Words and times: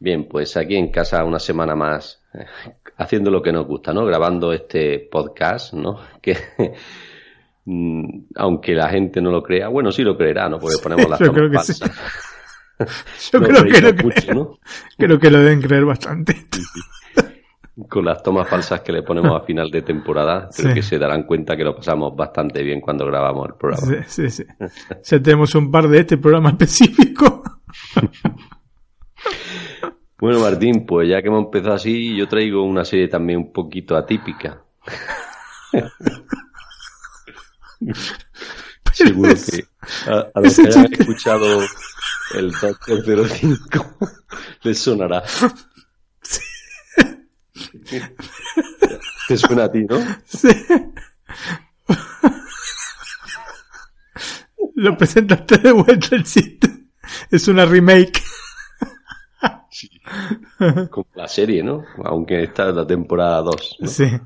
Bien, 0.00 0.28
pues 0.28 0.56
aquí 0.56 0.76
en 0.76 0.90
casa 0.90 1.24
una 1.24 1.38
semana 1.38 1.74
más, 1.74 2.22
haciendo 2.98 3.30
lo 3.30 3.42
que 3.42 3.52
nos 3.52 3.66
gusta, 3.66 3.92
¿no? 3.92 4.04
Grabando 4.04 4.52
este 4.52 5.08
podcast, 5.10 5.74
¿no? 5.74 5.98
Que 6.22 6.36
mm, 7.64 8.26
aunque 8.36 8.74
la 8.74 8.88
gente 8.90 9.20
no 9.20 9.30
lo 9.30 9.42
crea, 9.42 9.68
bueno, 9.68 9.90
sí 9.92 10.02
lo 10.02 10.16
creerá, 10.16 10.48
¿no? 10.48 10.58
Porque 10.58 10.76
ponemos 10.82 11.08
las 11.08 11.18
Yo 11.20 11.32
creo 11.32 11.48
tomas 11.50 11.66
que 11.66 11.72
sí. 11.74 11.80
falsas. 11.80 12.00
Yo 13.32 13.40
No 13.40 13.46
creo, 13.48 13.64
que 13.64 13.80
lo 13.80 13.92
mucho, 14.04 14.22
creen. 14.22 14.36
¿no? 14.38 14.58
creo 14.96 15.18
que 15.18 15.30
lo 15.30 15.38
deben 15.40 15.60
creer 15.60 15.84
bastante. 15.84 16.36
Con 17.88 18.04
las 18.04 18.22
tomas 18.24 18.48
falsas 18.48 18.80
que 18.80 18.90
le 18.92 19.02
ponemos 19.02 19.40
a 19.40 19.44
final 19.44 19.70
de 19.70 19.82
temporada, 19.82 20.48
creo 20.56 20.68
Sí. 20.70 20.74
que 20.74 20.82
se 20.82 20.98
darán 20.98 21.24
cuenta 21.24 21.56
que 21.56 21.62
lo 21.64 21.74
pasamos 21.76 22.14
bastante 22.16 22.62
bien 22.62 22.80
cuando 22.80 23.04
grabamos 23.06 23.48
el 23.48 23.54
programa. 23.54 24.04
Sí, 24.06 24.28
sí, 24.30 24.44
sí. 24.44 24.44
Ya 25.04 25.22
tenemos 25.22 25.54
un 25.54 25.70
par 25.70 25.86
de 25.88 25.98
este 26.00 26.18
programa 26.18 26.50
específico. 26.50 27.42
Bueno, 30.20 30.40
Martín, 30.40 30.84
pues 30.84 31.08
ya 31.08 31.22
que 31.22 31.28
hemos 31.28 31.44
empezado 31.44 31.74
así, 31.74 32.16
yo 32.16 32.26
traigo 32.26 32.64
una 32.64 32.84
serie 32.84 33.06
también 33.08 33.38
un 33.38 33.52
poquito 33.52 33.96
atípica. 33.96 34.62
Seguro 38.92 39.32
que 39.34 39.64
a, 40.10 40.26
a 40.34 40.40
los 40.40 40.56
que 40.56 40.66
hayan 40.66 40.92
escuchado 40.92 41.60
el 42.34 42.50
Doctor 42.50 43.28
05 43.28 43.96
les 44.62 44.78
sonará. 44.78 45.22
Te 49.28 49.36
suena 49.36 49.64
a 49.64 49.70
ti, 49.70 49.84
¿no? 49.84 49.98
Sí. 50.24 50.48
Lo 54.74 54.96
presentaste 54.96 55.58
de 55.58 55.72
vuelta 55.72 56.16
el 56.16 56.24
chiste. 56.24 56.68
Es 57.30 57.46
una 57.48 57.64
remake. 57.66 58.22
Como 60.90 61.06
la 61.14 61.28
serie, 61.28 61.62
¿no? 61.62 61.84
Aunque 62.04 62.42
esta 62.42 62.68
es 62.70 62.74
la 62.74 62.86
temporada 62.86 63.42
2. 63.42 63.76
¿no? 63.80 63.86
Sí. 63.86 64.10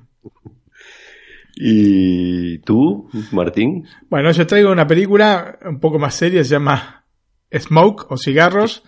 ¿Y 1.55 2.59
tú, 2.59 3.11
Martín? 3.33 3.87
Bueno, 4.09 4.31
yo 4.33 4.47
traigo 4.47 4.73
una 4.73 4.87
película 4.87 5.59
un 5.65 5.81
poco 5.81 5.99
más 5.99 6.15
seria, 6.15 6.43
se 6.45 6.51
llama 6.51 7.05
Smoke 7.53 8.11
o 8.11 8.17
Cigarros. 8.17 8.83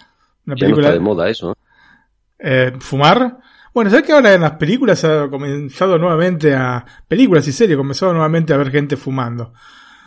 Una 0.46 0.56
Ya 0.56 0.66
no 0.66 0.74
película 0.74 0.88
está 0.88 0.94
de 0.94 1.00
moda 1.00 1.28
eso, 1.28 1.54
eh, 2.38 2.72
fumar. 2.78 3.38
Bueno, 3.72 3.90
¿sabes 3.90 4.06
que 4.06 4.12
ahora 4.12 4.34
en 4.34 4.42
las 4.42 4.52
películas 4.52 5.04
ha 5.04 5.28
comenzado 5.28 5.98
nuevamente 5.98 6.54
a... 6.54 6.84
Películas 7.08 7.46
y 7.48 7.52
series, 7.52 7.74
ha 7.74 7.78
comenzado 7.78 8.12
nuevamente 8.12 8.54
a 8.54 8.56
ver 8.56 8.70
gente 8.70 8.96
fumando. 8.96 9.52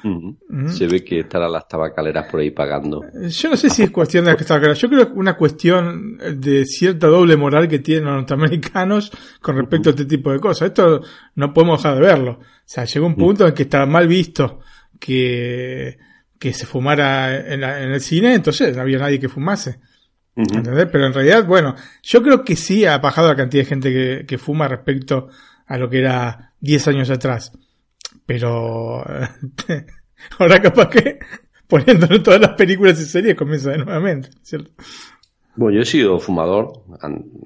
Ujú. 0.03 0.37
Se 0.69 0.87
ve 0.87 1.03
que 1.03 1.19
estarán 1.21 1.51
las 1.51 1.67
tabacaleras 1.67 2.29
por 2.29 2.39
ahí 2.39 2.51
pagando. 2.51 3.03
Yo 3.29 3.49
no 3.49 3.57
sé 3.57 3.69
si 3.69 3.83
es 3.83 3.91
cuestión 3.91 4.25
de 4.25 4.31
está 4.33 4.59
claro. 4.59 4.73
Yo 4.73 4.87
creo 4.89 5.05
que 5.07 5.11
es 5.11 5.17
una 5.17 5.35
cuestión 5.35 6.17
de 6.39 6.65
cierta 6.65 7.07
doble 7.07 7.35
moral 7.35 7.67
que 7.67 7.79
tienen 7.79 8.05
los 8.05 8.13
norteamericanos 8.15 9.11
con 9.41 9.57
respecto 9.57 9.89
a 9.89 9.91
este 9.91 10.05
tipo 10.05 10.31
de 10.31 10.39
cosas. 10.39 10.67
Esto 10.67 11.01
no 11.35 11.53
podemos 11.53 11.81
dejar 11.81 11.95
de 11.95 12.01
verlo. 12.05 12.31
O 12.41 12.43
sea, 12.65 12.85
llegó 12.85 13.05
un 13.07 13.15
punto 13.15 13.47
en 13.47 13.53
que 13.53 13.63
estaba 13.63 13.85
mal 13.85 14.07
visto 14.07 14.59
que, 14.99 15.97
que 16.39 16.53
se 16.53 16.65
fumara 16.65 17.35
en, 17.53 17.61
la- 17.61 17.81
en 17.81 17.91
el 17.91 18.01
cine, 18.01 18.33
entonces 18.35 18.75
no 18.75 18.81
había 18.83 18.99
nadie 18.99 19.19
que 19.19 19.29
fumase. 19.29 19.79
¿Entendés? 20.35 20.87
Pero 20.91 21.07
en 21.07 21.13
realidad, 21.13 21.45
bueno, 21.47 21.73
yo 22.03 22.21
creo 22.21 22.43
que 22.43 22.55
sí 22.55 22.85
ha 22.85 22.99
bajado 22.99 23.29
la 23.29 23.35
cantidad 23.35 23.63
de 23.63 23.69
gente 23.69 23.91
que, 23.91 24.25
que 24.27 24.37
fuma 24.37 24.67
respecto 24.67 25.29
a 25.65 25.77
lo 25.79 25.89
que 25.89 25.97
era 25.99 26.53
10 26.59 26.87
años 26.89 27.09
atrás. 27.09 27.51
Pero 28.27 29.03
ahora 30.39 30.61
capaz 30.61 30.89
que 30.89 31.19
poniéndolo 31.67 32.17
en 32.17 32.23
todas 32.23 32.39
las 32.41 32.51
películas 32.53 32.99
y 33.01 33.05
series 33.05 33.35
comienza 33.35 33.75
nuevamente, 33.75 34.29
¿cierto? 34.43 34.71
Bueno, 35.55 35.75
yo 35.77 35.81
he 35.81 35.85
sido 35.85 36.19
fumador, 36.19 36.83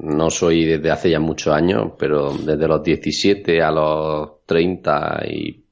no 0.01 0.29
soy 0.29 0.65
desde 0.65 0.91
hace 0.91 1.09
ya 1.11 1.19
muchos 1.21 1.53
años, 1.53 1.93
pero 1.97 2.33
desde 2.33 2.67
los 2.67 2.83
17 2.83 3.61
a 3.61 3.71
los 3.71 4.45
30 4.45 5.23
y 5.29 5.63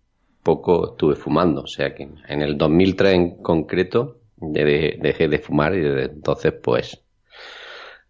poco 0.41 0.91
estuve 0.91 1.15
fumando. 1.15 1.63
O 1.63 1.67
sea 1.67 1.93
que 1.93 2.07
en 2.29 2.41
el 2.41 2.57
2003 2.57 3.13
en 3.13 3.43
concreto 3.43 4.19
de- 4.37 4.97
dejé 5.01 5.27
de 5.27 5.39
fumar 5.39 5.75
y 5.75 5.81
desde 5.81 6.13
entonces 6.13 6.53
pues 6.63 7.03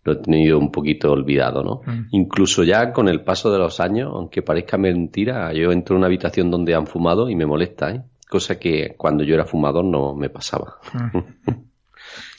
lo 0.09 0.20
he 0.20 0.24
tenido 0.24 0.58
un 0.59 0.72
poquito 0.72 1.12
olvidado, 1.12 1.64
¿no? 1.64 1.81
Mm. 1.86 2.08
Incluso 2.12 2.64
ya 2.64 2.92
con 2.92 3.08
el 3.08 3.22
paso 3.24 3.52
de 3.52 3.59
los 3.59 3.80
años, 3.80 4.12
aunque 4.14 4.42
parezca 4.42 4.78
mentira, 4.78 5.53
yo 5.53 5.72
entro 5.72 5.96
en 5.96 6.00
una 6.00 6.08
habitación 6.08 6.52
donde 6.52 6.75
han 6.75 6.88
fumado 6.88 7.30
y 7.30 7.36
me 7.36 7.46
molesta, 7.46 7.92
¿eh? 7.92 8.02
Cosa 8.30 8.59
que 8.59 8.94
cuando 8.97 9.24
yo 9.24 9.34
era 9.36 9.46
fumador 9.46 9.86
no 9.86 10.16
me 10.16 10.30
pasaba. 10.30 10.78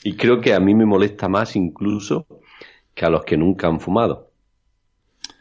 Y 0.03 0.15
creo 0.15 0.41
que 0.41 0.53
a 0.53 0.59
mí 0.59 0.73
me 0.73 0.85
molesta 0.85 1.29
más 1.29 1.55
incluso 1.55 2.25
que 2.95 3.05
a 3.05 3.09
los 3.09 3.23
que 3.23 3.37
nunca 3.37 3.67
han 3.67 3.79
fumado. 3.79 4.31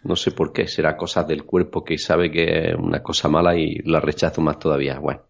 No 0.05 0.15
sé 0.17 0.31
por 0.33 0.53
qué, 0.53 0.69
será 0.69 0.97
cosas 0.97 1.27
del 1.27 1.45
cuerpo 1.45 1.83
que 1.83 1.97
sabe 1.99 2.31
que 2.31 2.69
es 2.71 2.75
una 2.77 3.03
cosa 3.03 3.29
mala 3.29 3.57
y 3.57 3.77
la 3.85 4.01
rechazo 4.01 4.41
más 4.43 4.59
todavía. 4.59 4.99
Bueno, 4.99 5.23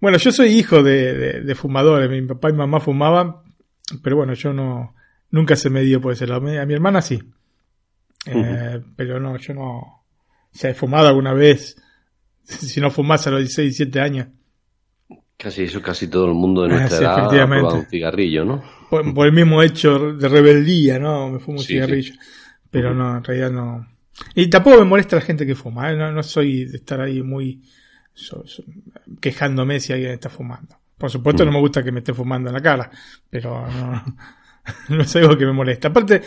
Bueno, 0.00 0.18
yo 0.18 0.32
soy 0.32 0.48
hijo 0.48 0.82
de, 0.82 1.14
de- 1.14 1.40
de 1.42 1.54
fumadores, 1.54 2.10
mi 2.10 2.22
papá 2.22 2.50
y 2.50 2.54
mamá 2.54 2.80
fumaban, 2.80 3.36
pero 4.02 4.16
bueno, 4.16 4.34
yo 4.34 4.52
no, 4.52 4.94
nunca 5.32 5.56
se 5.56 5.68
me 5.68 5.82
dio 5.82 6.00
por 6.00 6.12
ese 6.12 6.26
lado. 6.28 6.46
A 6.46 6.64
mi 6.66 6.72
hermana 6.74 7.02
sí. 7.02 7.20
Eh, 8.26 8.80
Pero 8.96 9.18
no, 9.18 9.36
yo 9.36 9.54
no. 9.54 9.68
O 9.78 10.04
sea, 10.52 10.70
he 10.70 10.74
fumado 10.74 11.08
alguna 11.08 11.32
vez. 11.32 11.76
Si 12.44 12.80
no 12.80 12.90
fumas 12.90 13.24
a 13.26 13.30
los 13.30 13.40
16, 13.40 13.76
17 13.78 14.00
años. 14.00 14.26
casi 15.36 15.62
eso, 15.62 15.80
casi 15.80 16.08
todo 16.08 16.26
el 16.26 16.34
mundo 16.34 16.62
de 16.62 16.68
nuestra 16.70 16.96
Ah, 16.96 17.28
sí, 17.30 17.36
edad 17.36 17.52
ha 17.52 17.74
un 17.74 17.86
cigarrillo, 17.86 18.44
¿no? 18.44 18.62
Por, 18.90 19.14
por 19.14 19.26
el 19.26 19.32
mismo 19.32 19.62
hecho 19.62 20.12
de 20.12 20.28
rebeldía, 20.28 20.98
¿no? 20.98 21.30
Me 21.30 21.38
fumo 21.38 21.58
un 21.58 21.64
Sí, 21.64 21.74
cigarrillo. 21.74 22.14
Pero 22.70 22.94
no, 22.94 23.16
en 23.18 23.24
realidad 23.24 23.50
no. 23.52 23.86
Y 24.34 24.48
tampoco 24.48 24.78
me 24.78 24.84
molesta 24.84 25.16
la 25.16 25.22
gente 25.22 25.46
que 25.46 25.54
fuma, 25.54 25.90
¿eh? 25.92 25.96
no, 25.96 26.10
no 26.12 26.22
soy 26.22 26.64
de 26.66 26.76
estar 26.78 27.00
ahí 27.00 27.22
muy 27.22 27.62
so- 28.12 28.46
so- 28.46 28.64
quejándome 29.20 29.78
si 29.80 29.92
alguien 29.92 30.10
está 30.12 30.28
fumando. 30.28 30.76
Por 30.98 31.10
supuesto 31.10 31.44
no 31.44 31.52
me 31.52 31.58
gusta 31.60 31.82
que 31.82 31.92
me 31.92 32.00
esté 32.00 32.12
fumando 32.12 32.48
en 32.50 32.54
la 32.54 32.62
cara, 32.62 32.90
pero 33.30 33.66
no, 33.68 34.04
no 34.88 35.02
es 35.02 35.16
algo 35.16 35.36
que 35.36 35.46
me 35.46 35.52
molesta. 35.52 35.88
Aparte, 35.88 36.22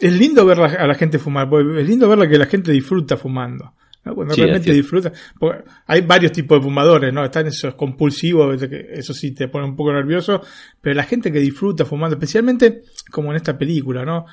es 0.00 0.12
lindo 0.12 0.44
ver 0.46 0.60
a 0.60 0.86
la 0.86 0.94
gente 0.94 1.18
fumar, 1.18 1.48
es 1.78 1.88
lindo 1.88 2.08
ver 2.08 2.28
que 2.28 2.38
la 2.38 2.46
gente 2.46 2.72
disfruta 2.72 3.16
fumando. 3.16 3.74
¿no? 4.04 4.14
Cuando 4.14 4.32
Sí, 4.34 4.40
realmente 4.40 4.72
disfruta. 4.72 5.12
porque 5.38 5.62
hay 5.86 6.00
varios 6.00 6.32
tipos 6.32 6.58
de 6.58 6.64
fumadores, 6.64 7.12
¿no? 7.12 7.22
Están 7.24 7.48
esos 7.48 7.74
compulsivos, 7.74 8.62
eso 8.62 9.12
sí 9.12 9.32
te 9.32 9.48
pone 9.48 9.66
un 9.66 9.76
poco 9.76 9.92
nervioso, 9.92 10.40
pero 10.80 10.94
la 10.94 11.04
gente 11.04 11.30
que 11.30 11.38
disfruta 11.38 11.84
fumando, 11.84 12.16
especialmente 12.16 12.82
como 13.10 13.30
en 13.30 13.36
esta 13.36 13.58
película, 13.58 14.04
¿no? 14.06 14.24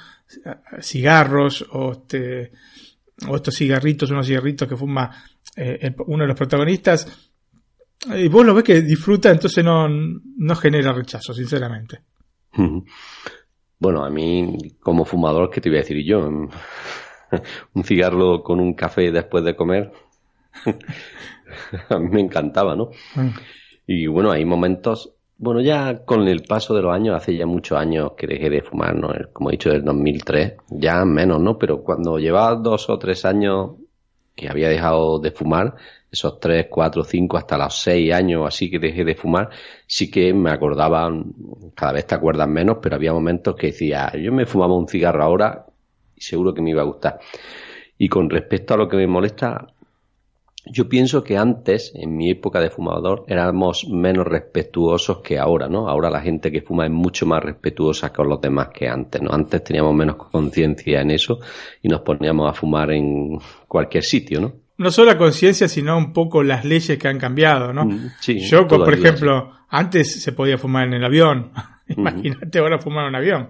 Cigarros 0.82 1.66
o 1.72 1.92
este 1.94 2.52
o 3.28 3.36
estos 3.36 3.56
cigarritos, 3.56 4.12
unos 4.12 4.28
cigarritos 4.28 4.68
que 4.68 4.78
fuma 4.78 5.10
eh, 5.56 5.80
el- 5.82 5.96
uno 6.06 6.24
de 6.24 6.28
los 6.28 6.38
protagonistas, 6.38 7.30
y 8.16 8.28
vos 8.28 8.46
lo 8.46 8.54
ves 8.54 8.64
que 8.64 8.82
disfruta, 8.82 9.32
entonces 9.32 9.64
no, 9.66 9.88
no 9.90 10.56
genera 10.56 10.94
rechazo, 10.94 11.34
sinceramente. 11.34 12.02
Bueno, 13.80 14.04
a 14.04 14.10
mí, 14.10 14.58
como 14.82 15.06
fumador, 15.06 15.50
¿qué 15.50 15.62
te 15.62 15.70
voy 15.70 15.78
a 15.78 15.82
decir 15.82 16.04
yo? 16.04 16.28
Un 17.74 17.84
cigarro 17.84 18.42
con 18.44 18.60
un 18.60 18.74
café 18.74 19.12
después 19.12 19.44
de 19.44 19.56
comer, 19.56 19.92
a 21.90 22.00
mí 22.00 22.10
me 22.10 22.22
encantaba, 22.22 22.76
¿no? 22.76 22.90
Mm. 23.16 23.30
Y 23.88 24.08
bueno, 24.08 24.32
hay 24.32 24.46
momentos, 24.46 25.14
bueno, 25.38 25.62
ya 25.62 26.04
con 26.06 26.28
el 26.28 26.44
paso 26.44 26.76
de 26.76 26.82
los 26.82 26.94
años, 26.94 27.16
hace 27.16 27.36
ya 27.36 27.46
muchos 27.46 27.78
años 27.78 28.14
que 28.18 28.28
dejé 28.28 28.50
de 28.50 28.62
fumar, 28.62 28.96
¿no? 28.96 29.10
Como 29.34 29.50
he 29.50 29.54
dicho, 29.54 29.70
del 29.70 29.84
2003, 29.84 30.54
ya 30.70 31.06
menos, 31.06 31.42
¿no? 31.42 31.58
Pero 31.58 31.84
cuando 31.84 32.20
llevaba 32.20 32.56
dos 32.56 32.90
o 32.90 32.98
tres 32.98 33.26
años 33.26 33.72
que 34.36 34.50
había 34.50 34.70
dejado 34.70 35.20
de 35.20 35.32
fumar, 35.32 35.76
esos 36.12 36.40
tres, 36.40 36.68
cuatro, 36.70 37.04
cinco, 37.04 37.38
hasta 37.38 37.58
los 37.58 37.82
seis 37.82 38.14
años 38.14 38.46
así 38.48 38.70
que 38.70 38.80
dejé 38.80 39.04
de 39.04 39.16
fumar, 39.16 39.50
sí 39.86 40.10
que 40.10 40.34
me 40.34 40.52
acordaba, 40.52 41.12
cada 41.76 41.94
vez 41.94 42.08
te 42.08 42.16
acuerdas 42.16 42.48
menos, 42.48 42.78
pero 42.82 42.96
había 42.96 43.14
momentos 43.14 43.56
que 43.56 43.68
decía, 43.68 44.12
yo 44.18 44.32
me 44.32 44.46
fumaba 44.46 44.76
un 44.76 44.88
cigarro 44.88 45.24
ahora 45.24 45.66
y 46.16 46.22
seguro 46.22 46.54
que 46.54 46.62
me 46.62 46.72
iba 46.72 46.82
a 46.82 46.86
gustar. 46.86 47.20
Y 47.98 48.10
con 48.10 48.30
respecto 48.30 48.74
a 48.74 48.78
lo 48.78 48.88
que 48.88 48.98
me 48.98 49.08
molesta, 49.08 49.68
yo 50.66 50.90
pienso 50.90 51.24
que 51.24 51.38
antes, 51.38 51.94
en 51.96 52.16
mi 52.16 52.30
época 52.30 52.60
de 52.60 52.70
fumador, 52.70 53.26
éramos 53.28 53.88
menos 53.88 54.26
respetuosos 54.28 55.20
que 55.20 55.40
ahora, 55.40 55.68
¿no? 55.68 55.88
Ahora 55.88 56.10
la 56.10 56.22
gente 56.22 56.52
que 56.52 56.62
fuma 56.62 56.86
es 56.86 56.92
mucho 56.92 57.26
más 57.26 57.44
respetuosa 57.44 58.12
con 58.12 58.28
los 58.30 58.42
demás 58.42 58.70
que 58.70 58.88
antes, 58.88 59.22
¿no? 59.22 59.32
Antes 59.32 59.64
teníamos 59.64 59.96
menos 59.96 60.18
conciencia 60.18 61.02
en 61.02 61.12
eso 61.12 61.40
y 61.82 61.88
nos 61.88 62.02
poníamos 62.02 62.50
a 62.50 62.54
fumar 62.54 62.92
en 62.92 63.40
cualquier 63.68 64.04
sitio, 64.04 64.42
¿no? 64.42 64.67
No 64.78 64.92
solo 64.92 65.12
la 65.12 65.18
conciencia, 65.18 65.68
sino 65.68 65.98
un 65.98 66.14
poco 66.14 66.44
las 66.44 66.64
leyes 66.64 66.98
que 66.98 67.08
han 67.08 67.18
cambiado, 67.18 67.74
¿no? 67.74 67.86
Mm, 67.86 68.12
sí, 68.20 68.40
Yo, 68.40 68.68
por 68.68 68.94
ejemplo, 68.94 69.52
antes 69.70 70.22
se 70.22 70.32
podía 70.32 70.58
fumar 70.58 70.88
en 70.88 70.94
el 70.94 71.04
avión. 71.04 71.52
Imagínate 71.88 72.60
ahora 72.60 72.80
fumar 72.80 73.04
en 73.04 73.10
un 73.10 73.16
avión. 73.16 73.50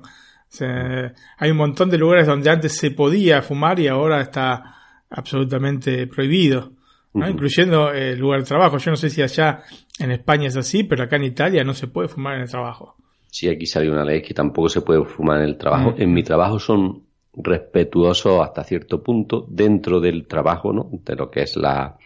Hay 1.38 1.52
un 1.52 1.58
montón 1.58 1.90
de 1.90 1.98
lugares 1.98 2.28
donde 2.28 2.50
antes 2.50 2.78
se 2.78 2.92
podía 2.92 3.42
fumar 3.42 3.80
y 3.80 3.88
ahora 3.88 4.22
está 4.22 4.76
absolutamente 5.10 6.08
prohibido. 6.08 6.72
¿no? 7.14 7.28
Incluyendo 7.28 7.92
el 7.92 8.20
lugar 8.20 8.42
de 8.42 8.46
trabajo. 8.46 8.78
Yo 8.78 8.92
no 8.92 8.98
sé 8.98 9.10
si 9.10 9.22
allá 9.22 9.64
en 10.00 10.12
España 10.12 10.48
es 10.48 10.56
así, 10.56 10.84
pero 10.84 11.04
acá 11.04 11.16
en 11.16 11.24
Italia 11.24 11.64
no 11.64 11.74
se 11.74 11.88
puede 11.88 12.08
fumar 12.08 12.36
en 12.36 12.42
el 12.42 12.50
trabajo. 12.50 12.96
Sí, 13.30 13.50
aquí 13.50 13.66
salió 13.66 13.92
una 13.92 14.06
ley 14.06 14.22
que 14.22 14.34
tampoco 14.34 14.70
se 14.70 14.82
puede 14.82 15.04
fumar 15.04 15.40
en 15.40 15.46
el 15.46 15.58
trabajo. 15.58 15.92
Mm. 15.92 16.02
En 16.02 16.14
mi 16.14 16.24
trabajo 16.24 16.60
son 16.60 17.06
respetuosos 17.38 18.42
hasta 18.42 18.63
cierto 18.63 19.01
punto 19.04 19.45
dentro 19.50 20.00
del 20.00 20.25
trabajo, 20.28 20.74
¿no? 20.74 20.89
De 20.92 21.16
lo 21.16 21.30
que 21.30 21.42
es 21.42 21.56
la, 21.56 21.98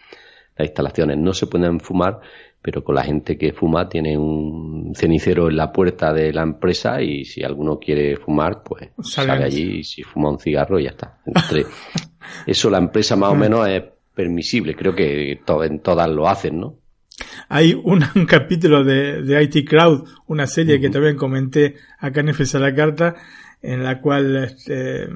las 0.56 0.66
instalaciones. 0.68 1.18
No 1.18 1.32
se 1.32 1.46
pueden 1.46 1.80
fumar, 1.80 2.20
pero 2.60 2.84
con 2.84 2.94
la 2.94 3.02
gente 3.04 3.36
que 3.36 3.52
fuma 3.52 3.88
tiene 3.88 4.16
un 4.16 4.92
cenicero 4.94 5.48
en 5.48 5.56
la 5.56 5.72
puerta 5.72 6.12
de 6.12 6.32
la 6.32 6.42
empresa 6.42 7.02
y 7.02 7.24
si 7.24 7.42
alguno 7.42 7.78
quiere 7.78 8.16
fumar, 8.16 8.62
pues 8.62 8.90
Sale 9.02 9.32
allí 9.44 9.78
y 9.78 9.84
si 9.84 10.02
fuma 10.02 10.30
un 10.30 10.38
cigarro 10.38 10.78
y 10.78 10.84
ya 10.84 10.90
está. 10.90 11.18
Entre 11.26 11.64
eso 12.46 12.70
la 12.70 12.78
empresa 12.78 13.16
más 13.16 13.30
o 13.30 13.34
menos 13.34 13.66
es 13.68 13.82
permisible. 14.14 14.74
Creo 14.76 14.94
que 14.94 15.40
to- 15.44 15.64
en 15.64 15.80
todas 15.80 16.08
lo 16.08 16.28
hacen, 16.28 16.60
¿no? 16.60 16.76
Hay 17.48 17.74
un, 17.74 18.02
un 18.14 18.26
capítulo 18.26 18.84
de, 18.84 19.22
de 19.22 19.42
IT 19.42 19.68
Crowd, 19.68 20.04
una 20.26 20.46
serie 20.46 20.80
que 20.80 20.90
también 20.90 21.16
comenté 21.16 21.76
acá 21.98 22.20
en 22.20 22.28
FS 22.34 22.56
a 22.56 22.60
la 22.60 22.74
carta, 22.74 23.14
en 23.62 23.82
la 23.84 24.00
cual 24.00 24.36
este, 24.44 25.08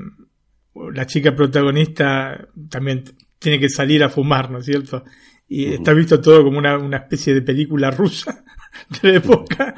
la 0.92 1.06
chica 1.06 1.34
protagonista 1.34 2.48
también 2.68 3.04
tiene 3.38 3.58
que 3.58 3.68
salir 3.68 4.02
a 4.04 4.08
fumar, 4.08 4.50
¿no 4.50 4.58
es 4.58 4.66
cierto? 4.66 5.04
Y 5.48 5.72
está 5.74 5.92
visto 5.92 6.20
todo 6.20 6.42
como 6.44 6.58
una, 6.58 6.78
una 6.78 6.98
especie 6.98 7.34
de 7.34 7.42
película 7.42 7.90
rusa 7.90 8.44
de 9.02 9.12
la 9.12 9.16
época, 9.18 9.74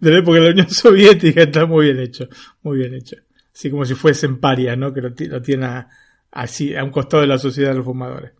de 0.00 0.10
la 0.10 0.18
época 0.18 0.38
de 0.38 0.44
la 0.46 0.50
Unión 0.52 0.70
Soviética, 0.70 1.42
está 1.42 1.66
muy 1.66 1.86
bien 1.86 2.00
hecho, 2.00 2.28
muy 2.62 2.78
bien 2.78 2.94
hecho. 2.94 3.16
Así 3.54 3.70
como 3.70 3.84
si 3.84 3.94
fuesen 3.94 4.38
parias, 4.38 4.78
¿no? 4.78 4.92
Que 4.92 5.00
lo, 5.00 5.10
lo 5.18 5.42
tiene 5.42 5.66
a- 5.66 5.88
así, 6.30 6.74
a 6.76 6.84
un 6.84 6.90
costado 6.90 7.22
de 7.22 7.26
la 7.28 7.38
sociedad 7.38 7.70
de 7.70 7.76
los 7.76 7.84
fumadores. 7.84 8.32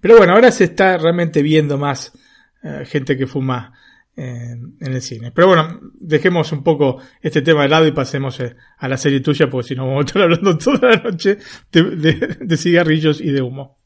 Pero 0.00 0.18
bueno, 0.18 0.34
ahora 0.34 0.50
se 0.52 0.64
está 0.64 0.98
realmente 0.98 1.42
viendo 1.42 1.78
más 1.78 2.12
eh, 2.62 2.84
gente 2.86 3.16
que 3.16 3.26
fuma 3.26 3.72
eh, 4.16 4.52
en 4.80 4.92
el 4.92 5.00
cine. 5.02 5.30
Pero 5.32 5.48
bueno, 5.48 5.78
dejemos 6.00 6.50
un 6.52 6.62
poco 6.62 6.98
este 7.20 7.42
tema 7.42 7.62
de 7.62 7.68
lado 7.68 7.86
y 7.86 7.92
pasemos 7.92 8.40
eh, 8.40 8.56
a 8.78 8.88
la 8.88 8.96
serie 8.96 9.20
tuya, 9.20 9.48
porque 9.50 9.68
si 9.68 9.74
no 9.74 9.86
vamos 9.86 10.04
a 10.04 10.06
estar 10.06 10.22
hablando 10.22 10.56
toda 10.58 10.90
la 10.90 10.96
noche 11.02 11.38
de, 11.70 11.82
de- 11.96 12.36
de 12.40 12.56
cigarrillos 12.56 13.20
y 13.20 13.30
de 13.30 13.42
humo. 13.42 13.78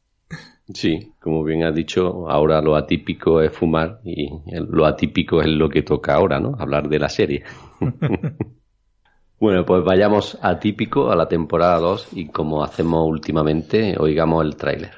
Sí, 0.73 1.15
como 1.21 1.43
bien 1.43 1.65
has 1.65 1.75
dicho, 1.75 2.31
ahora 2.31 2.63
lo 2.63 2.77
atípico 2.77 3.43
es 3.43 3.53
fumar 3.53 4.01
y 4.05 4.29
lo 4.69 4.87
atípico 4.87 5.41
es 5.41 5.49
lo 5.49 5.69
que 5.69 5.83
toca 5.83 6.15
ahora, 6.15 6.39
¿no? 6.39 6.55
Hablar 6.61 6.89
de 6.89 6.99
la 7.01 7.09
serie. 7.09 7.43
bueno, 9.41 9.65
pues 9.65 9.83
vayamos 9.85 10.39
atípico 10.43 11.11
a 11.11 11.17
la 11.17 11.27
temporada 11.27 11.79
2 11.81 12.09
y 12.13 12.29
como 12.29 12.63
hacemos 12.63 13.07
últimamente, 13.09 13.97
oigamos 13.99 14.45
el 14.45 14.57
tráiler. 14.57 14.93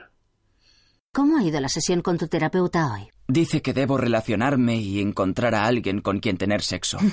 ¿Cómo 1.14 1.38
ha 1.38 1.44
ido 1.44 1.61
la 1.61 1.69
sesión 1.69 2.02
con 2.02 2.19
tu 2.19 2.26
terapeuta 2.26 2.93
hoy? 2.93 3.08
Dice 3.28 3.62
que 3.62 3.72
debo 3.72 3.96
relacionarme 3.96 4.76
y 4.76 5.00
encontrar 5.00 5.54
a 5.54 5.64
alguien 5.64 6.00
con 6.00 6.20
quien 6.20 6.36
tener 6.36 6.62
sexo. 6.62 6.98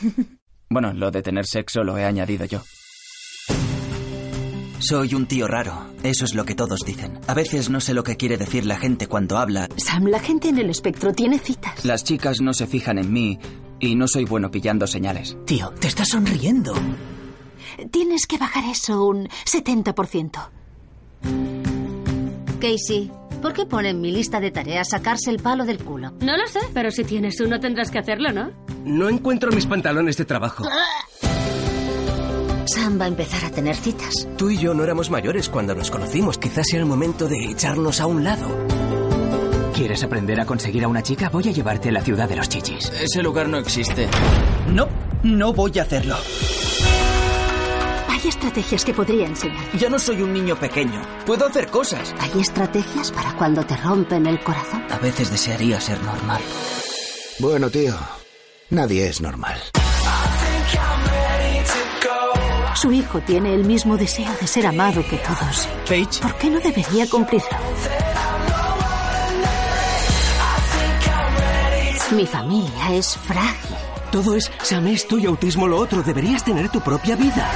Bueno, 0.71 0.94
lo 0.94 1.09
de 1.09 1.23
tener 1.23 1.47
sexo 1.47 1.83
lo 1.83 1.97
he 1.97 2.06
añadido 2.06 2.45
yo. 2.45 2.61
Soy 4.77 5.15
un 5.15 5.25
tío 5.25 5.47
raro, 5.47 5.88
eso 6.03 6.25
es 6.25 6.35
lo 6.35 6.45
que 6.45 6.53
todos 6.53 6.81
dicen. 6.85 7.19
A 7.27 7.33
veces 7.33 7.71
no 7.71 7.81
sé 7.81 7.95
lo 7.95 8.03
que 8.03 8.17
quiere 8.17 8.38
decir 8.38 8.65
la 8.65 8.77
gente 8.77 9.07
cuando 9.07 9.39
habla. 9.39 9.67
Sam, 9.77 10.06
la 10.06 10.19
gente 10.19 10.47
en 10.50 10.59
el 10.59 10.69
espectro 10.69 11.11
tiene 11.11 11.39
citas. 11.39 11.83
Las 11.83 12.03
chicas 12.03 12.39
no 12.39 12.53
se 12.53 12.67
fijan 12.67 13.00
en 13.00 13.11
mí 13.11 13.39
y 13.79 13.95
no 13.95 14.07
soy 14.07 14.25
bueno 14.25 14.51
pillando 14.51 14.85
señales. 14.85 15.35
Tío, 15.45 15.71
te 15.71 15.88
estás 15.88 16.09
sonriendo. 16.09 16.73
Tienes 17.91 18.25
que 18.27 18.38
bajar 18.38 18.63
eso 18.65 19.06
un 19.06 19.27
70%. 19.45 20.50
Casey, 22.61 23.11
¿por 23.41 23.53
qué 23.53 23.65
pone 23.65 23.89
en 23.89 24.01
mi 24.01 24.12
lista 24.12 24.39
de 24.39 24.51
tareas 24.51 24.89
sacarse 24.89 25.30
el 25.31 25.39
palo 25.39 25.65
del 25.65 25.83
culo? 25.83 26.13
No 26.21 26.38
lo 26.38 26.47
sé, 26.47 26.59
pero 26.74 26.91
si 26.91 27.03
tienes 27.03 27.39
uno 27.39 27.59
tendrás 27.59 27.91
que 27.91 28.00
hacerlo, 28.00 28.31
¿no? 28.31 28.51
No 28.86 29.09
encuentro 29.09 29.51
mis 29.51 29.65
pantalones 29.65 30.18
de 30.18 30.25
trabajo. 30.25 30.65
Sam 32.65 33.00
va 33.01 33.06
a 33.06 33.07
empezar 33.07 33.44
a 33.45 33.50
tener 33.50 33.75
citas. 33.75 34.27
Tú 34.38 34.51
y 34.51 34.57
yo 34.57 34.74
no 34.74 34.83
éramos 34.83 35.09
mayores 35.09 35.50
cuando 35.50 35.74
nos 35.74 35.89
conocimos. 35.89 36.38
Quizás 36.38 36.68
sea 36.68 36.80
el 36.80 36.86
momento 36.86 37.27
de 37.27 37.50
echarnos 37.51 38.00
a 38.00 38.06
un 38.06 38.24
lado. 38.24 38.47
¿Quieres 39.74 40.03
aprender 40.03 40.39
a 40.39 40.45
conseguir 40.45 40.83
a 40.83 40.88
una 40.88 41.01
chica? 41.01 41.30
Voy 41.30 41.47
a 41.47 41.51
llevarte 41.51 41.89
a 41.89 41.94
la 41.94 42.01
ciudad 42.01 42.30
de 42.30 42.35
los 42.35 42.47
chichis. 42.47 42.92
Ese 43.01 43.24
lugar 43.24 43.47
no 43.50 43.57
existe. 43.57 44.07
No, 44.71 44.88
no 45.24 45.53
voy 45.53 45.80
a 45.80 45.83
hacerlo. 45.83 46.15
Hay 48.21 48.27
estrategias 48.27 48.83
que 48.83 48.94
podría 48.94 49.27
enseñar. 49.27 49.63
Ya 49.77 49.89
no 49.89 49.98
soy 49.98 50.21
un 50.21 50.33
niño 50.33 50.60
pequeño. 50.60 51.01
Puedo 51.25 51.45
hacer 51.45 51.68
cosas. 51.68 52.13
Hay 52.19 52.42
estrategias 52.42 53.13
para 53.13 53.33
cuando 53.38 53.66
te 53.66 53.77
rompen 53.77 54.27
el 54.27 54.44
corazón. 54.44 54.83
A 54.89 54.98
veces 54.98 55.31
desearía 55.31 55.80
ser 55.80 56.04
normal. 56.04 56.42
Bueno, 57.40 57.69
tío, 57.69 57.95
nadie 58.71 59.07
es 59.07 59.21
normal. 59.21 59.57
Su 62.76 62.92
hijo 62.92 63.21
tiene 63.21 63.54
el 63.54 63.64
mismo 63.64 63.95
deseo 63.95 64.31
de 64.42 64.47
ser 64.47 64.68
amado 64.68 65.02
que 65.09 65.16
todos. 65.18 65.69
Paige, 65.88 66.21
¿Por 66.21 66.35
qué 66.35 66.49
no 66.49 66.59
debería 66.59 67.07
cumplirlo? 67.09 67.57
Mi 72.11 72.26
familia 72.28 72.92
es 72.92 73.16
frágil. 73.16 73.78
Todo 74.11 74.35
es 74.35 74.52
Sam 74.61 74.88
esto 74.88 75.18
y 75.18 75.26
autismo 75.26 75.69
lo 75.69 75.78
otro. 75.78 76.04
Deberías 76.04 76.44
tener 76.44 76.68
tu 76.68 76.81
propia 76.81 77.16
vida. 77.16 77.49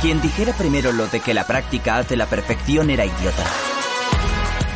Quien 0.00 0.20
dijera 0.20 0.52
primero 0.52 0.92
lo 0.92 1.08
de 1.08 1.18
que 1.18 1.34
la 1.34 1.44
práctica 1.44 1.96
hace 1.96 2.16
la 2.16 2.26
perfección 2.26 2.88
era 2.88 3.04
idiota. 3.04 3.44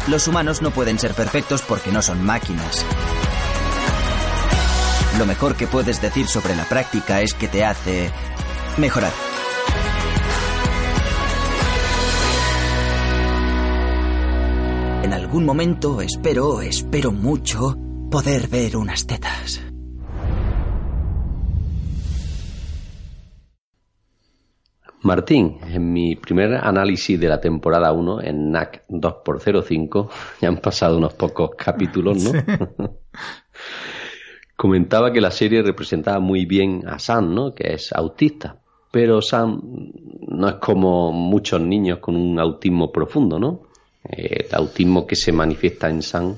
Los 0.09 0.27
humanos 0.27 0.63
no 0.63 0.73
pueden 0.73 0.99
ser 0.99 1.15
perfectos 1.15 1.63
porque 1.63 1.93
no 1.93 2.03
son 2.03 2.25
máquinas. 2.25 2.85
Lo 5.19 5.25
mejor 5.25 5.55
que 5.55 5.69
puedes 5.69 6.03
decir 6.03 6.27
sobre 6.27 6.57
la 6.57 6.65
práctica 6.65 7.21
es 7.21 7.35
que 7.35 7.47
te 7.47 7.65
hace 7.65 8.11
mejorar. 8.79 9.13
En 15.05 15.13
algún 15.13 15.45
momento 15.45 16.01
espero, 16.01 16.63
espero 16.63 17.13
mucho, 17.13 17.77
poder 18.11 18.49
ver 18.49 18.77
unas 18.77 19.07
tetas. 19.07 19.72
Martín, 25.03 25.59
en 25.69 25.93
mi 25.93 26.15
primer 26.15 26.55
análisis 26.55 27.19
de 27.19 27.29
la 27.29 27.41
temporada 27.41 27.93
1 27.93 28.23
en 28.23 28.53
NAC 28.53 28.85
2x05, 28.89 30.09
ya 30.41 30.49
han 30.49 30.59
pasado 30.59 30.97
unos 30.97 31.15
pocos 31.15 31.51
capítulos, 31.57 32.23
¿no? 32.23 32.33
Comentaba 34.57 35.13
que 35.13 35.21
la 35.21 35.33
serie 35.33 35.63
representaba 35.63 36.21
muy 36.21 36.47
bien 36.47 36.85
a 36.87 37.01
Sam, 37.01 37.35
¿no? 37.35 37.53
Que 37.53 37.75
es 37.75 37.93
autista. 37.93 38.61
Pero 38.93 39.21
Sam 39.21 39.61
no 40.29 40.49
es 40.49 40.55
como 40.57 41.11
muchos 41.11 41.61
niños 41.61 41.99
con 41.99 42.15
un 42.15 42.39
autismo 42.39 42.93
profundo, 42.93 43.41
¿no? 43.41 43.63
Eh, 44.09 44.47
el 44.49 44.55
autismo 44.55 45.07
que 45.07 45.17
se 45.17 45.33
manifiesta 45.33 45.89
en 45.89 46.03
Sam 46.03 46.37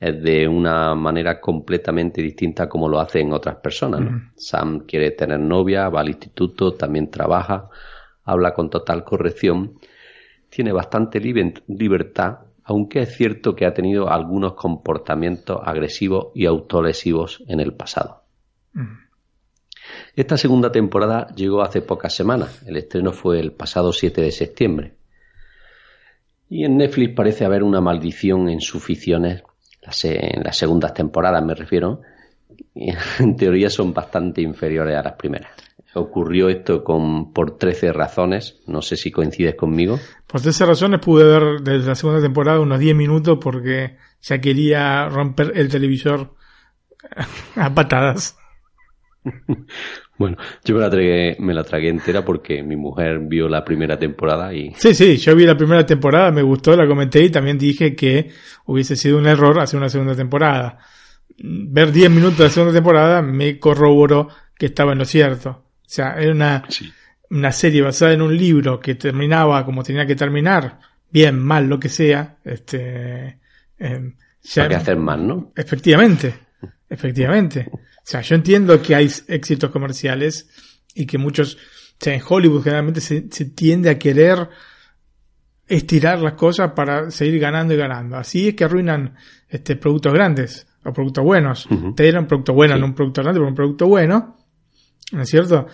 de 0.00 0.48
una 0.48 0.94
manera 0.94 1.40
completamente 1.40 2.22
distinta 2.22 2.68
como 2.68 2.88
lo 2.88 3.00
hace 3.00 3.20
en 3.20 3.32
otras 3.32 3.56
personas. 3.56 4.00
¿no? 4.00 4.32
Sam 4.34 4.80
quiere 4.86 5.10
tener 5.10 5.38
novia, 5.38 5.88
va 5.88 6.00
al 6.00 6.08
instituto, 6.08 6.72
también 6.72 7.10
trabaja, 7.10 7.68
habla 8.24 8.54
con 8.54 8.70
total 8.70 9.04
corrección, 9.04 9.78
tiene 10.48 10.72
bastante 10.72 11.20
libe- 11.20 11.62
libertad 11.68 12.38
aunque 12.70 13.00
es 13.00 13.16
cierto 13.16 13.56
que 13.56 13.66
ha 13.66 13.74
tenido 13.74 14.10
algunos 14.10 14.54
comportamientos 14.54 15.60
agresivos 15.64 16.28
y 16.36 16.46
autolesivos 16.46 17.42
en 17.48 17.58
el 17.58 17.74
pasado. 17.74 18.22
Esta 20.14 20.36
segunda 20.36 20.70
temporada 20.70 21.34
llegó 21.34 21.62
hace 21.62 21.82
pocas 21.82 22.14
semanas, 22.14 22.62
el 22.66 22.76
estreno 22.76 23.12
fue 23.12 23.40
el 23.40 23.50
pasado 23.52 23.92
7 23.92 24.20
de 24.20 24.30
septiembre. 24.30 24.94
Y 26.48 26.64
en 26.64 26.76
Netflix 26.76 27.14
parece 27.16 27.44
haber 27.44 27.64
una 27.64 27.80
maldición 27.80 28.48
en 28.48 28.60
sus 28.60 28.84
ficciones, 28.84 29.42
en 30.04 30.42
las 30.42 30.56
segundas 30.56 30.94
temporadas 30.94 31.44
me 31.44 31.54
refiero, 31.54 32.00
en 32.74 33.36
teoría 33.36 33.70
son 33.70 33.92
bastante 33.92 34.42
inferiores 34.42 34.96
a 34.96 35.02
las 35.02 35.14
primeras. 35.14 35.50
Ocurrió 35.94 36.48
esto 36.48 36.84
con 36.84 37.32
por 37.32 37.58
13 37.58 37.92
razones, 37.92 38.60
no 38.66 38.80
sé 38.80 38.96
si 38.96 39.10
coincides 39.10 39.56
conmigo. 39.56 39.98
Por 40.26 40.40
13 40.40 40.66
razones 40.66 41.00
pude 41.00 41.24
ver 41.24 41.60
desde 41.62 41.88
la 41.88 41.94
segunda 41.96 42.20
temporada 42.20 42.60
unos 42.60 42.78
10 42.78 42.94
minutos 42.94 43.38
porque 43.40 43.96
ya 44.22 44.40
quería 44.40 45.08
romper 45.08 45.52
el 45.56 45.68
televisor 45.68 46.34
a 47.56 47.74
patadas. 47.74 48.36
Bueno, 50.20 50.36
yo 50.62 50.74
me 50.74 50.82
la, 50.82 50.90
tragué, 50.90 51.34
me 51.38 51.54
la 51.54 51.64
tragué 51.64 51.88
entera 51.88 52.22
porque 52.22 52.62
mi 52.62 52.76
mujer 52.76 53.20
vio 53.20 53.48
la 53.48 53.64
primera 53.64 53.98
temporada 53.98 54.52
y... 54.52 54.74
Sí, 54.76 54.94
sí, 54.94 55.16
yo 55.16 55.34
vi 55.34 55.46
la 55.46 55.56
primera 55.56 55.86
temporada, 55.86 56.30
me 56.30 56.42
gustó, 56.42 56.76
la 56.76 56.86
comenté 56.86 57.24
y 57.24 57.30
también 57.30 57.56
dije 57.56 57.96
que 57.96 58.30
hubiese 58.66 58.96
sido 58.96 59.16
un 59.16 59.26
error 59.26 59.58
hacer 59.58 59.78
una 59.78 59.88
segunda 59.88 60.14
temporada. 60.14 60.76
Ver 61.38 61.90
10 61.90 62.10
minutos 62.10 62.36
de 62.36 62.44
la 62.44 62.50
segunda 62.50 62.74
temporada 62.74 63.22
me 63.22 63.58
corroboró 63.58 64.28
que 64.58 64.66
estaba 64.66 64.92
en 64.92 64.98
lo 64.98 65.06
cierto. 65.06 65.48
O 65.48 65.64
sea, 65.86 66.20
era 66.20 66.32
una, 66.32 66.64
una 67.30 67.50
serie 67.50 67.80
basada 67.80 68.12
en 68.12 68.20
un 68.20 68.36
libro 68.36 68.78
que 68.78 68.96
terminaba 68.96 69.64
como 69.64 69.82
tenía 69.82 70.04
que 70.04 70.16
terminar, 70.16 70.80
bien, 71.10 71.38
mal, 71.38 71.66
lo 71.66 71.80
que 71.80 71.88
sea. 71.88 72.36
Este, 72.44 73.38
eh, 73.78 74.12
ya, 74.42 74.68
que 74.68 74.74
hacer 74.74 74.98
mal, 74.98 75.26
¿no? 75.26 75.52
Efectivamente, 75.56 76.34
efectivamente. 76.90 77.70
O 78.00 78.06
sea, 78.10 78.22
yo 78.22 78.34
entiendo 78.34 78.80
que 78.82 78.94
hay 78.94 79.10
éxitos 79.28 79.70
comerciales 79.70 80.48
y 80.94 81.06
que 81.06 81.18
muchos, 81.18 81.54
o 81.54 81.58
sea, 82.04 82.14
en 82.14 82.22
Hollywood 82.26 82.62
generalmente 82.62 83.00
se, 83.00 83.20
tiende 83.22 83.90
a 83.90 83.98
querer 83.98 84.48
estirar 85.66 86.18
las 86.20 86.32
cosas 86.34 86.72
para 86.72 87.10
seguir 87.10 87.38
ganando 87.38 87.74
y 87.74 87.76
ganando. 87.76 88.16
Así 88.16 88.48
es 88.48 88.54
que 88.54 88.64
arruinan 88.64 89.14
este 89.48 89.76
productos 89.76 90.12
grandes 90.12 90.66
o 90.84 90.92
productos 90.92 91.24
buenos. 91.24 91.68
Te 91.94 92.02
dieron 92.04 92.24
un 92.24 92.28
producto 92.28 92.52
bueno, 92.54 92.76
no 92.76 92.86
un 92.86 92.94
producto 92.94 93.22
grande, 93.22 93.38
pero 93.38 93.48
un 93.48 93.54
producto 93.54 93.86
bueno. 93.86 94.36
¿No 95.12 95.22
es 95.22 95.28
cierto? 95.28 95.66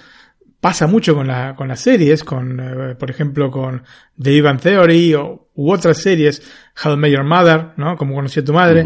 Pasa 0.61 0.87
mucho 0.87 1.15
con, 1.15 1.27
la, 1.27 1.55
con 1.55 1.69
las 1.69 1.81
series, 1.81 2.25
con, 2.25 2.59
eh, 2.59 2.95
por 2.97 3.11
ejemplo, 3.11 3.51
con 3.51 3.83
The 4.21 4.33
Ivan 4.33 4.59
Theory 4.59 5.15
o, 5.15 5.49
u 5.55 5.73
otras 5.73 5.99
series, 5.99 6.43
How 6.85 6.97
Met 6.97 7.13
Your 7.13 7.25
Mother, 7.25 7.73
¿no? 7.77 7.97
Como 7.97 8.15
conocí 8.15 8.41
a 8.41 8.45
tu 8.45 8.53
madre. 8.53 8.85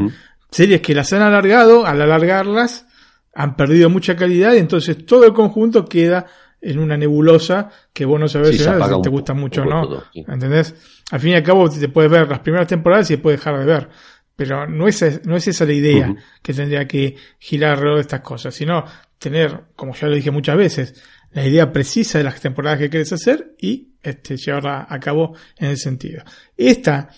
Series 0.51 0.81
que 0.81 0.95
las 0.95 1.13
han 1.13 1.23
alargado, 1.23 1.87
al 1.87 2.03
alargarlas, 2.03 2.87
han 3.33 3.57
perdido 3.57 3.89
mucha 3.91 4.17
calidad 4.17 4.55
y 4.55 4.59
entonces 4.59 5.05
todo 5.07 5.25
el 5.25 5.33
conjunto 5.33 5.85
queda 5.85 6.27
en 6.61 6.79
una 6.79 6.97
nebulosa 6.97 7.71
que 7.93 8.05
vos 8.05 8.21
no 8.21 8.29
sabés 8.29 8.59
si 8.59 8.65
te 9.03 9.09
gusta 9.09 9.35
mucho 9.35 9.63
o 9.63 9.65
no. 9.65 10.03
¿Entendés? 10.15 10.75
Al 11.11 11.21
fin 11.21 11.31
y 11.31 11.35
al 11.35 11.43
cabo 11.43 11.69
te 11.71 11.89
puedes 11.89 12.11
ver 12.11 12.29
las 12.29 12.41
primeras 12.41 12.67
temporadas 12.67 13.11
y 13.11 13.15
después 13.15 13.39
dejar 13.39 13.59
de 13.59 13.65
ver. 13.65 13.89
Pero 14.37 14.67
no 14.67 14.89
es, 14.89 15.27
no 15.27 15.37
es 15.37 15.49
esa 15.49 15.65
la 15.67 15.73
idea 15.73 16.15
que 16.43 16.55
tendría 16.55 16.87
que 16.87 17.17
girar 17.39 17.73
alrededor 17.73 17.97
de 17.97 18.03
estas 18.03 18.21
cosas, 18.21 18.55
sino 18.55 18.85
tener, 19.19 19.65
como 19.77 19.95
ya 19.95 20.09
lo 20.09 20.15
dije 20.15 20.31
muchas 20.31 20.57
veces, 20.57 21.03
la 21.33 21.47
idea 21.47 21.73
precisa 21.73 22.19
de 22.19 22.25
las 22.25 22.41
temporadas 22.41 22.79
que 22.79 22.91
quieres 22.91 23.13
hacer 23.13 23.55
y 23.59 23.95
este, 24.03 24.37
llevarla 24.37 24.87
a 24.89 24.99
cabo 24.99 25.37
en 25.59 25.69
el 25.71 25.77
sentido. 25.77 26.25
Esta 26.57 27.11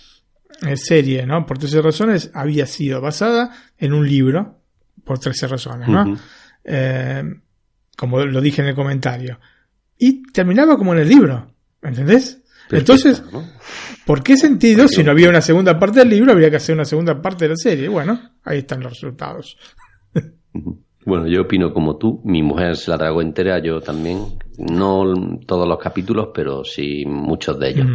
eh, 0.66 0.76
serie, 0.76 1.25
¿no? 1.26 1.47
Por 1.47 1.59
tres 1.59 1.75
razones, 1.75 2.31
había 2.35 2.66
sido 2.66 3.00
basada 3.00 3.57
en 3.78 3.92
un 3.92 4.07
libro 4.07 4.62
por 5.04 5.18
13 5.18 5.46
razones, 5.49 5.88
¿no? 5.88 6.16
Eh, 6.64 7.22
como 7.96 8.25
lo 8.25 8.40
dije 8.40 8.62
en 8.62 8.68
el 8.68 8.75
comentario. 8.75 9.38
Y 9.99 10.22
terminaba 10.32 10.76
como 10.76 10.92
en 10.92 11.00
el 11.00 11.08
libro, 11.08 11.54
¿entendés? 11.82 12.42
Entonces, 12.70 13.22
¿por 14.06 14.22
qué 14.22 14.37
sentido, 14.37 14.88
si 14.88 15.02
no 15.04 15.11
había 15.11 15.28
una 15.28 15.42
segunda 15.42 15.78
parte 15.78 16.00
del 16.00 16.08
libro, 16.08 16.32
habría 16.32 16.50
que 16.50 16.56
hacer 16.56 16.75
una 16.75 16.84
segunda 16.84 17.20
parte 17.20 17.44
de 17.44 17.50
la 17.50 17.56
serie? 17.56 17.88
Bueno, 17.88 18.18
ahí 18.44 18.58
están 18.58 18.80
los 18.80 18.92
resultados. 18.92 19.56
Bueno, 21.04 21.26
yo 21.26 21.42
opino 21.42 21.72
como 21.72 21.96
tú. 21.96 22.20
Mi 22.25 22.42
mujer 22.42 22.76
se 22.76 22.90
la 22.90 22.99
tragó 22.99 23.22
entera, 23.22 23.58
yo 23.58 23.80
también. 23.80 24.38
No 24.56 25.04
todos 25.46 25.66
los 25.68 25.78
capítulos, 25.78 26.28
pero 26.32 26.64
sí 26.64 27.04
muchos 27.06 27.58
de 27.58 27.68
ellos. 27.70 27.87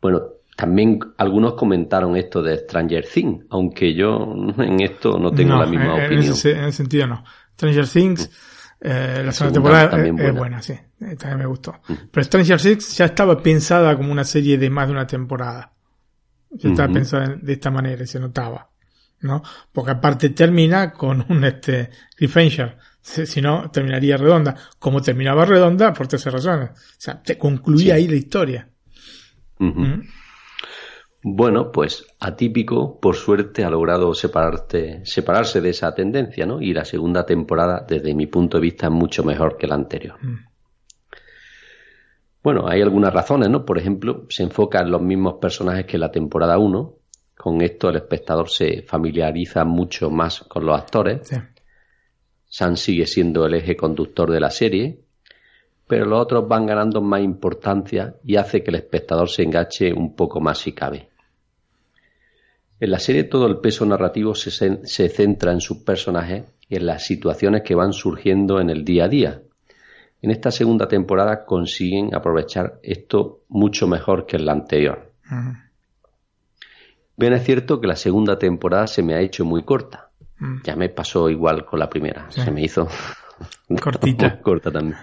Bueno, 0.00 0.22
también 0.56 0.98
algunos 1.18 1.52
comentaron 1.54 2.16
esto 2.16 2.42
de 2.42 2.56
Stranger 2.56 3.06
Things, 3.06 3.44
aunque 3.50 3.94
yo 3.94 4.34
en 4.58 4.80
esto 4.80 5.18
no 5.18 5.30
tengo 5.30 5.56
la 5.56 5.66
misma 5.66 5.94
opinión. 5.94 6.24
En 6.24 6.30
ese, 6.30 6.72
sentido 6.72 7.06
no. 7.06 7.22
Stranger 7.54 7.86
Things, 7.86 8.30
eh, 8.80 9.22
la 9.24 9.32
segunda 9.32 9.54
temporada 9.54 10.06
es, 10.06 10.34
buena. 10.34 10.62
sí, 10.62 10.72
eh, 10.72 11.16
también 11.16 11.38
me 11.38 11.46
gustó. 11.46 11.80
Pero 12.10 12.24
Stranger 12.24 12.60
Things 12.60 12.96
ya 12.96 13.04
estaba 13.04 13.40
pensada 13.40 13.94
como 13.96 14.10
una 14.10 14.24
serie 14.24 14.56
de 14.56 14.70
más 14.70 14.88
de 14.88 14.92
una 14.92 15.06
temporada. 15.06 15.72
Ya 16.50 16.70
estaba 16.70 16.90
pensada 16.90 17.36
de 17.40 17.52
esta 17.52 17.70
manera 17.70 18.02
y 18.02 18.06
se 18.06 18.18
notaba. 18.18 18.70
¿no? 19.20 19.42
Porque 19.72 19.90
aparte 19.90 20.30
termina 20.30 20.92
con 20.92 21.24
un 21.28 21.44
este 21.44 21.90
cliffhanger. 22.16 22.78
Si 23.02 23.40
no, 23.40 23.70
terminaría 23.70 24.16
redonda. 24.16 24.56
Como 24.78 25.00
terminaba 25.00 25.44
redonda, 25.44 25.92
por 25.92 26.08
tres 26.08 26.24
razones. 26.24 26.70
O 26.70 26.74
sea, 26.98 27.22
te 27.22 27.38
concluía 27.38 27.94
ahí 27.94 28.08
la 28.08 28.16
historia. 28.16 28.68
Bueno, 31.28 31.72
pues 31.72 32.06
Atípico, 32.20 33.00
por 33.00 33.16
suerte, 33.16 33.64
ha 33.64 33.68
logrado 33.68 34.14
separarte, 34.14 35.04
separarse 35.04 35.60
de 35.60 35.70
esa 35.70 35.92
tendencia, 35.92 36.46
¿no? 36.46 36.62
Y 36.62 36.72
la 36.72 36.84
segunda 36.84 37.26
temporada, 37.26 37.84
desde 37.84 38.14
mi 38.14 38.28
punto 38.28 38.58
de 38.58 38.62
vista, 38.62 38.86
es 38.86 38.92
mucho 38.92 39.24
mejor 39.24 39.56
que 39.56 39.66
la 39.66 39.74
anterior. 39.74 40.16
Mm. 40.22 40.46
Bueno, 42.44 42.68
hay 42.68 42.80
algunas 42.80 43.12
razones, 43.12 43.50
¿no? 43.50 43.64
Por 43.64 43.76
ejemplo, 43.76 44.26
se 44.28 44.44
enfoca 44.44 44.80
en 44.82 44.92
los 44.92 45.02
mismos 45.02 45.38
personajes 45.40 45.84
que 45.84 45.98
la 45.98 46.12
temporada 46.12 46.58
1. 46.58 46.94
Con 47.36 47.60
esto 47.60 47.88
el 47.88 47.96
espectador 47.96 48.48
se 48.48 48.82
familiariza 48.82 49.64
mucho 49.64 50.10
más 50.10 50.44
con 50.44 50.64
los 50.64 50.78
actores. 50.78 51.26
Sí. 51.26 51.36
Sam 52.44 52.76
sigue 52.76 53.06
siendo 53.08 53.46
el 53.46 53.54
eje 53.54 53.76
conductor 53.76 54.30
de 54.30 54.38
la 54.38 54.50
serie, 54.50 55.00
pero 55.88 56.06
los 56.06 56.22
otros 56.22 56.46
van 56.46 56.66
ganando 56.66 57.00
más 57.00 57.20
importancia 57.20 58.14
y 58.22 58.36
hace 58.36 58.62
que 58.62 58.70
el 58.70 58.76
espectador 58.76 59.28
se 59.28 59.42
engache 59.42 59.92
un 59.92 60.14
poco 60.14 60.40
más 60.40 60.58
si 60.58 60.70
cabe. 60.70 61.08
En 62.78 62.90
la 62.90 62.98
serie 62.98 63.24
todo 63.24 63.46
el 63.46 63.58
peso 63.58 63.86
narrativo 63.86 64.34
se, 64.34 65.08
centra 65.08 65.52
en 65.52 65.60
sus 65.60 65.78
personajes 65.78 66.44
y 66.68 66.76
en 66.76 66.86
las 66.86 67.04
situaciones 67.04 67.62
que 67.62 67.74
van 67.74 67.92
surgiendo 67.92 68.60
en 68.60 68.68
el 68.68 68.84
día 68.84 69.04
a 69.04 69.08
día. 69.08 69.42
En 70.20 70.30
esta 70.30 70.50
segunda 70.50 70.86
temporada 70.86 71.44
consiguen 71.44 72.14
aprovechar 72.14 72.78
esto 72.82 73.40
mucho 73.48 73.86
mejor 73.86 74.26
que 74.26 74.36
en 74.36 74.46
la 74.46 74.52
anterior. 74.52 75.12
Bien 77.16 77.32
es 77.32 77.44
cierto 77.44 77.80
que 77.80 77.86
la 77.86 77.96
segunda 77.96 78.38
temporada 78.38 78.86
se 78.86 79.02
me 79.02 79.14
ha 79.14 79.20
hecho 79.20 79.44
muy 79.44 79.62
corta. 79.62 80.10
Ya 80.64 80.76
me 80.76 80.90
pasó 80.90 81.30
igual 81.30 81.64
con 81.64 81.78
la 81.78 81.88
primera. 81.88 82.30
Se 82.30 82.50
me 82.50 82.62
hizo 82.62 82.88
cortita. 83.82 84.38
corta 84.42 84.70
también. 84.70 84.98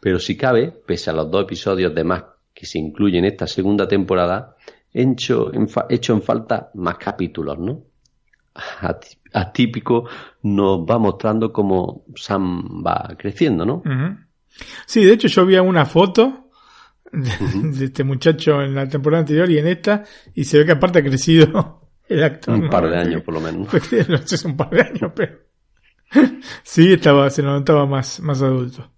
Pero 0.00 0.18
si 0.18 0.36
cabe, 0.36 0.70
pese 0.70 1.10
a 1.10 1.12
los 1.12 1.30
dos 1.30 1.42
episodios 1.42 1.94
de 1.94 2.04
más 2.04 2.24
que 2.54 2.64
se 2.64 2.78
incluyen 2.78 3.24
en 3.24 3.32
esta 3.32 3.46
segunda 3.46 3.86
temporada, 3.86 4.56
hecho 4.92 5.52
en, 5.52 5.68
hecho 5.88 6.12
en 6.14 6.22
falta 6.22 6.70
más 6.74 6.96
capítulos, 6.98 7.58
¿no? 7.58 7.84
Atípico 9.32 10.08
nos 10.42 10.80
va 10.80 10.98
mostrando 10.98 11.52
cómo 11.52 12.04
Sam 12.16 12.82
va 12.84 13.14
creciendo, 13.16 13.64
¿no? 13.64 13.82
Sí, 14.86 15.04
de 15.04 15.12
hecho 15.12 15.28
yo 15.28 15.46
vi 15.46 15.56
una 15.58 15.84
foto 15.84 16.50
de, 17.12 17.84
este 17.84 18.04
muchacho 18.04 18.60
en 18.62 18.74
la 18.74 18.88
temporada 18.88 19.20
anterior 19.20 19.48
y 19.50 19.58
en 19.58 19.68
esta, 19.68 20.04
y 20.34 20.44
se 20.44 20.58
ve 20.58 20.66
que 20.66 20.72
aparte 20.72 20.98
ha 20.98 21.04
crecido 21.04 21.90
el 22.08 22.22
actor. 22.22 22.54
Un 22.54 22.68
par 22.68 22.88
de 22.88 22.98
años 22.98 23.22
por 23.22 23.34
lo 23.34 23.40
menos. 23.40 23.68
no 24.08 24.18
sé 24.18 24.36
si 24.36 24.46
un 24.46 24.56
par 24.56 24.70
de 24.70 24.82
años, 24.82 25.12
pero 25.14 25.38
sí 26.62 26.92
estaba, 26.92 27.30
se 27.30 27.42
notaba 27.42 27.86
más, 27.86 28.20
más 28.20 28.42
adulto. 28.42 28.90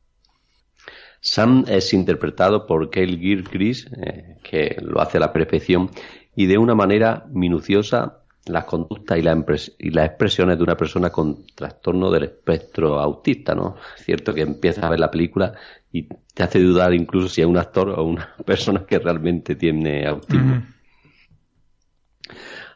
Sam 1.20 1.64
es 1.68 1.92
interpretado 1.92 2.66
por 2.66 2.90
Kyle 2.90 3.18
Gilchrist, 3.18 3.88
eh, 3.92 4.38
que 4.42 4.76
lo 4.80 5.00
hace 5.00 5.18
a 5.18 5.20
la 5.20 5.32
perfección 5.32 5.90
y 6.34 6.46
de 6.46 6.58
una 6.58 6.74
manera 6.74 7.26
minuciosa 7.30 8.20
las 8.46 8.64
conductas 8.64 9.18
y, 9.18 9.86
y, 9.86 9.90
las 9.90 10.06
expresiones 10.06 10.56
de 10.56 10.64
una 10.64 10.76
persona 10.76 11.10
con 11.10 11.44
trastorno 11.54 12.10
del 12.10 12.24
espectro 12.24 12.98
autista, 12.98 13.54
¿no? 13.54 13.76
Es 13.96 14.04
cierto 14.04 14.32
que 14.32 14.40
empiezas 14.40 14.84
a 14.84 14.90
ver 14.90 14.98
la 14.98 15.10
película 15.10 15.52
y 15.92 16.08
te 16.34 16.42
hace 16.42 16.58
dudar 16.60 16.94
incluso 16.94 17.28
si 17.28 17.42
es 17.42 17.46
un 17.46 17.58
actor 17.58 17.90
o 17.90 18.02
una 18.02 18.34
persona 18.46 18.84
que 18.86 18.98
realmente 18.98 19.56
tiene 19.56 20.06
autismo. 20.06 20.62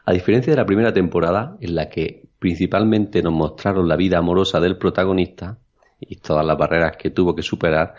A 0.05 0.13
diferencia 0.13 0.53
de 0.53 0.57
la 0.57 0.65
primera 0.65 0.93
temporada, 0.93 1.57
en 1.59 1.73
la 1.73 1.89
que 1.89 2.27
principalmente 2.37 3.23
nos 3.23 3.33
mostraron 3.33 3.87
la 3.87 3.95
vida 3.95 4.19
amorosa 4.19 4.59
del 4.59 4.77
protagonista 4.77 5.57
y 5.99 6.17
todas 6.17 6.45
las 6.45 6.57
barreras 6.57 6.95
que 6.97 7.09
tuvo 7.09 7.35
que 7.35 7.41
superar, 7.41 7.95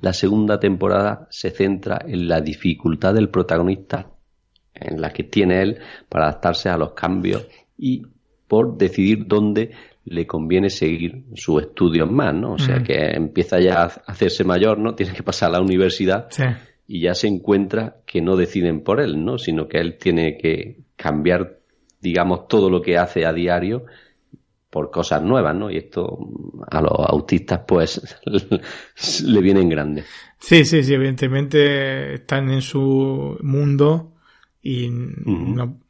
la 0.00 0.12
segunda 0.12 0.60
temporada 0.60 1.26
se 1.30 1.50
centra 1.50 1.98
en 2.06 2.28
la 2.28 2.40
dificultad 2.40 3.14
del 3.14 3.30
protagonista 3.30 4.10
en 4.74 5.00
la 5.00 5.12
que 5.12 5.24
tiene 5.24 5.62
él 5.62 5.78
para 6.08 6.26
adaptarse 6.26 6.68
a 6.68 6.76
los 6.76 6.92
cambios 6.92 7.46
y 7.76 8.02
por 8.46 8.76
decidir 8.78 9.26
dónde 9.26 9.72
le 10.04 10.26
conviene 10.26 10.70
seguir 10.70 11.24
sus 11.34 11.62
estudios 11.62 12.10
más, 12.10 12.34
¿no? 12.34 12.52
O 12.52 12.58
sea, 12.58 12.82
que 12.82 13.10
empieza 13.10 13.60
ya 13.60 13.82
a 13.82 13.86
hacerse 14.06 14.42
mayor, 14.44 14.78
¿no? 14.78 14.94
Tiene 14.94 15.12
que 15.12 15.22
pasar 15.22 15.50
a 15.50 15.52
la 15.52 15.60
universidad 15.60 16.28
y 16.86 17.00
ya 17.00 17.14
se 17.14 17.26
encuentra 17.26 17.96
que 18.06 18.22
no 18.22 18.36
deciden 18.36 18.82
por 18.82 19.00
él, 19.00 19.22
¿no? 19.22 19.36
Sino 19.36 19.68
que 19.68 19.78
él 19.78 19.98
tiene 19.98 20.38
que 20.38 20.78
cambiar, 20.96 21.58
digamos, 22.00 22.48
todo 22.48 22.70
lo 22.70 22.80
que 22.80 22.96
hace 22.96 23.26
a 23.26 23.32
diario 23.32 23.84
por 24.70 24.90
cosas 24.90 25.22
nuevas, 25.22 25.54
¿no? 25.54 25.70
Y 25.70 25.76
esto 25.76 26.18
a 26.70 26.80
los 26.80 26.92
autistas, 26.92 27.60
pues, 27.66 28.00
le 29.24 29.40
viene 29.40 29.60
en 29.60 29.68
grande. 29.68 30.04
Sí, 30.38 30.64
sí, 30.64 30.82
sí, 30.82 30.94
evidentemente 30.94 32.14
están 32.14 32.50
en 32.50 32.62
su 32.62 33.38
mundo 33.42 34.12
y 34.62 34.88
no, 34.90 35.80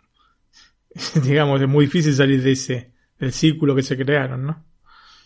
digamos, 1.25 1.61
es 1.61 1.69
muy 1.69 1.87
difícil 1.87 2.15
salir 2.15 2.43
de 2.43 2.53
ese, 2.53 2.93
del 3.19 3.33
círculo 3.33 3.75
que 3.75 3.83
se 3.83 3.97
crearon, 3.97 4.47
¿no? 4.47 4.65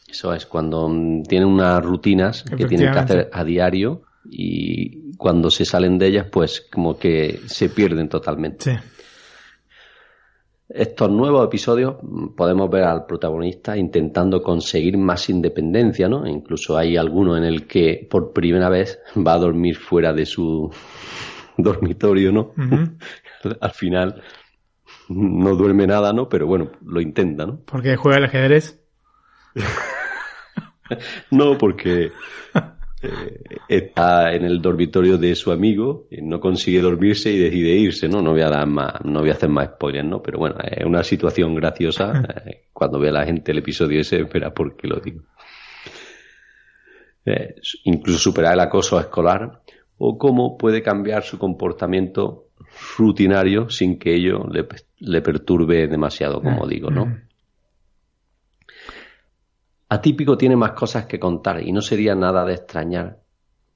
Eso 0.09 0.35
es, 0.35 0.47
cuando 0.47 0.91
tienen 1.27 1.49
unas 1.49 1.83
rutinas 1.83 2.43
que 2.43 2.67
tienen 2.67 2.93
que 2.93 2.99
hacer 2.99 3.31
a 3.33 3.45
diario 3.45 4.03
y 4.25 5.13
cuando 5.17 5.51
se 5.51 5.65
salen 5.65 5.99
de 5.99 6.09
ellas, 6.09 6.27
pues 6.31 6.67
como 6.71 6.99
que 6.99 7.41
se 7.47 7.71
pierden 7.71 8.09
totalmente. 8.09 8.65
Sí. 8.65 8.79
Estos 10.75 11.11
nuevos 11.11 11.45
episodios 11.45 11.97
mm, 12.03 12.29
podemos 12.29 12.71
ver 12.71 12.85
al 12.85 13.07
protagonista 13.07 13.77
intentando 13.77 14.43
conseguir 14.43 14.97
más 14.97 15.29
independencia, 15.29 16.09
¿no? 16.09 16.27
Incluso 16.27 16.77
hay 16.77 16.97
alguno 16.97 17.37
en 17.37 17.45
el 17.45 17.67
que 17.67 18.07
por 18.11 18.33
primera 18.33 18.69
vez 18.69 18.99
va 19.17 19.35
a 19.35 19.39
dormir 19.39 19.77
fuera 19.77 20.13
de 20.13 20.27
su 20.27 20.71
dormitorio, 21.57 22.33
¿no? 22.33 22.53
al 23.61 23.71
final 23.73 24.23
no 25.09 25.55
duerme 25.57 25.87
nada, 25.87 26.13
¿no? 26.13 26.29
Pero 26.29 26.47
bueno, 26.47 26.71
lo 26.85 27.01
intenta, 27.01 27.45
¿no? 27.45 27.61
¿Porque 27.65 27.97
juega 27.97 28.19
al 28.19 28.25
ajedrez? 28.25 28.81
no, 31.31 31.59
porque 31.59 32.13
está 33.69 34.33
en 34.33 34.45
el 34.45 34.61
dormitorio 34.61 35.19
de 35.19 35.35
su 35.35 35.51
amigo, 35.51 36.07
no 36.23 36.41
consigue 36.41 36.81
dormirse 36.81 37.33
y 37.33 37.39
decide 37.39 37.77
irse, 37.77 38.09
¿no? 38.09 38.23
No 38.23 38.33
voy 38.33 38.43
a 38.43 38.49
dar 38.49 38.67
más, 38.67 39.05
no 39.05 39.21
voy 39.21 39.31
a 39.31 39.33
hacer 39.33 39.49
más 39.49 39.69
spoilers, 39.69 40.09
¿no? 40.09 40.23
Pero 40.23 40.39
bueno, 40.39 40.57
es 40.65 40.85
una 40.85 41.03
situación 41.03 41.55
graciosa. 41.55 42.13
Eh, 42.45 42.65
cuando 42.73 42.99
ve 42.99 43.11
a 43.11 43.13
la 43.13 43.25
gente 43.25 43.53
el 43.53 43.59
episodio 43.59 44.01
ese, 44.01 44.25
verá 44.25 44.53
por 44.53 44.77
qué 44.77 44.89
lo 44.89 44.99
digo. 44.99 45.23
Eh, 47.25 47.55
incluso 47.85 48.19
superar 48.19 48.55
el 48.55 48.61
acoso 48.61 48.99
escolar 48.99 49.63
o 49.99 50.19
cómo 50.19 50.59
puede 50.59 50.83
cambiar 50.83 51.23
su 51.23 51.39
comportamiento 51.39 52.49
rutinario 52.99 53.69
sin 53.69 53.99
que 53.99 54.15
ello 54.15 54.47
le, 54.51 55.23
perturbe 55.23 55.87
demasiado, 55.87 56.41
como 56.41 56.67
digo, 56.67 56.91
¿no? 56.91 57.17
Atípico 59.93 60.39
tiene 60.39 60.57
más 60.57 60.73
cosas 60.73 61.05
que 61.05 61.21
contar 61.21 61.61
y 61.63 61.71
no 61.71 61.83
sería 61.83 62.15
nada 62.15 62.47
de 62.47 62.55
extrañar 62.55 63.19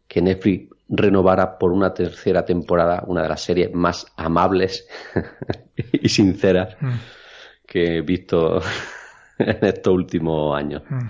que 0.08 0.22
Netflix 0.22 0.74
renovara 0.88 1.58
por 1.58 1.72
una 1.72 1.92
tercera 1.92 2.42
temporada 2.42 3.04
una 3.06 3.22
de 3.22 3.28
las 3.28 3.42
series 3.42 3.74
más 3.74 4.06
amables 4.16 4.88
y 5.76 6.08
sinceras 6.08 6.74
mm. 6.80 6.94
que 7.66 7.98
he 7.98 8.00
visto 8.00 8.62
en 9.38 9.58
estos 9.60 9.92
últimos 9.92 10.56
años. 10.56 10.84
Mm. 10.88 11.06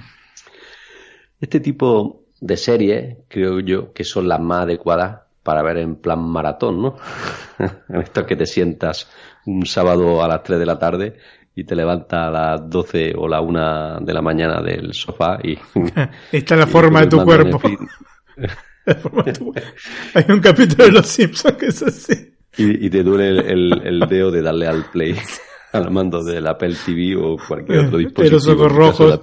Este 1.41 1.61
tipo 1.61 2.25
de 2.41 2.57
series 2.57 3.19
creo 3.29 3.61
yo 3.61 3.93
que 3.93 4.03
son 4.03 4.27
las 4.27 4.41
más 4.41 4.63
adecuadas 4.63 5.21
para 5.45 5.63
ver 5.63 5.77
en 5.77 5.95
plan 5.95 6.19
maratón, 6.19 6.83
¿no? 6.83 6.97
en 7.89 8.01
esto 8.01 8.27
que 8.27 8.35
te 8.35 8.47
sientas 8.47 9.09
un 9.47 9.67
sábado 9.67 10.25
a 10.25 10.27
las 10.27 10.43
3 10.43 10.59
de 10.59 10.67
la 10.67 10.81
tarde 10.81 11.17
y 11.59 11.65
te 11.65 11.75
levantas 11.75 12.29
a 12.29 12.31
las 12.31 12.69
12 12.69 13.15
o 13.17 13.27
la 13.27 13.41
1 13.41 14.01
de 14.01 14.13
la 14.13 14.21
mañana 14.21 14.61
del 14.61 14.93
sofá 14.93 15.39
y... 15.43 15.59
Esta 16.31 16.55
es 16.55 16.61
la 16.61 16.67
forma 16.67 17.01
de 17.01 17.07
tu 17.07 17.25
cuerpo. 17.25 17.61
Hay 20.15 20.25
un 20.29 20.41
capítulo 20.41 20.85
de 20.85 20.93
Los 20.93 21.07
Simpsons 21.07 21.57
que 21.57 21.67
es 21.67 21.83
así. 21.83 22.35
Y, 22.59 22.89
te 22.89 23.03
duele 23.03 23.51
el, 23.51 24.01
dedo 24.09 24.31
de 24.31 24.43
darle 24.43 24.67
al 24.67 24.85
play 24.91 25.17
al 25.73 25.91
mando 25.91 26.23
del 26.23 26.47
Apple 26.47 26.75
TV 26.85 27.17
o 27.17 27.37
cualquier 27.37 27.87
otro 27.87 27.99
dispositivo. 27.99 28.37
Los 28.37 28.49
ojos 28.49 28.73
rojos. 28.73 29.21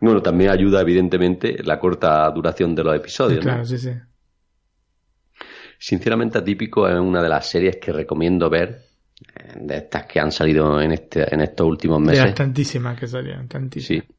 Bueno, 0.00 0.22
también 0.22 0.50
ayuda 0.50 0.80
evidentemente 0.80 1.60
la 1.64 1.78
corta 1.80 2.30
duración 2.30 2.74
de 2.74 2.84
los 2.84 2.96
episodios. 2.96 3.40
Claro, 3.40 3.64
sí, 3.64 3.78
sí. 3.78 3.90
Sinceramente, 5.76 6.38
Atípico 6.38 6.88
es 6.88 6.98
una 6.98 7.22
de 7.22 7.28
las 7.28 7.48
series 7.48 7.76
que 7.76 7.92
recomiendo 7.92 8.48
ver, 8.48 8.87
de 9.56 9.76
estas 9.76 10.06
que 10.06 10.20
han 10.20 10.30
salido 10.30 10.80
en, 10.80 10.92
este, 10.92 11.32
en 11.34 11.40
estos 11.40 11.66
últimos 11.66 12.00
meses. 12.00 12.24
De 12.24 12.32
tantísimas 12.32 12.98
que 12.98 13.06
salieron, 13.06 13.48
tantísimas. 13.48 14.06
Sí. 14.06 14.14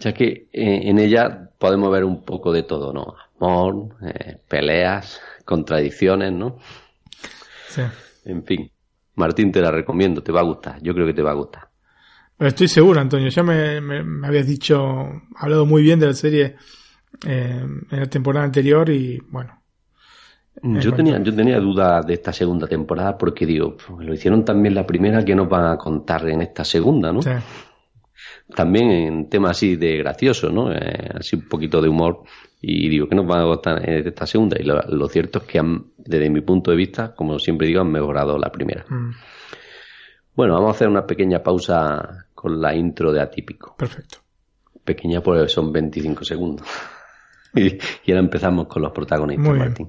Ya 0.00 0.12
que 0.12 0.48
eh, 0.52 0.80
en 0.88 0.98
ella 0.98 1.50
podemos 1.58 1.90
ver 1.90 2.04
un 2.04 2.22
poco 2.22 2.52
de 2.52 2.64
todo, 2.64 2.92
¿no? 2.92 3.14
Amor, 3.40 3.96
eh, 4.02 4.38
peleas, 4.48 5.20
contradicciones, 5.44 6.32
¿no? 6.32 6.58
Sí. 7.68 7.82
En 8.24 8.44
fin. 8.44 8.70
Martín, 9.14 9.52
te 9.52 9.60
la 9.60 9.70
recomiendo, 9.70 10.22
te 10.22 10.32
va 10.32 10.40
a 10.40 10.44
gustar. 10.44 10.82
Yo 10.82 10.94
creo 10.94 11.06
que 11.06 11.14
te 11.14 11.22
va 11.22 11.30
a 11.30 11.34
gustar. 11.34 11.68
Estoy 12.38 12.66
seguro, 12.66 13.00
Antonio. 13.00 13.28
Ya 13.28 13.42
me, 13.42 13.80
me, 13.80 14.26
habías 14.26 14.46
dicho, 14.46 15.08
hablado 15.36 15.66
muy 15.66 15.82
bien 15.82 16.00
de 16.00 16.06
la 16.06 16.14
serie 16.14 16.56
eh, 17.26 17.64
en 17.90 18.00
la 18.00 18.06
temporada 18.06 18.44
anterior 18.44 18.88
y 18.90 19.20
bueno. 19.28 19.61
Yo 20.60 20.92
tenía, 20.92 21.20
yo 21.22 21.34
tenía 21.34 21.58
dudas 21.58 22.06
de 22.06 22.14
esta 22.14 22.32
segunda 22.32 22.66
temporada 22.66 23.16
porque 23.16 23.46
digo, 23.46 23.76
pues, 23.76 24.06
lo 24.06 24.12
hicieron 24.12 24.44
también 24.44 24.74
la 24.74 24.86
primera 24.86 25.24
que 25.24 25.34
nos 25.34 25.48
van 25.48 25.72
a 25.72 25.76
contar 25.78 26.28
en 26.28 26.42
esta 26.42 26.64
segunda, 26.64 27.12
¿no? 27.12 27.20
También 28.54 28.90
en 28.90 29.28
temas 29.30 29.52
así 29.52 29.76
de 29.76 29.96
gracioso, 29.98 30.50
¿no? 30.50 30.70
Eh, 30.72 31.10
así 31.14 31.36
un 31.36 31.48
poquito 31.48 31.80
de 31.80 31.88
humor. 31.88 32.22
Y 32.60 32.88
digo, 32.88 33.08
¿qué 33.08 33.14
nos 33.16 33.26
van 33.26 33.40
a 33.40 33.44
contar 33.44 33.88
en 33.88 34.06
esta 34.06 34.26
segunda? 34.26 34.56
Y 34.60 34.64
lo, 34.64 35.08
cierto 35.08 35.40
es 35.40 35.44
que 35.46 35.60
desde 35.96 36.30
mi 36.30 36.42
punto 36.42 36.70
de 36.70 36.76
vista, 36.76 37.14
como 37.14 37.38
siempre 37.38 37.66
digo, 37.66 37.80
han 37.80 37.90
mejorado 37.90 38.38
la 38.38 38.52
primera. 38.52 38.84
Mm. 38.88 39.12
Bueno, 40.34 40.54
vamos 40.54 40.68
a 40.68 40.72
hacer 40.72 40.88
una 40.88 41.06
pequeña 41.06 41.42
pausa 41.42 42.26
con 42.34 42.60
la 42.60 42.74
intro 42.74 43.12
de 43.12 43.20
Atípico. 43.20 43.74
Perfecto. 43.76 44.18
Pequeña 44.84 45.20
porque 45.22 45.48
son 45.48 45.72
25 45.72 46.24
segundos. 46.24 46.66
y, 47.54 47.78
ahora 48.10 48.20
empezamos 48.20 48.66
con 48.66 48.82
los 48.82 48.92
protagonistas, 48.92 49.56
Martín. 49.56 49.88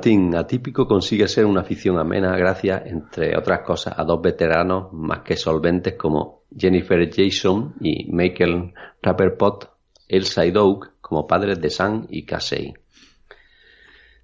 Martín, 0.00 0.34
Atípico 0.34 0.86
consigue 0.86 1.28
ser 1.28 1.44
una 1.44 1.60
afición 1.60 1.98
amena 1.98 2.34
gracias, 2.34 2.86
entre 2.86 3.36
otras 3.36 3.60
cosas, 3.60 3.92
a 3.98 4.02
dos 4.02 4.22
veteranos 4.22 4.90
más 4.94 5.18
que 5.18 5.36
solventes 5.36 5.92
como 5.96 6.44
Jennifer 6.56 7.06
Jason 7.14 7.74
y 7.82 8.10
Michael 8.10 8.72
Rapperpot, 9.02 9.70
Elsa 10.08 10.46
y 10.46 10.52
Doug 10.52 10.92
como 11.02 11.26
padres 11.26 11.60
de 11.60 11.68
Sam 11.68 12.06
y 12.08 12.24
Casey. 12.24 12.72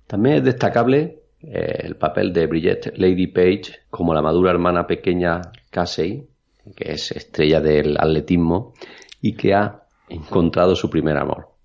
También 0.07 0.37
es 0.37 0.45
destacable 0.45 1.25
eh, 1.43 1.81
el 1.81 1.97
papel 1.97 2.33
de 2.33 2.47
Bridget 2.47 2.97
Lady 2.97 3.27
Page 3.27 3.81
como 3.91 4.15
la 4.15 4.23
madura 4.23 4.53
hermana 4.53 4.87
pequeña 4.87 5.43
Casey, 5.69 6.27
que 6.75 6.93
es 6.93 7.13
estrella 7.13 7.61
del 7.61 7.99
atletismo 7.99 8.73
y 9.21 9.35
que 9.37 9.53
ha 9.53 9.83
encontrado 10.09 10.75
su 10.75 10.89
primer 10.89 11.19
amor 11.19 11.56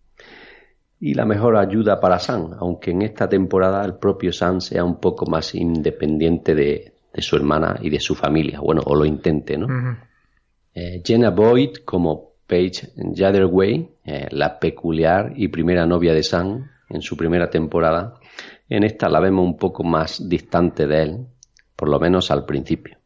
y 1.01 1.15
la 1.15 1.25
mejor 1.25 1.57
ayuda 1.57 1.99
para 1.99 2.19
Sam, 2.19 2.51
aunque 2.59 2.91
en 2.91 3.01
esta 3.01 3.27
temporada 3.27 3.83
el 3.83 3.95
propio 3.95 4.31
Sam 4.31 4.61
sea 4.61 4.83
un 4.83 4.99
poco 4.99 5.25
más 5.25 5.55
independiente 5.55 6.53
de, 6.53 6.93
su 7.17 7.35
hermana 7.35 7.79
y 7.81 7.89
de 7.89 7.99
su 7.99 8.13
familia, 8.13 8.59
bueno, 8.61 8.83
o 8.85 8.95
lo 8.95 9.03
intente, 9.03 9.57
¿no? 9.57 9.97
Eh, 10.73 11.01
Jenna 11.03 11.31
Boyd 11.31 11.77
como 11.83 12.35
Paige 12.47 12.89
Jatherway, 12.95 13.89
eh, 14.05 14.27
la 14.29 14.59
peculiar 14.59 15.33
y 15.35 15.47
primera 15.47 15.87
novia 15.87 16.13
de 16.13 16.21
Sam 16.21 16.69
en 16.87 17.01
su 17.01 17.17
primera 17.17 17.49
temporada, 17.49 18.19
en 18.69 18.83
esta 18.83 19.09
la 19.09 19.19
vemos 19.19 19.43
un 19.43 19.57
poco 19.57 19.83
más 19.83 20.29
distante 20.29 20.85
de 20.85 21.01
él, 21.01 21.25
por 21.75 21.89
lo 21.89 21.99
menos 21.99 22.29
al 22.29 22.45
principio. 22.45 22.97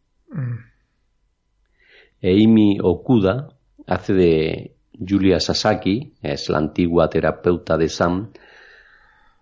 Amy 2.22 2.78
Okuda 2.82 3.48
hace 3.88 4.14
de 4.14 4.75
Julia 5.00 5.40
Sasaki 5.40 6.14
es 6.22 6.50
la 6.50 6.58
antigua 6.58 7.10
terapeuta 7.10 7.78
de 7.78 7.90
Sam, 7.90 8.32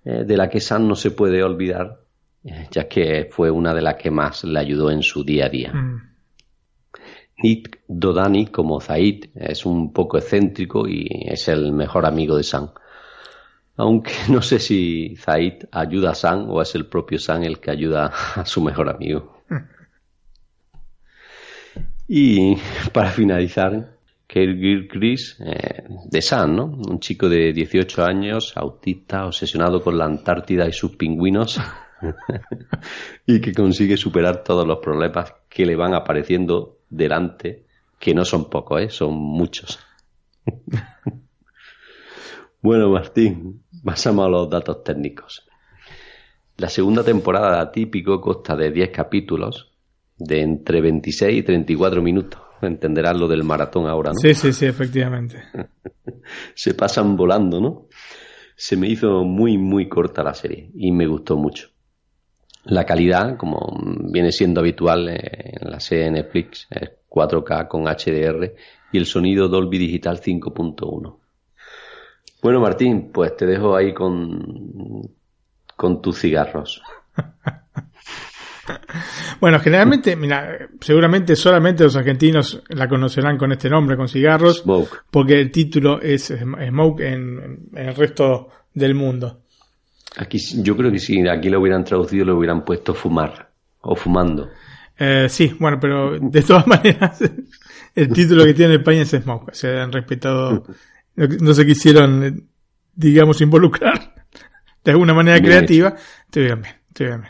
eh, 0.05 0.23
de 0.25 0.37
la 0.37 0.49
que 0.49 0.59
Sam 0.59 0.87
no 0.87 0.95
se 0.95 1.11
puede 1.11 1.43
olvidar 1.43 2.03
ya 2.71 2.87
que 2.87 3.29
fue 3.31 3.49
una 3.49 3.73
de 3.73 3.81
las 3.81 3.95
que 3.95 4.11
más 4.11 4.43
le 4.43 4.59
ayudó 4.59 4.91
en 4.91 5.01
su 5.01 5.23
día 5.23 5.45
a 5.45 5.49
día. 5.49 5.73
Mm. 5.73 6.13
Nick 7.41 7.81
Dodani, 7.87 8.47
como 8.47 8.79
Zaid, 8.79 9.25
es 9.35 9.65
un 9.65 9.91
poco 9.91 10.17
excéntrico 10.17 10.87
y 10.87 11.07
es 11.25 11.47
el 11.47 11.71
mejor 11.71 12.05
amigo 12.05 12.37
de 12.37 12.43
Sam. 12.43 12.71
Aunque 13.75 14.13
no 14.29 14.41
sé 14.41 14.59
si 14.59 15.15
Zaid 15.17 15.65
ayuda 15.71 16.11
a 16.11 16.15
Sam 16.15 16.49
o 16.49 16.61
es 16.61 16.75
el 16.75 16.85
propio 16.85 17.17
Sam 17.17 17.43
el 17.43 17.59
que 17.59 17.71
ayuda 17.71 18.11
a 18.35 18.45
su 18.45 18.61
mejor 18.61 18.89
amigo. 18.89 19.41
Y 22.07 22.57
para 22.91 23.11
finalizar, 23.11 23.92
Kerr 24.27 24.87
Chris 24.87 25.37
eh, 25.39 25.83
de 26.05 26.21
Sam, 26.21 26.55
¿no? 26.55 26.65
Un 26.65 26.99
chico 26.99 27.29
de 27.29 27.53
18 27.53 28.03
años, 28.03 28.53
autista, 28.55 29.25
obsesionado 29.25 29.81
con 29.81 29.97
la 29.97 30.05
Antártida 30.05 30.67
y 30.67 30.73
sus 30.73 30.95
pingüinos, 30.95 31.59
y 33.25 33.41
que 33.41 33.53
consigue 33.53 33.97
superar 33.97 34.43
todos 34.43 34.67
los 34.67 34.79
problemas 34.79 35.33
que 35.49 35.65
le 35.65 35.75
van 35.75 35.93
apareciendo 35.93 36.79
delante, 36.89 37.65
que 37.99 38.13
no 38.13 38.25
son 38.25 38.49
pocos, 38.49 38.81
¿eh? 38.81 38.89
son 38.89 39.13
muchos. 39.13 39.79
bueno, 42.61 42.89
Martín, 42.89 43.63
pasamos 43.83 44.25
a 44.25 44.29
los 44.29 44.49
datos 44.49 44.83
técnicos. 44.83 45.47
La 46.57 46.69
segunda 46.69 47.03
temporada 47.03 47.55
de 47.55 47.61
Atípico 47.61 48.21
consta 48.21 48.55
de 48.55 48.71
10 48.71 48.91
capítulos 48.91 49.71
de 50.17 50.41
entre 50.41 50.81
26 50.81 51.39
y 51.39 51.43
34 51.43 52.01
minutos. 52.01 52.41
Entenderás 52.63 53.17
lo 53.17 53.27
del 53.27 53.43
maratón 53.43 53.87
ahora, 53.87 54.11
¿no? 54.11 54.19
Sí, 54.19 54.33
sí, 54.33 54.53
sí, 54.53 54.65
efectivamente. 54.65 55.43
Se 56.55 56.73
pasan 56.73 57.15
volando, 57.15 57.59
¿no? 57.59 57.87
Se 58.55 58.77
me 58.77 58.87
hizo 58.87 59.23
muy, 59.23 59.57
muy 59.57 59.89
corta 59.89 60.23
la 60.23 60.33
serie 60.33 60.69
y 60.75 60.91
me 60.91 61.07
gustó 61.07 61.35
mucho. 61.37 61.69
La 62.65 62.85
calidad, 62.85 63.35
como 63.35 63.77
viene 64.11 64.31
siendo 64.31 64.61
habitual 64.61 65.09
en 65.09 65.69
la 65.69 65.79
serie 65.79 66.05
de 66.05 66.11
Netflix, 66.11 66.67
es 66.69 66.91
4K 67.09 67.67
con 67.67 67.83
HDR 67.83 68.55
y 68.91 68.97
el 68.97 69.05
sonido 69.05 69.49
Dolby 69.49 69.77
Digital 69.77 70.21
5.1. 70.21 71.17
Bueno, 72.41 72.59
Martín, 72.61 73.11
pues 73.11 73.35
te 73.35 73.45
dejo 73.45 73.75
ahí 73.75 73.93
con, 73.93 75.09
con 75.75 76.01
tus 76.01 76.19
cigarros. 76.19 76.81
Bueno, 79.39 79.59
generalmente, 79.59 80.15
mira, 80.15 80.57
seguramente 80.79 81.35
solamente 81.35 81.83
los 81.83 81.95
argentinos 81.95 82.61
la 82.69 82.87
conocerán 82.87 83.37
con 83.37 83.51
este 83.51 83.69
nombre, 83.69 83.97
con 83.97 84.07
cigarros, 84.07 84.61
Smoke. 84.61 85.03
porque 85.11 85.39
el 85.39 85.51
título 85.51 86.01
es 86.01 86.27
Smoke 86.27 87.01
en, 87.01 87.67
en 87.73 87.87
el 87.89 87.95
resto 87.95 88.49
del 88.73 88.95
mundo. 88.95 89.41
Aquí, 90.17 90.37
yo 90.61 90.77
creo 90.77 90.91
que 90.91 90.99
si 90.99 91.27
aquí 91.27 91.49
lo 91.49 91.59
hubieran 91.59 91.83
traducido, 91.83 92.25
lo 92.25 92.37
hubieran 92.37 92.63
puesto 92.63 92.93
fumar 92.93 93.49
o 93.81 93.95
fumando. 93.95 94.49
Eh, 94.97 95.27
sí, 95.27 95.55
bueno, 95.59 95.79
pero 95.79 96.19
de 96.19 96.41
todas 96.43 96.67
maneras, 96.67 97.19
el 97.95 98.09
título 98.09 98.45
que 98.45 98.53
tiene 98.53 98.75
España 98.75 99.01
es 99.01 99.09
Smoke. 99.09 99.53
Se 99.53 99.77
han 99.79 99.91
respetado, 99.91 100.63
no 101.15 101.53
se 101.53 101.65
quisieron, 101.65 102.47
digamos, 102.95 103.41
involucrar 103.41 104.13
de 104.83 104.91
alguna 104.91 105.13
manera 105.13 105.39
Bien 105.39 105.51
creativa. 105.51 105.95
Estoy 106.25 106.43
bien, 106.43 106.63
estoy 106.89 107.07
bien. 107.07 107.23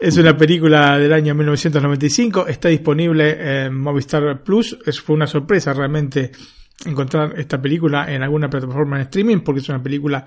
Es 0.00 0.16
una 0.16 0.34
película 0.34 0.98
del 0.98 1.12
año 1.12 1.34
1995, 1.34 2.46
está 2.46 2.70
disponible 2.70 3.64
en 3.64 3.78
Movistar 3.78 4.42
Plus. 4.42 4.78
Es, 4.86 4.98
fue 4.98 5.14
una 5.14 5.26
sorpresa 5.26 5.74
realmente 5.74 6.32
encontrar 6.86 7.38
esta 7.38 7.60
película 7.60 8.10
en 8.10 8.22
alguna 8.22 8.48
plataforma 8.48 8.96
en 8.96 9.02
streaming 9.02 9.40
porque 9.40 9.60
es 9.60 9.68
una 9.68 9.82
película 9.82 10.24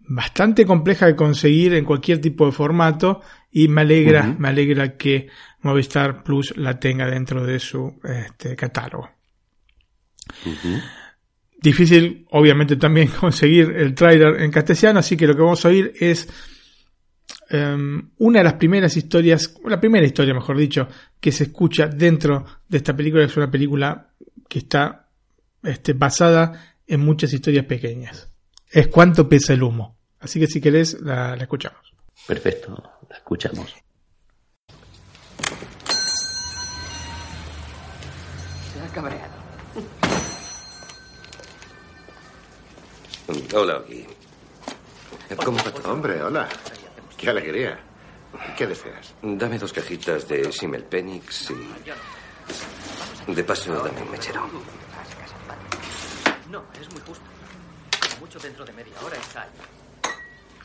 bastante 0.00 0.64
compleja 0.64 1.04
de 1.04 1.14
conseguir 1.14 1.74
en 1.74 1.84
cualquier 1.84 2.22
tipo 2.22 2.46
de 2.46 2.52
formato 2.52 3.20
y 3.52 3.68
me 3.68 3.82
alegra, 3.82 4.34
me 4.38 4.48
alegra 4.48 4.96
que 4.96 5.28
Movistar 5.60 6.22
Plus 6.22 6.56
la 6.56 6.80
tenga 6.80 7.06
dentro 7.06 7.44
de 7.44 7.60
su 7.60 8.00
este, 8.02 8.56
catálogo. 8.56 9.10
Difícil, 11.60 12.26
obviamente, 12.30 12.76
también 12.76 13.08
conseguir 13.20 13.74
el 13.76 13.94
tráiler 13.94 14.40
en 14.40 14.50
castellano, 14.50 15.00
así 15.00 15.18
que 15.18 15.26
lo 15.26 15.34
que 15.34 15.42
vamos 15.42 15.62
a 15.66 15.68
oír 15.68 15.92
es 16.00 16.55
em, 17.48 18.10
una 18.18 18.40
de 18.40 18.44
las 18.44 18.54
primeras 18.54 18.96
historias, 18.96 19.54
la 19.64 19.80
primera 19.80 20.06
historia, 20.06 20.34
mejor 20.34 20.56
dicho, 20.56 20.88
que 21.20 21.32
se 21.32 21.44
escucha 21.44 21.86
dentro 21.86 22.44
de 22.68 22.78
esta 22.78 22.96
película. 22.96 23.24
Es 23.24 23.36
una 23.36 23.50
película 23.50 24.10
que 24.48 24.60
está 24.60 25.08
este, 25.62 25.92
basada 25.92 26.76
en 26.86 27.00
muchas 27.00 27.32
historias 27.32 27.66
pequeñas. 27.66 28.30
Es 28.70 28.88
cuánto 28.88 29.28
pesa 29.28 29.52
el 29.52 29.62
humo. 29.62 29.98
Así 30.20 30.40
que 30.40 30.46
si 30.46 30.60
querés, 30.60 31.00
la, 31.00 31.36
la 31.36 31.42
escuchamos. 31.42 31.94
Perfecto, 32.26 32.82
la 33.08 33.16
escuchamos. 33.16 33.74
Se 38.72 38.80
ha 38.80 38.88
cabreado. 38.92 39.36
Hola, 43.54 43.78
Oggy. 43.78 44.06
¿Cómo 45.44 45.62
todo? 45.62 45.92
Hombre, 45.92 46.22
hola. 46.22 46.48
Qué 47.16 47.30
alegría. 47.30 47.78
¿Qué 48.56 48.66
deseas? 48.66 49.14
Dame 49.22 49.58
dos 49.58 49.72
cajitas 49.72 50.28
de 50.28 50.52
Simmelpenix 50.52 51.50
y... 51.50 53.32
De 53.32 53.42
paso, 53.44 53.74
dame 53.82 54.02
un 54.02 54.10
mechero. 54.10 54.46
No, 56.50 56.64
es 56.80 56.90
muy 56.92 57.00
justo. 57.00 57.24
Mucho 58.20 58.38
dentro 58.38 58.64
de 58.64 58.72
media 58.72 58.92
hora 59.04 59.16
está 59.16 59.42
ahí. 59.42 59.48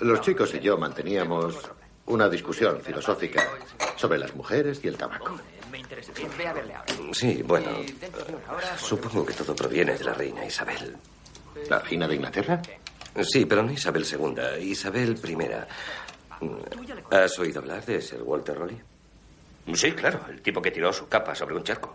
Los 0.01 0.21
chicos 0.21 0.53
y 0.55 0.59
yo 0.59 0.77
manteníamos 0.77 1.55
una 2.07 2.27
discusión 2.27 2.81
filosófica 2.81 3.47
sobre 3.95 4.19
las 4.19 4.35
mujeres 4.35 4.79
y 4.83 4.87
el 4.89 4.97
tabaco. 4.97 5.37
Me 5.71 5.79
interesa. 5.79 6.11
Bien, 6.13 6.29
ve 6.37 6.47
a 6.47 6.53
verle 6.53 6.75
ahora. 6.75 6.93
Sí, 7.13 7.41
bueno, 7.43 7.69
Y 7.81 7.91
dentro 7.93 8.25
de 8.25 8.35
una 8.35 8.51
hora... 8.51 8.77
supongo 8.77 9.25
que 9.25 9.33
todo 9.33 9.55
proviene 9.55 9.97
de 9.97 10.03
la 10.03 10.13
reina 10.13 10.45
Isabel. 10.45 10.97
¿La 11.69 11.79
reina 11.79 12.07
de 12.07 12.15
Inglaterra? 12.15 12.61
Sí, 13.21 13.45
pero 13.45 13.63
no 13.63 13.71
Isabel 13.71 14.05
II, 14.05 14.65
Isabel 14.69 15.19
I. 15.23 15.37
¿Has 17.12 17.38
oído 17.39 17.60
hablar 17.60 17.86
de 17.86 18.01
Sir 18.01 18.21
Walter 18.23 18.58
Raleigh? 18.58 18.82
Sí, 19.73 19.91
claro, 19.91 20.21
el 20.30 20.41
tipo 20.41 20.62
que 20.62 20.71
tiró 20.71 20.91
su 20.91 21.08
capa 21.08 21.36
sobre 21.36 21.56
un 21.56 21.63
charco. 21.63 21.93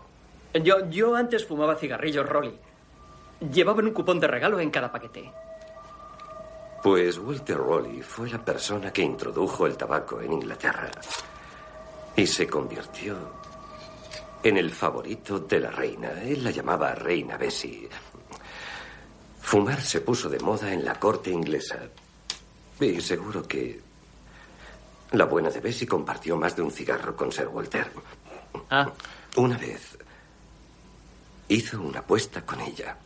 Yo, 0.53 0.89
yo 0.89 1.15
antes 1.15 1.45
fumaba 1.45 1.75
cigarrillos 1.75 2.27
Rolly. 2.27 2.57
Llevaban 3.51 3.85
un 3.85 3.93
cupón 3.93 4.19
de 4.19 4.27
regalo 4.27 4.59
en 4.59 4.71
cada 4.71 4.91
paquete. 4.91 5.31
Pues 6.81 7.17
Walter 7.17 7.57
Raleigh 7.57 8.01
fue 8.01 8.29
la 8.29 8.43
persona 8.43 8.91
que 8.91 9.01
introdujo 9.01 9.67
el 9.67 9.75
tabaco 9.75 10.21
en 10.21 10.33
Inglaterra 10.33 10.89
y 12.15 12.25
se 12.25 12.47
convirtió 12.47 13.15
en 14.41 14.57
el 14.57 14.71
favorito 14.71 15.39
de 15.39 15.59
la 15.59 15.71
reina. 15.71 16.21
Él 16.23 16.43
la 16.43 16.51
llamaba 16.51 16.95
Reina 16.95 17.37
Bessie. 17.37 17.89
Fumar 19.41 19.81
se 19.81 20.01
puso 20.01 20.29
de 20.29 20.39
moda 20.39 20.71
en 20.71 20.85
la 20.85 20.95
corte 20.95 21.29
inglesa. 21.29 21.79
Y 22.79 23.01
seguro 23.01 23.47
que 23.47 23.81
la 25.11 25.25
buena 25.25 25.49
de 25.49 25.59
Bessie 25.59 25.87
compartió 25.87 26.35
más 26.37 26.55
de 26.55 26.61
un 26.61 26.71
cigarro 26.71 27.15
con 27.15 27.31
Sir 27.31 27.47
Walter. 27.47 27.87
Ah, 28.69 28.91
Una 29.35 29.57
vez 29.57 29.97
hizo 31.49 31.81
una 31.81 31.99
apuesta 31.99 32.41
con 32.45 32.59
ella. 32.61 32.97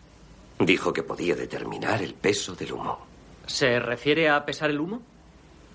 Dijo 0.59 0.93
que 0.93 1.03
podía 1.03 1.35
determinar 1.35 2.01
el 2.01 2.13
peso 2.13 2.55
del 2.55 2.73
humo. 2.73 3.07
¿se 3.47 3.79
refiere 3.79 4.29
a 4.29 4.45
pesar 4.45 4.69
el 4.69 4.79
humo? 4.79 5.01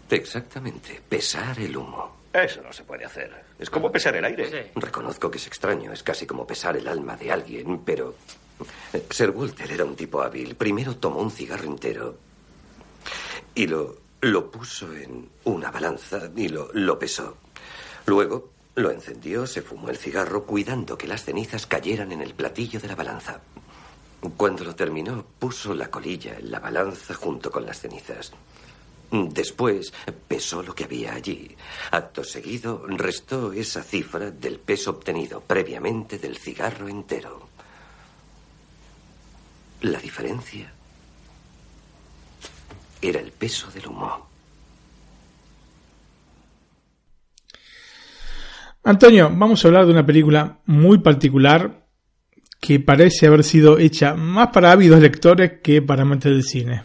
Exactamente, 0.08 1.00
pesar 1.08 1.58
el 1.60 1.76
humo. 1.76 2.16
Eso 2.32 2.62
no 2.62 2.72
se 2.72 2.84
puede 2.84 3.04
hacer. 3.04 3.44
Es 3.58 3.68
como 3.68 3.90
pesar 3.90 4.14
el 4.16 4.24
aire. 4.24 4.50
Sí. 4.50 4.70
Reconozco 4.76 5.30
que 5.30 5.38
es 5.38 5.46
extraño, 5.46 5.92
es 5.92 6.02
casi 6.02 6.26
como 6.26 6.46
pesar 6.46 6.76
el 6.76 6.86
alma 6.88 7.16
de 7.16 7.32
alguien, 7.32 7.80
pero 7.84 8.14
eh, 8.92 9.04
Sir 9.10 9.30
Walter 9.30 9.70
era 9.70 9.84
un 9.84 9.96
tipo 9.96 10.22
hábil. 10.22 10.54
Primero 10.54 10.96
tomó 10.96 11.20
un 11.20 11.30
cigarro 11.30 11.64
entero 11.64 12.16
y 13.54 13.66
lo, 13.66 13.96
lo 14.20 14.50
puso 14.50 14.92
en 14.94 15.28
una 15.44 15.70
balanza 15.70 16.30
y 16.36 16.48
lo, 16.48 16.70
lo 16.72 16.98
pesó. 16.98 17.36
Luego 18.06 18.50
lo 18.74 18.90
encendió, 18.90 19.46
se 19.46 19.62
fumó 19.62 19.88
el 19.88 19.96
cigarro, 19.96 20.44
cuidando 20.44 20.98
que 20.98 21.08
las 21.08 21.24
cenizas 21.24 21.66
cayeran 21.66 22.12
en 22.12 22.22
el 22.22 22.34
platillo 22.34 22.78
de 22.80 22.88
la 22.88 22.94
balanza. 22.94 23.40
Cuando 24.36 24.64
lo 24.64 24.74
terminó, 24.74 25.24
puso 25.38 25.74
la 25.74 25.90
colilla 25.90 26.38
en 26.38 26.50
la 26.50 26.60
balanza 26.60 27.14
junto 27.14 27.50
con 27.50 27.64
las 27.64 27.80
cenizas. 27.80 28.32
Después 29.10 29.92
pesó 30.26 30.62
lo 30.62 30.74
que 30.74 30.84
había 30.84 31.14
allí. 31.14 31.56
Acto 31.92 32.24
seguido, 32.24 32.84
restó 32.86 33.52
esa 33.52 33.82
cifra 33.82 34.30
del 34.30 34.58
peso 34.58 34.90
obtenido 34.90 35.40
previamente 35.40 36.18
del 36.18 36.36
cigarro 36.36 36.88
entero. 36.88 37.48
La 39.82 40.00
diferencia 40.00 40.72
era 43.02 43.20
el 43.20 43.30
peso 43.32 43.70
del 43.70 43.86
humo. 43.86 44.26
Antonio, 48.84 49.30
vamos 49.34 49.64
a 49.64 49.68
hablar 49.68 49.84
de 49.86 49.92
una 49.92 50.06
película 50.06 50.60
muy 50.66 50.98
particular 50.98 51.86
que 52.60 52.80
parece 52.80 53.26
haber 53.26 53.42
sido 53.42 53.78
hecha 53.78 54.14
más 54.14 54.48
para 54.48 54.72
ávidos 54.72 55.00
lectores 55.00 55.54
que 55.62 55.82
para 55.82 56.02
amantes 56.02 56.32
del 56.32 56.44
cine. 56.44 56.82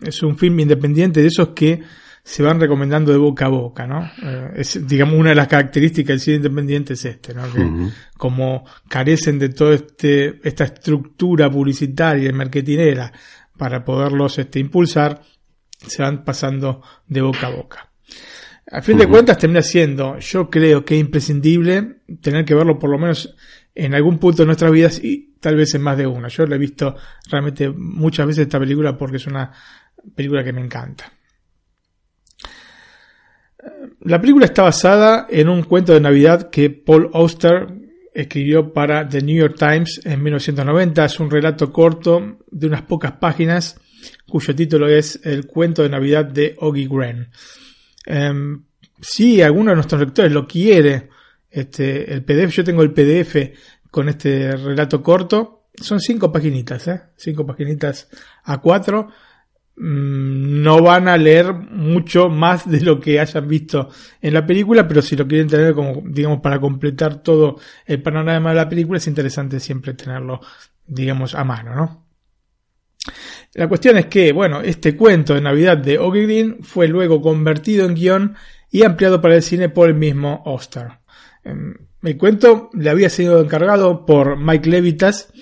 Es 0.00 0.22
un 0.22 0.38
film 0.38 0.60
independiente 0.60 1.20
de 1.20 1.26
esos 1.26 1.48
que 1.48 1.82
se 2.24 2.42
van 2.42 2.60
recomendando 2.60 3.10
de 3.10 3.18
boca 3.18 3.46
a 3.46 3.48
boca, 3.48 3.86
¿no? 3.86 4.08
Eh, 4.22 4.52
es, 4.56 4.86
digamos, 4.86 5.18
una 5.18 5.30
de 5.30 5.34
las 5.34 5.48
características 5.48 6.08
del 6.08 6.20
cine 6.20 6.36
independiente 6.36 6.92
es 6.92 7.04
este, 7.04 7.34
¿no? 7.34 7.42
Que 7.52 7.90
como 8.16 8.64
carecen 8.88 9.38
de 9.40 9.48
toda 9.48 9.74
este, 9.74 10.40
esta 10.46 10.64
estructura 10.64 11.50
publicitaria 11.50 12.28
y 12.28 12.32
marketinera 12.32 13.12
para 13.56 13.84
poderlos 13.84 14.38
este, 14.38 14.60
impulsar, 14.60 15.20
se 15.86 16.02
van 16.02 16.24
pasando 16.24 16.82
de 17.06 17.20
boca 17.20 17.46
a 17.46 17.50
boca. 17.50 17.88
A 18.70 18.80
fin 18.80 18.96
de 18.96 19.06
cuentas 19.06 19.38
termina 19.38 19.62
siendo, 19.62 20.18
yo 20.18 20.48
creo 20.48 20.84
que 20.84 20.94
es 20.94 21.00
imprescindible 21.00 21.96
tener 22.20 22.44
que 22.44 22.54
verlo 22.54 22.78
por 22.78 22.90
lo 22.90 22.98
menos 22.98 23.34
en 23.74 23.94
algún 23.94 24.18
punto 24.18 24.42
de 24.42 24.46
nuestras 24.46 24.72
vidas 24.72 25.02
y 25.02 25.34
tal 25.40 25.56
vez 25.56 25.74
en 25.74 25.82
más 25.82 25.98
de 25.98 26.06
una. 26.06 26.28
Yo 26.28 26.46
lo 26.46 26.54
he 26.54 26.58
visto 26.58 26.96
realmente 27.30 27.68
muchas 27.68 28.26
veces 28.26 28.42
esta 28.42 28.58
película 28.58 28.96
porque 28.96 29.16
es 29.16 29.26
una 29.26 29.52
película 30.14 30.44
que 30.44 30.52
me 30.52 30.60
encanta. 30.60 31.12
La 34.00 34.20
película 34.20 34.46
está 34.46 34.62
basada 34.62 35.26
en 35.30 35.48
un 35.48 35.62
cuento 35.62 35.92
de 35.92 36.00
Navidad 36.00 36.50
que 36.50 36.70
Paul 36.70 37.10
Auster 37.12 37.68
escribió 38.14 38.72
para 38.72 39.08
The 39.08 39.22
New 39.22 39.36
York 39.36 39.56
Times 39.58 40.00
en 40.04 40.22
1990. 40.22 41.04
Es 41.04 41.20
un 41.20 41.30
relato 41.30 41.72
corto 41.72 42.38
de 42.50 42.66
unas 42.66 42.82
pocas 42.82 43.12
páginas 43.12 43.80
cuyo 44.28 44.54
título 44.54 44.88
es 44.88 45.20
El 45.24 45.46
cuento 45.46 45.82
de 45.82 45.88
Navidad 45.88 46.24
de 46.24 46.56
Oggy 46.58 46.86
Gren. 46.86 47.30
Um, 48.06 48.64
si 49.00 49.42
alguno 49.42 49.70
de 49.70 49.76
nuestros 49.76 50.00
lectores 50.00 50.32
lo 50.32 50.46
quiere, 50.46 51.08
este, 51.50 52.12
el 52.12 52.24
PDF, 52.24 52.50
yo 52.50 52.64
tengo 52.64 52.82
el 52.82 52.92
PDF 52.92 53.36
con 53.90 54.08
este 54.08 54.56
relato 54.56 55.02
corto. 55.02 55.66
Son 55.74 56.00
cinco 56.00 56.30
paginitas, 56.32 56.88
¿eh? 56.88 57.02
Cinco 57.16 57.46
paginitas 57.46 58.08
a 58.44 58.60
cuatro. 58.60 59.08
Mm, 59.76 60.62
no 60.62 60.82
van 60.82 61.08
a 61.08 61.16
leer 61.16 61.52
mucho 61.52 62.28
más 62.28 62.70
de 62.70 62.80
lo 62.82 63.00
que 63.00 63.18
hayan 63.18 63.48
visto 63.48 63.88
en 64.20 64.34
la 64.34 64.46
película, 64.46 64.86
pero 64.86 65.02
si 65.02 65.16
lo 65.16 65.26
quieren 65.26 65.48
tener 65.48 65.74
como, 65.74 66.02
digamos, 66.06 66.40
para 66.40 66.60
completar 66.60 67.22
todo 67.22 67.58
el 67.86 68.02
panorama 68.02 68.50
de 68.50 68.56
la 68.56 68.68
película, 68.68 68.98
es 68.98 69.06
interesante 69.06 69.60
siempre 69.60 69.94
tenerlo, 69.94 70.40
digamos, 70.86 71.34
a 71.34 71.44
mano, 71.44 71.74
¿no? 71.74 72.06
La 73.54 73.68
cuestión 73.68 73.98
es 73.98 74.06
que, 74.06 74.32
bueno, 74.32 74.60
este 74.60 74.96
cuento 74.96 75.34
de 75.34 75.40
Navidad 75.40 75.76
de 75.76 75.98
Oggy 75.98 76.22
Green 76.22 76.62
fue 76.62 76.88
luego 76.88 77.20
convertido 77.20 77.84
en 77.84 77.94
guion 77.94 78.36
y 78.70 78.84
ampliado 78.84 79.20
para 79.20 79.36
el 79.36 79.42
cine 79.42 79.68
por 79.68 79.88
el 79.88 79.94
mismo 79.94 80.42
Oster. 80.46 80.88
Em, 81.44 81.74
el 82.02 82.16
cuento 82.16 82.70
le 82.72 82.90
había 82.90 83.10
sido 83.10 83.40
encargado 83.40 84.06
por 84.06 84.36
Mike 84.38 84.68
Levitas, 84.68 85.32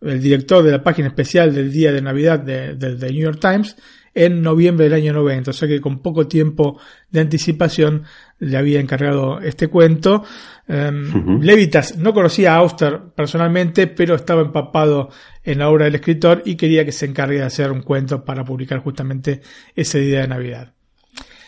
el 0.00 0.20
director 0.20 0.64
de 0.64 0.72
la 0.72 0.82
página 0.82 1.08
especial 1.08 1.54
del 1.54 1.72
día 1.72 1.92
de 1.92 2.02
Navidad 2.02 2.38
del 2.38 2.78
de, 2.78 3.12
New 3.12 3.22
York 3.22 3.40
Times, 3.40 3.76
en 4.14 4.42
noviembre 4.42 4.84
del 4.84 4.94
año 4.94 5.12
90. 5.12 5.50
O 5.50 5.54
sea 5.54 5.68
que 5.68 5.80
con 5.80 6.00
poco 6.00 6.26
tiempo 6.26 6.80
de 7.10 7.20
anticipación 7.20 8.04
le 8.40 8.56
había 8.56 8.80
encargado 8.80 9.40
este 9.40 9.68
cuento. 9.68 10.24
Em, 10.66 11.40
Levitas 11.40 11.96
no 11.96 12.12
conocía 12.12 12.54
a 12.54 12.58
Auster 12.58 13.00
personalmente, 13.14 13.86
pero 13.86 14.14
estaba 14.14 14.42
empapado 14.42 15.10
en 15.42 15.58
la 15.58 15.68
obra 15.68 15.86
del 15.86 15.96
escritor 15.96 16.42
y 16.44 16.56
quería 16.56 16.84
que 16.84 16.92
se 16.92 17.06
encargue 17.06 17.38
de 17.38 17.44
hacer 17.44 17.72
un 17.72 17.82
cuento 17.82 18.24
para 18.24 18.44
publicar 18.44 18.80
justamente 18.80 19.40
ese 19.74 20.00
día 20.00 20.20
de 20.20 20.28
Navidad. 20.28 20.72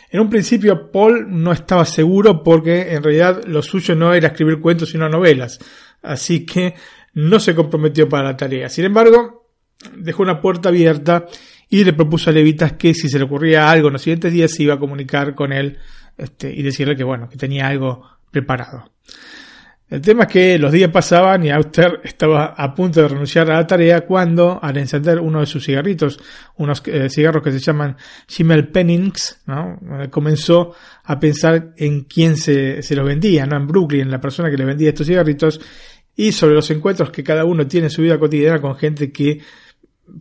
En 0.09 0.19
un 0.19 0.29
principio 0.29 0.91
Paul 0.91 1.27
no 1.29 1.53
estaba 1.53 1.85
seguro 1.85 2.43
porque 2.43 2.93
en 2.93 3.01
realidad 3.01 3.45
lo 3.45 3.61
suyo 3.61 3.95
no 3.95 4.13
era 4.13 4.27
escribir 4.27 4.59
cuentos 4.59 4.89
sino 4.89 5.07
novelas, 5.07 5.57
así 6.01 6.45
que 6.45 6.75
no 7.13 7.39
se 7.39 7.55
comprometió 7.55 8.09
para 8.09 8.29
la 8.29 8.37
tarea. 8.37 8.67
Sin 8.67 8.83
embargo, 8.83 9.49
dejó 9.95 10.23
una 10.23 10.41
puerta 10.41 10.67
abierta 10.67 11.27
y 11.69 11.85
le 11.85 11.93
propuso 11.93 12.29
a 12.29 12.33
Levitas 12.33 12.73
que 12.73 12.93
si 12.93 13.07
se 13.07 13.17
le 13.17 13.23
ocurría 13.23 13.71
algo 13.71 13.87
en 13.87 13.93
los 13.93 14.01
siguientes 14.01 14.33
días 14.33 14.51
se 14.51 14.63
iba 14.63 14.73
a 14.73 14.79
comunicar 14.79 15.33
con 15.33 15.53
él 15.53 15.77
este, 16.21 16.53
y 16.53 16.61
decirle 16.61 16.95
que 16.95 17.03
bueno, 17.03 17.29
que 17.29 17.37
tenía 17.37 17.67
algo 17.67 18.07
preparado. 18.29 18.91
El 19.89 19.99
tema 19.99 20.23
es 20.23 20.31
que 20.31 20.57
los 20.57 20.71
días 20.71 20.89
pasaban 20.89 21.43
y 21.43 21.49
Auster 21.49 21.99
estaba 22.05 22.53
a 22.57 22.73
punto 22.73 23.01
de 23.01 23.09
renunciar 23.09 23.51
a 23.51 23.55
la 23.55 23.67
tarea 23.67 24.05
cuando, 24.05 24.57
al 24.61 24.77
encender 24.77 25.19
uno 25.19 25.41
de 25.41 25.45
sus 25.45 25.65
cigarritos, 25.65 26.17
unos 26.55 26.81
eh, 26.85 27.09
cigarros 27.09 27.43
que 27.43 27.51
se 27.51 27.59
llaman 27.59 27.97
Schimmel 28.29 28.69
Pennings, 28.69 29.41
¿no? 29.47 29.77
Eh, 29.99 30.09
comenzó 30.09 30.73
a 31.03 31.19
pensar 31.19 31.73
en 31.75 32.05
quién 32.05 32.37
se, 32.37 32.81
se 32.81 32.95
los 32.95 33.05
vendía, 33.05 33.45
¿no? 33.45 33.57
En 33.57 33.67
Brooklyn, 33.67 34.09
la 34.09 34.21
persona 34.21 34.49
que 34.49 34.55
le 34.55 34.63
vendía 34.63 34.89
estos 34.89 35.07
cigarritos, 35.07 35.59
y 36.15 36.31
sobre 36.31 36.55
los 36.55 36.71
encuentros 36.71 37.09
que 37.09 37.23
cada 37.23 37.43
uno 37.43 37.67
tiene 37.67 37.87
en 37.87 37.91
su 37.91 38.01
vida 38.01 38.17
cotidiana 38.17 38.61
con 38.61 38.75
gente 38.75 39.11
que 39.11 39.41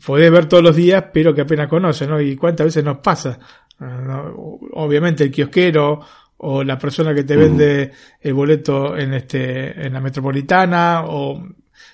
puede 0.04 0.30
ver 0.30 0.46
todos 0.46 0.64
los 0.64 0.74
días, 0.74 1.04
pero 1.12 1.32
que 1.32 1.42
apenas 1.42 1.68
conoce, 1.68 2.08
¿no? 2.08 2.20
Y 2.20 2.34
cuántas 2.34 2.66
veces 2.66 2.82
nos 2.82 2.98
pasa. 2.98 3.38
Obviamente 3.80 5.24
el 5.24 5.30
kiosquero 5.30 6.00
o 6.38 6.64
la 6.64 6.78
persona 6.78 7.14
que 7.14 7.24
te 7.24 7.36
vende 7.36 7.92
el 8.20 8.34
boleto 8.34 8.96
en 8.96 9.14
este 9.14 9.86
en 9.86 9.92
la 9.92 10.00
metropolitana 10.00 11.02
o 11.04 11.42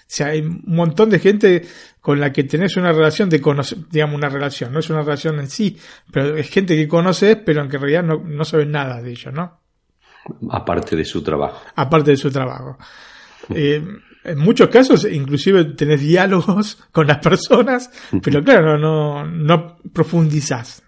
sea, 0.06 0.28
hay 0.28 0.40
un 0.40 0.62
montón 0.66 1.10
de 1.10 1.18
gente 1.18 1.66
con 2.00 2.20
la 2.20 2.32
que 2.32 2.44
tenés 2.44 2.76
una 2.76 2.92
relación 2.92 3.28
de 3.28 3.40
conocer, 3.40 3.78
digamos 3.90 4.16
una 4.16 4.28
relación, 4.28 4.72
no 4.72 4.78
es 4.78 4.88
una 4.88 5.02
relación 5.02 5.40
en 5.40 5.48
sí, 5.48 5.76
pero 6.12 6.36
es 6.36 6.48
gente 6.48 6.76
que 6.76 6.86
conoces, 6.86 7.36
pero 7.44 7.62
en 7.62 7.68
que 7.68 7.76
en 7.76 7.82
realidad 7.82 8.04
no, 8.04 8.22
no 8.24 8.44
sabes 8.44 8.68
nada 8.68 9.02
de 9.02 9.10
ellos, 9.10 9.34
¿no? 9.34 9.60
Aparte 10.50 10.94
de 10.94 11.04
su 11.04 11.22
trabajo. 11.22 11.60
Aparte 11.74 12.12
de 12.12 12.16
su 12.16 12.30
trabajo. 12.30 12.78
Eh, 13.50 13.84
en 14.24 14.38
muchos 14.38 14.68
casos, 14.68 15.06
inclusive 15.10 15.64
tenés 15.64 16.00
diálogos 16.00 16.78
con 16.92 17.06
las 17.06 17.18
personas, 17.18 17.90
pero 18.22 18.42
claro, 18.42 18.78
no, 18.78 19.24
no 19.24 19.78
profundizás. 19.92 20.82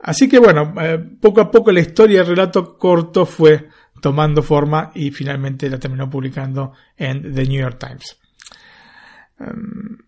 Así 0.00 0.28
que 0.28 0.38
bueno, 0.38 0.74
eh, 0.80 0.98
poco 1.20 1.40
a 1.40 1.50
poco 1.50 1.72
la 1.72 1.80
historia 1.80 2.18
del 2.18 2.28
relato 2.28 2.76
corto 2.78 3.26
fue 3.26 3.68
tomando 4.00 4.42
forma 4.42 4.92
y 4.94 5.10
finalmente 5.10 5.68
la 5.68 5.78
terminó 5.78 6.08
publicando 6.08 6.72
en 6.96 7.34
The 7.34 7.44
New 7.44 7.60
York 7.60 7.78
Times. 7.78 8.16
Em, 9.40 9.98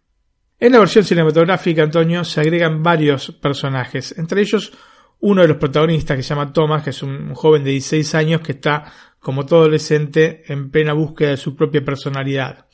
en 0.59 0.73
la 0.73 0.79
versión 0.79 1.05
cinematográfica, 1.05 1.83
Antonio, 1.83 2.23
se 2.23 2.41
agregan 2.41 2.83
varios 2.83 3.33
personajes, 3.33 4.17
entre 4.19 4.43
ellos 4.43 4.73
uno 5.21 5.43
de 5.43 5.49
los 5.49 5.57
protagonistas 5.57 6.17
que 6.17 6.23
se 6.23 6.31
llama 6.31 6.53
Thomas, 6.53 6.83
que 6.83 6.91
es 6.91 7.03
un 7.03 7.35
joven 7.35 7.65
de 7.65 7.71
16 7.71 8.15
años 8.15 8.41
que 8.41 8.53
está 8.53 8.85
como 9.19 9.45
todo 9.45 9.61
adolescente, 9.61 10.45
en 10.51 10.71
plena 10.71 10.95
búsqueda 10.95 11.31
de 11.31 11.37
su 11.37 11.55
propia 11.55 11.85
personalidad. 11.85 12.67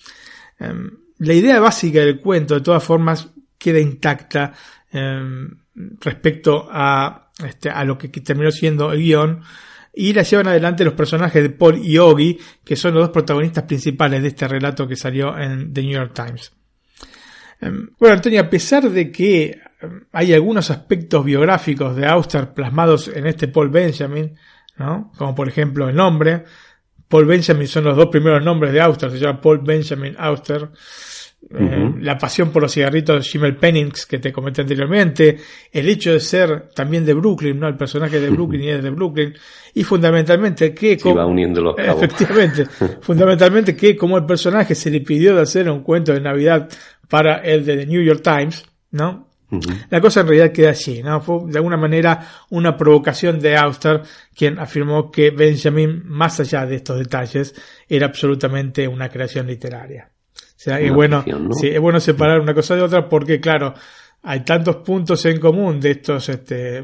Em, 0.58 0.90
la 1.18 1.32
idea 1.32 1.58
básica 1.60 2.00
del 2.00 2.20
cuento, 2.20 2.54
de 2.54 2.60
todas 2.60 2.84
formas, 2.84 3.28
queda 3.58 3.80
intacta 3.80 4.52
em, 4.92 5.58
respecto 6.00 6.68
a, 6.70 7.30
este, 7.44 7.70
a 7.70 7.84
lo 7.84 7.98
que 7.98 8.08
terminó 8.08 8.50
siendo 8.50 8.92
el 8.92 9.00
guion, 9.00 9.42
y 9.98 10.12
la 10.12 10.22
llevan 10.22 10.48
adelante 10.48 10.84
los 10.84 10.94
personajes 10.94 11.42
de 11.42 11.50
Paul 11.50 11.78
y 11.82 11.96
Oggy, 11.96 12.38
que 12.62 12.76
son 12.76 12.94
los 12.94 13.04
dos 13.04 13.10
protagonistas 13.10 13.64
principales 13.64 14.20
de 14.20 14.28
este 14.28 14.46
relato 14.46 14.86
que 14.86 14.94
salió 14.94 15.36
en 15.38 15.72
The 15.72 15.82
New 15.82 15.92
York 15.92 16.12
Times. 16.14 16.52
Em, 17.60 17.88
bueno, 17.98 18.16
Antonio, 18.16 18.42
a 18.42 18.50
pesar 18.50 18.90
de 18.90 19.10
que 19.10 19.58
hay 20.12 20.34
algunos 20.34 20.70
aspectos 20.70 21.24
biográficos 21.24 21.96
de 21.96 22.06
Auster 22.06 22.52
plasmados 22.52 23.08
en 23.08 23.26
este 23.26 23.48
Paul 23.48 23.70
Benjamin, 23.70 24.34
¿no? 24.76 25.12
Como 25.16 25.34
por 25.34 25.48
ejemplo 25.48 25.88
el 25.88 25.96
nombre. 25.96 26.44
Paul 27.08 27.26
Benjamin 27.26 27.68
son 27.68 27.84
los 27.84 27.96
dos 27.96 28.06
primeros 28.06 28.42
nombres 28.44 28.72
de 28.72 28.80
Auster, 28.80 29.10
se 29.10 29.18
llama 29.18 29.40
Paul 29.40 29.58
Benjamin 29.58 30.14
Auster. 30.18 30.70
Eh, 31.48 31.94
la 32.00 32.18
pasión 32.18 32.50
por 32.50 32.62
los 32.62 32.72
cigarritos 32.72 33.16
de 33.16 33.22
Schimmel 33.22 33.56
Pennings 33.56 34.06
que 34.06 34.18
te 34.18 34.32
comenté 34.32 34.62
anteriormente, 34.62 35.36
el 35.70 35.88
hecho 35.88 36.12
de 36.12 36.18
ser 36.18 36.70
también 36.74 37.06
de 37.06 37.14
Brooklyn, 37.14 37.60
¿no? 37.60 37.68
El 37.68 37.76
personaje 37.76 38.18
de 38.18 38.30
Brooklyn 38.30 38.62
y 38.62 38.68
es 38.70 38.82
de 38.82 38.90
Brooklyn, 38.90 39.32
y 39.72 39.84
fundamentalmente 39.84 40.74
que 40.74 40.98
como, 40.98 41.14
va 41.14 41.26
uniendo 41.26 41.60
los 41.60 41.78
efectivamente, 41.78 42.66
fundamentalmente 43.00 43.76
que 43.76 43.96
como 43.96 44.18
el 44.18 44.26
personaje 44.26 44.74
se 44.74 44.90
le 44.90 45.02
pidió 45.02 45.36
de 45.36 45.42
hacer 45.42 45.70
un 45.70 45.82
cuento 45.82 46.12
de 46.12 46.20
Navidad 46.20 46.68
para 47.08 47.36
el 47.36 47.64
de 47.64 47.76
The 47.76 47.86
New 47.86 48.02
York 48.02 48.22
Times, 48.22 48.64
¿no? 48.90 49.28
La 49.90 50.00
cosa 50.00 50.22
en 50.22 50.26
realidad 50.26 50.50
queda 50.50 50.70
así, 50.70 51.00
¿no? 51.04 51.20
Fue 51.20 51.42
de 51.46 51.58
alguna 51.58 51.76
manera 51.76 52.26
una 52.50 52.76
provocación 52.76 53.38
de 53.38 53.56
Auster, 53.56 54.02
quien 54.34 54.58
afirmó 54.58 55.12
que 55.12 55.30
Benjamin, 55.30 56.02
más 56.04 56.40
allá 56.40 56.66
de 56.66 56.76
estos 56.76 56.98
detalles, 56.98 57.54
era 57.88 58.06
absolutamente 58.06 58.88
una 58.88 59.08
creación 59.08 59.46
literaria. 59.46 60.10
Sea, 60.66 60.80
es 60.80 60.92
bueno, 60.92 61.24
sí, 61.60 61.68
es 61.68 61.80
bueno 61.80 62.00
separar 62.00 62.40
una 62.40 62.52
cosa 62.52 62.74
de 62.74 62.82
otra 62.82 63.08
porque, 63.08 63.40
claro, 63.40 63.72
hay 64.24 64.40
tantos 64.40 64.78
puntos 64.78 65.24
en 65.26 65.38
común 65.38 65.78
de 65.78 65.92
estos, 65.92 66.28
este, 66.28 66.82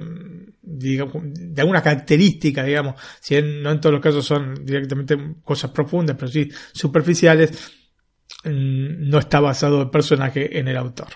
digamos, 0.63 1.17
de 1.25 1.61
alguna 1.61 1.83
característica, 1.83 2.63
digamos, 2.63 2.95
si 3.19 3.43
no 3.43 3.73
en 3.73 3.81
todos 3.81 3.95
los 3.95 4.01
casos 4.01 4.25
son 4.25 4.65
directamente 4.65 5.19
cosas 5.43 5.73
profundas, 5.73 6.17
pero 6.17 6.31
sí 6.31 6.49
superficiales, 6.73 7.73
mm, 8.45 9.11
no 9.11 9.19
está 9.19 9.41
basado 9.41 9.83
el 9.83 9.91
personaje 9.91 10.61
en 10.61 10.69
el 10.69 10.77
autor. 10.77 11.09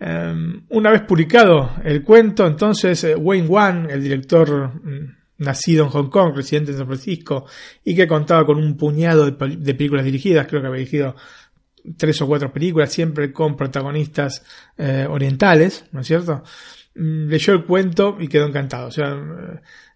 Em, 0.00 0.64
una 0.70 0.90
vez 0.90 1.02
publicado 1.02 1.72
el 1.84 2.02
cuento, 2.02 2.46
entonces 2.46 3.04
eh, 3.04 3.14
Wayne 3.14 3.46
Wan, 3.46 3.90
el 3.90 4.02
director 4.02 4.72
mm, 4.82 5.17
nacido 5.38 5.84
en 5.84 5.90
Hong 5.90 6.10
Kong, 6.10 6.34
residente 6.34 6.72
en 6.72 6.78
San 6.78 6.86
Francisco, 6.86 7.46
y 7.84 7.94
que 7.94 8.06
contaba 8.06 8.44
con 8.44 8.58
un 8.58 8.76
puñado 8.76 9.30
de, 9.30 9.32
películas 9.74 10.04
dirigidas, 10.04 10.46
creo 10.46 10.60
que 10.60 10.66
había 10.66 10.80
dirigido 10.80 11.16
tres 11.96 12.20
o 12.20 12.26
cuatro 12.26 12.52
películas, 12.52 12.92
siempre 12.92 13.32
con 13.32 13.56
protagonistas 13.56 14.42
eh, 14.76 15.06
orientales, 15.08 15.86
¿no 15.92 16.00
es 16.00 16.06
cierto? 16.06 16.42
mm, 16.94 17.28
leyó 17.28 17.54
el 17.54 17.64
cuento 17.64 18.16
y 18.18 18.28
quedó 18.28 18.46
encantado. 18.46 18.88
O 18.88 18.90
sea, 18.90 19.16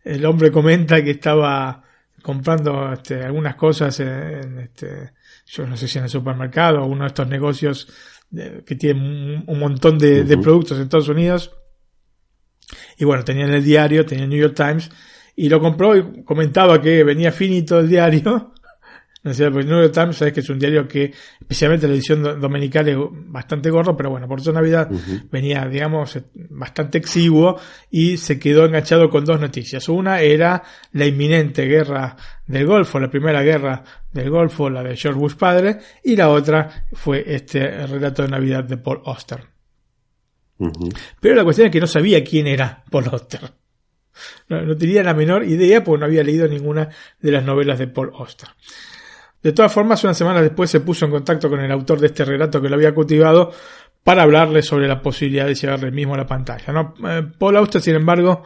el 0.04 0.24
hombre 0.24 0.50
comenta 0.50 1.02
que 1.02 1.10
estaba 1.10 1.82
comprando 2.22 2.92
este, 2.92 3.22
algunas 3.22 3.56
cosas 3.56 3.98
en, 4.00 4.60
este, 4.60 5.12
yo 5.46 5.66
no 5.66 5.76
sé 5.76 5.88
si 5.88 5.98
en 5.98 6.04
el 6.04 6.10
supermercado 6.10 6.82
o 6.82 6.86
uno 6.86 7.02
de 7.02 7.08
estos 7.08 7.26
negocios 7.26 7.88
que 8.64 8.76
tienen 8.76 9.44
un, 9.46 9.58
montón 9.58 9.98
de, 9.98 10.24
de, 10.24 10.38
productos 10.38 10.78
en 10.78 10.84
Estados 10.84 11.08
Unidos. 11.08 11.54
Y 12.96 13.04
bueno, 13.04 13.24
tenía 13.24 13.44
en 13.44 13.52
el 13.52 13.64
diario, 13.64 14.06
tenía 14.06 14.24
el 14.24 14.30
New 14.30 14.40
York 14.40 14.54
Times, 14.54 14.90
y 15.36 15.48
lo 15.48 15.60
compró 15.60 15.96
y 15.96 16.22
comentaba 16.24 16.80
que 16.80 17.04
venía 17.04 17.32
finito 17.32 17.80
el 17.80 17.88
diario 17.88 18.52
no 19.24 19.32
sé, 19.32 19.50
pues 19.52 19.66
New 19.66 19.80
York 19.80 19.92
Times, 19.92 20.16
sabes 20.16 20.34
que 20.34 20.40
es 20.40 20.50
un 20.50 20.58
diario 20.58 20.88
que, 20.88 21.12
especialmente 21.40 21.86
la 21.86 21.94
edición 21.94 22.40
dominical, 22.40 22.88
es 22.88 22.96
bastante 23.28 23.70
gordo, 23.70 23.96
pero 23.96 24.10
bueno, 24.10 24.26
por 24.26 24.40
su 24.40 24.52
Navidad 24.52 24.90
venía, 25.30 25.64
digamos, 25.66 26.18
bastante 26.50 26.98
exiguo 26.98 27.56
y 27.88 28.16
se 28.16 28.40
quedó 28.40 28.64
enganchado 28.64 29.08
con 29.08 29.24
dos 29.24 29.40
noticias. 29.40 29.88
Una 29.88 30.20
era 30.20 30.64
la 30.92 31.06
inminente 31.06 31.66
guerra 31.66 32.16
del 32.46 32.66
Golfo, 32.66 32.98
la 32.98 33.10
primera 33.10 33.42
guerra 33.42 33.84
del 34.12 34.28
Golfo, 34.28 34.68
la 34.68 34.82
de 34.82 34.96
George 34.96 35.20
Bush 35.20 35.36
padre, 35.36 35.78
y 36.02 36.16
la 36.16 36.28
otra 36.28 36.86
fue 36.92 37.22
este 37.24 37.86
relato 37.86 38.22
de 38.22 38.28
Navidad 38.28 38.64
de 38.64 38.76
Paul 38.76 39.02
Auster. 39.04 39.40
Pero 41.20 41.34
la 41.36 41.44
cuestión 41.44 41.66
es 41.66 41.72
que 41.72 41.80
no 41.80 41.86
sabía 41.86 42.24
quién 42.24 42.48
era 42.48 42.82
Paul 42.90 43.08
Auster. 43.12 43.61
No, 44.48 44.76
tenía 44.76 45.02
la 45.02 45.14
menor 45.14 45.44
idea 45.44 45.82
porque 45.82 46.00
no 46.00 46.06
había 46.06 46.22
leído 46.22 46.46
ninguna 46.48 46.88
de 47.20 47.30
las 47.30 47.44
novelas 47.44 47.78
de 47.78 47.88
Paul 47.88 48.12
Auster. 48.18 48.48
De 49.42 49.52
todas 49.52 49.72
formas, 49.72 50.04
una 50.04 50.14
semana 50.14 50.40
después 50.40 50.70
se 50.70 50.80
puso 50.80 51.04
en 51.04 51.10
contacto 51.10 51.48
con 51.50 51.60
el 51.60 51.70
autor 51.72 52.00
de 52.00 52.06
este 52.06 52.24
relato 52.24 52.60
que 52.60 52.68
lo 52.68 52.76
había 52.76 52.94
cultivado 52.94 53.52
para 54.04 54.22
hablarle 54.22 54.62
sobre 54.62 54.88
la 54.88 55.00
posibilidad 55.00 55.46
de 55.46 55.54
llevarle 55.54 55.90
mismo 55.90 56.14
a 56.14 56.18
la 56.18 56.26
pantalla. 56.26 56.72
¿no? 56.72 56.94
Eh, 57.08 57.22
Paul 57.38 57.56
Auster, 57.56 57.80
sin 57.80 57.96
embargo, 57.96 58.42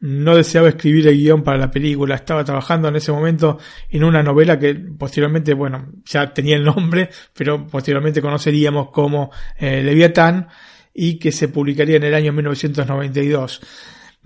no 0.00 0.36
deseaba 0.36 0.68
escribir 0.68 1.08
el 1.08 1.16
guion 1.16 1.42
para 1.42 1.56
la 1.56 1.70
película, 1.70 2.14
estaba 2.14 2.44
trabajando 2.44 2.88
en 2.88 2.96
ese 2.96 3.10
momento 3.10 3.58
en 3.88 4.04
una 4.04 4.22
novela 4.22 4.58
que 4.58 4.74
posteriormente, 4.74 5.54
bueno, 5.54 5.86
ya 6.04 6.32
tenía 6.32 6.56
el 6.56 6.64
nombre, 6.64 7.08
pero 7.32 7.66
posteriormente 7.66 8.20
conoceríamos 8.20 8.90
como 8.90 9.30
eh, 9.56 9.82
Leviatán 9.82 10.48
y 10.92 11.18
que 11.18 11.32
se 11.32 11.48
publicaría 11.48 11.96
en 11.96 12.04
el 12.04 12.14
año 12.14 12.32
1992. 12.32 13.60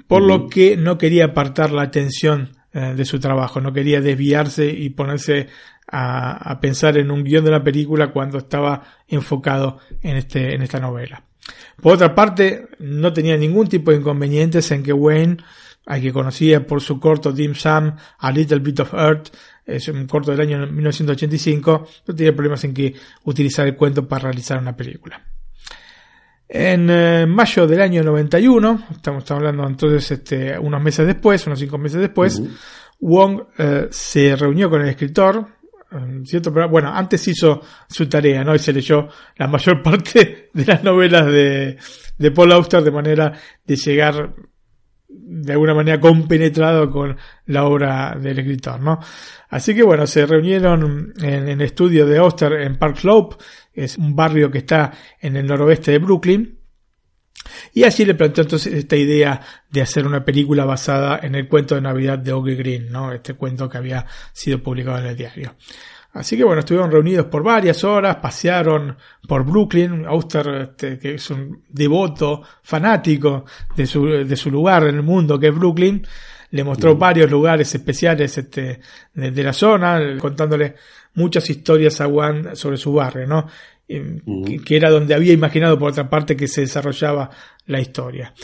Por 0.07 0.23
lo 0.23 0.49
que 0.49 0.77
no 0.77 0.97
quería 0.97 1.27
apartar 1.27 1.73
la 1.73 1.83
atención 1.83 2.57
eh, 2.73 2.95
de 2.97 3.05
su 3.05 3.19
trabajo, 3.19 3.61
no 3.61 3.73
quería 3.73 4.01
desviarse 4.01 4.67
y 4.67 4.91
ponerse 4.91 5.49
a, 5.91 6.59
pensar 6.61 6.99
en 6.99 7.11
un 7.11 7.25
guion 7.25 7.45
de 7.45 7.51
la 7.51 7.65
película 7.65 8.13
cuando 8.13 8.39
estaba 8.39 8.83
enfocado 9.07 9.79
en, 10.03 10.17
este, 10.17 10.55
en 10.55 10.63
esta 10.63 10.79
novela. 10.79 11.23
Por 11.81 11.95
otra 11.95 12.15
parte, 12.15 12.69
no 12.79 13.13
tenía 13.13 13.37
ningún 13.37 13.69
tipo 13.69 13.91
de 13.91 13.99
inconvenientes 13.99 14.71
en 14.71 14.83
que 14.83 14.93
Wayne, 14.93 15.39
al 15.87 16.03
que 16.03 16.13
conocía 16.13 16.67
por 16.67 16.83
su 16.83 17.01
corto 17.01 17.33
Dim 17.33 17.55
Sam, 17.55 17.97
A 18.19 18.31
Little 18.31 18.59
Bit 18.59 18.81
of 18.81 18.95
Earth, 18.95 19.29
es 19.65 19.89
un 19.89 20.07
corto 20.07 20.31
del 20.31 20.41
año 20.41 20.67
1985, 20.67 21.89
no 22.07 22.15
tenía 22.15 22.35
problemas 22.35 22.65
en 22.65 22.75
que 22.75 22.95
utilizar 23.25 23.67
el 23.67 23.77
cuento 23.77 24.07
para 24.07 24.25
realizar 24.25 24.59
una 24.59 24.77
película. 24.77 25.23
En 26.49 26.89
eh, 26.89 27.27
mayo 27.27 27.67
del 27.67 27.83
año 27.83 28.03
91, 28.03 28.87
estamos, 28.91 29.31
hablando 29.31 29.67
entonces 29.67 30.11
este, 30.11 30.59
unos 30.59 30.83
meses 30.83 31.07
después, 31.07 31.47
unos 31.47 31.59
cinco 31.59 31.77
meses 31.77 32.01
después, 32.01 32.43
Wong 33.01 33.43
eh, 33.59 33.89
se 33.91 34.35
reunió 34.35 34.71
con 34.71 34.81
el 34.81 34.89
escritor, 34.89 35.47
¿cierto? 36.25 36.53
Pero 36.53 36.71
bueno, 36.71 36.91
antes 36.91 37.29
hizo 37.29 37.61
su 37.87 38.09
tarea, 38.09 38.43
¿no? 38.45 38.55
Y 38.55 38.59
se 38.59 38.73
leyó 38.73 39.09
la 39.37 39.47
mayor 39.47 39.83
parte 39.85 40.49
de 40.55 40.65
las 40.65 40.83
novelas 40.83 41.27
de, 41.27 41.77
de 42.17 42.31
Paul 42.31 42.53
Auster 42.53 42.83
de 42.83 42.91
manera 42.91 43.33
de 43.67 43.77
llegar 43.77 44.35
de 45.09 45.53
alguna 45.53 45.75
manera 45.75 46.01
compenetrado 46.01 46.91
con 46.91 47.17
la 47.47 47.65
obra 47.65 48.17
del 48.21 48.39
escritor, 48.39 48.81
¿no? 48.81 48.99
Así 49.49 49.75
que 49.75 49.83
bueno, 49.83 50.07
se 50.07 50.27
reunieron 50.27 51.15
en, 51.23 51.49
el 51.49 51.61
estudio 51.63 52.07
de 52.07 52.19
Auster 52.19 52.53
en 52.53 52.77
Park 52.77 52.97
Slope, 52.97 53.37
es 53.85 53.99
un 53.99 54.15
barrio 54.15 54.51
que 54.51 54.59
está 54.59 54.93
en 55.21 55.37
el 55.37 55.47
noroeste 55.47 55.93
de 55.93 55.99
Brooklyn, 55.99 56.59
y 57.73 57.85
allí 57.85 58.05
le 58.05 58.15
planteó 58.15 58.43
entonces 58.43 58.73
esta 58.73 58.97
idea 58.97 59.41
de 59.71 59.83
hacer 59.83 60.07
una 60.07 60.25
película 60.25 60.65
basada 60.65 61.21
en 61.23 61.35
el 61.35 61.49
cuento 61.49 61.75
de 61.75 61.81
Navidad 61.81 62.19
de 62.19 62.33
Oggy 62.33 62.55
Green, 62.55 62.91
¿no? 62.91 63.13
Este 63.13 63.35
cuento 63.35 63.69
que 63.69 63.79
había 63.79 64.07
sido 64.33 64.63
publicado 64.63 64.99
en 64.99 65.07
el 65.07 65.17
diario. 65.17 65.55
Así 66.13 66.37
que 66.37 66.45
bueno, 66.45 66.61
estuvieron 66.61 66.91
reunidos 66.91 67.27
por 67.27 67.43
varias 67.43 67.85
horas, 67.85 68.17
pasearon 68.17 68.97
por 69.27 69.45
Brooklyn. 69.45 70.07
Auster, 70.07 70.49
este, 70.71 70.99
que 70.99 71.15
es 71.15 71.31
un 71.31 71.63
devoto, 71.69 72.43
fanático 72.63 73.45
de 73.77 73.87
su, 73.87 74.07
de 74.07 74.37
su 74.37 74.51
lugar 74.51 74.85
en 74.85 74.97
el 74.97 75.03
mundo, 75.03 75.39
que 75.39 75.49
es 75.49 75.55
Brooklyn, 75.55 76.05
le 76.51 76.65
mostró 76.65 76.97
varios 76.97 77.31
lugares 77.31 77.75
especiales 77.75 78.37
este, 78.39 78.81
de, 79.13 79.31
de, 79.31 79.43
la 79.45 79.53
zona, 79.53 80.01
contándole 80.19 80.77
muchas 81.15 81.49
historias 81.51 82.01
a 82.01 82.07
Juan 82.07 82.57
sobre 82.57 82.79
su 82.79 82.93
barrio, 82.93 83.27
¿no? 83.27 83.47
Que, 83.89 84.77
era 84.77 84.91
donde 84.91 85.15
había 85.15 85.33
imaginado 85.33 85.79
por 85.79 85.91
otra 85.91 86.11
parte 86.11 86.37
que 86.37 86.47
se 86.47 86.63
desarrollaba 86.63 87.31
la 87.67 87.81
historia. 87.81 88.35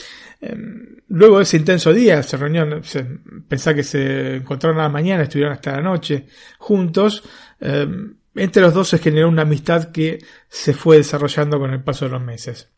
Em, 0.40 0.96
luego 1.08 1.38
de 1.38 1.44
ese 1.44 1.58
intenso 1.58 1.92
día, 1.92 2.22
se 2.22 2.36
reunieron, 2.36 2.82
se, 2.82 3.04
pensá 3.46 3.74
que 3.74 3.82
se 3.82 4.36
encontraron 4.36 4.80
a 4.80 4.84
la 4.84 4.88
mañana, 4.88 5.24
estuvieron 5.24 5.52
hasta 5.52 5.72
la 5.72 5.82
noche 5.82 6.26
juntos. 6.58 7.22
Em, 7.60 8.16
entre 8.34 8.62
los 8.62 8.74
dos 8.74 8.88
se 8.88 8.98
generó 8.98 9.28
una 9.28 9.42
amistad 9.42 9.92
que 9.92 10.18
se 10.48 10.72
fue 10.72 10.96
desarrollando 10.96 11.58
con 11.58 11.72
el 11.72 11.82
paso 11.82 12.06
de 12.06 12.12
los 12.12 12.22
meses. 12.22 12.73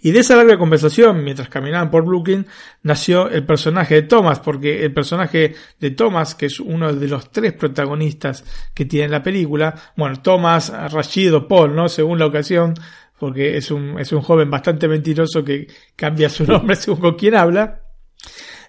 Y 0.00 0.10
de 0.10 0.20
esa 0.20 0.36
larga 0.36 0.58
conversación, 0.58 1.22
mientras 1.22 1.48
caminaban 1.48 1.90
por 1.90 2.04
Brooklyn, 2.04 2.46
nació 2.82 3.28
el 3.28 3.44
personaje 3.44 3.94
de 3.94 4.02
Thomas, 4.02 4.40
porque 4.40 4.84
el 4.84 4.92
personaje 4.92 5.54
de 5.78 5.90
Thomas, 5.90 6.34
que 6.34 6.46
es 6.46 6.60
uno 6.60 6.92
de 6.92 7.08
los 7.08 7.30
tres 7.30 7.52
protagonistas 7.52 8.44
que 8.74 8.84
tiene 8.84 9.08
la 9.08 9.22
película, 9.22 9.74
bueno, 9.96 10.20
Thomas, 10.20 10.72
Rashid 10.92 11.34
o 11.34 11.48
Paul, 11.48 11.74
¿no? 11.74 11.88
Según 11.88 12.18
la 12.18 12.26
ocasión, 12.26 12.74
porque 13.18 13.56
es 13.56 13.70
un, 13.70 13.98
es 14.00 14.12
un 14.12 14.20
joven 14.20 14.50
bastante 14.50 14.88
mentiroso 14.88 15.44
que 15.44 15.68
cambia 15.94 16.28
su 16.28 16.44
nombre 16.44 16.74
según 16.76 17.00
con 17.00 17.14
quién 17.14 17.36
habla. 17.36 17.80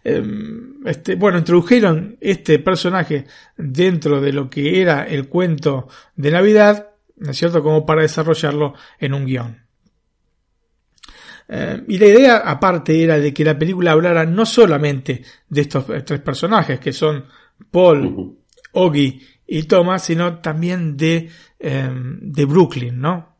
Em, 0.04 0.86
este, 0.86 1.16
bueno, 1.16 1.38
introdujeron 1.38 2.18
este 2.20 2.60
personaje 2.60 3.26
dentro 3.58 4.20
de 4.20 4.34
lo 4.34 4.50
que 4.50 4.82
era 4.82 5.04
el 5.04 5.30
cuento 5.30 5.88
de 6.16 6.32
Navidad, 6.32 6.90
¿no 7.16 7.32
es 7.32 7.38
cierto? 7.38 7.64
Como 7.64 7.86
para 7.86 8.02
desarrollarlo 8.02 8.74
en 9.00 9.14
un 9.14 9.26
guion. 9.26 9.63
Eh, 11.56 11.84
y 11.88 12.00
la 12.00 12.06
idea 12.08 12.38
aparte 12.38 13.04
era 13.04 13.20
de 13.20 13.32
que 13.32 13.46
la 13.46 13.60
película 13.60 13.92
hablara 13.92 14.26
no 14.26 14.44
solamente 14.44 15.22
de 15.48 15.62
estos 15.62 15.86
tres 16.04 16.20
personajes, 16.20 16.80
que 16.80 16.92
son 16.92 17.26
Paul, 17.70 18.40
Oggy 18.72 19.22
y 19.46 19.64
Thomas, 19.64 20.04
sino 20.04 20.40
también 20.40 20.98
de, 20.98 21.30
em, 21.60 22.20
de 22.22 22.46
Brooklyn, 22.46 23.00
¿no? 23.00 23.34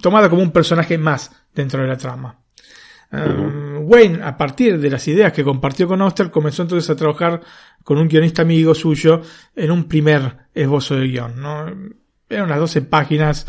tomada 0.00 0.28
como 0.28 0.42
un 0.42 0.50
personaje 0.50 0.98
más 0.98 1.30
dentro 1.54 1.82
de 1.82 1.88
la 1.88 1.96
trama. 1.96 2.40
Em, 3.12 3.86
Wayne, 3.86 4.22
a 4.22 4.36
partir 4.36 4.80
de 4.80 4.90
las 4.90 5.06
ideas 5.06 5.32
que 5.32 5.44
compartió 5.44 5.86
con 5.86 6.00
Oster, 6.00 6.30
comenzó 6.30 6.62
entonces 6.62 6.88
a 6.88 6.96
trabajar 6.96 7.40
con 7.84 7.98
un 7.98 8.08
guionista 8.08 8.40
amigo 8.40 8.74
suyo 8.74 9.20
en 9.54 9.70
un 9.70 9.84
primer 9.84 10.48
esbozo 10.54 10.96
de 10.96 11.08
guion. 11.08 11.40
¿no? 11.40 11.66
Eran 12.28 12.46
unas 12.46 12.58
12 12.58 12.82
páginas 12.82 13.46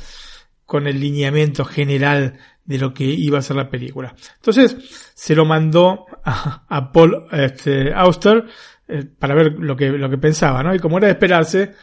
con 0.66 0.86
el 0.86 1.00
lineamiento 1.00 1.66
general 1.66 2.38
de 2.66 2.78
lo 2.78 2.94
que 2.94 3.04
iba 3.04 3.40
a 3.40 3.42
ser 3.42 3.56
la 3.56 3.70
película. 3.70 4.16
Entonces 4.36 4.78
se 5.14 5.36
lo 5.36 5.46
mandó 5.46 6.06
a, 6.24 6.92
Paul 6.92 7.26
este, 7.32 7.94
Auster 7.94 8.46
eh, 8.88 9.04
para 9.18 9.36
ver 9.36 9.54
lo 9.60 9.76
que, 9.76 9.90
lo 9.90 10.10
que 10.10 10.18
pensaba, 10.18 10.64
¿no? 10.64 10.74
Y 10.74 10.80
como 10.80 10.98
era 10.98 11.08
de 11.08 11.14
esperarse, 11.14 11.74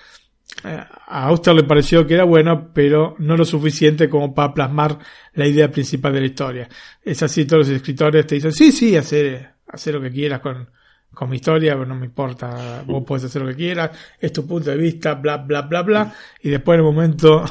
eh, 0.65 0.85
a 1.07 1.27
Auster 1.27 1.55
le 1.55 1.65
pareció 1.65 2.07
que 2.07 2.15
era 2.15 2.25
bueno, 2.25 2.71
pero 2.73 3.15
no 3.19 3.37
lo 3.37 3.45
suficiente 3.45 4.09
como 4.09 4.35
para 4.35 4.53
plasmar 4.55 4.99
la 5.35 5.47
idea 5.47 5.71
principal 5.71 6.13
de 6.13 6.21
la 6.21 6.27
historia. 6.27 6.69
Es 7.03 7.23
así, 7.23 7.45
todos 7.45 7.69
los 7.69 7.77
escritores 7.77 8.27
te 8.27 8.37
dicen, 8.37 8.53
sí, 8.53 8.73
sí, 8.73 8.97
hacer, 8.97 9.55
hacer 9.69 9.95
lo 9.95 10.01
que 10.01 10.11
quieras 10.11 10.41
con, 10.41 10.69
con 11.13 11.31
mi 11.31 11.37
historia, 11.37 11.75
pero 11.75 11.87
no 11.87 11.95
me 11.95 12.07
importa, 12.07 12.83
vos 12.87 13.05
puedes 13.07 13.25
hacer 13.25 13.43
lo 13.43 13.49
que 13.49 13.57
quieras, 13.57 13.91
es 14.19 14.33
tu 14.33 14.47
punto 14.47 14.71
de 14.71 14.77
vista, 14.77 15.15
bla, 15.15 15.39
bla, 15.39 15.63
bla, 15.63 15.83
bla, 15.83 16.15
y 16.43 16.51
después 16.51 16.79
en 16.79 16.85
el 16.85 16.93
momento 16.93 17.45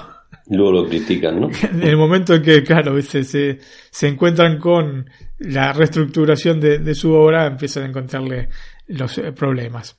Luego 0.50 0.72
lo 0.72 0.90
critican, 0.90 1.40
¿no? 1.40 1.50
En 1.72 1.84
el 1.84 1.96
momento 1.96 2.34
en 2.34 2.42
que, 2.42 2.64
claro, 2.64 3.00
se, 3.02 3.24
se 3.24 4.08
encuentran 4.08 4.58
con 4.58 5.10
la 5.38 5.72
reestructuración 5.74 6.60
de, 6.60 6.96
su 6.96 7.14
obra, 7.14 7.46
empiezan 7.46 7.84
a 7.84 7.88
encontrarle 7.88 8.50
los 8.88 9.18
eh, 9.20 9.32
problemas. 9.32 9.98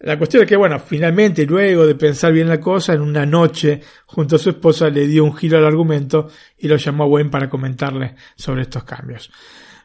La 0.00 0.16
cuestión 0.16 0.44
es 0.44 0.48
que, 0.48 0.56
bueno, 0.56 0.78
finalmente, 0.78 1.44
luego 1.44 1.86
de 1.86 1.94
pensar 1.94 2.32
bien 2.32 2.48
la 2.48 2.58
cosa, 2.58 2.94
en 2.94 3.02
una 3.02 3.26
noche, 3.26 3.80
junto 4.06 4.36
a 4.36 4.38
su 4.38 4.50
esposa, 4.50 4.88
le 4.88 5.06
dio 5.06 5.24
un 5.24 5.36
giro 5.36 5.58
al 5.58 5.66
argumento 5.66 6.28
y 6.56 6.66
lo 6.66 6.76
llamó 6.76 7.04
a 7.04 7.06
Wayne 7.06 7.30
para 7.30 7.50
comentarle 7.50 8.14
sobre 8.34 8.62
estos 8.62 8.84
cambios. 8.84 9.30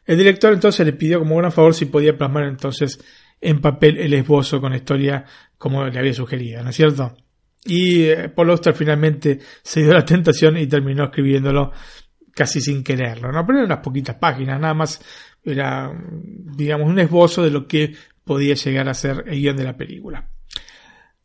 El 0.06 0.18
director 0.18 0.54
entonces 0.54 0.86
le 0.86 0.94
pidió 0.94 1.20
como 1.20 1.36
gran 1.36 1.52
favor 1.52 1.74
si 1.74 1.86
podía 1.86 2.18
plasmar 2.18 2.46
entonces 2.46 3.04
en 3.42 3.60
papel 3.60 3.98
el 3.98 4.14
esbozo 4.14 4.62
con 4.62 4.72
la 4.72 4.78
historia 4.78 5.26
como 5.58 5.84
le 5.84 6.00
había 6.00 6.14
sugerido, 6.14 6.64
¿no 6.64 6.70
es 6.70 6.76
cierto? 6.76 7.18
Y 7.66 8.04
eh, 8.04 8.30
Paul 8.30 8.52
Auster 8.52 8.74
finalmente 8.74 9.40
se 9.62 9.82
dio 9.82 9.94
la 9.94 10.06
tentación 10.06 10.58
y 10.58 10.68
terminó 10.68 11.06
escribiéndolo 11.06 11.72
casi 12.32 12.62
sin 12.62 12.84
quererlo, 12.84 13.32
¿no? 13.32 13.46
Pero 13.46 13.60
eran 13.60 13.72
unas 13.72 13.84
poquitas 13.84 14.16
páginas, 14.18 14.60
nada 14.60 14.74
más 14.74 15.02
era, 15.44 15.92
digamos, 16.58 16.90
un 16.90 17.00
esbozo 17.00 17.44
de 17.44 17.52
lo 17.52 17.68
que 17.68 17.96
podía 18.24 18.56
llegar 18.56 18.90
a 18.90 18.94
ser 18.94 19.24
el 19.28 19.40
guion 19.40 19.58
de 19.58 19.64
la 19.64 19.78
película. 19.78 20.30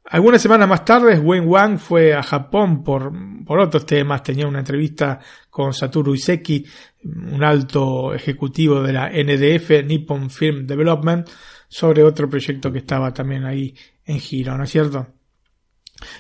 Algunas 0.04 0.42
semanas 0.42 0.68
más 0.68 0.84
tarde, 0.84 1.18
Wayne 1.18 1.46
Wang 1.46 1.78
fue 1.78 2.14
a 2.14 2.22
Japón 2.22 2.82
por, 2.82 3.12
por 3.44 3.60
otros 3.60 3.86
temas. 3.86 4.24
Tenía 4.24 4.46
una 4.46 4.58
entrevista 4.58 5.20
con 5.48 5.72
Satoru 5.72 6.14
Iseki, 6.14 6.66
un 7.04 7.44
alto 7.44 8.12
ejecutivo 8.12 8.82
de 8.82 8.92
la 8.92 9.08
NDF, 9.08 9.84
Nippon 9.84 10.28
Film 10.28 10.66
Development, 10.66 11.28
sobre 11.68 12.02
otro 12.02 12.28
proyecto 12.28 12.72
que 12.72 12.78
estaba 12.78 13.14
también 13.14 13.44
ahí 13.44 13.72
en 14.04 14.18
giro, 14.18 14.56
¿no 14.56 14.64
es 14.64 14.70
cierto? 14.70 15.19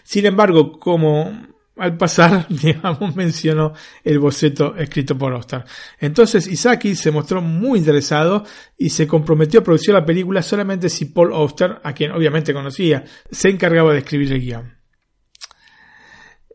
Sin 0.02 0.26
embargo, 0.26 0.78
como 0.78 1.50
al 1.80 1.96
pasar, 1.96 2.46
digamos, 2.50 3.16
mencionó 3.16 3.72
el 4.04 4.18
boceto 4.18 4.76
escrito 4.76 5.16
por 5.16 5.32
Ostar. 5.32 5.64
Entonces 5.98 6.46
Isaki 6.46 6.94
se 6.94 7.10
mostró 7.10 7.40
muy 7.40 7.78
interesado 7.78 8.44
y 8.76 8.90
se 8.90 9.06
comprometió 9.06 9.60
a 9.60 9.64
producir 9.64 9.94
la 9.94 10.04
película 10.04 10.42
solamente 10.42 10.88
si 10.88 11.06
Paul 11.06 11.32
Auster, 11.32 11.80
a 11.82 11.92
quien 11.94 12.12
obviamente 12.12 12.52
conocía, 12.52 13.04
se 13.30 13.48
encargaba 13.48 13.92
de 13.92 14.00
escribir 14.00 14.32
el 14.32 14.40
guion. 14.40 14.80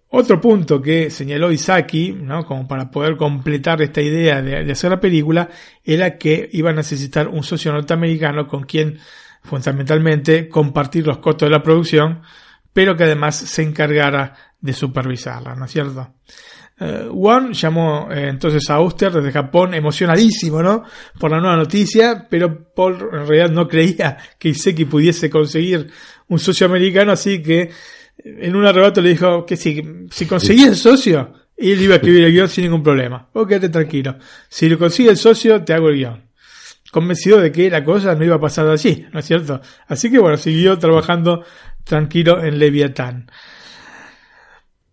Otro 0.09 0.39
punto 0.39 0.82
que 0.82 1.09
señaló 1.09 1.51
Isaki, 1.51 2.13
¿no? 2.13 2.45
como 2.45 2.67
para 2.67 2.89
poder 2.89 3.17
completar 3.17 3.82
esta 3.82 4.01
idea 4.01 4.41
de, 4.41 4.63
de 4.63 4.71
hacer 4.71 4.91
la 4.91 4.99
película, 4.99 5.49
era 5.84 6.17
que 6.17 6.47
iba 6.53 6.69
a 6.69 6.73
necesitar 6.73 7.28
un 7.28 7.43
socio 7.43 7.73
norteamericano 7.73 8.47
con 8.47 8.63
quien 8.63 8.99
fundamentalmente 9.43 10.47
compartir 10.47 11.05
los 11.05 11.17
costos 11.17 11.47
de 11.47 11.51
la 11.51 11.63
producción, 11.63 12.21
pero 12.76 12.97
que 12.97 13.05
además 13.05 13.38
se 13.38 13.63
encargara 13.63 14.36
de 14.59 14.73
supervisarla, 14.73 15.55
¿no 15.55 15.63
es 15.63 15.71
cierto? 15.71 16.15
Uh, 16.78 17.09
Juan 17.09 17.53
llamó 17.53 18.09
eh, 18.11 18.28
entonces 18.28 18.69
a 18.69 18.73
Auster 18.73 19.13
desde 19.13 19.32
Japón 19.32 19.73
emocionadísimo, 19.73 20.61
¿no? 20.61 20.84
Por 21.17 21.32
la 21.32 21.39
nueva 21.39 21.55
noticia, 21.55 22.28
pero 22.30 22.73
Paul 22.73 22.95
en 23.13 23.28
realidad 23.28 23.49
no 23.49 23.65
creía 23.65 24.17
que 24.38 24.49
Iseki 24.49 24.84
pudiese 24.84 25.30
conseguir 25.30 25.89
un 26.28 26.38
socio 26.38 26.67
americano, 26.67 27.13
así 27.13 27.41
que 27.41 27.69
en 28.17 28.53
un 28.53 28.65
arrebato 28.65 28.99
le 28.99 29.11
dijo 29.11 29.45
que 29.45 29.55
si, 29.55 29.82
si 30.11 30.26
conseguía 30.26 30.67
el 30.67 30.76
socio, 30.76 31.32
él 31.55 31.82
iba 31.82 31.93
a 31.93 31.97
escribir 31.97 32.26
el 32.26 32.34
guion 32.34 32.49
sin 32.49 32.65
ningún 32.65 32.84
problema. 32.84 33.30
Vos 33.34 33.47
quédate 33.47 33.69
tranquilo. 33.69 34.17
Si 34.49 34.67
lo 34.67 34.78
consigue 34.78 35.11
el 35.11 35.17
socio, 35.17 35.63
te 35.63 35.71
hago 35.73 35.88
el 35.88 35.95
guion. 35.95 36.26
Convencido 36.91 37.39
de 37.39 37.53
que 37.53 37.69
la 37.69 37.86
cosa 37.86 38.15
no 38.15 38.26
iba 38.26 38.36
a 38.36 38.39
pasar 38.41 38.67
así, 38.67 39.05
¿no 39.13 39.19
es 39.21 39.26
cierto? 39.26 39.61
Así 39.88 40.11
que 40.11 40.19
bueno, 40.19 40.36
siguió 40.36 40.78
trabajando 40.78 41.45
tranquilo 41.86 42.43
en 42.43 42.59
Leviatán. 42.59 43.31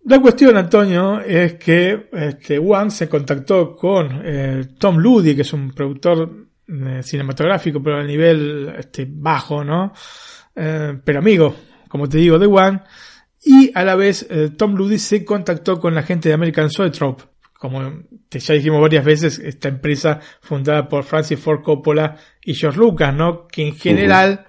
La 0.04 0.20
cuestión, 0.20 0.56
Antonio, 0.56 1.20
es 1.20 1.54
que 1.54 2.08
este, 2.12 2.58
Wang 2.58 2.90
se 2.90 3.08
contactó 3.08 3.74
con 3.76 4.22
eh, 4.24 4.64
Tom 4.78 4.98
Ludi, 4.98 5.34
que 5.34 5.42
es 5.42 5.52
un 5.52 5.70
productor 5.72 6.48
eh, 6.68 7.02
cinematográfico, 7.02 7.82
pero 7.82 7.98
a 7.98 8.04
nivel 8.04 8.74
este, 8.78 9.06
bajo, 9.08 9.62
¿no? 9.62 9.92
Eh, 10.54 10.98
pero 11.04 11.18
amigo, 11.18 11.54
como 11.88 12.08
te 12.08 12.18
digo, 12.18 12.38
de 12.38 12.46
Wang. 12.46 12.80
Y 13.44 13.70
a 13.74 13.84
la 13.84 13.96
vez, 13.96 14.26
eh, 14.30 14.50
Tom 14.56 14.74
Ludi 14.74 14.98
se 14.98 15.24
contactó 15.24 15.80
con 15.80 15.94
la 15.94 16.02
gente 16.02 16.28
de 16.28 16.34
American 16.34 16.70
Zoetrope. 16.70 17.24
Como 17.52 18.04
te 18.28 18.38
ya 18.40 18.54
dijimos 18.54 18.80
varias 18.80 19.04
veces, 19.04 19.38
esta 19.38 19.68
empresa 19.68 20.20
fundada 20.40 20.88
por 20.88 21.04
Francis 21.04 21.38
Ford 21.38 21.62
Coppola 21.62 22.16
y 22.42 22.54
George 22.54 22.78
Lucas, 22.78 23.14
¿no? 23.14 23.46
Que 23.46 23.68
en 23.68 23.76
general, 23.76 24.46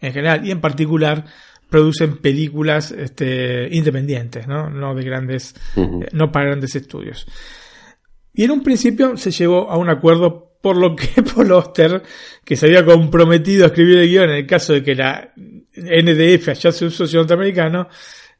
en 0.00 0.12
general 0.12 0.46
y 0.46 0.50
en 0.50 0.60
particular, 0.60 1.24
producen 1.70 2.18
películas 2.18 2.90
este, 2.90 3.68
independientes, 3.70 4.46
¿no? 4.46 4.68
No 4.68 4.94
de 4.94 5.04
grandes, 5.04 5.54
eh, 5.76 6.08
no 6.12 6.32
para 6.32 6.46
grandes 6.46 6.74
estudios. 6.74 7.26
Y 8.34 8.44
en 8.44 8.50
un 8.50 8.62
principio 8.62 9.16
se 9.16 9.30
llegó 9.30 9.70
a 9.70 9.78
un 9.78 9.88
acuerdo 9.88 10.50
por 10.60 10.76
lo 10.76 10.94
que 10.94 11.22
Paul 11.34 11.52
Oster, 11.52 12.02
que 12.44 12.56
se 12.56 12.66
había 12.66 12.84
comprometido 12.84 13.64
a 13.64 13.68
escribir 13.68 13.98
el 13.98 14.08
guion 14.08 14.30
en 14.30 14.36
el 14.36 14.46
caso 14.46 14.74
de 14.74 14.82
que 14.82 14.94
la 14.94 15.32
NDF 15.36 16.48
hallase 16.48 16.84
un 16.84 16.90
socio 16.90 17.20
norteamericano, 17.20 17.88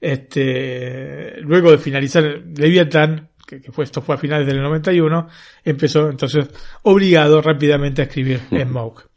este, 0.01 1.41
luego 1.41 1.71
de 1.71 1.79
finalizar 1.79 2.25
Leviathan, 2.57 3.29
que, 3.47 3.61
que 3.61 3.73
fue, 3.73 3.85
esto 3.85 4.03
fue 4.03 4.17
a 4.17 4.19
finales 4.19 4.47
del 4.47 4.61
91, 4.61 5.29
empezó 5.65 6.11
entonces 6.11 6.49
obligado 6.83 7.41
rápidamente 7.41 8.03
a 8.03 8.05
escribir 8.05 8.41
Smoke. 8.51 9.10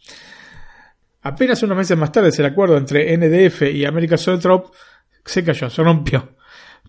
Apenas 1.23 1.63
unos 1.63 1.77
meses 1.77 1.97
más 1.97 2.11
tarde 2.11 2.31
el 2.37 2.45
acuerdo 2.45 2.77
entre 2.77 3.17
NDF 3.17 3.63
y 3.73 3.85
American 3.85 4.17
Zoetrope 4.17 4.69
se 5.25 5.43
cayó, 5.43 5.69
se 5.69 5.81
rompió. 5.81 6.35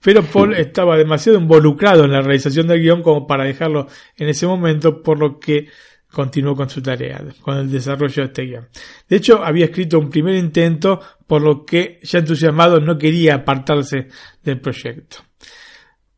Pero 0.03 0.23
Paul 0.23 0.55
estaba 0.57 0.97
demasiado 0.97 1.39
involucrado 1.39 2.05
en 2.05 2.13
la 2.13 2.21
realización 2.21 2.67
del 2.67 2.81
guion 2.81 3.03
como 3.03 3.27
para 3.27 3.45
dejarlo 3.45 3.87
en 4.17 4.29
ese 4.29 4.47
momento, 4.47 5.03
por 5.03 5.19
lo 5.19 5.39
que 5.39 5.69
continuó 6.11 6.55
con 6.55 6.69
su 6.69 6.83
tarea, 6.83 7.23
con 7.41 7.59
el 7.59 7.71
desarrollo 7.71 8.23
de 8.23 8.27
este 8.27 8.43
guion. 8.43 8.69
De 9.09 9.17
hecho, 9.17 9.45
había 9.45 9.67
escrito 9.67 9.99
un 9.99 10.11
primer 10.11 10.35
intento, 10.35 11.01
por 11.27 11.43
lo 11.43 11.65
que 11.65 11.99
ya 12.03 12.19
entusiasmado 12.19 12.81
no 12.81 12.99
quería 12.99 13.37
apartarse 13.37 14.09
del 14.43 14.61
proyecto. 14.61 15.19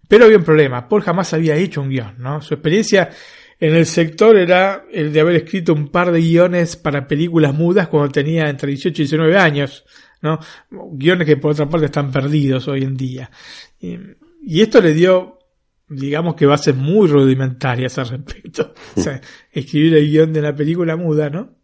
Pero 0.08 0.24
había 0.24 0.38
un 0.38 0.44
problema, 0.44 0.88
Paul 0.88 1.02
jamás 1.02 1.32
había 1.34 1.56
hecho 1.56 1.82
un 1.82 1.90
guion, 1.90 2.14
¿no? 2.18 2.40
Su 2.40 2.54
experiencia 2.54 3.10
en 3.58 3.74
el 3.74 3.86
sector 3.86 4.36
era 4.36 4.84
el 4.92 5.12
de 5.12 5.20
haber 5.20 5.36
escrito 5.36 5.72
un 5.72 5.88
par 5.88 6.12
de 6.12 6.20
guiones 6.20 6.76
para 6.76 7.06
películas 7.08 7.54
mudas 7.54 7.88
cuando 7.88 8.10
tenía 8.10 8.48
entre 8.48 8.70
18 8.70 9.02
y 9.02 9.04
19 9.04 9.36
años, 9.38 9.84
¿no? 10.20 10.38
Guiones 10.70 11.26
que 11.26 11.36
por 11.36 11.52
otra 11.52 11.68
parte 11.68 11.86
están 11.86 12.10
perdidos 12.10 12.68
hoy 12.68 12.82
en 12.82 12.96
día. 12.96 13.30
Y, 13.80 13.98
y 14.42 14.60
esto 14.60 14.80
le 14.80 14.92
dio, 14.92 15.38
digamos 15.88 16.34
que 16.34 16.46
bases 16.46 16.76
muy 16.76 17.08
rudimentarias 17.08 17.98
al 17.98 18.08
respecto. 18.08 18.74
O 18.94 19.00
sea, 19.00 19.20
escribir 19.52 19.96
el 19.96 20.10
guion 20.10 20.32
de 20.32 20.42
la 20.42 20.54
película 20.54 20.96
muda, 20.96 21.30
¿no? 21.30 21.56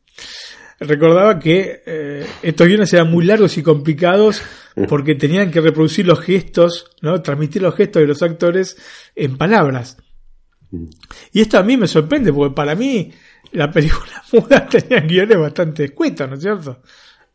Recordaba 0.81 1.39
que 1.39 1.83
eh, 1.87 2.27
estos 2.43 2.67
guiones 2.67 2.93
eran 2.93 3.11
muy 3.11 3.25
largos 3.25 3.57
y 3.57 3.63
complicados 3.63 4.43
porque 4.89 5.15
tenían 5.15 5.51
que 5.51 5.61
reproducir 5.61 6.07
los 6.07 6.21
gestos, 6.21 6.91
¿no? 7.03 7.23
Transmitir 7.23 7.63
los 7.63 7.75
gestos 7.75 8.01
de 8.01 8.09
los 8.09 8.23
actores 8.23 8.77
en 9.15 9.37
palabras. 9.37 9.99
Y 11.33 11.41
esto 11.43 11.59
a 11.59 11.63
mí 11.63 11.77
me 11.77 11.87
sorprende, 11.87 12.33
porque 12.33 12.55
para 12.55 12.75
mí 12.75 13.13
la 13.53 13.71
película 13.71 14.23
muda 14.33 14.67
tenía 14.67 15.01
guiones 15.01 15.39
bastante 15.39 15.85
escuetos, 15.85 16.29
¿no 16.29 16.35
es 16.37 16.43
cierto? 16.43 16.83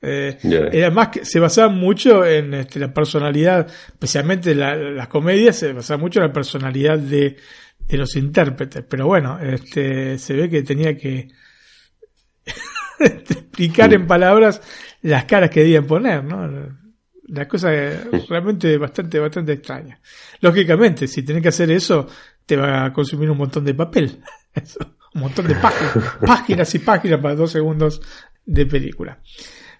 Eh. 0.02 0.38
Era 0.72 0.92
más 0.92 1.08
que 1.10 1.26
se 1.26 1.40
basaba 1.40 1.70
mucho 1.70 2.24
en 2.26 2.54
este, 2.54 2.80
la 2.80 2.94
personalidad, 2.94 3.68
especialmente 3.88 4.54
la- 4.56 4.76
las 4.76 5.08
comedias, 5.08 5.56
se 5.58 5.74
basaba 5.74 6.00
mucho 6.00 6.20
en 6.20 6.28
la 6.28 6.34
personalidad 6.34 7.00
de, 7.00 7.36
de 7.88 7.98
los 7.98 8.16
intérpretes. 8.16 8.84
Pero 8.88 9.08
bueno, 9.08 9.40
este, 9.40 10.18
se 10.20 10.34
ve 10.34 10.50
que 10.50 10.62
tenía 10.64 10.96
que 10.96 11.30
explicar 13.00 13.94
en 13.94 14.08
palabras 14.08 14.62
las 15.02 15.26
caras 15.26 15.50
que 15.50 15.62
debían 15.62 15.86
poner, 15.86 16.24
¿no? 16.24 16.76
La 17.30 17.48
cosa 17.48 17.70
realmente 18.30 18.78
bastante, 18.78 19.20
bastante 19.20 19.52
extraña. 19.54 20.00
Lógicamente, 20.42 21.08
si 21.08 21.24
tenés 21.24 21.42
que 21.42 21.50
hacer 21.50 21.70
eso, 21.72 22.08
te 22.48 22.56
va 22.56 22.86
a 22.86 22.94
consumir 22.94 23.30
un 23.30 23.38
montón 23.38 23.64
de 23.64 23.76
papel. 23.76 24.20
Un 25.14 25.22
montón 25.22 25.48
de 25.48 25.56
páginas, 25.56 26.18
páginas 26.28 26.76
y 26.76 26.80
páginas 26.80 27.20
para 27.20 27.34
dos 27.34 27.52
segundos 27.52 28.02
de 28.46 28.68
película. 28.68 29.20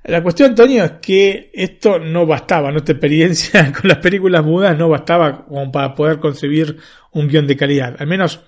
La 0.04 0.24
cuestión, 0.24 0.52
Antonio, 0.52 0.84
es 0.84 0.92
que 0.94 1.52
esto 1.54 2.00
no 2.00 2.26
bastaba, 2.26 2.72
nuestra 2.72 2.94
experiencia 2.94 3.72
con 3.82 3.88
las 3.88 3.98
películas 3.98 4.44
mudas 4.44 4.76
no 4.78 4.90
bastaba 4.90 5.46
como 5.46 5.72
para 5.72 5.94
poder 5.94 6.20
concebir 6.20 6.78
un 7.12 7.28
guion 7.28 7.46
de 7.46 7.58
calidad, 7.58 7.96
al 8.00 8.08
menos 8.08 8.42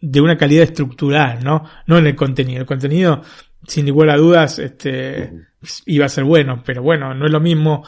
de 0.00 0.20
una 0.20 0.38
calidad 0.38 0.64
estructural, 0.64 1.44
¿no? 1.44 1.64
No 1.86 1.98
en 1.98 2.06
el 2.06 2.16
contenido. 2.16 2.60
El 2.60 2.66
contenido, 2.66 3.22
sin 3.66 3.84
ninguna 3.84 4.16
duda, 4.16 4.44
este, 4.44 5.32
iba 5.86 6.06
a 6.06 6.08
ser 6.08 6.24
bueno, 6.24 6.62
pero 6.64 6.82
bueno, 6.82 7.12
no 7.12 7.26
es 7.26 7.32
lo 7.32 7.40
mismo 7.40 7.84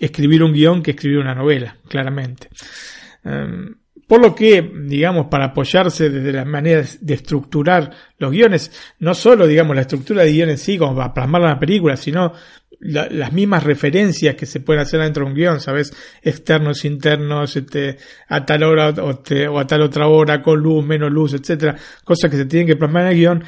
escribir 0.00 0.42
un 0.42 0.52
guion 0.52 0.82
que 0.82 0.92
escribir 0.92 1.18
una 1.18 1.34
novela, 1.34 1.76
claramente. 1.88 2.48
Em, 3.22 3.74
por 4.06 4.20
lo 4.20 4.34
que, 4.34 4.62
digamos, 4.86 5.26
para 5.26 5.46
apoyarse 5.46 6.10
desde 6.10 6.32
las 6.32 6.46
maneras 6.46 6.98
de 7.00 7.14
estructurar 7.14 7.90
los 8.18 8.30
guiones, 8.32 8.70
no 8.98 9.14
solo, 9.14 9.46
digamos, 9.46 9.74
la 9.74 9.82
estructura 9.82 10.22
de 10.22 10.32
guion 10.32 10.50
en 10.50 10.58
sí, 10.58 10.76
como 10.78 10.96
para 10.96 11.14
plasmar 11.14 11.42
la 11.42 11.58
película, 11.58 11.96
sino 11.96 12.32
la- 12.80 13.08
las 13.08 13.32
mismas 13.32 13.62
referencias 13.64 14.34
que 14.34 14.44
se 14.46 14.60
pueden 14.60 14.82
hacer 14.82 15.00
dentro 15.00 15.24
de 15.24 15.30
un 15.30 15.36
guion, 15.36 15.60
¿sabes? 15.60 15.94
Externos, 16.22 16.84
internos, 16.84 17.56
este, 17.56 17.96
a 18.28 18.44
tal 18.44 18.62
hora 18.64 18.88
o, 18.90 19.18
te- 19.18 19.48
o 19.48 19.58
a 19.58 19.66
tal 19.66 19.80
otra 19.82 20.06
hora, 20.06 20.42
con 20.42 20.60
luz, 20.60 20.84
menos 20.84 21.10
luz, 21.10 21.32
etcétera, 21.32 21.76
cosas 22.04 22.30
que 22.30 22.36
se 22.36 22.44
tienen 22.46 22.66
que 22.66 22.76
plasmar 22.76 23.04
en 23.04 23.08
el 23.08 23.14
guion, 23.16 23.44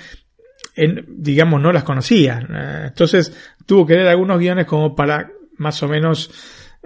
en, 0.74 1.04
digamos, 1.08 1.60
no 1.60 1.72
las 1.72 1.84
conocía. 1.84 2.38
Eh, 2.48 2.84
Entonces, 2.88 3.32
tuvo 3.66 3.86
que 3.86 3.94
leer 3.94 4.08
algunos 4.08 4.38
guiones 4.38 4.66
como 4.66 4.94
para 4.94 5.30
más 5.58 5.82
o 5.82 5.88
menos 5.88 6.30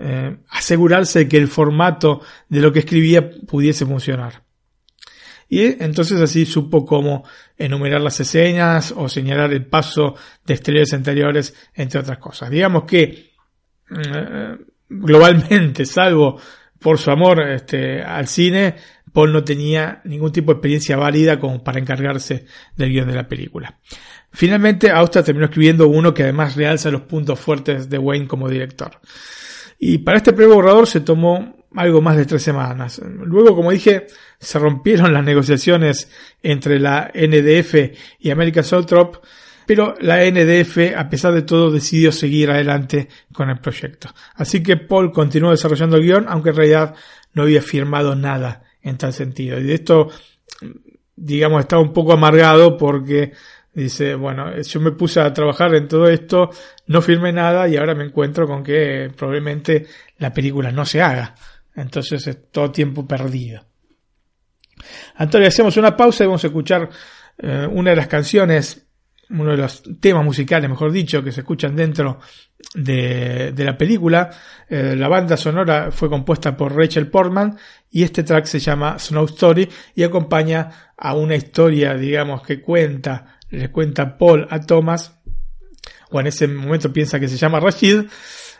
eh, 0.03 0.38
asegurarse 0.48 1.20
de 1.20 1.28
que 1.28 1.36
el 1.36 1.46
formato 1.46 2.22
de 2.48 2.61
lo 2.61 2.72
que 2.72 2.78
escribía 2.78 3.30
pudiese 3.46 3.84
funcionar. 3.84 4.44
Y 5.46 5.82
entonces 5.82 6.20
así 6.20 6.46
supo 6.46 6.86
cómo 6.86 7.24
enumerar 7.59 8.01
las 8.01 8.18
escenas 8.18 8.94
o 8.96 9.09
señalar 9.09 9.53
el 9.53 9.66
paso 9.66 10.14
de 10.46 10.55
exteriores 10.55 10.94
anteriores, 10.94 11.55
entre 11.74 12.01
otras 12.01 12.18
cosas. 12.18 12.48
Digamos 12.48 12.84
que 12.84 13.32
eh, 13.90 14.57
globalmente, 14.88 15.84
salvo 15.84 16.40
por 16.78 16.98
su 16.98 17.11
amor 17.11 17.42
este, 17.42 18.03
al 18.03 18.26
cine, 18.26 18.76
Paul 19.12 19.32
no 19.32 19.44
tenía 19.44 20.01
ningún 20.05 20.32
tipo 20.32 20.53
de 20.53 20.57
experiencia 20.57 20.96
válida 20.96 21.38
como 21.38 21.62
para 21.62 21.78
encargarse 21.78 22.46
del 22.74 22.90
guion 22.90 23.09
de 23.09 23.14
la 23.16 23.28
película. 23.28 23.78
Finalmente, 24.32 24.90
Auster 24.90 25.24
terminó 25.24 25.46
escribiendo 25.46 25.88
uno 25.88 26.14
que 26.14 26.22
además 26.22 26.57
realza 26.57 26.90
los 26.90 27.03
puntos 27.03 27.38
fuertes 27.38 27.90
de 27.90 27.98
Wayne 27.98 28.28
como 28.28 28.48
director. 28.48 29.01
Y 29.83 29.99
para 29.99 30.18
este 30.18 30.35
primer 30.35 30.55
borrador 30.55 30.87
se 30.87 31.01
tomó 31.01 31.57
algo 31.74 32.03
más 32.03 32.16
de 32.18 32.26
tres 32.26 32.43
semanas. 32.43 33.01
Luego, 33.03 33.57
como 33.57 33.70
dije, 33.70 34.07
se 34.39 34.59
rompieron 34.59 35.12
las 35.14 35.24
negociaciones 35.24 36.11
entre 36.43 36.78
la 36.78 37.11
NDF 37.14 37.97
y 38.18 38.31
American 38.31 38.62
Soultrop, 38.62 39.24
pero 39.66 39.97
la 40.01 40.18
NDF, 40.22 40.95
a 40.95 41.09
pesar 41.09 41.33
de 41.33 41.43
todo, 41.43 41.70
decidió 41.70 42.12
seguir 42.12 42.51
adelante 42.51 43.09
con 43.33 43.49
el 43.49 43.59
proyecto. 43.59 44.11
Así 44.35 44.62
que 44.62 44.76
Paul 44.76 45.12
continuó 45.12 45.51
desarrollando 45.51 45.97
el 45.97 46.03
guion, 46.03 46.26
aunque 46.28 46.51
en 46.51 46.57
realidad 46.57 46.95
no 47.33 47.45
había 47.45 47.62
firmado 47.62 48.14
nada 48.14 48.64
en 48.83 48.99
tal 48.99 49.14
sentido. 49.14 49.59
Y 49.59 49.64
de 49.64 49.74
esto, 49.74 50.11
digamos, 51.16 51.61
estaba 51.61 51.81
un 51.81 51.95
poco 51.95 52.12
amargado 52.12 52.76
porque 52.76 53.33
dice, 53.72 54.14
bueno, 54.14 54.60
yo 54.60 54.80
me 54.80 54.92
puse 54.92 55.20
a 55.20 55.32
trabajar 55.32 55.74
en 55.74 55.88
todo 55.88 56.08
esto, 56.08 56.50
no 56.86 57.00
firmé 57.02 57.32
nada 57.32 57.68
y 57.68 57.76
ahora 57.76 57.94
me 57.94 58.04
encuentro 58.04 58.46
con 58.46 58.62
que 58.62 59.10
probablemente 59.16 59.86
la 60.18 60.32
película 60.32 60.72
no 60.72 60.84
se 60.84 61.00
haga. 61.02 61.34
Entonces 61.74 62.26
es 62.26 62.50
todo 62.50 62.70
tiempo 62.70 63.06
perdido. 63.06 63.64
Antonio, 65.16 65.48
hacemos 65.48 65.76
una 65.76 65.96
pausa 65.96 66.24
y 66.24 66.26
vamos 66.26 66.44
a 66.44 66.48
escuchar 66.48 66.88
eh, 67.38 67.68
una 67.70 67.90
de 67.90 67.96
las 67.96 68.08
canciones, 68.08 68.86
uno 69.30 69.52
de 69.52 69.58
los 69.58 69.82
temas 70.00 70.24
musicales, 70.24 70.68
mejor 70.68 70.90
dicho, 70.90 71.22
que 71.22 71.32
se 71.32 71.40
escuchan 71.40 71.76
dentro 71.76 72.18
de, 72.74 73.52
la 73.56 73.76
película. 73.76 74.30
Eh, 74.68 74.94
la 74.96 75.08
banda 75.08 75.36
sonora 75.36 75.90
fue 75.90 76.08
compuesta 76.08 76.56
por 76.56 76.74
Rachel 76.74 77.08
Portman 77.08 77.56
y 77.90 78.02
este 78.02 78.22
track 78.24 78.46
se 78.46 78.58
llama 78.58 78.98
Snow 78.98 79.26
Story 79.26 79.68
y 79.94 80.02
acompaña 80.02 80.92
a 80.96 81.14
una 81.14 81.36
historia, 81.36 81.94
digamos, 81.94 82.42
que 82.42 82.60
cuenta, 82.60 83.39
le 83.51 83.70
cuenta 83.70 84.16
Paul 84.16 84.46
a 84.51 84.61
Thomas, 84.61 85.20
o 86.11 86.20
en 86.20 86.26
ese 86.26 86.48
momento 86.48 86.92
piensa 86.92 87.20
que 87.20 87.28
se 87.28 87.36
llama 87.36 87.61
Rashid, 87.61 88.03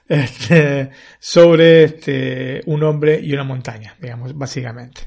este, 0.09 0.91
sobre 1.19 1.85
este, 1.85 2.61
un 2.67 2.83
hombre 2.83 3.21
y 3.21 3.33
una 3.33 3.45
montaña, 3.45 3.97
digamos, 4.01 4.37
básicamente. 4.37 5.03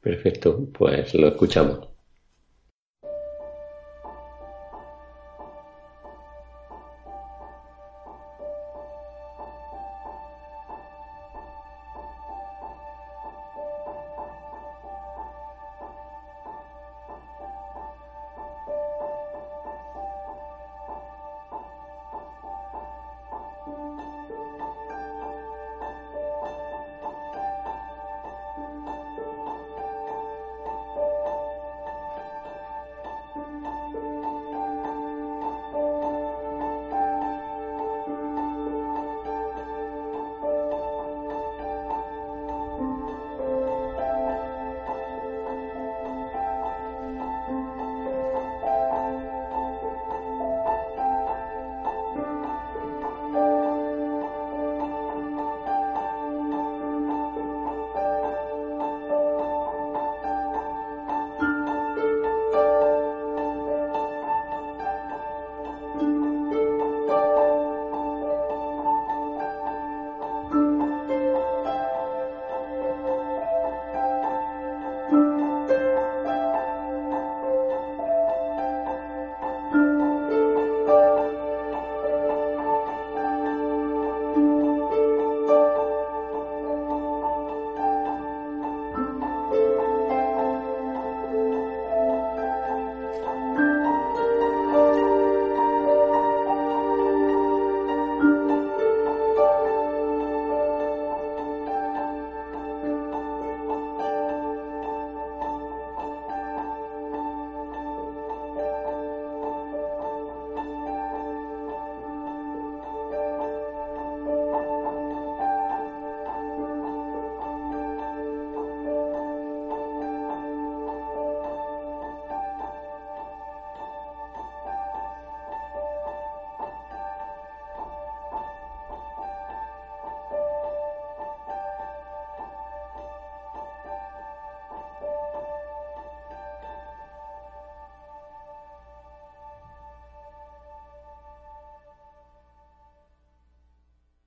Perfecto, 0.00 0.68
pues 0.72 1.14
lo 1.14 1.28
escuchamos. 1.28 1.95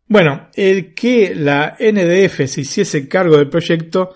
Bueno, 0.09 0.49
el 0.55 0.95
que 0.95 1.35
la 1.35 1.77
NDF 1.79 2.47
se 2.47 2.61
hiciese 2.61 3.07
cargo 3.07 3.37
del 3.37 3.47
proyecto 3.47 4.15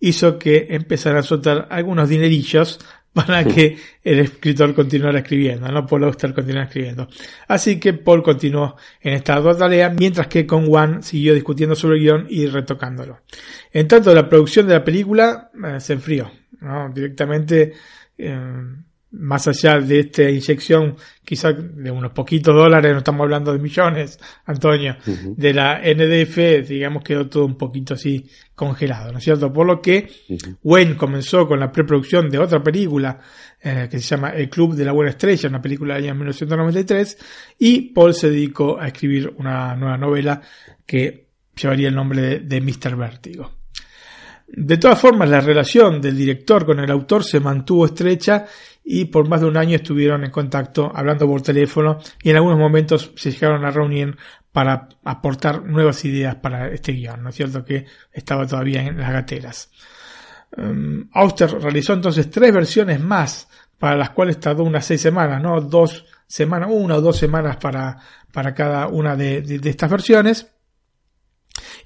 hizo 0.00 0.38
que 0.38 0.68
empezara 0.70 1.20
a 1.20 1.22
soltar 1.22 1.68
algunos 1.70 2.08
dinerillos 2.08 2.80
para 3.12 3.44
que 3.44 3.76
el 4.02 4.20
escritor 4.20 4.74
continuara 4.74 5.18
escribiendo, 5.18 5.68
no 5.68 5.86
Paul 5.86 6.04
Auster 6.04 6.32
continuara 6.32 6.66
escribiendo. 6.66 7.08
Así 7.46 7.78
que 7.78 7.92
Paul 7.92 8.22
continuó 8.22 8.76
en 9.02 9.12
esta 9.12 9.34
ardua 9.34 9.56
tarea, 9.56 9.90
mientras 9.90 10.28
que 10.28 10.46
con 10.46 10.66
Juan 10.66 11.02
siguió 11.02 11.34
discutiendo 11.34 11.76
sobre 11.76 11.98
el 11.98 12.02
guion 12.02 12.26
y 12.28 12.46
retocándolo. 12.46 13.20
En 13.70 13.86
tanto, 13.86 14.14
la 14.14 14.28
producción 14.28 14.66
de 14.66 14.74
la 14.74 14.82
película 14.82 15.50
eh, 15.62 15.78
se 15.78 15.92
enfrió, 15.92 16.32
¿no? 16.60 16.90
directamente 16.92 17.74
eh, 18.16 18.38
más 19.16 19.46
allá 19.46 19.78
de 19.78 20.00
esta 20.00 20.28
inyección, 20.28 20.96
quizá 21.24 21.52
de 21.52 21.90
unos 21.90 22.12
poquitos 22.12 22.54
dólares, 22.54 22.92
no 22.92 22.98
estamos 22.98 23.22
hablando 23.22 23.52
de 23.52 23.58
millones, 23.58 24.18
Antonio, 24.46 24.96
de 25.04 25.54
la 25.54 25.80
NDF, 25.80 26.68
digamos, 26.68 27.02
quedó 27.02 27.28
todo 27.28 27.44
un 27.44 27.56
poquito 27.56 27.94
así 27.94 28.28
congelado, 28.54 29.12
¿no 29.12 29.18
es 29.18 29.24
cierto? 29.24 29.52
Por 29.52 29.66
lo 29.66 29.80
que 29.80 30.10
Wayne 30.62 30.96
comenzó 30.96 31.46
con 31.46 31.60
la 31.60 31.70
preproducción 31.70 32.28
de 32.28 32.38
otra 32.38 32.62
película 32.62 33.18
eh, 33.62 33.88
que 33.90 33.98
se 33.98 34.16
llama 34.16 34.30
El 34.30 34.48
Club 34.48 34.74
de 34.74 34.84
la 34.84 34.92
Buena 34.92 35.10
Estrella, 35.10 35.48
una 35.48 35.62
película 35.62 35.94
del 35.94 36.04
año 36.04 36.14
1993, 36.14 37.18
y 37.58 37.92
Paul 37.92 38.14
se 38.14 38.30
dedicó 38.30 38.78
a 38.78 38.88
escribir 38.88 39.32
una 39.38 39.74
nueva 39.76 39.96
novela 39.96 40.40
que 40.84 41.28
llevaría 41.54 41.88
el 41.88 41.94
nombre 41.94 42.20
de, 42.20 42.40
de 42.40 42.60
Mr. 42.60 42.96
Vértigo. 42.96 43.52
De 44.46 44.76
todas 44.76 45.00
formas, 45.00 45.28
la 45.28 45.40
relación 45.40 46.00
del 46.00 46.16
director 46.16 46.66
con 46.66 46.78
el 46.78 46.90
autor 46.90 47.24
se 47.24 47.40
mantuvo 47.40 47.86
estrecha 47.86 48.44
y 48.84 49.06
por 49.06 49.28
más 49.28 49.40
de 49.40 49.46
un 49.46 49.56
año 49.56 49.76
estuvieron 49.76 50.24
en 50.24 50.30
contacto 50.30 50.92
hablando 50.94 51.26
por 51.26 51.40
teléfono 51.40 51.98
y 52.22 52.30
en 52.30 52.36
algunos 52.36 52.58
momentos 52.58 53.12
se 53.16 53.32
llegaron 53.32 53.64
a 53.64 53.70
reunir 53.70 54.16
para 54.52 54.88
aportar 55.04 55.64
nuevas 55.64 56.04
ideas 56.04 56.36
para 56.36 56.68
este 56.68 56.92
guion, 56.92 57.22
¿no 57.22 57.30
es 57.30 57.34
cierto? 57.34 57.64
Que 57.64 57.86
estaba 58.12 58.46
todavía 58.46 58.82
en 58.82 58.98
las 58.98 59.10
gateras. 59.10 59.70
Um, 60.56 61.08
Auster 61.12 61.50
realizó 61.60 61.94
entonces 61.94 62.30
tres 62.30 62.52
versiones 62.52 63.00
más 63.00 63.48
para 63.78 63.96
las 63.96 64.10
cuales 64.10 64.38
tardó 64.38 64.62
unas 64.62 64.84
seis 64.84 65.00
semanas, 65.00 65.42
¿no? 65.42 65.60
Dos 65.60 66.04
semanas, 66.26 66.68
una 66.70 66.96
o 66.96 67.00
dos 67.00 67.16
semanas 67.16 67.56
para, 67.56 67.98
para 68.32 68.54
cada 68.54 68.86
una 68.86 69.16
de 69.16 69.60
estas 69.64 69.90
versiones. 69.90 70.53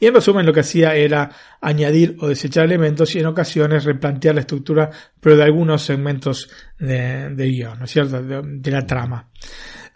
Y 0.00 0.06
en 0.06 0.14
resumen 0.14 0.46
lo 0.46 0.52
que 0.52 0.60
hacía 0.60 0.94
era 0.94 1.30
añadir 1.60 2.16
o 2.20 2.28
desechar 2.28 2.64
elementos 2.64 3.14
y 3.14 3.20
en 3.20 3.26
ocasiones 3.26 3.84
replantear 3.84 4.34
la 4.34 4.42
estructura, 4.42 4.90
pero 5.20 5.36
de 5.36 5.42
algunos 5.42 5.82
segmentos 5.82 6.48
de, 6.78 7.34
guion, 7.36 7.78
¿no 7.78 7.84
es 7.84 7.90
cierto?, 7.90 8.22
de, 8.22 8.70
la 8.70 8.86
trama. 8.86 9.28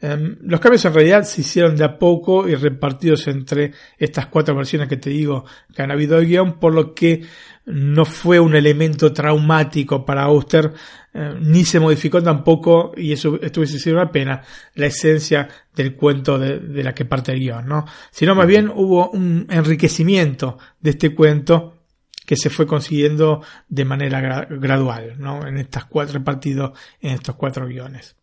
Em, 0.05 0.37
los 0.43 0.59
cambios 0.59 0.85
en 0.85 0.95
realidad 0.95 1.23
se 1.23 1.43
hicieron 1.43 1.77
de 1.77 1.85
a 1.85 1.97
poco 1.97 2.49
y 2.49 2.57
repartidos 2.57 3.29
entre 3.29 3.71
estas 3.97 4.27
cuatro 4.27 4.53
versiones 4.57 4.89
que 4.89 4.97
te 4.97 5.11
digo 5.11 5.45
que 5.73 5.81
han 5.81 5.93
habido 5.93 6.19
de 6.19 6.27
guion, 6.27 6.59
por 6.59 6.75
lo 6.75 6.93
que 6.93 7.23
no 7.67 8.05
fue 8.05 8.41
un 8.41 8.57
elemento 8.57 9.13
traumático 9.13 10.05
para 10.05 10.25
Auster, 10.25 10.73
eh, 11.15 11.37
ni 11.41 11.65
se 11.65 11.79
modificó 11.79 12.21
tampoco, 12.21 12.91
y 12.97 13.13
eso 13.13 13.41
estuviese 13.41 13.79
sido 13.79 13.95
una 13.95 14.11
pena, 14.11 14.43
la 14.75 14.87
esencia 14.87 15.49
del 15.73 15.95
cuento 15.95 16.37
de, 16.37 16.83
la 16.83 16.93
que 16.93 17.05
parte 17.05 17.31
el 17.31 17.39
guion, 17.39 17.69
¿no? 17.69 17.85
Sino 18.11 18.35
más 18.35 18.49
bien 18.49 18.69
hubo 18.75 19.09
un 19.11 19.47
enriquecimiento 19.51 20.59
de 20.81 20.91
este 20.91 21.15
cuento 21.15 21.79
que 22.27 22.37
se 22.37 22.51
fue 22.51 22.67
consiguiendo 22.67 23.41
de 23.69 23.85
manera 23.85 24.47
gradual, 24.51 25.15
¿no? 25.19 25.47
En 25.47 25.59
estas 25.59 25.85
cuatro 25.85 26.15
repartidos 26.15 26.77
en 27.01 27.13
estos 27.13 27.37
cuatro 27.37 27.69
guiones. 27.69 28.17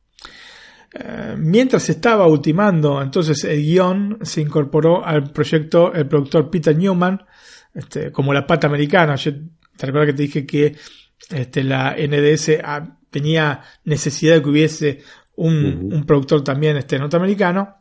Eh, 0.93 1.35
mientras 1.37 1.87
estaba 1.89 2.27
ultimando 2.27 3.01
entonces 3.01 3.43
el 3.43 3.61
guion, 3.61 4.17
se 4.23 4.41
incorporó 4.41 5.05
al 5.05 5.31
proyecto 5.31 5.93
el 5.93 6.07
productor 6.07 6.49
Peter 6.49 6.75
Newman, 6.75 7.23
este, 7.73 8.11
como 8.11 8.33
la 8.33 8.47
pata 8.47 8.67
americana. 8.67 9.15
Yo 9.15 9.31
te 9.77 9.85
recuerdo 9.85 10.07
que 10.07 10.13
te 10.13 10.23
dije 10.23 10.45
que 10.45 10.75
este, 11.29 11.63
la 11.63 11.95
NDS 11.95 12.51
tenía 13.09 13.61
necesidad 13.83 14.35
de 14.35 14.41
que 14.41 14.49
hubiese 14.49 15.03
un, 15.35 16.03
productor 16.05 16.43
también 16.43 16.77
este, 16.77 16.97
norteamericano. 16.97 17.77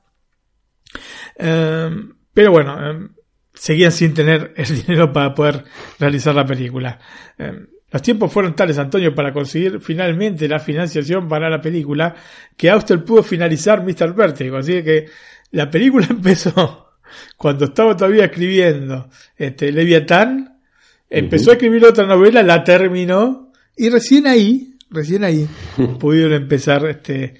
Em, 1.36 2.14
pero 2.32 2.52
bueno, 2.52 2.90
em, 2.90 3.14
seguían 3.54 3.92
sin 3.92 4.14
tener 4.14 4.52
el 4.56 4.66
dinero 4.86 5.12
para 5.12 5.34
poder 5.34 5.64
realizar 5.98 6.34
la 6.34 6.46
película. 6.46 6.98
Em, 7.38 7.68
los 7.90 8.02
tiempos 8.02 8.32
fueron 8.32 8.54
tales, 8.54 8.78
Antonio, 8.78 9.14
para 9.14 9.32
conseguir 9.32 9.80
finalmente 9.80 10.46
la 10.46 10.58
financiación 10.58 11.28
para 11.28 11.48
la 11.48 11.60
película, 11.60 12.14
que 12.56 12.68
Auster 12.68 13.02
pudo 13.02 13.22
finalizar 13.22 13.82
Mr. 13.82 14.14
Vertigo. 14.14 14.58
Así 14.58 14.82
que 14.82 15.06
la 15.52 15.70
película 15.70 16.06
empezó 16.10 16.88
cuando 17.36 17.66
estaba 17.66 17.96
todavía 17.96 18.26
escribiendo 18.26 19.08
este, 19.36 19.72
Leviatán, 19.72 20.60
empezó 21.08 21.50
a 21.50 21.54
escribir 21.54 21.84
otra 21.86 22.06
novela, 22.06 22.42
la 22.42 22.62
terminó, 22.62 23.52
y 23.74 23.88
recién 23.88 24.26
ahí, 24.26 24.76
recién 24.90 25.24
ahí, 25.24 25.48
pudieron 25.98 26.34
empezar 26.34 26.86
este, 26.86 27.34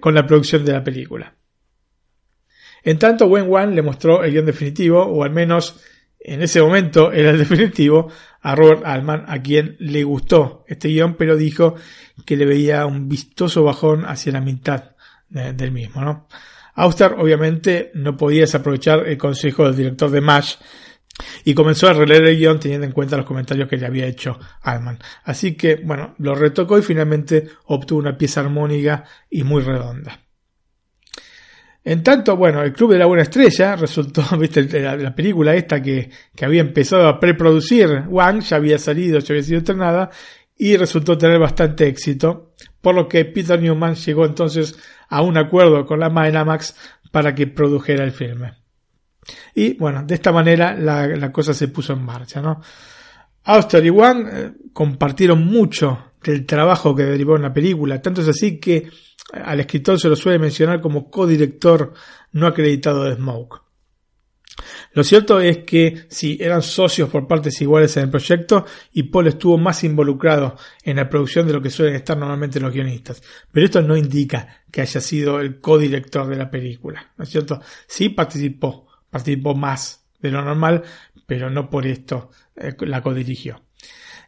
con 0.00 0.14
la 0.14 0.26
producción 0.26 0.64
de 0.64 0.72
la 0.72 0.82
película. 0.82 1.34
En 2.82 2.98
tanto, 2.98 3.26
Wen 3.26 3.48
Wan 3.48 3.74
le 3.74 3.82
mostró 3.82 4.24
el 4.24 4.32
guion 4.32 4.46
definitivo, 4.46 5.02
o 5.04 5.22
al 5.22 5.30
menos 5.30 5.80
en 6.24 6.42
ese 6.42 6.60
momento 6.60 7.12
era 7.12 7.30
el 7.30 7.38
definitivo, 7.38 8.10
a 8.40 8.54
Robert 8.54 8.82
Altman, 8.84 9.24
a 9.28 9.40
quien 9.40 9.76
le 9.78 10.02
gustó 10.04 10.64
este 10.66 10.88
guion, 10.88 11.14
pero 11.14 11.36
dijo 11.36 11.76
que 12.26 12.36
le 12.36 12.44
veía 12.44 12.84
un 12.86 13.08
vistoso 13.08 13.62
bajón 13.62 14.04
hacia 14.04 14.32
la 14.32 14.40
mitad 14.40 14.92
del 15.28 15.72
mismo, 15.72 16.00
¿no? 16.00 16.28
Auster 16.74 17.14
obviamente 17.18 17.90
no 17.94 18.16
podía 18.16 18.42
desaprovechar 18.42 19.06
el 19.06 19.16
consejo 19.16 19.64
del 19.64 19.76
director 19.76 20.10
de 20.10 20.20
MASH 20.20 20.56
y 21.44 21.54
comenzó 21.54 21.88
a 21.88 21.92
releer 21.92 22.24
el 22.24 22.36
guion 22.36 22.58
teniendo 22.58 22.86
en 22.86 22.92
cuenta 22.92 23.16
los 23.16 23.26
comentarios 23.26 23.68
que 23.68 23.76
le 23.76 23.86
había 23.86 24.06
hecho 24.06 24.38
Altman. 24.62 24.98
Así 25.24 25.54
que, 25.54 25.76
bueno, 25.76 26.14
lo 26.18 26.34
retocó 26.34 26.78
y 26.78 26.82
finalmente 26.82 27.48
obtuvo 27.66 28.00
una 28.00 28.18
pieza 28.18 28.40
armónica 28.40 29.04
y 29.30 29.44
muy 29.44 29.62
redonda. 29.62 30.23
En 31.84 32.02
tanto, 32.02 32.36
bueno, 32.36 32.62
el 32.62 32.72
Club 32.72 32.92
de 32.92 32.98
la 32.98 33.06
Buena 33.06 33.24
Estrella 33.24 33.76
resultó, 33.76 34.24
viste, 34.38 34.64
la, 34.80 35.14
película 35.14 35.54
esta 35.54 35.82
que, 35.82 36.10
que, 36.34 36.44
había 36.44 36.62
empezado 36.62 37.06
a 37.06 37.20
preproducir 37.20 38.04
Wang, 38.08 38.40
ya 38.40 38.56
había 38.56 38.78
salido, 38.78 39.18
ya 39.18 39.34
había 39.34 39.42
sido 39.42 39.58
estrenada, 39.58 40.10
y 40.56 40.76
resultó 40.76 41.18
tener 41.18 41.38
bastante 41.38 41.86
éxito, 41.86 42.52
por 42.80 42.94
lo 42.94 43.08
que 43.08 43.24
Peter 43.24 43.60
Newman 43.60 43.96
llegó 43.96 44.24
entonces 44.24 44.78
a 45.08 45.20
un 45.22 45.36
acuerdo 45.36 45.84
con 45.84 46.00
la 46.00 46.10
Max 46.10 46.74
para 47.10 47.34
que 47.34 47.46
produjera 47.46 48.04
el 48.04 48.12
filme. 48.12 48.54
Y 49.54 49.74
bueno, 49.74 50.02
de 50.04 50.14
esta 50.14 50.32
manera 50.32 50.74
la, 50.74 51.32
cosa 51.32 51.54
se 51.54 51.68
puso 51.68 51.92
en 51.92 52.02
marcha, 52.02 52.40
¿no? 52.40 52.60
Auster 53.44 53.84
y 53.84 53.90
Wang 53.90 54.26
eh, 54.30 54.52
compartieron 54.72 55.44
mucho 55.44 56.12
del 56.22 56.46
trabajo 56.46 56.94
que 56.94 57.04
derivó 57.04 57.36
en 57.36 57.42
la 57.42 57.52
película, 57.52 58.00
tanto 58.00 58.22
es 58.22 58.28
así 58.28 58.58
que 58.58 58.88
al 59.32 59.60
escritor 59.60 59.98
se 59.98 60.08
lo 60.08 60.16
suele 60.16 60.38
mencionar 60.38 60.80
como 60.80 61.10
codirector 61.10 61.92
no 62.32 62.46
acreditado 62.46 63.04
de 63.04 63.16
Smoke. 63.16 63.64
Lo 64.92 65.02
cierto 65.02 65.40
es 65.40 65.58
que 65.58 66.06
sí, 66.08 66.38
eran 66.40 66.62
socios 66.62 67.08
por 67.08 67.26
partes 67.26 67.60
iguales 67.60 67.96
en 67.96 68.04
el 68.04 68.10
proyecto 68.10 68.64
y 68.92 69.04
Paul 69.04 69.26
estuvo 69.26 69.58
más 69.58 69.82
involucrado 69.82 70.56
en 70.84 70.96
la 70.96 71.08
producción 71.08 71.46
de 71.46 71.52
lo 71.52 71.60
que 71.60 71.70
suelen 71.70 71.96
estar 71.96 72.16
normalmente 72.16 72.60
los 72.60 72.72
guionistas. 72.72 73.22
Pero 73.50 73.66
esto 73.66 73.82
no 73.82 73.96
indica 73.96 74.62
que 74.70 74.82
haya 74.82 75.00
sido 75.00 75.40
el 75.40 75.60
codirector 75.60 76.28
de 76.28 76.36
la 76.36 76.50
película, 76.50 77.12
¿no 77.16 77.24
es 77.24 77.30
cierto? 77.30 77.60
Sí 77.88 78.10
participó, 78.10 78.86
participó 79.10 79.54
más 79.54 80.06
de 80.20 80.30
lo 80.30 80.42
normal, 80.42 80.82
pero 81.26 81.50
no 81.50 81.68
por 81.68 81.86
esto 81.86 82.30
eh, 82.56 82.74
la 82.80 83.02
codirigió. 83.02 83.62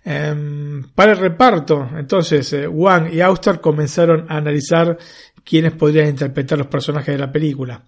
Em, 0.09 0.85
para 0.95 1.13
el 1.13 1.19
reparto, 1.19 1.91
entonces, 1.97 2.53
eh, 2.53 2.69
Wang 2.69 3.13
y 3.13 3.21
Auster 3.21 3.61
comenzaron 3.61 4.25
a 4.29 4.37
analizar 4.37 4.97
quiénes 5.43 5.73
podrían 5.73 6.07
interpretar 6.07 6.57
los 6.57 6.69
personajes 6.69 7.13
de 7.13 7.19
la 7.19 7.33
película. 7.33 7.83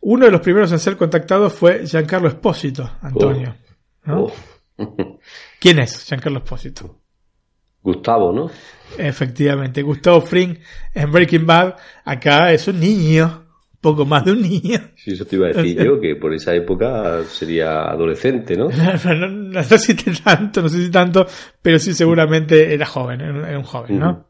Uno 0.00 0.24
de 0.24 0.32
los 0.32 0.40
primeros 0.40 0.72
en 0.72 0.80
ser 0.80 0.96
contactados 0.96 1.52
fue 1.52 1.86
Giancarlo 1.86 2.26
Espósito, 2.26 2.90
Antonio. 3.02 3.54
Oh. 4.08 4.32
¿Quién 5.60 5.78
es 5.78 6.04
Giancarlo 6.06 6.40
Espósito? 6.40 6.98
Gustavo, 7.84 8.32
¿no? 8.32 8.50
Efectivamente, 8.98 9.82
Gustavo 9.82 10.20
Fring 10.20 10.58
en 10.92 11.12
Breaking 11.12 11.46
Bad, 11.46 11.76
acá 12.04 12.52
es 12.52 12.66
un 12.66 12.80
niño, 12.80 13.44
poco 13.80 14.04
más 14.04 14.24
de 14.24 14.32
un 14.32 14.42
niño. 14.42 14.80
Sí, 14.96 15.12
eso 15.12 15.24
te 15.24 15.36
iba 15.36 15.46
a 15.48 15.52
decir 15.52 15.76
yo, 15.84 16.00
que 16.00 16.16
por 16.16 16.34
esa 16.34 16.54
época 16.54 17.22
sería 17.24 17.82
adolescente, 17.82 18.56
¿no? 18.58 18.68
no, 18.68 19.62
sé 19.62 19.78
si 19.78 19.94
tanto, 19.94 20.62
no 20.62 20.68
sé 20.68 20.84
si 20.84 20.90
tanto, 20.90 21.26
pero 21.62 21.78
sí 21.78 21.94
seguramente 21.94 22.72
era 22.72 22.86
joven, 22.86 23.20
era 23.20 23.58
un 23.58 23.64
joven, 23.64 23.98
¿no? 23.98 24.28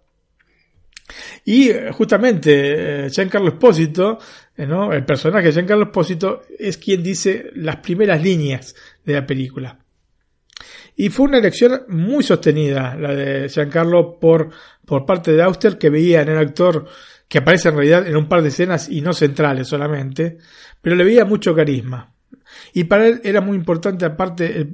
Y 1.44 1.70
eh, 1.70 1.90
justamente 1.92 3.06
eh, 3.06 3.10
Giancarlo 3.10 3.48
Espósito, 3.48 4.18
eh, 4.56 4.66
¿no? 4.66 4.92
el 4.92 5.04
personaje 5.04 5.46
de 5.46 5.52
Giancarlo 5.52 5.84
Espósito 5.84 6.42
es 6.58 6.76
quien 6.76 7.02
dice 7.02 7.50
las 7.54 7.76
primeras 7.76 8.22
líneas 8.22 8.74
de 9.04 9.14
la 9.14 9.26
película. 9.26 9.78
Y 10.96 11.10
fue 11.10 11.26
una 11.26 11.38
elección 11.38 11.84
muy 11.88 12.24
sostenida 12.24 12.96
la 12.96 13.14
de 13.14 13.48
Giancarlo 13.48 14.18
por, 14.18 14.50
por 14.84 15.06
parte 15.06 15.32
de 15.32 15.42
Auster, 15.42 15.78
que 15.78 15.90
veía 15.90 16.22
en 16.22 16.28
el 16.28 16.38
actor 16.38 16.86
que 17.28 17.38
aparece 17.38 17.68
en 17.68 17.76
realidad 17.76 18.06
en 18.06 18.16
un 18.16 18.28
par 18.28 18.42
de 18.42 18.48
escenas 18.48 18.88
y 18.88 19.00
no 19.00 19.12
centrales 19.12 19.68
solamente, 19.68 20.38
pero 20.80 20.96
le 20.96 21.04
veía 21.04 21.24
mucho 21.24 21.54
carisma. 21.54 22.14
Y 22.72 22.84
para 22.84 23.06
él 23.06 23.20
era 23.24 23.40
muy 23.40 23.56
importante, 23.56 24.04
aparte, 24.06 24.68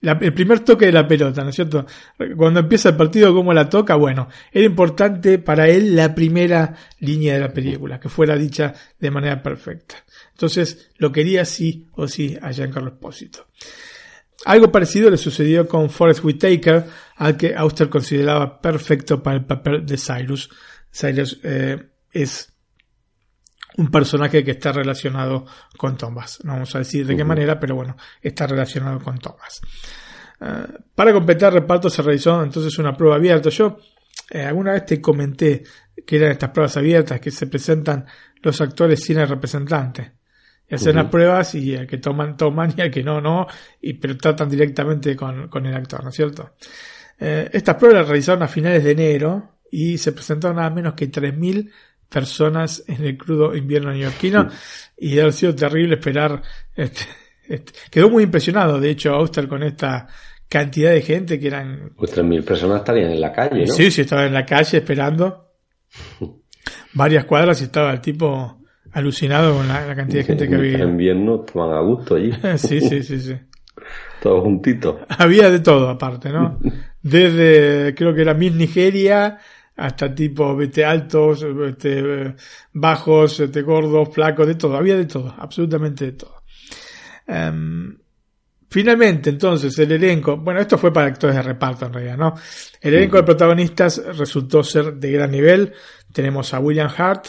el, 0.00 0.32
primer 0.32 0.60
toque 0.60 0.86
de 0.86 0.92
la 0.92 1.08
pelota, 1.08 1.42
¿no 1.42 1.50
es 1.50 1.56
cierto? 1.56 1.84
Cuando 2.36 2.60
empieza 2.60 2.90
el 2.90 2.96
partido, 2.96 3.34
cómo 3.34 3.52
la 3.52 3.68
toca, 3.68 3.96
bueno, 3.96 4.28
era 4.52 4.64
importante 4.64 5.38
para 5.38 5.68
él 5.68 5.96
la 5.96 6.14
primera 6.14 6.74
línea 7.00 7.34
de 7.34 7.40
la 7.40 7.52
película, 7.52 7.98
que 7.98 8.08
fuera 8.08 8.36
dicha 8.36 8.72
de 8.98 9.10
manera 9.10 9.42
perfecta. 9.42 9.96
Entonces, 10.30 10.90
lo 10.98 11.10
quería 11.10 11.44
sí 11.44 11.88
o 11.92 12.06
sí 12.06 12.38
a 12.40 12.52
Giancarlo 12.52 12.90
Espósito. 12.90 13.48
Algo 14.44 14.70
parecido 14.70 15.10
le 15.10 15.16
sucedió 15.16 15.66
con 15.66 15.90
Forrest 15.90 16.24
Whitaker, 16.24 16.84
al 17.16 17.36
que 17.36 17.56
Auster 17.56 17.88
consideraba 17.88 18.60
perfecto 18.60 19.20
para 19.20 19.38
el 19.38 19.44
papel 19.44 19.84
de 19.84 19.98
Cyrus. 19.98 20.48
Cyrus 20.98 21.40
eh, 21.42 21.90
es 22.10 22.52
un 23.76 23.90
personaje 23.90 24.42
que 24.42 24.52
está 24.52 24.72
relacionado 24.72 25.46
con 25.76 25.96
Thomas. 25.96 26.40
No 26.44 26.52
vamos 26.52 26.74
a 26.74 26.78
decir 26.78 27.06
de 27.06 27.16
qué 27.16 27.24
manera, 27.24 27.60
pero 27.60 27.76
bueno, 27.76 27.96
está 28.20 28.46
relacionado 28.46 28.98
con 28.98 29.18
Thomas. 29.18 29.60
Eh, 30.40 30.66
para 30.94 31.12
completar 31.12 31.52
el 31.52 31.60
reparto 31.60 31.88
se 31.88 32.02
realizó 32.02 32.42
entonces 32.42 32.76
una 32.78 32.96
prueba 32.96 33.16
abierta. 33.16 33.50
Yo 33.50 33.78
eh, 34.30 34.42
alguna 34.42 34.72
vez 34.72 34.86
te 34.86 35.00
comenté 35.00 35.62
que 36.04 36.16
eran 36.16 36.32
estas 36.32 36.50
pruebas 36.50 36.76
abiertas 36.76 37.20
que 37.20 37.30
se 37.30 37.46
presentan 37.46 38.04
los 38.42 38.60
actores 38.60 39.02
sin 39.02 39.18
el 39.18 39.28
representante. 39.28 40.18
Y 40.68 40.74
hacen 40.74 40.96
las 40.96 41.06
pruebas 41.06 41.54
y 41.54 41.74
el 41.74 41.86
que 41.86 41.96
toman, 41.96 42.36
toman 42.36 42.74
y 42.76 42.80
el 42.82 42.90
que 42.90 43.02
no, 43.02 43.22
no, 43.22 43.46
y, 43.80 43.94
pero 43.94 44.18
tratan 44.18 44.50
directamente 44.50 45.16
con, 45.16 45.48
el 45.64 45.74
actor, 45.74 46.02
¿no 46.02 46.10
es 46.10 46.14
cierto? 46.14 46.56
Eh, 47.18 47.48
estas 47.50 47.76
pruebas 47.76 48.00
las 48.00 48.08
realizaron 48.08 48.42
a 48.42 48.48
finales 48.48 48.84
de 48.84 48.90
enero 48.90 49.57
y 49.70 49.98
se 49.98 50.12
presentaron 50.12 50.56
nada 50.56 50.70
menos 50.70 50.94
que 50.94 51.10
3.000 51.10 51.70
personas 52.08 52.84
en 52.86 53.04
el 53.04 53.16
crudo 53.16 53.54
invierno 53.54 53.90
neoyorquino 53.90 54.48
y 54.96 55.18
ha 55.18 55.30
sido 55.32 55.54
terrible 55.54 55.94
esperar. 55.94 56.42
Este, 56.74 57.02
este, 57.48 57.72
quedó 57.90 58.10
muy 58.10 58.24
impresionado, 58.24 58.80
de 58.80 58.90
hecho, 58.90 59.12
Auster 59.14 59.46
con 59.46 59.62
esta 59.62 60.06
cantidad 60.48 60.90
de 60.90 61.02
gente 61.02 61.38
que 61.38 61.46
eran. 61.46 61.92
Pues 61.96 62.22
mil 62.22 62.42
personas 62.42 62.78
estarían 62.78 63.10
en 63.12 63.20
la 63.20 63.32
calle, 63.32 63.66
¿no? 63.66 63.72
Sí, 63.72 63.90
sí, 63.90 64.02
estaban 64.02 64.26
en 64.26 64.34
la 64.34 64.46
calle 64.46 64.78
esperando 64.78 65.52
varias 66.94 67.24
cuadras 67.24 67.60
y 67.60 67.64
estaba 67.64 67.92
el 67.92 68.00
tipo 68.00 68.58
alucinado 68.92 69.54
con 69.54 69.68
la, 69.68 69.94
cantidad 69.94 70.20
de 70.20 70.24
gente 70.24 70.48
que 70.48 70.54
había. 70.54 70.78
En 70.78 70.90
invierno 70.90 71.44
estaban 71.46 71.76
a 71.76 71.80
gusto 71.80 72.16
allí. 72.16 72.32
sí, 72.56 72.80
sí, 72.80 73.02
sí, 73.02 73.20
sí. 73.20 73.36
Todos 74.22 74.42
juntitos. 74.42 74.96
Había 75.08 75.50
de 75.50 75.60
todo 75.60 75.88
aparte, 75.88 76.30
¿no? 76.30 76.58
Desde, 77.00 77.94
creo 77.94 78.12
que 78.12 78.22
era 78.22 78.34
Miss 78.34 78.52
Nigeria, 78.52 79.38
hasta 79.78 80.12
tipo, 80.12 80.56
vete, 80.56 80.84
altos, 80.84 81.44
vete, 81.54 82.34
bajos, 82.72 83.38
vete, 83.38 83.62
gordos, 83.62 84.08
flacos, 84.12 84.46
de 84.46 84.56
todo. 84.56 84.76
Había 84.76 84.96
de 84.96 85.06
todo, 85.06 85.32
absolutamente 85.38 86.06
de 86.06 86.12
todo. 86.12 86.42
Em, 87.26 87.96
finalmente, 88.68 89.30
entonces, 89.30 89.78
el 89.78 89.92
elenco, 89.92 90.36
bueno, 90.36 90.60
esto 90.60 90.76
fue 90.78 90.92
para 90.92 91.06
actores 91.06 91.36
de 91.36 91.42
reparto 91.42 91.86
en 91.86 91.92
realidad, 91.92 92.16
¿no? 92.16 92.34
El 92.80 92.94
elenco 92.94 93.18
de 93.18 93.22
protagonistas 93.22 94.02
resultó 94.16 94.64
ser 94.64 94.94
de 94.94 95.12
gran 95.12 95.30
nivel. 95.30 95.72
Tenemos 96.12 96.52
a 96.54 96.58
William 96.58 96.90
Hart, 96.96 97.26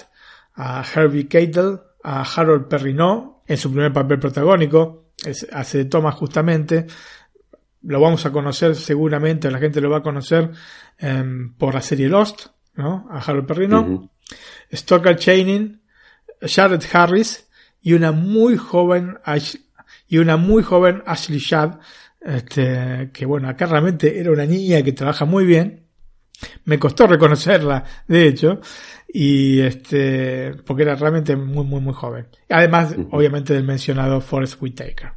a 0.56 0.84
Herbie 0.84 1.28
Keitel, 1.28 1.80
a 2.04 2.24
Harold 2.24 2.68
Perrineau 2.68 3.44
en 3.46 3.58
su 3.58 3.72
primer 3.72 3.94
papel 3.94 4.18
protagónico, 4.18 5.12
hace 5.52 5.78
de 5.80 5.86
Thomas 5.86 6.16
justamente, 6.16 6.88
lo 7.84 8.02
vamos 8.02 8.26
a 8.26 8.32
conocer 8.32 8.76
seguramente, 8.76 9.50
la 9.50 9.60
gente 9.60 9.82
lo 9.82 9.90
va 9.90 9.98
a 9.98 10.04
conocer 10.04 10.52
em, 11.00 11.54
por 11.56 11.74
la 11.74 11.82
serie 11.82 12.10
Lost, 12.10 12.48
¿no? 12.76 13.08
A 13.10 13.20
Harold 13.20 13.48
Perrineau, 13.48 14.10
Stoker 14.72 15.16
Channing, 15.18 15.82
Jared 16.42 16.84
Harris 16.92 17.48
y 17.82 17.94
una 17.94 18.12
muy 18.12 18.58
joven 18.58 19.18
y 20.08 20.18
una 20.18 20.38
muy 20.38 20.64
joven 20.64 21.04
Ashley 21.06 21.40
Shad, 21.40 21.80
este, 22.22 23.12
que 23.14 23.26
bueno, 23.26 23.48
acá 23.50 23.66
realmente 23.66 24.20
era 24.20 24.32
una 24.32 24.46
niña 24.46 24.82
que 24.82 24.92
trabaja 24.92 25.26
muy 25.26 25.46
bien. 25.46 25.86
Me 26.64 26.80
costó 26.80 27.06
reconocerla, 27.06 27.84
de 28.08 28.28
hecho, 28.28 28.62
y 29.08 29.60
este, 29.60 30.56
porque 30.66 30.84
era 30.84 30.96
realmente 30.96 31.36
muy, 31.36 31.66
muy, 31.66 31.82
muy 31.82 31.94
joven. 31.94 32.28
Además, 32.50 32.96
obviamente, 33.12 33.54
del 33.54 33.66
mencionado 33.66 34.22
Forrest 34.22 34.62
Whitaker. 34.62 35.12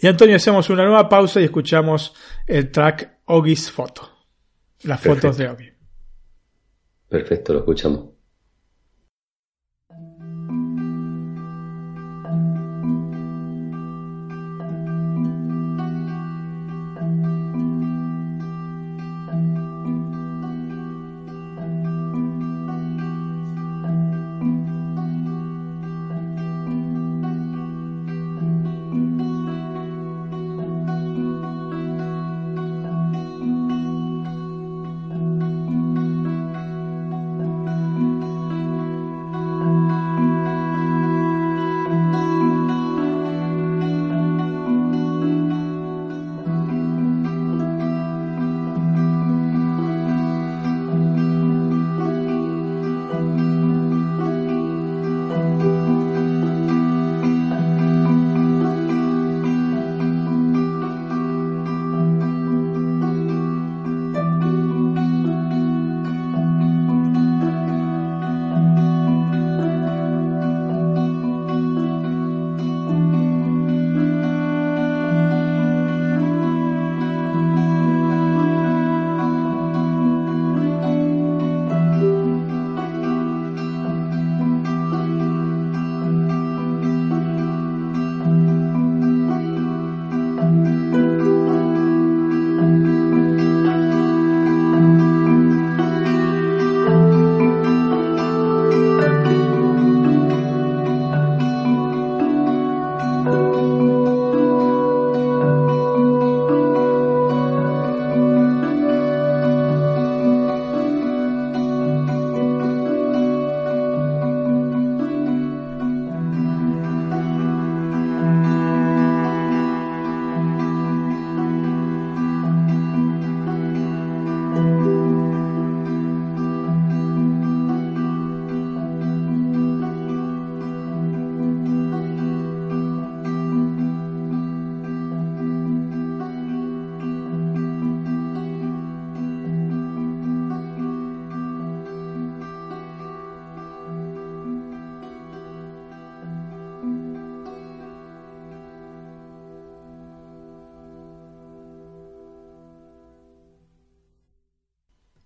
Y 0.00 0.06
Antonio, 0.06 0.36
hacemos 0.36 0.70
una 0.70 0.84
nueva 0.84 1.08
pausa 1.08 1.40
y 1.40 1.44
escuchamos 1.44 2.14
el 2.46 2.70
track 2.70 3.18
Oggy's 3.26 3.70
Foto. 3.70 4.13
Las 4.84 5.00
fotos 5.00 5.36
de 5.36 5.48
Oggy. 5.48 5.72
Perfecto, 7.08 7.52
lo 7.52 7.60
escuchamos. 7.60 8.13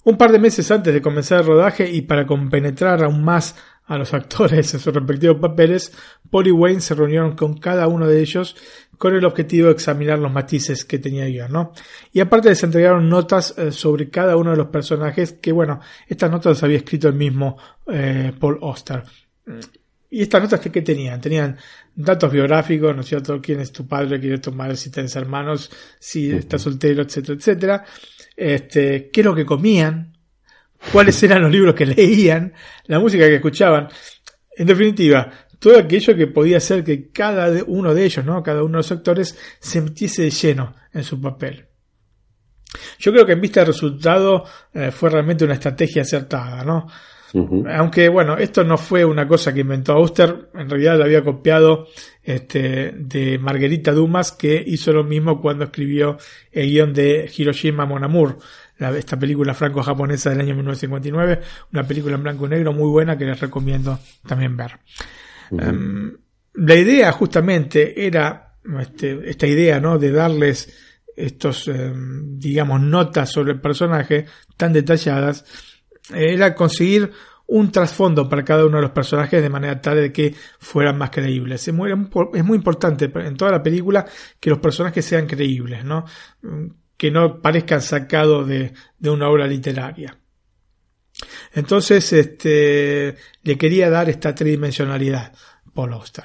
Un 0.08 0.16
par 0.16 0.32
de 0.32 0.38
meses 0.38 0.70
antes 0.70 0.94
de 0.94 1.02
comenzar 1.02 1.40
el 1.40 1.46
rodaje 1.46 1.86
y 1.86 2.00
para 2.00 2.24
compenetrar 2.26 3.04
aún 3.04 3.22
más 3.22 3.56
a 3.84 3.98
los 3.98 4.14
actores 4.14 4.72
en 4.72 4.80
sus 4.80 4.94
respectivos 4.94 5.36
papeles, 5.38 5.92
Paul 6.30 6.46
y 6.46 6.50
Wayne 6.50 6.80
se 6.80 6.94
reunieron 6.94 7.36
con 7.36 7.58
cada 7.58 7.88
uno 7.88 8.06
de 8.06 8.18
ellos 8.18 8.56
con 8.96 9.14
el 9.14 9.26
objetivo 9.26 9.66
de 9.66 9.74
examinar 9.74 10.18
los 10.18 10.32
matices 10.32 10.86
que 10.86 10.98
tenía 10.98 11.28
yo, 11.28 11.46
¿no? 11.50 11.74
Y 12.10 12.20
aparte 12.20 12.48
les 12.48 12.62
entregaron 12.62 13.06
notas 13.06 13.52
eh, 13.58 13.70
sobre 13.70 14.08
cada 14.08 14.38
uno 14.38 14.52
de 14.52 14.56
los 14.56 14.68
personajes 14.68 15.34
que, 15.34 15.52
bueno, 15.52 15.78
estas 16.06 16.30
notas 16.30 16.52
las 16.54 16.62
había 16.62 16.78
escrito 16.78 17.08
el 17.08 17.14
mismo 17.14 17.58
eh, 17.92 18.32
Paul 18.40 18.56
Oster. 18.62 19.02
¿Y 20.08 20.22
estas 20.22 20.42
notas 20.42 20.60
qué 20.60 20.80
tenían? 20.80 21.20
Tenían 21.20 21.58
datos 21.94 22.32
biográficos, 22.32 22.94
¿no 22.96 23.02
es 23.02 23.08
cierto? 23.08 23.42
¿Quién 23.42 23.60
es 23.60 23.72
tu 23.72 23.86
padre? 23.86 24.18
¿Quién 24.18 24.32
es 24.32 24.40
tu 24.40 24.52
madre? 24.52 24.74
Si 24.74 24.90
tienes 24.90 25.14
hermanos, 25.16 25.70
si 25.98 26.30
estás 26.30 26.62
soltero, 26.62 27.02
etcétera, 27.02 27.36
etcétera 27.36 27.84
este, 28.38 29.10
qué 29.10 29.20
es 29.20 29.24
lo 29.24 29.34
que 29.34 29.44
comían, 29.44 30.16
cuáles 30.92 31.20
eran 31.22 31.42
los 31.42 31.50
libros 31.50 31.74
que 31.74 31.86
leían, 31.86 32.54
la 32.84 33.00
música 33.00 33.26
que 33.26 33.34
escuchaban. 33.34 33.88
En 34.56 34.66
definitiva, 34.66 35.30
todo 35.58 35.78
aquello 35.78 36.16
que 36.16 36.28
podía 36.28 36.58
hacer 36.58 36.84
que 36.84 37.10
cada 37.10 37.64
uno 37.66 37.92
de 37.94 38.04
ellos, 38.04 38.24
¿no? 38.24 38.42
cada 38.42 38.62
uno 38.62 38.72
de 38.72 38.78
los 38.78 38.92
actores, 38.92 39.36
se 39.58 39.80
metiese 39.80 40.22
de 40.22 40.30
lleno 40.30 40.74
en 40.92 41.02
su 41.02 41.20
papel. 41.20 41.66
Yo 42.98 43.12
creo 43.12 43.26
que 43.26 43.32
en 43.32 43.40
vista 43.40 43.60
del 43.60 43.68
resultado 43.68 44.44
eh, 44.72 44.90
fue 44.92 45.10
realmente 45.10 45.44
una 45.44 45.54
estrategia 45.54 46.02
acertada, 46.02 46.62
¿no? 46.64 46.86
Aunque 47.34 48.08
bueno, 48.08 48.38
esto 48.38 48.64
no 48.64 48.78
fue 48.78 49.04
una 49.04 49.28
cosa 49.28 49.52
que 49.52 49.60
inventó 49.60 49.92
Auster, 49.92 50.48
en 50.54 50.68
realidad 50.68 50.96
lo 50.96 51.04
había 51.04 51.22
copiado 51.22 51.88
este, 52.22 52.92
de 52.96 53.38
Margarita 53.38 53.92
Dumas, 53.92 54.32
que 54.32 54.62
hizo 54.66 54.92
lo 54.92 55.04
mismo 55.04 55.40
cuando 55.40 55.64
escribió 55.64 56.16
el 56.50 56.70
guion 56.70 56.92
de 56.92 57.30
Hiroshima 57.36 57.84
Mon 57.84 58.04
Amour, 58.04 58.38
esta 58.78 59.18
película 59.18 59.54
franco-japonesa 59.54 60.30
del 60.30 60.40
año 60.40 60.54
1959, 60.54 61.40
una 61.72 61.86
película 61.86 62.14
en 62.14 62.22
blanco 62.22 62.46
y 62.46 62.50
negro 62.50 62.72
muy 62.72 62.88
buena 62.88 63.18
que 63.18 63.24
les 63.24 63.40
recomiendo 63.40 63.98
también 64.26 64.56
ver. 64.56 64.78
Em, 65.50 66.16
la 66.54 66.74
idea 66.74 67.12
justamente 67.12 68.06
era 68.06 68.54
este, 68.80 69.28
esta 69.28 69.46
idea 69.46 69.80
¿no? 69.80 69.98
de 69.98 70.12
darles 70.12 70.72
estos, 71.16 71.68
em, 71.68 72.38
digamos, 72.38 72.80
notas 72.80 73.30
sobre 73.30 73.52
el 73.52 73.60
personaje 73.60 74.26
tan 74.56 74.72
detalladas, 74.72 75.44
era 76.14 76.54
conseguir 76.54 77.10
un 77.46 77.72
trasfondo 77.72 78.28
para 78.28 78.44
cada 78.44 78.66
uno 78.66 78.76
de 78.76 78.82
los 78.82 78.90
personajes 78.90 79.42
de 79.42 79.48
manera 79.48 79.80
tal 79.80 79.96
de 79.96 80.12
que 80.12 80.34
fueran 80.58 80.98
más 80.98 81.10
creíbles. 81.10 81.66
Es 81.66 81.74
muy, 81.74 81.90
es 82.34 82.44
muy 82.44 82.56
importante 82.56 83.10
en 83.14 83.36
toda 83.36 83.52
la 83.52 83.62
película 83.62 84.06
que 84.38 84.50
los 84.50 84.58
personajes 84.58 85.04
sean 85.04 85.26
creíbles, 85.26 85.84
¿no? 85.84 86.04
que 86.96 87.10
no 87.10 87.40
parezcan 87.40 87.80
sacados 87.80 88.46
de, 88.46 88.74
de 88.98 89.10
una 89.10 89.28
obra 89.30 89.46
literaria. 89.46 90.18
Entonces, 91.54 92.12
este, 92.12 93.16
le 93.42 93.56
quería 93.56 93.88
dar 93.88 94.10
esta 94.10 94.34
tridimensionalidad 94.34 95.32
Paul 95.72 95.94
Auster. 95.94 96.24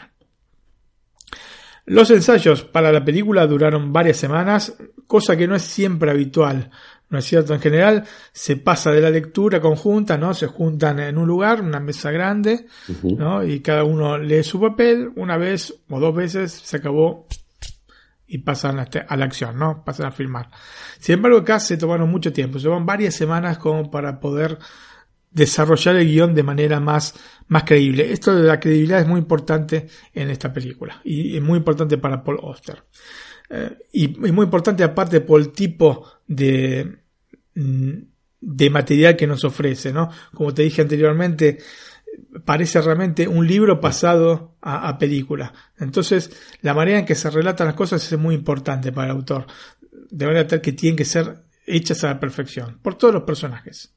Los 1.86 2.12
ensayos 2.12 2.64
para 2.64 2.92
la 2.92 3.04
película 3.04 3.46
duraron 3.46 3.92
varias 3.92 4.18
semanas, 4.18 4.76
cosa 5.06 5.36
que 5.36 5.48
no 5.48 5.56
es 5.56 5.64
siempre 5.64 6.12
habitual. 6.12 6.72
¿no 7.14 7.20
es 7.20 7.26
cierto? 7.26 7.54
En 7.54 7.62
general 7.62 8.06
se 8.32 8.58
pasa 8.58 8.92
de 8.92 9.00
la 9.00 9.12
lectura 9.12 9.62
conjunta, 9.62 10.18
¿no? 10.18 10.34
Se 10.34 10.48
juntan 10.48 11.00
en 11.00 11.20
un 11.20 11.28
lugar, 11.28 11.62
una 11.62 11.80
mesa 11.80 12.10
grande, 12.10 12.66
¿no? 13.04 13.44
Y 13.44 13.60
cada 13.60 13.84
uno 13.84 14.18
lee 14.18 14.42
su 14.42 14.60
papel, 14.60 15.12
una 15.16 15.38
vez 15.38 15.76
o 15.90 16.00
dos 16.00 16.16
veces 16.16 16.52
se 16.52 16.78
acabó 16.78 17.28
y 18.26 18.40
pasan 18.40 18.80
a, 18.80 19.16
la 19.16 19.26
acción, 19.26 19.60
¿no? 19.60 19.84
Pasan 19.86 20.08
a 20.08 20.12
filmar. 20.12 20.50
Sin 20.98 21.14
embargo, 21.14 21.38
acá 21.38 21.60
se 21.60 21.78
tomaron 21.78 22.10
mucho 22.10 22.34
tiempo, 22.34 22.58
se 22.58 22.64
tomaron 22.64 22.88
varias 22.88 23.14
semanas 23.14 23.60
como 23.60 23.92
para 23.92 24.20
poder 24.20 24.58
desarrollar 25.34 25.96
el 25.96 26.08
guion 26.08 26.34
de 26.34 26.44
manera 26.44 26.80
más, 26.80 27.16
más 27.48 27.64
creíble. 27.64 28.12
Esto 28.12 28.36
de 28.36 28.44
la 28.44 28.60
credibilidad 28.60 29.02
es 29.02 29.08
muy 29.08 29.20
importante 29.20 29.88
en 30.14 30.30
esta 30.30 30.54
película 30.54 31.02
y 31.04 31.36
es 31.38 31.44
muy 31.44 31.58
importante 31.58 31.98
para 31.98 32.24
Paul 32.24 32.40
Oster. 32.42 32.84
Eh, 33.50 33.78
y 33.94 34.26
es 34.26 34.34
muy 34.34 34.46
importante 34.46 34.84
aparte 34.84 35.22
por 35.22 35.40
el 35.40 35.52
tipo 35.52 36.06
de, 36.28 37.04
Mm, 37.56 38.06
de 38.46 38.70
material 38.70 39.16
que 39.16 39.28
nos 39.28 39.46
ofrece, 39.46 39.94
¿no? 39.94 40.10
Como 40.34 40.54
te 40.54 40.64
dije 40.64 40.82
anteriormente, 40.82 41.60
parece 42.44 42.82
realmente 42.82 43.26
un 43.26 43.48
libro 43.48 43.80
pasado 43.80 44.58
a, 44.62 44.98
película. 44.98 45.54
Entonces, 45.80 46.30
la 46.62 46.74
manera 46.74 47.00
en 47.00 47.06
que 47.06 47.16
se 47.16 47.30
relatan 47.30 47.68
las 47.68 47.76
cosas 47.76 48.12
es 48.12 48.20
muy 48.20 48.36
importante 48.36 48.92
para 48.92 49.12
el 49.12 49.18
autor. 49.18 49.46
De 50.10 50.26
manera 50.26 50.46
tal 50.46 50.60
que 50.60 50.74
tienen 50.74 50.98
que 50.98 51.06
ser 51.06 51.46
hechas 51.66 52.04
a 52.04 52.08
la 52.08 52.20
perfección, 52.20 52.80
por 52.82 52.96
todos 52.96 53.14
los 53.14 53.24
personajes. 53.24 53.94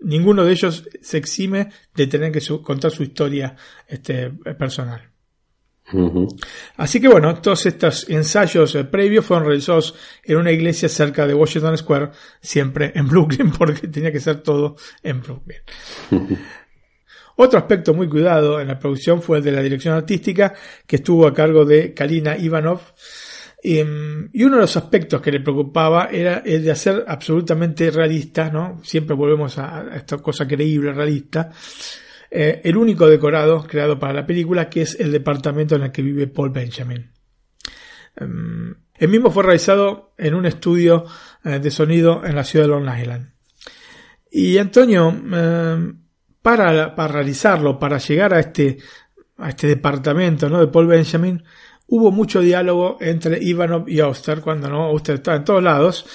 Ninguno 0.00 0.44
de 0.44 0.52
ellos 0.52 0.88
se 1.00 1.18
exime 1.18 1.70
de 1.94 2.06
tener 2.06 2.32
que 2.32 2.40
contar 2.62 2.90
su 2.90 3.02
historia 3.02 3.56
este, 3.86 4.30
personal. 4.30 5.10
Así 6.76 7.00
que 7.00 7.08
bueno, 7.08 7.40
todos 7.40 7.64
estos 7.64 8.08
ensayos 8.10 8.74
eh, 8.74 8.84
previos 8.84 9.24
fueron 9.24 9.46
realizados 9.46 9.94
en 10.22 10.36
una 10.36 10.52
iglesia 10.52 10.88
cerca 10.88 11.26
de 11.26 11.32
Washington 11.34 11.78
Square, 11.78 12.10
siempre 12.40 12.92
en 12.94 13.08
Brooklyn, 13.08 13.50
porque 13.58 13.88
tenía 13.88 14.12
que 14.12 14.20
ser 14.20 14.42
todo 14.42 14.76
en 15.02 15.22
Brooklyn. 15.22 15.58
Otro 17.36 17.58
aspecto 17.58 17.94
muy 17.94 18.08
cuidado 18.08 18.60
en 18.60 18.68
la 18.68 18.78
producción 18.78 19.22
fue 19.22 19.38
el 19.38 19.44
de 19.44 19.52
la 19.52 19.62
dirección 19.62 19.94
artística, 19.94 20.54
que 20.86 20.96
estuvo 20.96 21.26
a 21.26 21.32
cargo 21.32 21.64
de 21.64 21.94
Kalina 21.94 22.36
Ivanov. 22.36 22.80
Em, 23.60 24.30
y, 24.32 24.44
uno 24.44 24.56
de 24.56 24.62
los 24.62 24.76
aspectos 24.76 25.20
que 25.20 25.32
le 25.32 25.40
preocupaba 25.40 26.08
era 26.12 26.42
el 26.44 26.62
de 26.62 26.70
hacer 26.70 27.04
absolutamente 27.08 27.90
realista, 27.90 28.50
¿no? 28.50 28.80
Siempre 28.84 29.16
volvemos 29.16 29.58
a, 29.58 29.96
esta 29.96 30.18
cosa 30.18 30.46
creíble, 30.46 30.92
realista 30.92 31.50
eh, 32.30 32.60
el 32.62 32.76
único 32.76 33.08
decorado 33.08 33.66
creado 33.66 33.98
para 33.98 34.12
la 34.12 34.26
película, 34.26 34.68
que 34.68 34.82
es 34.82 34.98
el 35.00 35.10
departamento 35.10 35.76
en 35.76 35.82
el 35.82 35.92
que 35.92 36.02
vive 36.02 36.26
Paul 36.26 36.50
Benjamin. 36.50 37.10
Em, 38.16 38.74
el 38.94 39.08
mismo 39.08 39.30
fue 39.30 39.42
realizado 39.42 40.12
en 40.18 40.34
un 40.34 40.46
estudio 40.46 41.04
eh, 41.44 41.58
de 41.58 41.70
sonido 41.70 42.24
en 42.24 42.36
la 42.36 42.44
ciudad 42.44 42.66
de 42.66 42.70
Long 42.70 43.00
Island. 43.00 43.32
Y 44.30 44.58
Antonio, 44.58 45.08
em, 45.08 45.98
para, 46.42 46.94
para, 46.94 47.12
realizarlo, 47.12 47.78
para 47.78 47.98
llegar 47.98 48.34
a 48.34 48.40
este, 48.40 48.78
a 49.38 49.48
este 49.48 49.66
departamento 49.68 50.48
¿no? 50.48 50.60
de 50.60 50.68
Paul 50.68 50.86
Benjamin, 50.86 51.42
hubo 51.88 52.12
mucho 52.12 52.40
diálogo 52.40 52.98
entre 53.00 53.42
Ivanov 53.42 53.88
y 53.88 54.00
Auster, 54.00 54.40
cuando 54.40 54.68
no, 54.68 54.84
Auster 54.84 55.16
estaba 55.16 55.38
en 55.38 55.44
todos 55.44 55.62
lados, 55.62 56.06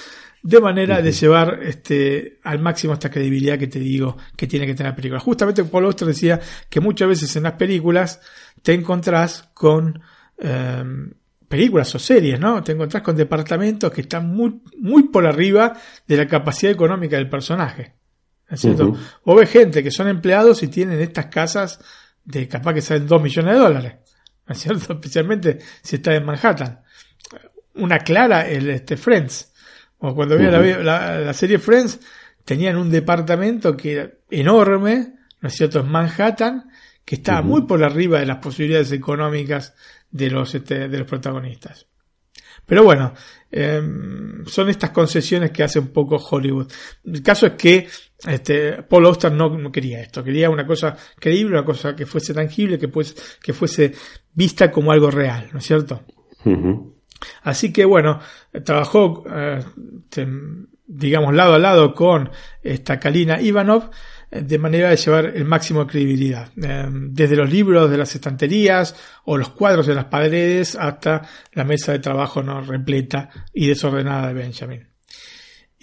de 0.42 0.60
manera 0.60 1.02
de 1.02 1.12
llevar 1.12 1.60
este, 1.64 2.40
al 2.44 2.60
máximo 2.60 2.94
esta 2.94 3.10
credibilidad 3.10 3.58
que 3.58 3.68
te 3.68 3.80
digo 3.80 4.18
que 4.36 4.46
tiene 4.46 4.66
que 4.66 4.76
tener 4.76 4.92
la 4.92 4.96
película. 4.96 5.20
Justamente 5.20 5.64
Paul 5.64 5.86
Auster 5.86 6.08
decía 6.08 6.40
que 6.70 6.80
muchas 6.82 7.08
veces 7.08 7.36
en 7.36 7.44
las 7.44 7.54
películas 7.54 8.20
te 8.62 8.74
encontrás 8.74 9.50
con 9.54 10.02
em, 10.38 11.14
películas 11.48 11.96
o 11.96 12.00
series, 12.00 12.40
¿no? 12.40 12.62
Te 12.62 12.74
encontrás 12.74 13.02
con 13.02 13.16
departamentos 13.16 13.92
que 13.92 14.02
están 14.02 14.28
muy, 14.30 14.62
muy 14.80 15.04
por 15.04 15.26
arriba 15.26 15.74
de 16.06 16.18
la 16.18 16.28
capacidad 16.28 16.74
económica 16.74 17.16
del 17.16 17.30
personaje. 17.30 17.96
¿Es 18.50 18.60
cierto? 18.60 18.94
O 19.24 19.36
ves 19.36 19.50
gente 19.50 19.82
que 19.82 19.92
son 19.92 20.10
empleados 20.10 20.62
y 20.62 20.68
tienen 20.68 21.00
estas 21.00 21.28
casas 21.28 21.80
de 22.26 22.48
capaz 22.48 22.74
que 22.74 22.82
salen 22.82 23.08
2 23.08 23.22
millones 23.22 23.54
de 23.54 23.60
dólares. 23.60 24.03
¿Es 24.48 24.60
cierto? 24.60 24.94
Especialmente 25.00 25.60
si 25.82 25.98
está 25.98 26.16
en 26.16 26.26
Manhattan. 26.26 26.82
Una 27.76 28.00
clara, 28.00 28.48
el 28.48 28.70
este, 28.70 28.98
Friends 28.98 29.54
o 30.06 30.14
cuando 30.14 30.38
vi 30.38 30.44
la, 30.44 31.34
serie 31.34 31.60
Friends, 31.60 31.98
tenían 32.44 32.76
un 32.76 32.92
departamento 32.92 33.78
que 33.78 33.94
era 33.94 34.10
enorme, 34.30 35.14
¿no 35.40 35.48
es 35.48 35.56
cierto?, 35.56 35.80
en 35.80 35.90
Manhattan, 35.90 36.70
que 37.06 37.16
estaba 37.16 37.42
muy 37.42 37.62
por 37.62 37.82
arriba 37.86 38.20
de 38.20 38.26
las 38.26 38.40
posibilidades 38.40 38.92
económicas 38.92 39.76
de 40.12 40.30
los, 40.30 40.54
este, 40.56 40.90
de 40.90 40.98
los 40.98 41.08
protagonistas. 41.08 41.88
Pero 42.66 42.84
bueno, 42.84 43.14
em, 43.52 44.46
son 44.46 44.70
estas 44.70 44.92
concesiones 44.92 45.52
que 45.52 45.64
hace 45.64 45.80
un 45.80 45.90
poco 45.90 46.16
Hollywood. 46.16 46.72
El 47.06 47.22
caso 47.22 47.46
es 47.48 47.54
que 47.54 47.88
este, 48.26 48.84
Paul 48.84 49.06
Auster 49.06 49.32
no, 49.32 49.72
quería 49.72 50.02
esto, 50.02 50.24
quería 50.24 50.50
una 50.50 50.66
cosa 50.66 50.96
creíble, 51.20 51.58
una 51.58 51.66
cosa 51.66 51.96
que 51.96 52.06
fuese 52.06 52.34
tangible, 52.34 52.80
que, 52.80 52.88
pues, 52.88 53.38
que 53.42 53.54
fuese 53.54 53.94
vista 54.34 54.72
como 54.72 54.92
algo 54.92 55.12
real, 55.12 55.50
¿no 55.52 55.60
es 55.60 55.66
cierto? 55.66 56.04
Así 57.44 57.72
que 57.72 57.86
bueno, 57.86 58.20
trabajó, 58.66 59.24
eh, 59.30 59.64
digamos, 60.86 61.34
lado 61.34 61.54
a 61.56 61.60
lado 61.60 61.94
con 61.94 62.30
esta 62.62 63.00
Kalina 63.00 63.42
Ivanov 63.42 63.90
de 64.42 64.58
manera 64.58 64.90
de 64.90 64.96
llevar 64.96 65.26
el 65.26 65.46
máximo 65.46 65.82
de 65.82 65.92
credibilidad, 65.92 66.50
eh, 66.62 66.88
desde 66.92 67.36
los 67.36 67.52
libros 67.52 67.90
de 67.90 67.98
las 67.98 68.16
estanterías 68.16 68.96
o 69.26 69.38
los 69.38 69.50
cuadros 69.50 69.86
de 69.86 69.96
las 69.96 70.06
paredes 70.06 70.76
hasta 70.76 71.22
la 71.54 71.64
mesa 71.64 71.92
de 71.92 72.00
trabajo 72.00 72.42
no 72.42 72.62
repleta 72.62 73.30
y 73.54 73.68
desordenada 73.68 74.28
de 74.28 74.34
Benjamin. 74.34 74.88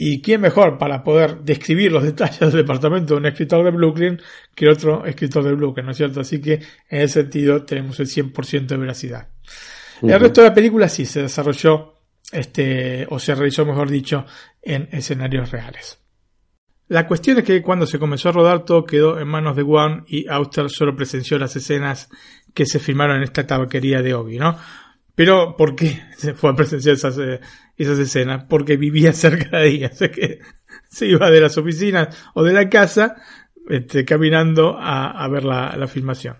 ¿Y 0.03 0.23
quién 0.23 0.41
mejor 0.41 0.79
para 0.79 1.05
poder 1.05 1.41
describir 1.43 1.93
los 1.93 2.03
detalles 2.11 2.41
del 2.41 2.53
departamento 2.53 3.15
de 3.15 3.21
un 3.21 3.27
escritor 3.27 3.65
de 3.65 3.71
Brooklyn 3.71 4.21
que 4.55 4.69
otro 4.69 5.05
escritor 5.05 5.45
de 5.45 5.53
Brooklyn, 5.53 5.87
¿no 5.87 5.93
es 5.93 5.99
cierto? 5.99 6.21
Así 6.21 6.41
que 6.41 6.55
en 6.55 7.03
ese 7.03 7.21
sentido 7.21 7.65
tenemos 7.65 8.01
el 8.01 8.07
100% 8.07 8.67
de 8.67 8.77
veracidad. 8.77 9.29
El 10.03 10.19
resto 10.19 10.41
de 10.41 10.49
la 10.49 10.55
película 10.55 10.89
sí 10.89 11.05
se 11.05 11.23
desarrolló, 11.23 12.01
este, 12.33 13.07
o 13.11 13.19
se 13.19 13.35
realizó, 13.35 13.67
mejor 13.67 13.91
dicho, 13.91 14.25
en 14.63 14.89
escenarios 14.91 15.51
reales. 15.51 15.99
La 16.91 17.07
cuestión 17.07 17.39
es 17.39 17.45
que 17.45 17.63
cuando 17.63 17.87
se 17.87 18.01
comenzó 18.01 18.31
a 18.31 18.33
rodar 18.33 18.65
todo 18.65 18.85
quedó 18.85 19.21
en 19.21 19.29
manos 19.29 19.55
de 19.55 19.63
Wan 19.63 20.03
y 20.09 20.27
Auster 20.27 20.69
solo 20.69 20.97
presenció 20.97 21.39
las 21.39 21.55
escenas 21.55 22.09
que 22.53 22.67
se 22.67 22.81
filmaron 22.81 23.19
en 23.19 23.23
esta 23.23 23.47
tabaquería 23.47 24.03
de 24.03 24.13
Obi, 24.13 24.39
¿no? 24.39 24.59
Pero, 25.15 25.55
¿por 25.57 25.77
qué 25.77 26.03
se 26.17 26.35
fue 26.35 26.51
a 26.51 26.57
presenciar 26.57 26.97
esas, 26.97 27.17
eh, 27.19 27.39
esas 27.77 27.97
escenas? 27.97 28.47
Porque 28.49 28.77
vivía 28.77 29.13
cerca 29.13 29.59
de 29.59 29.69
ella, 29.69 29.91
o 29.95 30.11
que 30.11 30.41
se 30.89 31.07
iba 31.07 31.31
de 31.31 31.41
las 31.41 31.57
oficinas 31.57 32.09
o 32.35 32.43
de 32.43 32.55
la 32.55 32.69
casa 32.69 33.15
este, 33.69 34.05
caminando 34.05 34.77
a, 34.77 35.29
ver 35.29 35.45
la, 35.45 35.77
la 35.77 35.87
filmación. 35.87 36.39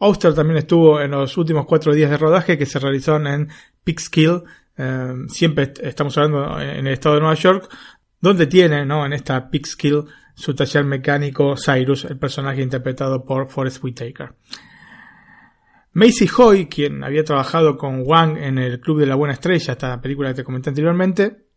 Auster 0.00 0.34
también 0.34 0.58
estuvo 0.58 1.00
en 1.00 1.12
los 1.12 1.36
últimos 1.36 1.66
cuatro 1.66 1.94
días 1.94 2.10
de 2.10 2.18
rodaje 2.18 2.58
que 2.58 2.66
se 2.66 2.80
realizaron 2.80 3.28
en 3.28 3.48
Peekskill, 3.84 4.42
eh, 4.76 5.14
siempre 5.28 5.72
estamos 5.82 6.16
hablando 6.16 6.58
en 6.58 6.86
el 6.86 6.94
estado 6.94 7.16
de 7.16 7.20
Nueva 7.20 7.36
York, 7.36 7.68
donde 8.22 8.46
tiene, 8.46 8.86
¿no? 8.86 9.04
En 9.04 9.12
esta 9.12 9.50
Peekskill 9.50 10.06
su 10.34 10.54
taller 10.54 10.84
mecánico 10.84 11.56
Cyrus, 11.56 12.04
el 12.04 12.18
personaje 12.18 12.62
interpretado 12.62 13.24
por 13.24 13.48
Forrest 13.48 13.82
Whitaker. 13.84 14.34
Macy 15.92 16.26
Hoy, 16.38 16.66
quien 16.66 17.04
había 17.04 17.22
trabajado 17.22 17.76
con 17.76 18.02
Wang 18.06 18.38
en 18.38 18.56
el 18.56 18.80
Club 18.80 19.00
de 19.00 19.06
la 19.06 19.14
Buena 19.14 19.34
Estrella, 19.34 19.72
esta 19.72 20.00
película 20.00 20.30
que 20.30 20.36
te 20.36 20.44
comenté 20.44 20.70
anteriormente, 20.70 21.48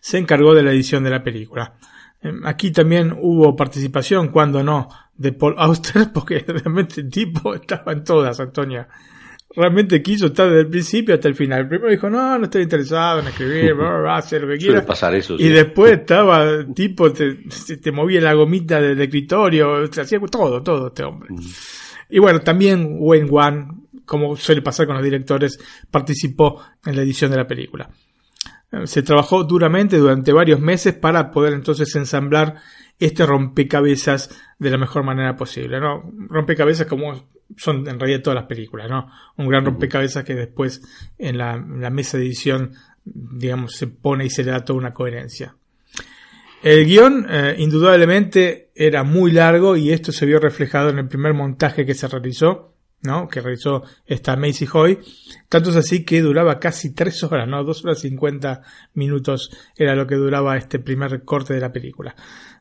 se 0.00 0.18
encargó 0.18 0.52
de 0.52 0.64
la 0.64 0.72
edición 0.72 1.04
de 1.04 1.10
la 1.10 1.22
película. 1.22 1.76
Eh, 2.22 2.32
aquí 2.44 2.72
también 2.72 3.16
hubo 3.16 3.54
participación, 3.54 4.28
cuando 4.28 4.64
no, 4.64 4.88
de 5.14 5.32
Paul 5.32 5.54
Auster, 5.58 6.10
porque 6.14 6.44
realmente 6.46 7.02
el 7.02 7.10
tipo 7.10 7.54
estaba 7.54 7.92
en 7.92 8.02
todas, 8.02 8.40
Antonia. 8.40 8.88
Realmente 9.52 10.00
quiso 10.00 10.26
estar 10.26 10.48
desde 10.48 10.60
el 10.60 10.68
principio 10.68 11.14
hasta 11.14 11.26
el 11.26 11.34
final. 11.34 11.66
Primero 11.66 11.90
dijo, 11.90 12.08
no, 12.08 12.38
no 12.38 12.44
estoy 12.44 12.62
interesado 12.62 13.18
en 13.18 13.26
escribir, 13.28 13.74
va 13.80 14.14
a 14.14 14.18
hacer 14.18 14.42
lo 14.42 14.48
que 14.48 14.58
quiera. 14.58 14.86
pasar 14.86 15.14
eso, 15.16 15.34
Y 15.38 15.48
después 15.48 15.92
estaba, 15.92 16.64
tipo, 16.72 17.12
te, 17.12 17.34
te 17.82 17.90
movía 17.90 18.20
la 18.20 18.34
gomita 18.34 18.80
del 18.80 19.00
escritorio, 19.00 19.82
hacía 19.84 20.20
todo, 20.20 20.62
todo 20.62 20.86
este 20.88 21.02
hombre. 21.02 21.30
Mm. 21.32 21.40
Y 22.10 22.18
bueno, 22.20 22.40
también 22.40 22.96
Wayne 23.00 23.28
Wan, 23.28 23.86
como 24.04 24.36
suele 24.36 24.62
pasar 24.62 24.86
con 24.86 24.94
los 24.94 25.04
directores, 25.04 25.58
participó 25.90 26.62
en 26.84 26.94
la 26.94 27.02
edición 27.02 27.32
de 27.32 27.36
la 27.36 27.46
película. 27.46 27.90
Se 28.84 29.02
trabajó 29.02 29.42
duramente 29.42 29.96
durante 29.96 30.32
varios 30.32 30.60
meses 30.60 30.94
para 30.94 31.32
poder 31.32 31.54
entonces 31.54 31.94
ensamblar 31.96 32.56
este 33.00 33.26
rompecabezas 33.26 34.30
de 34.60 34.70
la 34.70 34.78
mejor 34.78 35.02
manera 35.02 35.34
posible, 35.34 35.80
¿no? 35.80 36.08
Rompecabezas 36.28 36.86
como 36.86 37.28
son 37.56 37.88
en 37.88 37.98
realidad 37.98 38.22
todas 38.22 38.36
las 38.36 38.46
películas, 38.46 38.88
¿no? 38.88 39.10
Un 39.36 39.48
gran 39.48 39.64
rompecabezas 39.64 40.24
que 40.24 40.34
después 40.34 40.82
en 41.18 41.38
la, 41.38 41.56
mesa 41.56 42.18
de 42.18 42.24
edición, 42.24 42.72
digamos, 43.04 43.74
se 43.74 43.86
pone 43.86 44.24
y 44.26 44.30
se 44.30 44.44
le 44.44 44.52
da 44.52 44.64
toda 44.64 44.78
una 44.78 44.94
coherencia. 44.94 45.54
El 46.62 46.84
guion, 46.84 47.26
eh, 47.28 47.54
indudablemente, 47.58 48.70
era 48.74 49.02
muy 49.02 49.32
largo 49.32 49.76
y 49.76 49.92
esto 49.92 50.12
se 50.12 50.26
vio 50.26 50.38
reflejado 50.38 50.90
en 50.90 50.98
el 50.98 51.08
primer 51.08 51.32
montaje 51.32 51.86
que 51.86 51.94
se 51.94 52.06
realizó, 52.06 52.74
¿no? 53.02 53.28
Que 53.28 53.40
realizó 53.40 53.82
esta 54.04 54.36
Macy 54.36 54.68
Hoy. 54.72 54.98
Tanto 55.48 55.70
es 55.70 55.76
así 55.76 56.04
que 56.04 56.20
duraba 56.20 56.58
casi 56.58 56.94
tres 56.94 57.22
horas, 57.24 57.48
¿no? 57.48 57.64
Dos 57.64 57.84
horas 57.84 58.00
cincuenta 58.00 58.62
minutos 58.92 59.50
era 59.76 59.94
lo 59.94 60.06
que 60.06 60.16
duraba 60.16 60.56
este 60.58 60.78
primer 60.78 61.24
corte 61.24 61.54
de 61.54 61.60
la 61.60 61.72
película. 61.72 62.14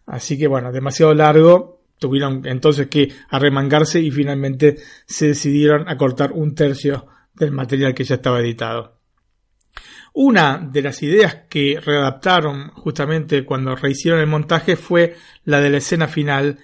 Así 0.05 0.37
que 0.37 0.47
bueno, 0.47 0.71
demasiado 0.71 1.13
largo. 1.13 1.78
Tuvieron 1.99 2.45
entonces 2.45 2.87
que 2.87 3.11
arremangarse 3.29 4.01
y 4.01 4.11
finalmente 4.11 4.77
se 5.05 5.27
decidieron 5.27 5.87
a 5.87 5.97
cortar 5.97 6.31
un 6.31 6.55
tercio 6.55 7.05
del 7.35 7.51
material 7.51 7.93
que 7.93 8.03
ya 8.03 8.15
estaba 8.15 8.39
editado. 8.39 8.97
Una 10.13 10.57
de 10.57 10.81
las 10.81 11.03
ideas 11.03 11.43
que 11.49 11.79
readaptaron 11.79 12.69
justamente 12.69 13.45
cuando 13.45 13.75
rehicieron 13.75 14.19
el 14.19 14.27
montaje 14.27 14.75
fue 14.75 15.15
la 15.43 15.61
de 15.61 15.69
la 15.69 15.77
escena 15.77 16.07
final 16.07 16.57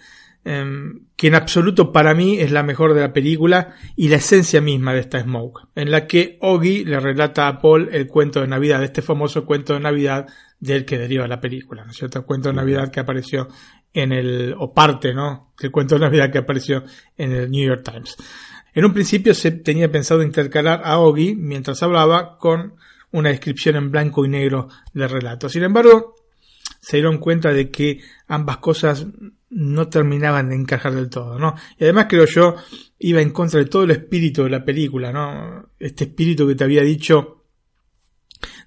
Em, 0.48 1.08
que 1.16 1.26
en 1.26 1.34
absoluto 1.34 1.92
para 1.92 2.14
mí 2.14 2.40
es 2.40 2.52
la 2.52 2.62
mejor 2.62 2.94
de 2.94 3.02
la 3.02 3.12
película 3.12 3.74
y 3.96 4.10
la 4.10 4.18
esencia 4.18 4.62
misma 4.62 4.94
de 4.94 5.00
esta 5.00 5.20
Smoke, 5.20 5.70
en 5.74 5.90
la 5.90 6.06
que 6.06 6.38
Oggy 6.40 6.86
le 6.86 7.00
relata 7.00 7.48
a 7.48 7.60
Paul 7.60 7.90
el 7.92 8.06
cuento 8.06 8.42
de 8.42 8.48
Navidad, 8.48 8.84
este 8.84 9.02
famoso 9.02 9.44
cuento 9.44 9.74
de 9.74 9.80
Navidad 9.80 10.28
del 10.66 10.86
que 10.86 10.98
deriva 10.98 11.28
la 11.28 11.40
película, 11.40 11.84
¿no 11.84 11.92
es 11.92 11.98
cierto? 11.98 12.20
El 12.20 12.26
cuento 12.26 12.50
de 12.50 12.56
Navidad 12.56 12.92
que 12.92 13.00
apareció 13.00 13.48
en 13.94 14.12
el, 14.12 14.54
o 14.58 14.74
parte, 14.74 15.14
¿no? 15.14 15.54
El 15.60 15.72
cuento 15.72 15.96
de 15.96 16.02
Navidad 16.02 16.32
que 16.32 16.40
apareció 16.40 16.84
en 17.18 17.32
el 17.32 17.50
New 17.50 17.66
York 17.66 17.84
Times. 17.84 18.18
En 18.74 18.84
un 18.84 18.94
principio 18.94 19.34
se 19.34 19.52
tenía 19.52 19.90
pensado 19.90 20.22
intercalar 20.22 20.82
a 20.84 21.00
Oggy 21.00 21.36
mientras 21.36 21.82
hablaba 21.82 22.38
con 22.38 22.76
una 23.12 23.30
descripción 23.30 23.78
en 23.78 23.90
blanco 23.92 24.26
y 24.26 24.30
negro 24.30 24.68
del 24.94 25.10
relato. 25.10 25.48
Sin 25.48 25.64
embargo, 25.64 26.16
se 26.82 26.98
dieron 26.98 27.18
cuenta 27.18 27.54
de 27.54 27.72
que 27.72 28.02
ambas 28.28 28.58
cosas 28.58 29.08
no 29.50 29.88
terminaban 29.88 30.50
de 30.50 30.56
encajar 30.56 30.94
del 30.94 31.10
todo, 31.10 31.40
¿no? 31.40 31.56
Y 31.80 31.86
además 31.86 32.08
creo 32.10 32.26
yo 32.26 32.56
iba 33.00 33.22
en 33.22 33.32
contra 33.32 33.60
de 33.60 33.68
todo 33.68 33.86
el 33.86 33.92
espíritu 33.92 34.44
de 34.44 34.50
la 34.50 34.66
película, 34.66 35.14
¿no? 35.14 35.70
Este 35.80 36.04
espíritu 36.04 36.46
que 36.46 36.56
te 36.56 36.66
había 36.66 36.82
dicho 36.82 37.45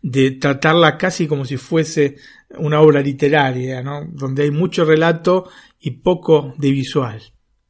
de 0.02 0.32
tratarla 0.32 0.96
casi 0.96 1.26
como 1.26 1.44
si 1.44 1.56
fuese 1.56 2.16
una 2.58 2.80
obra 2.80 3.00
literaria, 3.00 3.82
¿no? 3.82 4.04
Donde 4.04 4.44
hay 4.44 4.50
mucho 4.50 4.84
relato 4.84 5.50
y 5.80 5.90
poco 5.90 6.54
de 6.56 6.70
visual. 6.70 7.22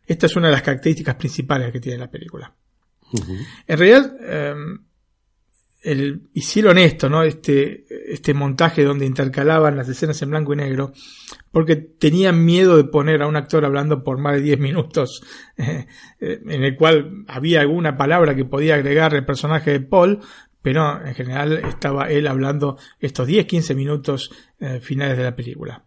Esta 0.07 0.27
es 0.27 0.37
una 0.37 0.49
de 0.49 0.55
las 0.55 0.63
características 0.63 1.17
principales 1.17 1.73
que 1.73 1.81
tiene 1.81 1.99
la 1.99 2.11
película. 2.11 2.55
En 3.67 3.79
realidad, 3.79 4.17
em, 4.21 4.79
el, 5.83 6.29
hicieron 6.35 6.77
esto, 6.77 7.09
¿no? 7.09 7.23
Este, 7.23 7.87
este 8.13 8.35
montaje 8.35 8.83
donde 8.83 9.07
intercalaban 9.07 9.77
las 9.77 9.89
escenas 9.89 10.21
en 10.23 10.31
blanco 10.31 10.53
y 10.53 10.57
negro, 10.57 10.93
porque 11.51 11.77
tenían 11.77 12.45
miedo 12.45 12.77
de 12.77 12.85
poner 12.85 13.23
a 13.23 13.27
un 13.27 13.37
actor 13.37 13.65
hablando 13.65 14.03
por 14.03 14.19
más 14.19 14.35
de 14.35 14.43
10 14.43 14.59
minutos, 14.59 15.23
eh, 15.57 15.87
eh, 16.21 16.41
en 16.47 16.65
el 16.65 16.77
cual 16.77 17.25
había 17.29 17.61
alguna 17.61 17.97
palabra 17.97 18.35
que 18.35 18.45
podía 18.45 18.75
agregar 18.75 19.15
el 19.15 19.25
personaje 19.25 19.71
de 19.71 19.81
Paul, 19.81 20.21
pero 20.63 21.05
en 21.05 21.15
general 21.15 21.59
estaba 21.59 22.11
él 22.11 22.27
hablando 22.27 22.79
estos 23.01 23.29
10-15 23.29 23.75
minutos 23.75 24.31
eh, 24.61 24.81
finales 24.81 25.17
de 25.17 25.25
la 25.25 25.37
película. 25.37 25.85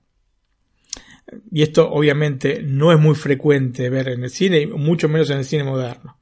Y 1.51 1.61
esto 1.61 1.89
obviamente 1.89 2.61
no 2.63 2.91
es 2.91 2.99
muy 2.99 3.15
frecuente 3.15 3.89
ver 3.89 4.09
en 4.09 4.23
el 4.23 4.29
cine, 4.29 4.67
mucho 4.67 5.07
menos 5.07 5.29
en 5.29 5.39
el 5.39 5.45
cine 5.45 5.63
moderno. 5.63 6.17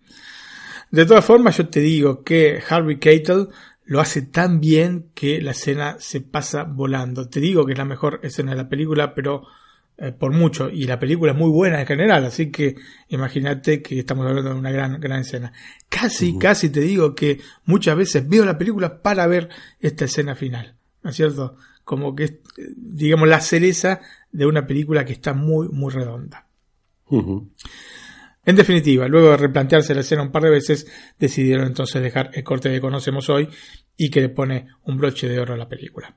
De 0.92 1.06
todas 1.06 1.24
formas, 1.26 1.58
yo 1.58 1.68
te 1.68 1.80
digo 1.80 2.24
que 2.24 2.62
Harvey 2.68 2.98
Keitel 2.98 3.50
lo 3.86 4.00
hace 4.00 4.24
tan 4.24 4.60
bien 4.60 5.10
que 5.14 5.42
la 5.42 5.52
escena 5.52 5.98
se 6.00 6.22
pasa 6.22 6.64
volando. 6.64 7.30
Te 7.30 7.40
digo 7.40 7.66
que 7.66 7.74
es 7.74 7.78
la 7.78 7.86
mejor 7.86 8.20
escena 8.24 8.52
de 8.52 8.58
la 8.58 8.70
película, 8.70 9.16
pero 9.16 9.48
eh, 10.02 10.14
por 10.14 10.32
mucho. 10.32 10.70
Y 10.70 10.86
la 10.86 10.98
película 10.98 11.34
es 11.34 11.38
muy 11.38 11.50
buena 11.50 11.82
en 11.82 11.86
general, 11.86 12.24
así 12.24 12.52
que 12.52 12.76
imagínate 13.10 13.82
que 13.82 14.00
estamos 14.00 14.26
hablando 14.26 14.54
de 14.54 14.60
una 14.60 14.72
gran, 14.72 14.98
gran 15.02 15.20
escena. 15.20 15.52
Casi, 15.90 16.38
casi 16.38 16.70
te 16.70 16.80
digo 16.80 17.14
que 17.14 17.42
muchas 17.66 17.98
veces 17.98 18.26
veo 18.26 18.46
la 18.46 18.58
película 18.58 19.02
para 19.02 19.28
ver 19.28 19.50
esta 19.82 20.06
escena 20.06 20.36
final. 20.36 20.76
¿No 21.04 21.10
es 21.10 21.18
cierto? 21.18 21.58
Como 21.84 22.16
que 22.16 22.24
es, 22.24 22.34
digamos, 22.78 23.28
la 23.28 23.42
cereza 23.42 24.00
de 24.32 24.46
una 24.46 24.66
película 24.66 25.04
que 25.04 25.12
está 25.12 25.34
muy, 25.34 25.68
muy 25.68 25.92
redonda. 25.92 26.48
En 28.46 28.56
definitiva, 28.56 29.06
luego 29.10 29.32
de 29.32 29.38
replantearse 29.38 29.94
la 29.94 30.02
escena 30.02 30.22
un 30.22 30.32
par 30.32 30.44
de 30.44 30.50
veces, 30.50 30.88
decidieron 31.20 31.68
entonces 31.68 32.02
dejar 32.02 32.30
el 32.34 32.44
corte 32.46 32.72
que 32.72 32.80
conocemos 32.80 33.30
hoy 33.30 33.50
y 33.98 34.10
que 34.10 34.22
le 34.22 34.30
pone 34.30 34.68
un 34.84 34.98
broche 34.98 35.28
de 35.28 35.40
oro 35.40 35.56
a 35.56 35.58
la 35.58 35.68
película. 35.68 36.16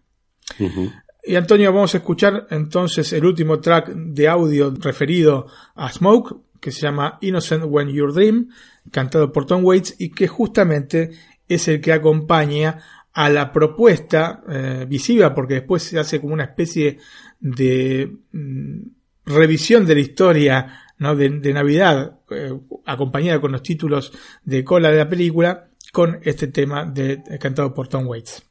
Y 1.24 1.36
Antonio, 1.36 1.72
vamos 1.72 1.94
a 1.94 1.98
escuchar 1.98 2.48
entonces 2.50 3.12
el 3.12 3.24
último 3.24 3.60
track 3.60 3.88
de 3.90 4.28
audio 4.28 4.74
referido 4.80 5.46
a 5.76 5.92
Smoke, 5.92 6.36
que 6.60 6.72
se 6.72 6.82
llama 6.82 7.18
Innocent 7.20 7.64
When 7.66 7.88
You 7.88 8.10
Dream, 8.12 8.48
cantado 8.90 9.30
por 9.30 9.46
Tom 9.46 9.64
Waits 9.64 9.96
y 9.98 10.10
que 10.10 10.26
justamente 10.26 11.12
es 11.48 11.68
el 11.68 11.80
que 11.80 11.92
acompaña 11.92 12.78
a 13.12 13.28
la 13.28 13.52
propuesta 13.52 14.42
eh, 14.48 14.86
visiva, 14.88 15.32
porque 15.34 15.54
después 15.54 15.82
se 15.82 15.98
hace 15.98 16.20
como 16.20 16.34
una 16.34 16.44
especie 16.44 16.98
de 17.38 18.10
mm, 18.32 18.80
revisión 19.26 19.86
de 19.86 19.94
la 19.94 20.00
historia 20.00 20.78
de, 20.98 21.52
Navidad, 21.52 22.20
eh, 22.30 22.52
acompañada 22.86 23.40
con 23.40 23.52
los 23.52 23.62
títulos 23.62 24.12
de 24.44 24.64
cola 24.64 24.90
de 24.90 24.98
la 24.98 25.08
película, 25.08 25.68
con 25.92 26.18
este 26.22 26.46
tema 26.48 26.84
de, 26.84 27.22
cantado 27.40 27.74
por 27.74 27.88
Tom 27.88 28.06
Waits. 28.06 28.42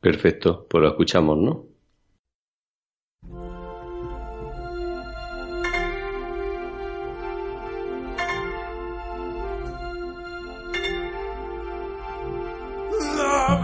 Perfecto, 0.00 0.66
pues 0.68 0.82
lo 0.82 0.88
escuchamos, 0.88 1.38
¿no? 1.38 1.75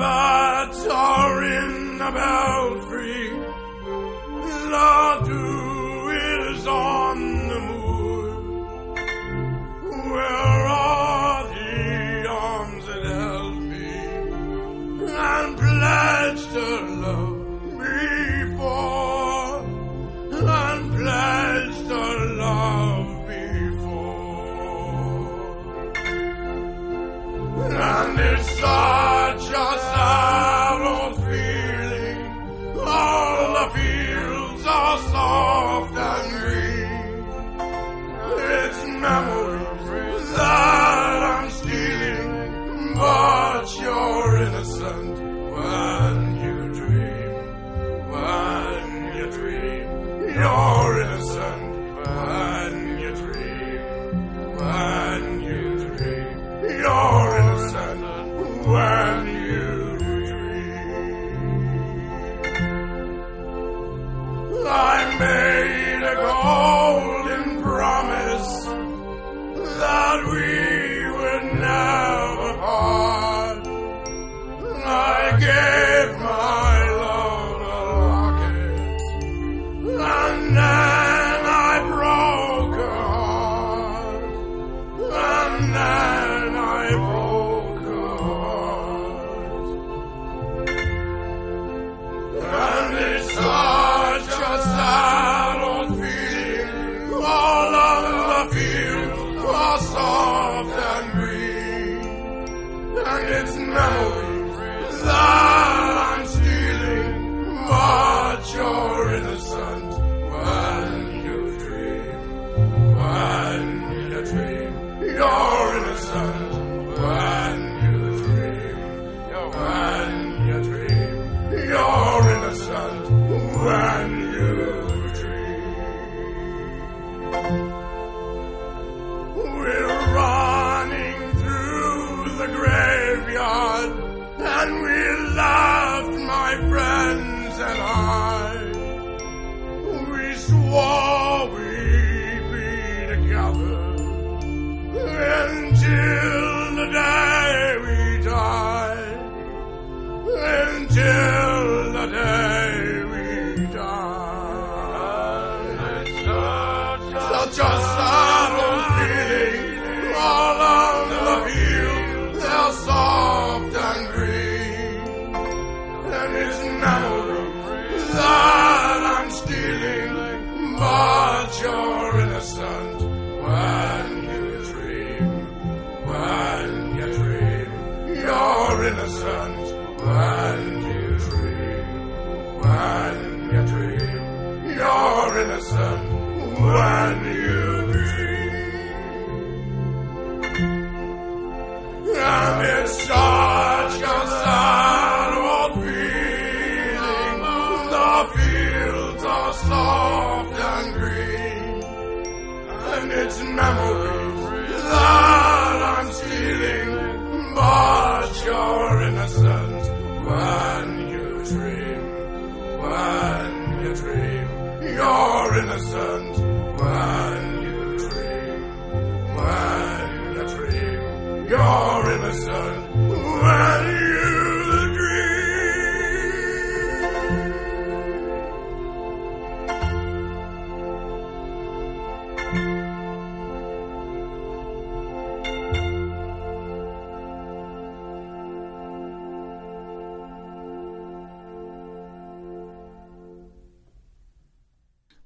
birds 0.02 0.82
are 0.88 1.44
in 1.58 1.98
the 1.98 2.10
belfry. 2.18 3.24
The 4.74 4.94
dew 5.28 6.08
is 6.48 6.66
on 6.66 7.18
the 7.50 7.60
moor. 7.68 8.24
Where 10.12 10.66
are 10.66 11.42
the 11.54 12.28
arms 12.28 12.84
that 12.88 13.04
held 13.16 13.58
me 13.72 13.94
and 15.28 15.48
pledged 15.62 16.52
her 16.60 16.80
love 17.04 17.40
before? 17.84 19.52
And 20.64 20.84
pledged 20.98 21.88
her 21.96 22.16
love 22.46 23.10
before. 23.28 24.02
And 27.94 28.18
it's 28.18 28.62
all. 28.64 29.01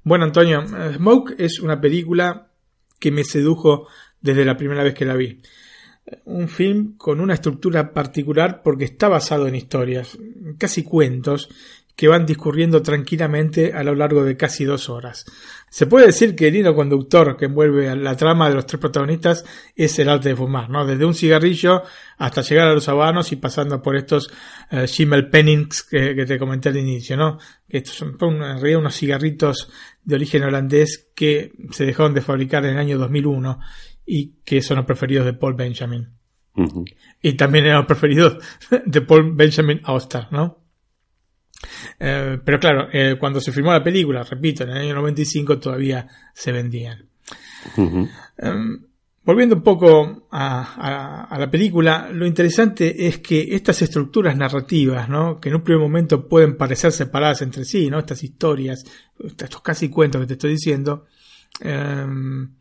Bueno, 0.06 0.24
Antonio, 0.24 0.62
eh, 0.62 0.92
Smoke 0.94 1.34
es 1.36 1.58
una 1.58 1.80
película 1.80 2.52
que 3.00 3.10
me 3.10 3.24
sedujo 3.24 3.88
desde 4.20 4.44
la 4.44 4.56
primera 4.56 4.84
vez 4.84 4.94
que 4.94 5.04
la 5.04 5.16
vi. 5.16 5.42
Un 6.26 6.48
film 6.48 6.96
con 6.96 7.20
una 7.20 7.34
estructura 7.34 7.92
particular 7.92 8.62
porque 8.62 8.84
está 8.84 9.08
basado 9.08 9.48
en 9.48 9.56
historias, 9.56 10.16
casi 10.58 10.84
cuentos, 10.84 11.48
que 11.96 12.08
van 12.08 12.26
discurriendo 12.26 12.82
tranquilamente 12.82 13.72
a 13.72 13.82
lo 13.82 13.94
largo 13.94 14.22
de 14.22 14.36
casi 14.36 14.64
dos 14.64 14.90
horas. 14.90 15.24
Se 15.70 15.86
puede 15.86 16.06
decir 16.06 16.36
que 16.36 16.48
el 16.48 16.56
hilo 16.56 16.74
conductor 16.74 17.38
que 17.38 17.46
envuelve 17.46 17.88
a 17.88 17.96
la 17.96 18.14
trama 18.16 18.50
de 18.50 18.54
los 18.54 18.66
tres 18.66 18.78
protagonistas 18.78 19.44
es 19.74 19.98
el 19.98 20.10
arte 20.10 20.28
de 20.28 20.36
fumar, 20.36 20.68
¿no? 20.68 20.86
Desde 20.86 21.06
un 21.06 21.14
cigarrillo 21.14 21.82
hasta 22.18 22.42
llegar 22.42 22.68
a 22.68 22.74
los 22.74 22.88
habanos 22.90 23.32
y 23.32 23.36
pasando 23.36 23.80
por 23.80 23.96
estos 23.96 24.30
eh, 24.70 24.86
Schimmel 24.86 25.30
Pennings 25.30 25.84
que, 25.84 26.14
que, 26.14 26.26
te 26.26 26.38
comenté 26.38 26.68
al 26.68 26.76
inicio, 26.76 27.16
¿no? 27.16 27.38
Que 27.66 27.78
estos 27.78 27.96
son 27.96 28.16
en 28.20 28.60
realidad 28.60 28.80
unos 28.80 28.94
cigarritos 28.94 29.70
de 30.06 30.14
origen 30.14 30.44
holandés 30.44 31.10
que 31.14 31.52
se 31.72 31.84
dejaron 31.84 32.14
de 32.14 32.22
fabricar 32.22 32.64
en 32.64 32.72
el 32.72 32.78
año 32.78 32.96
2001 32.96 33.58
y 34.06 34.36
que 34.44 34.62
son 34.62 34.78
los 34.78 34.86
preferidos 34.86 35.26
de 35.26 35.34
Paul 35.34 35.54
Benjamin. 35.54 36.08
Uh 36.54 36.64
-huh. 36.64 36.84
Y 37.20 37.34
también 37.34 37.66
eran 37.66 37.78
los 37.78 37.86
preferidos 37.86 38.38
de 38.86 39.00
Paul 39.02 39.34
Benjamin 39.34 39.80
Auster, 39.84 40.28
¿no? 40.30 40.64
Eh, 41.98 42.38
pero 42.44 42.60
claro, 42.60 42.88
eh, 42.92 43.16
cuando 43.18 43.40
se 43.40 43.50
filmó 43.50 43.72
la 43.72 43.82
película, 43.82 44.22
repito, 44.22 44.62
en 44.62 44.70
el 44.70 44.76
año 44.78 44.94
95 44.94 45.58
todavía 45.58 46.06
se 46.32 46.52
vendían. 46.52 47.08
Uh 47.76 48.08
-huh. 48.38 48.86
Volviendo 49.26 49.56
un 49.56 49.62
poco 49.62 50.28
a, 50.30 51.36
la 51.36 51.50
película, 51.50 52.08
lo 52.12 52.26
interesante 52.26 53.08
es 53.08 53.18
que 53.18 53.54
estas 53.56 53.82
estructuras 53.82 54.36
narrativas, 54.36 55.08
¿no? 55.08 55.40
que 55.40 55.48
en 55.48 55.56
un 55.56 55.62
primer 55.62 55.82
momento 55.82 56.28
pueden 56.28 56.56
parecer 56.56 56.92
separadas 56.92 57.42
entre 57.42 57.64
sí, 57.64 57.90
¿no? 57.90 57.98
estas 57.98 58.22
historias, 58.22 58.84
estos 59.18 59.60
casi 59.62 59.90
cuentos 59.90 60.20
que 60.20 60.28
te 60.28 60.32
estoy 60.34 60.52
diciendo, 60.52 61.06
em, 61.60 62.54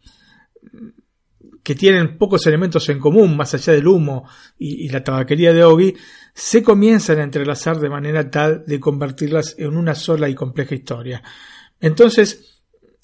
que 1.62 1.76
tienen 1.76 2.18
pocos 2.18 2.46
elementos 2.48 2.90
en 2.90 3.00
común, 3.00 3.38
más 3.38 3.54
allá 3.54 3.74
del 3.74 3.88
humo 3.88 4.28
y, 4.58 4.86
y 4.86 4.90
la 4.90 5.04
tabaquería 5.04 5.54
de 5.54 5.64
Ogi, 5.64 5.96
se 6.34 6.64
comienzan 6.64 7.20
a 7.20 7.24
entrelazar 7.24 7.80
de 7.80 7.90
manera 7.90 8.32
tal 8.32 8.66
de 8.66 8.80
convertirlas 8.80 9.56
en 9.60 9.78
una 9.78 9.94
sola 9.94 10.30
y 10.30 10.36
compleja 10.36 10.74
historia. 10.74 11.22
Entonces, 11.80 12.55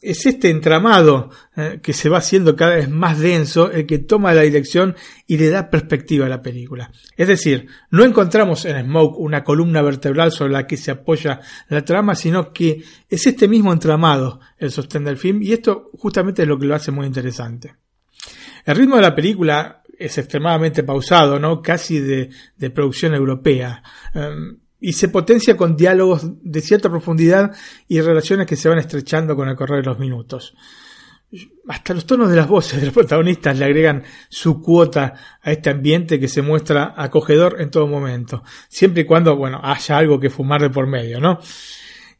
es 0.02 0.26
este 0.26 0.50
entramado 0.50 1.30
eh, 1.56 1.80
que 1.82 1.94
se 1.94 2.10
va 2.10 2.18
haciendo 2.18 2.56
cada 2.56 2.76
vez 2.76 2.90
más 2.90 3.20
denso 3.20 3.72
el 3.72 3.86
que 3.86 4.00
toma 4.00 4.34
la 4.34 4.42
dirección 4.42 4.96
y 5.28 5.38
le 5.38 5.50
da 5.50 5.70
perspectiva 5.70 6.26
a 6.26 6.30
la 6.30 6.42
película. 6.42 6.92
Es 7.16 7.28
decir, 7.28 7.68
no 7.92 8.04
encontramos 8.04 8.66
en 8.66 8.84
Smoke 8.84 9.18
una 9.20 9.44
columna 9.44 9.82
vertebral 9.82 10.32
sobre 10.32 10.54
la 10.54 10.66
que 10.66 10.78
se 10.78 10.92
apoya 10.92 11.40
la 11.70 11.86
trama, 11.86 12.16
sino 12.16 12.52
que 12.52 12.84
es 13.08 13.28
este 13.28 13.48
mismo 13.48 13.72
entramado 13.72 14.40
el 14.58 14.72
sostén 14.72 15.04
del 15.04 15.18
film 15.18 15.42
y 15.44 15.54
esto 15.54 15.92
justamente 15.98 16.42
es 16.42 16.48
lo 16.48 16.58
que 16.58 16.66
lo 16.66 16.76
hace 16.76 16.92
muy 16.92 17.06
interesante. 17.06 17.76
El 18.66 18.76
ritmo 18.76 18.96
de 18.96 19.02
la 19.04 19.16
película 19.16 19.84
es 19.98 20.18
extremadamente 20.18 20.84
pausado, 20.84 21.40
¿no? 21.40 21.62
Casi 21.62 22.00
de, 22.00 22.30
de 22.58 22.70
producción 22.72 23.14
europea. 23.14 23.84
Um, 24.16 24.58
y 24.82 24.94
se 24.94 25.10
potencia 25.10 25.56
con 25.56 25.78
diálogos 25.78 26.24
de 26.42 26.60
cierta 26.60 26.90
profundidad 26.90 27.56
y 27.88 28.02
relaciones 28.02 28.48
que 28.48 28.56
se 28.56 28.68
van 28.68 28.80
estrechando 28.80 29.36
con 29.36 29.48
el 29.48 29.56
correr 29.56 29.84
de 29.84 29.90
los 29.90 30.00
minutos. 30.00 30.56
Hasta 31.68 31.94
los 31.94 32.06
tonos 32.06 32.30
de 32.30 32.36
las 32.36 32.48
voces 32.48 32.80
de 32.80 32.88
los 32.88 32.94
protagonistas 32.94 33.58
le 33.58 33.64
agregan 33.64 34.04
su 34.28 34.60
cuota 34.60 35.14
a 35.42 35.52
este 35.52 35.70
ambiente 35.70 36.20
que 36.20 36.28
se 36.28 36.42
muestra 36.42 36.94
acogedor 36.98 37.62
en 37.62 37.70
todo 37.70 37.88
momento, 37.88 38.44
siempre 38.68 39.04
y 39.04 39.06
cuando, 39.06 39.38
bueno, 39.38 39.62
haya 39.64 39.98
algo 39.98 40.20
que 40.20 40.30
fumar 40.30 40.62
de 40.62 40.72
por 40.72 40.88
medio, 40.88 41.22
¿no? 41.22 41.40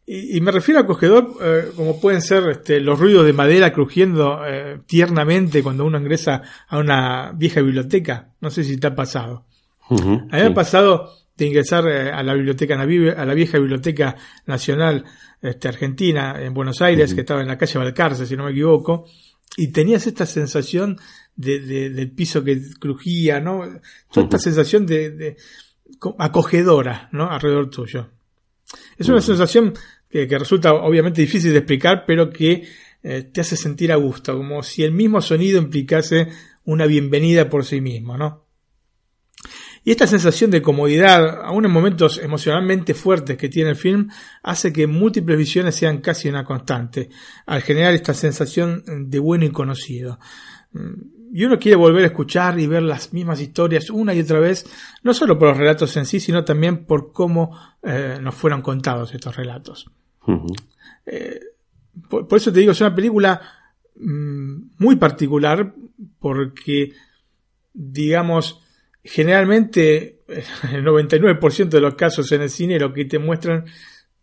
Y, 0.06 0.38
y 0.38 0.42
me 0.42 0.52
refiero 0.52 0.80
a 0.80 0.84
acogedor 0.84 1.36
eh, 1.42 1.72
como 1.76 2.00
pueden 2.00 2.22
ser 2.22 2.48
este, 2.50 2.80
los 2.80 3.00
ruidos 3.00 3.26
de 3.26 3.34
madera 3.34 3.74
crujiendo 3.74 4.42
eh, 4.46 4.80
tiernamente 4.86 5.64
cuando 5.64 5.84
uno 5.84 5.98
ingresa 5.98 6.44
a 6.68 6.78
una 6.78 7.32
vieja 7.34 7.62
biblioteca. 7.62 8.30
No 8.40 8.50
sé 8.50 8.64
si 8.64 8.78
te 8.78 8.88
ha 8.88 8.96
pasado. 8.96 9.46
Uh 9.90 9.98
-huh, 9.98 10.22
a 10.22 10.24
mí 10.24 10.30
me 10.32 10.40
sí. 10.40 10.46
ha 10.46 10.54
pasado 10.54 11.21
de 11.44 11.50
ingresar 11.50 11.88
eh, 11.88 12.12
a 12.12 12.22
la 12.24 12.34
biblioteca, 12.34 12.76
a 12.76 13.26
la 13.26 13.34
vieja 13.34 13.58
biblioteca 13.58 14.16
nacional 14.46 15.04
este, 15.42 15.68
argentina 15.68 16.36
en 16.40 16.54
Buenos 16.54 16.82
Aires, 16.82 17.10
uh 17.10 17.12
-huh. 17.12 17.16
que 17.16 17.22
estaba 17.22 17.42
en 17.42 17.48
la 17.48 17.58
calle 17.58 17.80
Valcarce, 17.80 18.26
si 18.26 18.38
no 18.38 18.46
me 18.46 18.52
equivoco, 18.52 19.06
y 19.58 19.72
tenías 19.72 20.06
esta 20.06 20.26
sensación 20.26 20.98
de, 21.36 21.60
de, 21.60 21.90
del 21.90 22.12
piso 22.12 22.44
que 22.44 22.62
crujía, 22.80 23.40
¿no? 23.40 23.60
Toda 23.60 23.68
uh 23.68 23.80
-huh. 24.14 24.24
esta 24.24 24.38
sensación 24.38 24.86
de, 24.86 25.10
de, 25.10 25.38
acogedora, 26.20 27.10
¿no? 27.12 27.30
Alrededor 27.30 27.70
tuyo. 27.70 28.10
Es 28.98 29.10
una 29.10 29.22
sensación 29.22 29.74
que, 30.10 30.28
que, 30.28 30.38
resulta 30.38 30.74
obviamente 30.74 31.22
difícil 31.22 31.52
de 31.52 31.58
explicar, 31.58 32.04
pero 32.06 32.30
que 32.30 32.68
eh, 33.04 33.24
te 33.24 33.42
hace 33.42 33.56
sentir 33.56 33.92
a 33.92 33.96
gusto, 33.96 34.38
como 34.38 34.62
si 34.62 34.84
el 34.84 34.92
mismo 34.92 35.22
sonido 35.22 35.58
implicase 35.58 36.28
una 36.66 36.86
bienvenida 36.86 37.50
por 37.50 37.66
sí 37.66 37.82
mismo, 37.82 38.16
¿no? 38.16 38.51
Y 39.84 39.92
esta 39.92 40.06
sensación 40.06 40.52
de 40.52 40.62
comodidad, 40.62 41.42
aún 41.44 41.66
en 41.66 41.72
momentos 41.72 42.20
emocionalmente 42.20 42.94
fuertes 42.94 43.38
que 43.38 43.50
tiene 43.50 43.72
el 43.72 43.76
film, 43.76 44.10
hace 44.44 44.72
que 44.72 44.86
múltiples 44.86 45.38
visiones 45.38 45.76
sean 45.76 46.00
casi 46.00 46.30
una 46.30 46.44
constante, 46.44 47.10
al 47.48 47.62
generar 47.64 47.94
esta 47.94 48.14
sensación 48.14 48.84
de 49.10 49.20
bueno 49.20 49.46
y 49.46 49.52
conocido. 49.52 50.20
Mm, 50.74 51.22
y 51.34 51.46
uno 51.46 51.58
quiere 51.58 51.78
volver 51.78 52.04
a 52.04 52.08
escuchar 52.08 52.60
y 52.60 52.68
ver 52.68 52.84
las 52.84 53.14
mismas 53.14 53.40
historias 53.40 53.90
una 53.90 54.14
y 54.14 54.20
otra 54.20 54.40
vez, 54.40 54.66
no 55.02 55.14
solo 55.14 55.40
por 55.40 55.48
los 55.50 55.58
relatos 55.58 55.96
en 55.98 56.06
sí, 56.06 56.20
sino 56.20 56.44
también 56.44 56.86
por 56.86 57.14
cómo 57.14 57.58
eh, 57.82 58.20
nos 58.22 58.36
fueron 58.36 58.62
contados 58.62 59.14
estos 59.14 59.36
relatos. 59.36 59.90
Eh, 61.06 61.40
por, 62.10 62.28
eso 62.36 62.52
te 62.52 62.60
digo, 62.60 62.74
es 62.74 62.82
una 62.82 62.94
película 62.94 63.42
mm, 63.96 64.56
muy 64.78 64.98
particular 64.98 65.74
porque, 66.20 66.92
digamos, 67.74 68.61
generalmente 69.04 70.22
el 70.72 70.84
99% 70.84 71.70
de 71.70 71.82
los 71.82 71.96
casos 71.96 72.32
en 72.32 72.42
el 72.42 72.50
cine 72.50 72.80
lo 72.80 72.94
que 72.94 73.06
te 73.06 73.20
muestran 73.20 73.66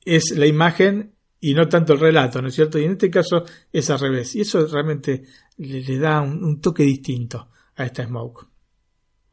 es 0.04 0.36
la 0.36 0.46
imagen 0.46 1.12
y 1.40 1.54
no 1.54 1.68
tanto 1.68 1.92
el 1.92 2.00
relato, 2.00 2.42
¿no 2.42 2.48
es 2.48 2.54
cierto? 2.54 2.78
Y 2.78 2.84
en 2.84 2.92
este 2.92 3.10
caso 3.10 3.44
es 3.72 3.90
al 3.90 4.00
revés. 4.00 4.34
Y 4.34 4.40
eso 4.40 4.66
realmente 4.66 5.22
le, 5.58 5.98
da 5.98 6.20
un, 6.20 6.60
toque 6.60 6.82
distinto 6.82 7.50
a 7.76 7.84
esta 7.84 8.04
Smoke. 8.04 8.46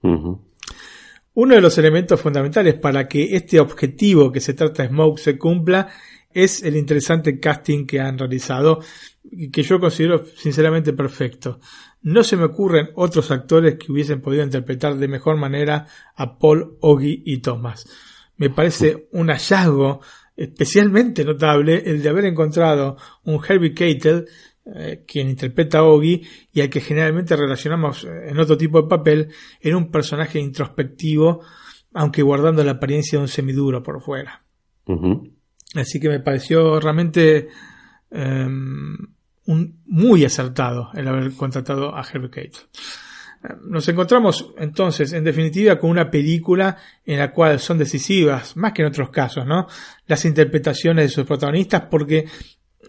Uno 0.02 1.56
de 1.56 1.62
los 1.62 1.78
elementos 1.80 2.22
fundamentales 2.22 2.76
para 2.76 3.08
que 3.08 3.36
este 3.36 3.60
objetivo 3.60 4.32
que 4.32 4.40
se 4.40 4.54
trata 4.54 4.84
de 4.84 4.90
Smoke 4.90 5.20
se 5.20 5.38
cumpla 5.38 5.90
es 6.32 6.62
el 6.64 6.76
interesante 6.76 7.40
casting 7.40 7.86
que 7.88 8.00
han 8.00 8.18
realizado 8.18 8.82
que 9.52 9.64
yo 9.64 9.80
considero 9.80 10.26
sinceramente 10.26 10.94
perfecto. 10.94 11.60
No 12.02 12.24
se 12.24 12.38
me 12.38 12.46
ocurren 12.46 12.90
otros 12.96 13.32
actores 13.32 13.76
que 13.76 13.92
hubiesen 13.92 14.22
podido 14.22 14.44
interpretar 14.44 14.96
de 14.96 15.08
mejor 15.08 15.38
manera 15.38 15.88
a 16.16 16.38
Paul, 16.38 16.78
Oggy 16.82 17.24
y 17.26 17.40
Thomas. 17.40 17.88
Me 18.38 18.50
parece 18.50 19.08
un 19.12 19.30
hallazgo 19.30 20.02
especialmente 20.36 21.24
notable 21.24 21.84
el 21.86 22.02
de 22.02 22.10
haber 22.10 22.26
encontrado 22.26 22.98
un 23.24 23.40
Herbie 23.48 23.74
Keitel, 23.74 24.26
eh, 24.66 25.04
quien 25.08 25.30
interpreta 25.30 25.80
a 25.80 25.84
Oggy 25.84 26.22
y 26.52 26.62
al 26.62 26.70
que 26.70 26.82
generalmente 26.82 27.36
relacionamos 27.36 28.04
eh, 28.04 28.30
en 28.30 28.40
otro 28.40 28.58
tipo 28.58 28.82
de 28.82 28.88
papel, 28.88 29.30
en 29.62 29.76
un 29.76 29.92
personaje 29.92 30.40
introspectivo, 30.40 31.42
aunque 31.94 32.22
guardando 32.22 32.64
la 32.64 32.72
apariencia 32.72 33.18
de 33.18 33.24
un 33.24 33.28
semiduro 33.30 33.82
por 33.82 34.02
fuera. 34.02 34.44
Así 35.76 36.00
que 36.00 36.10
me 36.10 36.20
pareció 36.20 36.80
realmente 36.80 37.48
em, 38.12 38.98
un, 39.46 39.82
muy 39.86 40.26
acertado 40.26 40.90
el 40.94 41.08
haber 41.08 41.32
contratado 41.34 41.96
a 41.96 42.02
Herbie 42.02 42.30
Keitel. 42.30 42.62
Nos 43.62 43.88
encontramos 43.88 44.54
entonces, 44.58 45.14
en 45.14 45.24
definitiva, 45.24 45.78
con 45.78 45.92
una 45.92 46.10
película 46.10 46.78
en 47.06 47.20
la 47.20 47.32
cual 47.32 47.60
son 47.60 47.78
decisivas, 47.78 48.58
más 48.58 48.74
que 48.74 48.82
en 48.82 48.88
otros 48.88 49.10
casos, 49.10 49.46
¿no? 49.46 49.68
Las 50.08 50.26
interpretaciones 50.26 51.06
de 51.06 51.10
sus 51.10 51.26
protagonistas, 51.26 51.84
porque 51.90 52.26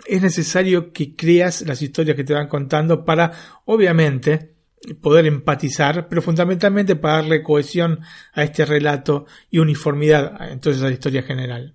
es 0.06 0.22
necesario 0.22 0.92
que 0.92 1.14
creas 1.14 1.62
las 1.62 1.82
historias 1.82 2.16
que 2.16 2.24
te 2.24 2.32
van 2.32 2.48
contando 2.48 3.04
para, 3.04 3.32
obviamente, 3.66 4.54
poder 5.00 5.26
empatizar, 5.26 6.08
pero 6.08 6.22
fundamentalmente 6.22 6.96
para 6.96 7.16
darle 7.16 7.42
cohesión 7.42 8.00
a 8.32 8.42
este 8.42 8.64
relato 8.64 9.26
y 9.50 9.58
uniformidad 9.58 10.50
entonces 10.50 10.82
a 10.82 10.86
la 10.86 10.92
historia 10.92 11.22
general. 11.22 11.74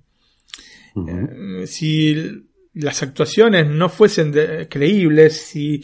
Eh, 0.96 1.68
si 1.68 2.50
las 2.74 3.04
actuaciones 3.04 3.68
no 3.68 3.90
fuesen 3.90 4.34
creíbles, 4.70 5.42
si 5.42 5.84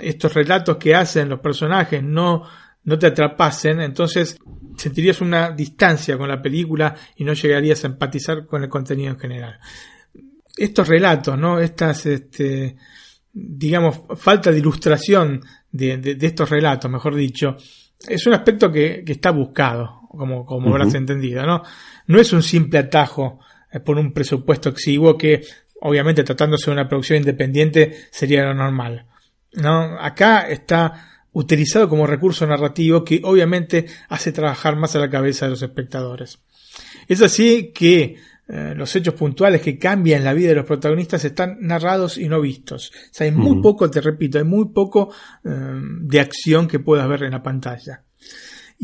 estos 0.00 0.32
relatos 0.34 0.76
que 0.78 0.94
hacen 0.94 1.28
los 1.28 1.40
personajes 1.40 2.02
no, 2.02 2.44
no 2.84 2.98
te 2.98 3.06
atrapasen, 3.06 3.80
entonces 3.80 4.38
sentirías 4.76 5.20
una 5.20 5.50
distancia 5.50 6.16
con 6.16 6.28
la 6.28 6.40
película 6.40 6.94
y 7.16 7.24
no 7.24 7.32
llegarías 7.32 7.84
a 7.84 7.88
empatizar 7.88 8.46
con 8.46 8.62
el 8.62 8.68
contenido 8.68 9.10
en 9.10 9.18
general. 9.18 9.58
Estos 10.56 10.88
relatos, 10.88 11.38
¿no? 11.38 11.58
Estas, 11.58 12.06
este, 12.06 12.76
digamos, 13.32 14.02
falta 14.16 14.50
de 14.50 14.58
ilustración 14.58 15.40
de, 15.70 16.16
estos 16.20 16.48
relatos, 16.48 16.90
mejor 16.90 17.14
dicho, 17.14 17.56
es 18.06 18.26
un 18.26 18.34
aspecto 18.34 18.70
que, 18.70 19.02
está 19.06 19.30
buscado, 19.30 20.02
como, 20.08 20.46
como 20.46 20.70
habrás 20.70 20.94
entendido, 20.94 21.44
¿no? 21.44 21.62
No 22.06 22.20
es 22.20 22.32
un 22.32 22.42
simple 22.42 22.78
atajo 22.78 23.40
eh, 23.72 23.80
por 23.80 23.98
un 23.98 24.12
presupuesto 24.12 24.68
exiguo 24.68 25.18
que, 25.18 25.42
obviamente, 25.84 26.24
tratándose 26.24 26.66
de 26.66 26.72
una 26.72 26.88
producción 26.88 27.18
independiente, 27.18 27.94
sería 28.10 28.44
lo 28.44 28.54
normal. 28.54 29.06
¿no? 29.52 29.98
Acá 30.00 30.48
está 30.48 31.26
utilizado 31.32 31.88
como 31.88 32.06
recurso 32.06 32.46
narrativo 32.46 33.04
que 33.04 33.20
obviamente 33.22 33.86
hace 34.08 34.32
trabajar 34.32 34.76
más 34.76 34.96
a 34.96 34.98
la 34.98 35.10
cabeza 35.10 35.44
de 35.44 35.50
los 35.50 35.62
espectadores. 35.62 36.38
Es 37.06 37.20
así 37.20 37.70
que 37.74 38.16
eh, 38.48 38.72
los 38.74 38.96
hechos 38.96 39.12
puntuales 39.12 39.60
que 39.60 39.78
cambian 39.78 40.24
la 40.24 40.32
vida 40.32 40.48
de 40.48 40.54
los 40.54 40.64
protagonistas 40.64 41.22
están 41.24 41.58
narrados 41.60 42.16
y 42.16 42.28
no 42.28 42.40
vistos. 42.40 42.90
O 42.90 43.08
sea, 43.10 43.26
hay 43.26 43.32
muy 43.32 43.60
poco, 43.60 43.90
te 43.90 44.00
repito, 44.00 44.38
hay 44.38 44.44
muy 44.44 44.70
poco 44.70 45.12
eh, 45.44 45.50
de 46.00 46.20
acción 46.20 46.66
que 46.66 46.78
puedas 46.78 47.06
ver 47.08 47.24
en 47.24 47.32
la 47.32 47.42
pantalla. 47.42 48.04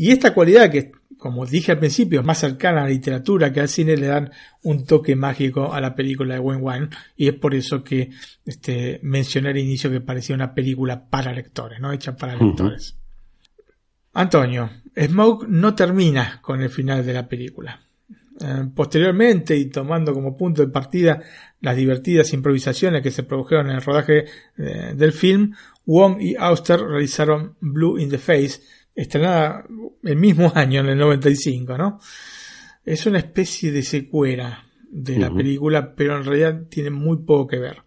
Y 0.01 0.09
esta 0.09 0.33
cualidad 0.33 0.71
que 0.71 0.93
como 1.15 1.45
dije 1.45 1.73
al 1.73 1.77
principio, 1.77 2.23
más 2.23 2.39
cercana 2.39 2.81
a 2.81 2.85
la 2.85 2.89
literatura 2.89 3.53
que 3.53 3.59
al 3.59 3.67
cine, 3.67 3.95
le 3.95 4.07
dan 4.07 4.31
un 4.63 4.83
toque 4.83 5.15
mágico 5.15 5.71
a 5.71 5.79
la 5.79 5.93
película 5.93 6.33
de 6.33 6.39
Wen 6.39 6.63
Wang 6.63 6.89
y 7.15 7.27
es 7.27 7.35
por 7.35 7.53
eso 7.53 7.83
que 7.83 8.09
este, 8.43 8.99
mencioné 9.03 9.49
al 9.49 9.59
inicio 9.59 9.91
que 9.91 10.01
parecía 10.01 10.33
una 10.33 10.55
película 10.55 11.07
para 11.07 11.31
lectores, 11.31 11.79
¿no? 11.79 11.91
Hecha 11.93 12.15
para 12.15 12.35
lectores. 12.35 12.97
Antonio, 14.13 14.71
Smoke 14.99 15.47
no 15.47 15.75
termina 15.75 16.39
con 16.41 16.63
el 16.63 16.71
final 16.71 17.05
de 17.05 17.13
la 17.13 17.27
película. 17.27 17.79
Eh, 18.39 18.69
posteriormente, 18.73 19.55
y 19.55 19.65
tomando 19.65 20.15
como 20.15 20.35
punto 20.35 20.65
de 20.65 20.71
partida 20.71 21.21
las 21.59 21.75
divertidas 21.75 22.33
improvisaciones 22.33 23.03
que 23.03 23.11
se 23.11 23.21
produjeron 23.21 23.69
en 23.69 23.75
el 23.75 23.83
rodaje 23.83 24.25
eh, 24.57 24.93
del 24.95 25.11
film, 25.11 25.53
Wong 25.85 26.19
y 26.19 26.35
Auster 26.35 26.79
realizaron 26.79 27.55
Blue 27.59 27.99
in 27.99 28.09
the 28.09 28.17
Face, 28.17 28.61
estrenada 28.95 29.65
el 30.03 30.15
mismo 30.15 30.51
año, 30.55 30.81
en 30.81 30.89
el 30.89 30.97
95, 30.97 31.77
¿no? 31.77 31.99
Es 32.83 33.05
una 33.05 33.19
especie 33.19 33.71
de 33.71 33.83
secuela 33.83 34.65
de 34.89 35.17
la 35.17 35.33
película, 35.33 35.95
pero 35.95 36.17
en 36.17 36.25
realidad 36.25 36.63
tiene 36.69 36.89
muy 36.89 37.17
poco 37.19 37.47
que 37.47 37.59
ver. 37.59 37.83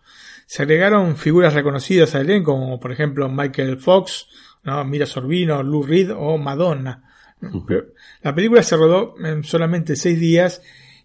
Se 0.46 0.62
agregaron 0.62 1.16
figuras 1.16 1.52
reconocidas 1.52 2.14
al 2.14 2.22
elenco, 2.22 2.52
como 2.52 2.78
por 2.80 2.92
ejemplo 2.92 3.28
Michael 3.28 3.78
Fox, 3.78 4.28
¿no? 4.62 4.84
Mira 4.84 5.04
Sorbino, 5.04 5.62
Lou 5.62 5.82
Reed 5.82 6.12
o 6.14 6.38
Madonna. 6.38 7.02
la 8.22 8.34
película 8.34 8.62
se 8.62 8.76
rodó 8.76 9.14
en 9.22 9.44
solamente 9.44 9.96
seis 9.96 10.18
días 10.18 10.62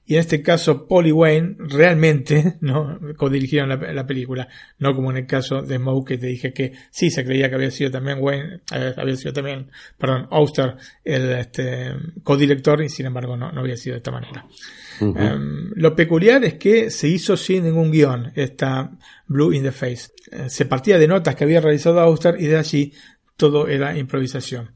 y 0.10 0.16
en 0.16 0.22
este 0.22 0.42
caso 0.42 0.88
Paul 0.88 1.06
y 1.06 1.12
Wayne 1.12 1.56
realmente 1.60 2.56
no 2.62 3.00
codirigieron 3.16 3.70
la, 3.70 3.76
la, 3.94 4.08
película, 4.08 4.48
no 4.80 4.96
como 4.96 5.12
en 5.12 5.18
el 5.18 5.28
caso 5.28 5.62
de 5.62 5.78
Moe 5.78 6.04
que 6.04 6.18
te 6.18 6.26
dije 6.26 6.52
que 6.52 6.74
sí 6.90 7.12
se 7.12 7.24
creía 7.24 7.48
que 7.48 7.54
había 7.54 7.70
sido 7.70 7.92
también 7.92 8.18
Wayne, 8.20 8.62
eh, 8.74 8.96
había 8.98 9.16
sido 9.16 9.34
también, 9.34 9.70
perdón, 10.00 10.28
Auster 10.32 10.78
el 11.04 11.32
este, 11.34 11.92
codirector 12.24 12.82
y 12.82 12.90
sin 12.90 13.06
embargo 13.06 13.38
no, 13.38 13.52
no 13.52 13.62
había 13.62 13.78
sido 13.78 13.94
de 13.94 13.98
esta 13.98 14.10
manera. 14.10 14.48
Em, 15.00 15.72
lo 15.76 15.96
peculiar 15.96 16.44
es 16.44 16.56
que 16.56 16.90
se 16.90 17.08
hizo 17.08 17.38
sin 17.38 17.66
ningún 17.66 17.92
guion 17.92 18.32
esta 18.34 18.90
Blue 19.28 19.54
in 19.54 19.62
the 19.62 19.72
Face. 19.72 20.10
Eh, 20.32 20.50
se 20.50 20.66
partía 20.66 20.98
de 20.98 21.08
notas 21.08 21.36
que 21.36 21.44
había 21.44 21.62
realizado 21.62 22.00
Auster 22.00 22.36
y 22.40 22.48
de 22.48 22.58
allí 22.58 22.94
todo 23.38 23.68
era 23.68 23.96
improvisación. 23.96 24.72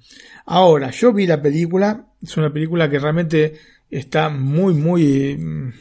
Ahora, 0.45 0.91
yo 0.91 1.11
vi 1.11 1.25
la 1.25 1.41
película, 1.41 2.05
es 2.21 2.37
una 2.37 2.53
película 2.53 2.87
que 2.87 2.99
realmente 2.99 3.53
está 3.97 4.29
muy, 4.29 4.73
muy 4.73 5.37
mm, 5.37 5.73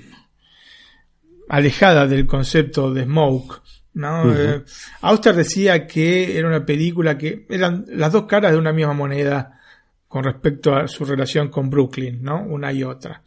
alejada 1.48 2.06
del 2.06 2.26
concepto 2.26 2.92
de 2.92 3.04
Smoke. 3.04 3.62
¿no? 3.94 4.32
Eh, 4.32 4.64
Auster 5.02 5.34
decía 5.34 5.86
que 5.86 6.38
era 6.38 6.48
una 6.48 6.64
película 6.64 7.18
que 7.18 7.46
eran 7.48 7.84
las 7.88 8.12
dos 8.12 8.24
caras 8.24 8.52
de 8.52 8.58
una 8.58 8.72
misma 8.72 8.94
moneda 8.94 9.60
con 10.08 10.24
respecto 10.24 10.74
a 10.74 10.88
su 10.88 11.04
relación 11.04 11.48
con 11.48 11.70
Brooklyn, 11.70 12.22
¿no? 12.22 12.42
Una 12.42 12.72
y 12.72 12.84
otra. 12.84 13.22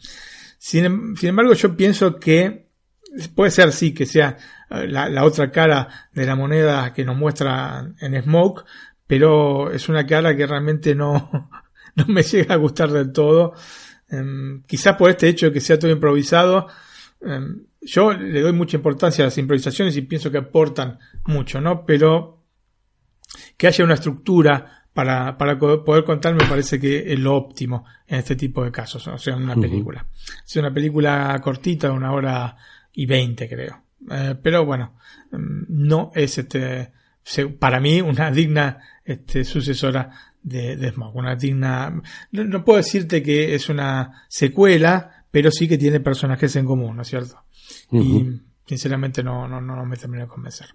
Sin, 0.57 0.85
em, 0.85 1.15
embargo, 1.21 1.53
yo 1.53 1.75
pienso 1.75 2.19
que 2.19 2.67
puede 3.33 3.51
ser 3.51 3.71
sí 3.71 3.93
que 3.93 4.05
sea 4.05 4.37
eh, 4.69 4.87
la, 4.87 5.09
la, 5.09 5.23
otra 5.23 5.51
cara 5.51 6.09
de 6.13 6.25
la 6.25 6.35
moneda 6.35 6.93
que 6.93 7.05
nos 7.05 7.17
muestra 7.17 7.91
en 7.99 8.21
Smoke, 8.21 8.65
pero 9.07 9.71
es 9.71 9.89
una 9.89 10.05
cara 10.05 10.35
que 10.35 10.45
realmente 10.45 10.95
no, 10.95 11.49
no 11.95 12.05
me 12.07 12.23
llega 12.23 12.55
a 12.55 12.57
gustar 12.57 12.91
del 12.91 13.11
todo. 13.11 13.53
Em, 14.09 14.61
quizás 14.63 14.95
por 14.95 15.09
este 15.09 15.27
hecho 15.27 15.47
de 15.47 15.53
que 15.53 15.61
sea 15.61 15.79
todo 15.79 15.91
improvisado, 15.91 16.67
em, 17.21 17.65
yo 17.81 18.13
le 18.13 18.41
doy 18.41 18.53
mucha 18.53 18.77
importancia 18.77 19.23
a 19.23 19.27
las 19.27 19.37
improvisaciones 19.37 19.95
y 19.97 20.01
pienso 20.01 20.31
que 20.31 20.37
aportan 20.37 20.99
mucho, 21.25 21.61
¿no? 21.61 21.85
Pero 21.85 22.43
que 23.57 23.67
haya 23.67 23.83
una 23.83 23.95
estructura 23.95 24.85
para, 24.93 25.37
para 25.37 25.59
poder 25.59 26.03
contar 26.03 26.33
me 26.33 26.47
parece 26.47 26.79
que 26.79 27.11
es 27.11 27.19
lo 27.19 27.35
óptimo 27.35 27.85
en 28.07 28.19
este 28.19 28.35
tipo 28.35 28.63
de 28.63 28.71
casos, 28.71 29.05
o 29.07 29.17
sea, 29.17 29.35
en 29.35 29.43
una 29.43 29.55
película. 29.55 30.05
Es 30.45 30.55
una 30.55 30.73
película 30.73 31.39
cortita, 31.43 31.91
una 31.91 32.13
hora 32.13 32.55
y 32.93 33.05
veinte 33.05 33.49
creo. 33.49 33.83
Eh, 34.09 34.35
pero 34.41 34.65
bueno, 34.65 34.95
em, 35.31 35.65
no 35.67 36.11
es 36.15 36.37
este, 36.37 36.91
para 37.59 37.79
mí 37.79 38.01
una 38.01 38.31
digna 38.31 38.79
este, 39.03 39.43
sucesora 39.43 40.09
de, 40.45 40.77
de 40.77 40.91
Smoke. 40.91 41.15
Una 41.15 41.35
digna. 41.35 42.01
No, 42.31 42.43
no, 42.45 42.63
puedo 42.63 42.77
decirte 42.77 43.21
que 43.21 43.55
es 43.55 43.67
una 43.67 44.23
secuela, 44.29 45.25
pero 45.31 45.51
sí 45.51 45.67
que 45.67 45.77
tiene 45.77 45.99
personajes 45.99 46.55
en 46.55 46.65
común, 46.65 46.95
¿no 46.95 47.01
es 47.01 47.07
cierto? 47.09 47.43
Uh 47.89 47.99
-huh. 47.99 48.41
Y 48.65 48.67
sinceramente 48.67 49.23
no, 49.23 49.47
no, 49.47 49.59
no 49.59 49.85
me 49.85 49.97
terminó 49.97 50.23
de 50.23 50.29
convencer. 50.29 50.67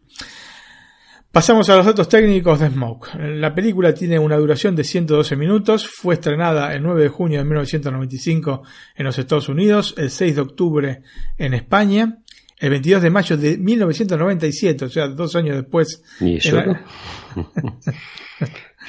Pasamos 1.32 1.70
a 1.70 1.76
los 1.76 1.86
datos 1.86 2.09
técnicos 2.09 2.59
de 2.59 2.68
Smoke. 2.68 3.14
La 3.14 3.55
película 3.55 3.94
tiene 3.94 4.18
una 4.18 4.36
duración 4.36 4.74
de 4.74 4.82
112 4.82 5.36
minutos, 5.36 5.86
fue 5.86 6.14
estrenada 6.14 6.74
el 6.74 6.82
9 6.82 7.02
de 7.05 7.09
junio 7.09 7.38
de 7.38 7.44
1995 7.44 8.62
en 8.97 9.05
los 9.05 9.16
Estados 9.16 9.48
Unidos, 9.48 9.94
el 9.97 10.10
6 10.10 10.34
de 10.34 10.40
octubre 10.40 11.02
en 11.38 11.55
España, 11.55 12.18
el 12.59 12.70
22 12.70 13.02
de 13.02 13.10
mayo 13.10 13.36
de 13.36 13.59
1997, 13.59 14.84
o 14.86 14.88
sea, 14.88 15.06
dos 15.06 15.36
años 15.36 15.55
después. 15.55 16.02
¿Y 16.18 16.38
eso? 16.38 16.59
Era... 16.59 16.84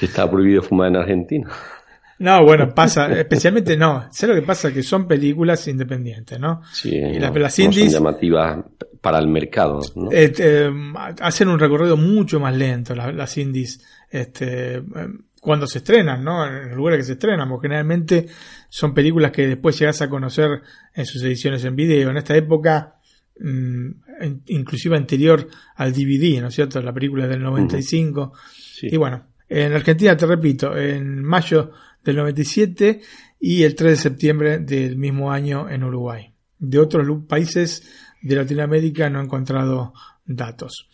que 0.01 0.07
está 0.07 0.27
prohibido 0.27 0.63
fumar 0.63 0.87
en 0.87 0.95
Argentina. 0.95 1.47
No, 2.17 2.43
bueno, 2.43 2.73
pasa, 2.73 3.05
especialmente 3.19 3.77
no. 3.77 4.07
Sé 4.11 4.25
lo 4.25 4.33
que 4.33 4.41
pasa 4.41 4.73
que 4.73 4.81
son 4.81 5.07
películas 5.07 5.67
independientes, 5.67 6.39
¿no? 6.39 6.63
Sí, 6.73 6.95
y 6.95 7.19
no, 7.19 7.31
las 7.35 7.59
indies 7.59 7.85
no 7.85 7.91
son 7.91 7.99
llamativas 7.99 8.65
para 8.99 9.19
el 9.19 9.27
mercado, 9.27 9.79
¿no? 9.95 10.11
Eh, 10.11 10.33
eh, 10.39 10.71
hacen 11.19 11.49
un 11.49 11.59
recorrido 11.59 11.97
mucho 11.97 12.39
más 12.39 12.55
lento 12.55 12.95
las, 12.95 13.13
las 13.13 13.37
indies, 13.37 13.79
este, 14.09 14.81
cuando 15.39 15.67
se 15.67 15.77
estrenan, 15.77 16.23
¿no? 16.23 16.47
En 16.47 16.69
los 16.69 16.77
lugares 16.77 17.01
que 17.01 17.03
se 17.03 17.13
estrenan, 17.13 17.47
porque 17.47 17.67
generalmente 17.67 18.25
son 18.69 18.95
películas 18.95 19.31
que 19.31 19.45
después 19.45 19.77
llegas 19.77 20.01
a 20.01 20.09
conocer 20.09 20.63
en 20.95 21.05
sus 21.05 21.21
ediciones 21.21 21.63
en 21.63 21.75
video. 21.75 22.09
En 22.09 22.17
esta 22.17 22.35
época, 22.35 22.95
mmm, 23.39 23.89
inclusive 24.47 24.97
anterior 24.97 25.47
al 25.75 25.93
DVD, 25.93 26.41
¿no 26.41 26.47
es 26.47 26.55
cierto? 26.55 26.81
La 26.81 26.91
película 26.91 27.27
del 27.27 27.43
95. 27.43 28.21
Uh 28.21 28.25
-huh. 28.25 28.39
sí. 28.79 28.87
Y 28.91 28.97
bueno, 28.97 29.30
en 29.53 29.73
Argentina, 29.73 30.15
te 30.15 30.25
repito, 30.25 30.77
en 30.77 31.21
mayo 31.21 31.71
del 32.01 32.15
97 32.15 33.01
y 33.37 33.63
el 33.63 33.75
3 33.75 33.91
de 33.91 33.97
septiembre 33.97 34.59
del 34.59 34.95
mismo 34.95 35.29
año 35.29 35.69
en 35.69 35.83
Uruguay. 35.83 36.33
De 36.57 36.79
otros 36.79 37.05
países 37.27 37.83
de 38.21 38.35
Latinoamérica 38.35 39.09
no 39.09 39.19
he 39.19 39.23
encontrado 39.25 39.93
datos. 40.25 40.87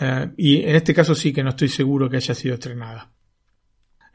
Uh, 0.00 0.32
y 0.36 0.62
en 0.62 0.74
este 0.74 0.92
caso 0.92 1.14
sí 1.14 1.32
que 1.32 1.44
no 1.44 1.50
estoy 1.50 1.68
seguro 1.68 2.10
que 2.10 2.16
haya 2.16 2.34
sido 2.34 2.54
estrenada. 2.54 3.12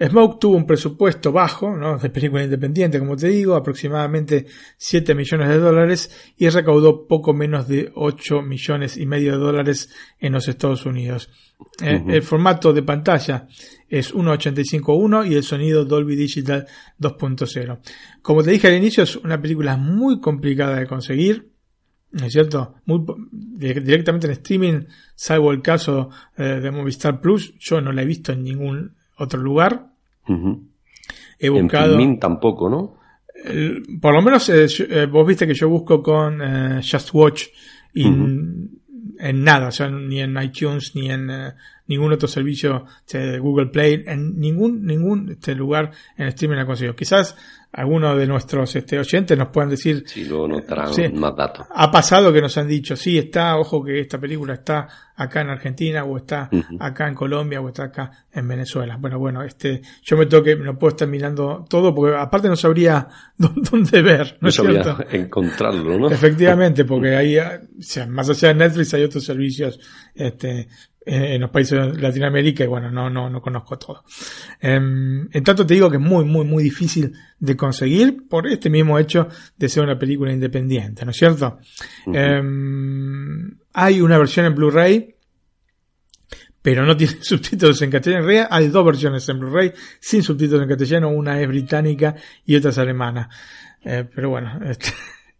Smoke 0.01 0.39
tuvo 0.39 0.55
un 0.55 0.65
presupuesto 0.65 1.31
bajo, 1.31 1.75
¿no? 1.75 1.97
de 1.97 2.09
película 2.09 2.43
independiente, 2.43 2.99
como 2.99 3.17
te 3.17 3.27
digo, 3.27 3.55
aproximadamente 3.55 4.45
7 4.77 5.13
millones 5.13 5.49
de 5.49 5.57
dólares 5.57 6.33
y 6.37 6.47
recaudó 6.47 7.05
poco 7.05 7.33
menos 7.33 7.67
de 7.67 7.91
8 7.93 8.41
millones 8.41 8.95
y 8.95 9.05
medio 9.05 9.33
de 9.33 9.39
dólares 9.39 9.89
en 10.19 10.33
los 10.33 10.47
Estados 10.47 10.85
Unidos. 10.85 11.29
Uh 11.59 11.83
-huh. 11.83 12.13
El 12.13 12.23
formato 12.23 12.71
de 12.71 12.83
pantalla 12.83 13.47
es 13.89 14.13
1.85.1 14.13 15.29
y 15.29 15.35
el 15.35 15.43
sonido 15.43 15.83
Dolby 15.83 16.15
Digital 16.15 16.65
2.0. 16.97 17.79
Como 18.21 18.41
te 18.41 18.51
dije 18.51 18.67
al 18.67 18.75
inicio, 18.75 19.03
es 19.03 19.17
una 19.17 19.41
película 19.41 19.75
muy 19.75 20.21
complicada 20.21 20.77
de 20.77 20.87
conseguir. 20.87 21.51
¿No 22.11 22.25
es 22.25 22.31
cierto? 22.33 22.75
Muy, 22.85 23.01
directamente 23.31 24.25
en 24.25 24.33
streaming, 24.33 24.85
salvo 25.13 25.51
el 25.51 25.61
caso 25.61 26.09
eh, 26.37 26.59
de 26.59 26.71
Movistar 26.71 27.21
Plus, 27.21 27.53
yo 27.59 27.81
no 27.81 27.91
la 27.91 28.01
he 28.01 28.05
visto 28.05 28.31
en 28.31 28.43
ningún 28.43 28.95
otro 29.19 29.39
lugar. 29.39 29.87
Uh 30.27 30.33
-huh. 30.33 30.59
He 31.39 31.49
buscado. 31.49 31.93
En 31.93 31.99
Filmin 31.99 32.19
tampoco, 32.19 32.69
¿no? 32.69 32.97
El, 33.45 33.83
por 34.01 34.13
lo 34.13 34.21
menos 34.21 34.49
eh, 34.49 34.67
yo, 34.67 34.85
eh, 34.85 35.05
vos 35.05 35.25
viste 35.25 35.47
que 35.47 35.53
yo 35.53 35.69
busco 35.69 36.01
con 36.03 36.41
eh, 36.41 36.81
Just 36.81 37.11
Watch 37.13 37.47
y 37.93 38.05
uh 38.05 38.11
-huh. 38.11 38.69
en 39.19 39.43
nada, 39.43 39.67
o 39.67 39.71
sea, 39.71 39.89
ni 39.89 40.21
en 40.21 40.41
iTunes 40.41 40.95
ni 40.95 41.09
en 41.09 41.29
ningún 41.87 42.13
otro 42.13 42.27
servicio 42.27 42.85
de 43.11 43.39
Google 43.39 43.67
Play, 43.67 44.03
en 44.05 44.39
ningún 44.39 44.85
ningún 44.85 45.31
este 45.31 45.55
lugar 45.55 45.91
en 46.17 46.27
streaming 46.27 46.57
la 46.57 46.65
consigo. 46.65 46.95
Quizás 46.95 47.35
algunos 47.71 48.17
de 48.17 48.25
nuestros 48.25 48.75
este, 48.75 48.97
oyentes 48.97 49.37
nos 49.37 49.49
puedan 49.49 49.69
decir. 49.69 50.03
Sí, 50.07 50.25
luego 50.25 50.47
nos 50.47 50.63
sí, 50.95 51.07
más 51.09 51.35
datos. 51.35 51.67
Ha 51.69 51.91
pasado 51.91 52.33
que 52.33 52.41
nos 52.41 52.57
han 52.57 52.67
dicho, 52.67 52.95
sí, 52.95 53.17
está, 53.17 53.57
ojo 53.57 53.83
que 53.83 53.99
esta 53.99 54.17
película 54.17 54.55
está 54.55 54.87
acá 55.15 55.41
en 55.41 55.49
Argentina, 55.49 56.03
o 56.03 56.17
está 56.17 56.49
uh 56.51 56.55
-huh. 56.55 56.77
acá 56.79 57.07
en 57.07 57.13
Colombia, 57.13 57.61
o 57.61 57.67
está 57.67 57.83
acá 57.85 58.25
en 58.31 58.47
Venezuela. 58.47 58.97
Bueno, 58.97 59.19
bueno, 59.19 59.43
este, 59.43 59.81
yo 60.01 60.17
me 60.17 60.25
toque, 60.25 60.55
no 60.55 60.79
puedo 60.79 60.89
estar 60.91 61.07
mirando 61.07 61.65
todo, 61.69 61.93
porque 61.93 62.15
aparte 62.17 62.47
no 62.47 62.55
sabría 62.55 63.07
dónde 63.37 64.01
ver, 64.01 64.37
¿no, 64.39 64.45
no 64.45 64.49
es 64.49 64.55
cierto? 64.55 64.97
encontrarlo, 65.11 65.99
¿no? 65.99 66.09
Efectivamente, 66.09 66.85
porque 66.85 67.15
ahí, 67.15 67.37
o 67.37 67.43
sea, 67.81 68.07
más 68.07 68.29
allá 68.29 68.47
de 68.47 68.55
Netflix 68.55 68.93
hay 68.95 69.03
otros 69.03 69.23
servicios, 69.23 69.79
este, 70.15 70.67
en 71.09 71.41
los 71.41 71.49
países 71.49 71.95
de 71.95 72.01
Latinoamérica 72.01 72.63
y 72.63 72.67
bueno, 72.67 72.91
no, 72.91 73.09
no, 73.09 73.29
no 73.29 73.41
conozco 73.41 73.77
todo. 73.77 74.03
Um, 74.61 75.27
en 75.31 75.43
tanto 75.43 75.65
te 75.65 75.73
digo 75.73 75.89
que 75.89 75.97
es 75.97 76.03
muy, 76.03 76.23
muy, 76.23 76.45
muy 76.45 76.63
difícil 76.63 77.13
de 77.39 77.55
conseguir 77.55 78.27
por 78.27 78.47
este 78.47 78.69
mismo 78.69 78.99
hecho 78.99 79.27
de 79.57 79.69
ser 79.69 79.83
una 79.83 79.97
película 79.97 80.31
independiente, 80.31 81.03
¿no 81.05 81.11
es 81.11 81.17
cierto? 81.17 81.59
Uh 82.05 82.11
-huh. 82.11 82.41
um, 82.41 83.57
hay 83.73 84.01
una 84.01 84.17
versión 84.17 84.45
en 84.45 84.55
Blu-ray, 84.55 85.15
pero 86.61 86.85
no 86.85 86.95
tiene 86.95 87.17
subtítulos 87.21 87.81
en 87.81 87.89
castellano. 87.89 88.21
En 88.21 88.27
realidad 88.27 88.47
hay 88.51 88.67
dos 88.67 88.85
versiones 88.85 89.27
en 89.29 89.39
Blu-ray 89.39 89.73
sin 89.99 90.21
subtítulos 90.21 90.63
en 90.63 90.69
castellano, 90.69 91.09
una 91.09 91.41
es 91.41 91.47
británica 91.47 92.15
y 92.45 92.55
otra 92.55 92.69
es 92.69 92.77
alemana. 92.77 93.29
Eh, 93.83 94.05
pero 94.13 94.29
bueno, 94.29 94.59
este 94.65 94.89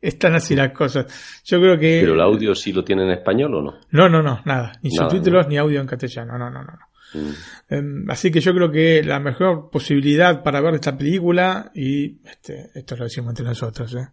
están 0.02 0.36
así 0.36 0.56
las 0.56 0.72
cosas. 0.72 1.42
Yo 1.44 1.60
creo 1.60 1.78
que. 1.78 2.00
¿Pero 2.02 2.14
el 2.14 2.22
audio 2.22 2.56
sí 2.56 2.72
lo 2.74 2.84
tiene 2.84 3.04
en 3.04 3.12
español 3.12 3.56
o 3.56 3.62
no? 3.62 3.78
No, 3.92 4.10
no, 4.10 4.22
no, 4.22 4.42
nada. 4.46 4.74
Ni 4.82 4.90
nada, 4.92 5.10
subtítulos 5.10 5.46
no. 5.46 5.50
ni 5.50 5.58
audio 5.58 5.82
en 5.82 5.88
castellano. 5.88 6.38
No, 6.38 6.50
no, 6.50 6.64
no. 6.64 6.72
no. 6.72 6.90
Mm. 7.12 7.34
Um, 7.72 8.10
así 8.12 8.32
que 8.32 8.40
yo 8.40 8.54
creo 8.54 8.72
que 8.72 9.04
la 9.04 9.20
mejor 9.20 9.70
posibilidad 9.72 10.44
para 10.44 10.62
ver 10.62 10.76
esta 10.76 10.98
película, 10.98 11.72
y 11.74 12.20
este, 12.24 12.70
esto 12.76 12.96
lo 12.96 13.06
decimos 13.06 13.32
entre 13.32 13.46
nosotros, 13.46 13.96
¿eh? 13.96 14.10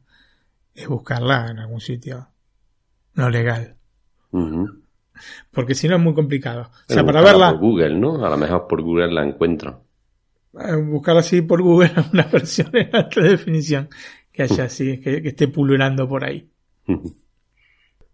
es 0.74 0.88
buscarla 0.88 1.48
en 1.50 1.58
algún 1.58 1.80
sitio 1.80 2.28
no 3.14 3.30
legal. 3.30 3.76
Uh 4.30 4.40
-huh. 4.40 4.82
Porque 5.50 5.74
si 5.74 5.88
no 5.88 5.96
es 5.96 6.02
muy 6.02 6.14
complicado. 6.14 6.70
O 6.88 6.92
sea, 6.92 7.04
para 7.04 7.22
verla. 7.22 7.52
Por 7.52 7.60
Google, 7.60 7.98
¿no? 7.98 8.24
A 8.24 8.30
lo 8.30 8.36
mejor 8.36 8.66
por 8.66 8.82
Google 8.82 9.12
la 9.12 9.24
encuentro. 9.24 9.84
Eh, 10.58 10.76
buscar 10.76 11.16
así 11.16 11.42
por 11.42 11.62
Google 11.62 11.92
una 12.12 12.24
versión 12.24 12.70
en 12.74 12.94
alta 12.94 13.20
definición 13.20 13.88
que 14.36 14.42
haya 14.42 14.64
así, 14.64 15.00
que, 15.00 15.22
que 15.22 15.28
esté 15.28 15.48
pululando 15.48 16.08
por 16.08 16.24
ahí. 16.24 16.48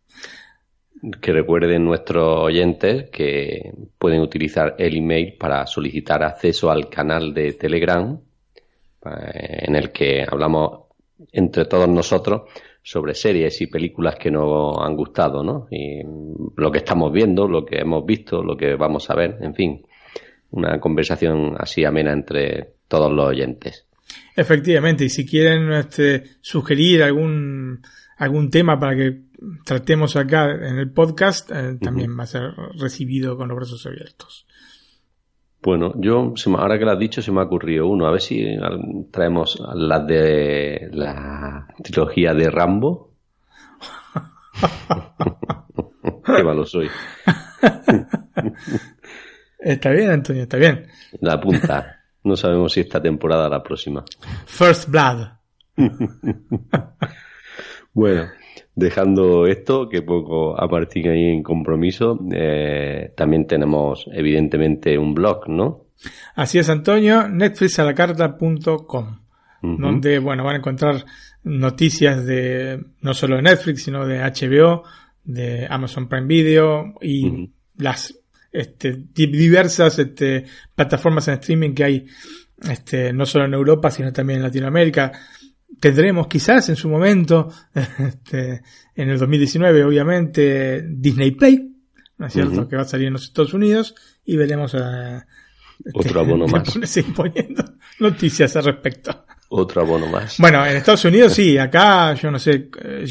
que 1.20 1.34
recuerden 1.34 1.84
nuestros 1.84 2.40
oyentes 2.40 3.10
que 3.10 3.74
pueden 3.98 4.22
utilizar 4.22 4.76
el 4.78 4.96
email 4.98 5.34
para 5.38 5.68
solicitar 5.68 6.24
acceso 6.24 6.72
al 6.72 6.88
canal 6.90 7.34
de 7.34 7.52
Telegram 7.54 8.18
eh, 9.06 9.66
en 9.68 9.76
el 9.76 9.92
que 9.92 10.26
hablamos 10.30 10.84
entre 11.32 11.66
todos 11.66 11.90
nosotros 11.90 12.44
sobre 12.84 13.14
series 13.14 13.62
y 13.62 13.68
películas 13.68 14.16
que 14.16 14.32
nos 14.32 14.78
han 14.80 14.96
gustado, 14.96 15.44
¿no? 15.44 15.68
Y 15.70 16.02
lo 16.56 16.72
que 16.72 16.80
estamos 16.80 17.12
viendo, 17.12 17.48
lo 17.48 17.66
que 17.66 17.80
hemos 17.80 18.06
visto, 18.06 18.42
lo 18.44 18.58
que 18.58 18.76
vamos 18.76 19.10
a 19.10 19.16
ver, 19.16 19.38
en 19.42 19.54
fin, 19.54 19.86
una 20.52 20.80
conversación 20.80 21.56
así 21.60 21.86
amena 21.86 22.12
entre 22.12 22.74
todos 22.88 23.12
los 23.12 23.30
oyentes. 23.30 23.86
Efectivamente, 24.36 25.06
y 25.06 25.10
si 25.10 25.26
quieren 25.26 25.72
este, 25.72 26.24
sugerir 26.42 27.04
algún 27.04 27.82
algún 28.18 28.52
tema 28.52 28.80
para 28.80 28.96
que 28.96 29.22
tratemos 29.66 30.16
acá 30.16 30.52
en 30.52 30.78
el 30.78 30.92
podcast, 30.92 31.50
eh, 31.52 31.78
también 31.82 32.16
va 32.18 32.24
a 32.24 32.28
ser 32.28 32.44
recibido 32.80 33.36
con 33.36 33.50
los 33.50 33.58
brazos 33.58 33.84
abiertos. 33.88 34.46
Bueno, 35.62 35.94
yo, 35.96 36.34
ahora 36.58 36.80
que 36.80 36.86
lo 36.86 36.92
has 36.92 37.00
dicho, 37.00 37.22
se 37.22 37.32
me 37.32 37.40
ha 37.40 37.44
ocurrido 37.44 37.88
uno. 37.88 38.08
A 38.08 38.12
ver 38.12 38.22
si 38.22 38.44
traemos 39.12 39.62
las 39.76 40.08
de 40.08 40.90
la 40.92 41.68
trilogía 41.84 42.34
de 42.34 42.50
Rambo. 42.50 43.12
Qué 46.26 46.44
malo 46.44 46.66
soy. 46.66 46.90
está 49.60 49.92
bien, 49.92 50.10
Antonio, 50.10 50.44
está 50.44 50.58
bien. 50.58 50.88
La 51.20 51.40
punta. 51.40 52.00
No 52.24 52.36
sabemos 52.36 52.74
si 52.74 52.82
esta 52.82 53.02
temporada 53.02 53.48
o 53.48 53.50
la 53.50 53.64
próxima. 53.64 54.04
First 54.46 54.90
Blood. 54.90 55.28
bueno, 57.94 58.30
dejando 58.76 59.48
esto, 59.48 59.90
que 59.90 60.02
poco 60.02 60.60
a 60.60 60.68
Martín 60.68 61.10
ahí 61.10 61.26
en 61.26 61.44
compromiso, 61.44 62.20
eh, 62.32 63.14
también 63.16 63.48
tenemos 63.48 64.06
evidentemente 64.12 64.98
un 64.98 65.14
blog, 65.14 65.50
¿no? 65.50 65.86
Así 66.36 66.58
es, 66.60 66.70
Antonio, 66.70 67.28
netflixalacarta.com, 67.28 69.20
donde, 69.62 70.18
bueno, 70.20 70.44
van 70.44 70.56
a 70.56 70.58
encontrar 70.58 71.06
noticias 71.44 72.26
de, 72.26 72.84
no 73.02 73.14
solo 73.14 73.36
de 73.36 73.44
Netflix, 73.44 73.84
sino 73.84 74.08
de 74.08 74.20
HBO, 74.20 74.84
de 75.24 75.68
Amazon 75.70 76.08
Prime 76.08 76.26
Video 76.26 76.96
y 77.02 77.52
las 77.78 78.18
este, 78.52 79.04
diversas 79.14 80.00
este, 80.00 80.46
plataformas 80.74 81.28
en 81.28 81.36
streaming 81.36 81.74
que 81.74 81.84
hay, 81.84 82.08
este, 82.70 83.14
no 83.14 83.26
solo 83.26 83.46
en 83.46 83.54
Europa, 83.54 83.92
sino 83.92 84.12
también 84.12 84.38
en 84.40 84.44
Latinoamérica 84.44 85.12
tendremos 85.80 86.28
quizás 86.28 86.70
en 86.70 86.76
su 86.76 86.90
momento, 86.90 87.52
este, 87.74 88.62
en 88.96 89.10
el 89.10 89.18
2019 89.18 89.84
obviamente, 89.84 90.86
Disney 90.88 91.32
Play, 91.32 91.72
¿no 92.18 92.28
es 92.28 92.34
cierto? 92.34 92.68
Que 92.68 92.76
va 92.76 92.84
a 92.84 92.86
salir 92.86 93.08
en 93.08 93.14
los 93.14 93.24
Estados 93.24 93.54
Unidos 93.54 93.96
y 94.26 94.38
veremos 94.38 94.76
a... 94.76 95.26
Este, 95.84 95.92
Otro 95.94 96.22
abono 96.22 96.48
más. 96.48 96.74
poniendo 97.16 97.64
noticias 98.00 98.56
al 98.56 98.66
respecto. 98.66 99.26
Otro 99.50 99.82
abono 99.82 100.08
más. 100.08 100.38
Bueno, 100.38 100.66
en 100.66 100.78
Estados 100.78 101.04
Unidos 101.06 101.34
sí, 101.34 101.58
acá 101.58 102.14
yo 102.14 102.32
no 102.32 102.40
sé, 102.40 102.70
eh, 102.84 103.06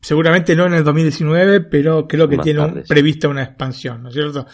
seguramente 0.00 0.56
no 0.56 0.66
en 0.66 0.74
el 0.74 0.84
2019, 0.84 1.62
pero 1.62 2.06
creo 2.06 2.28
que 2.28 2.38
tiene 2.38 2.84
prevista 2.88 3.28
una 3.28 3.42
expansión, 3.42 4.02
¿no 4.02 4.08
es 4.08 4.14
cierto? 4.14 4.46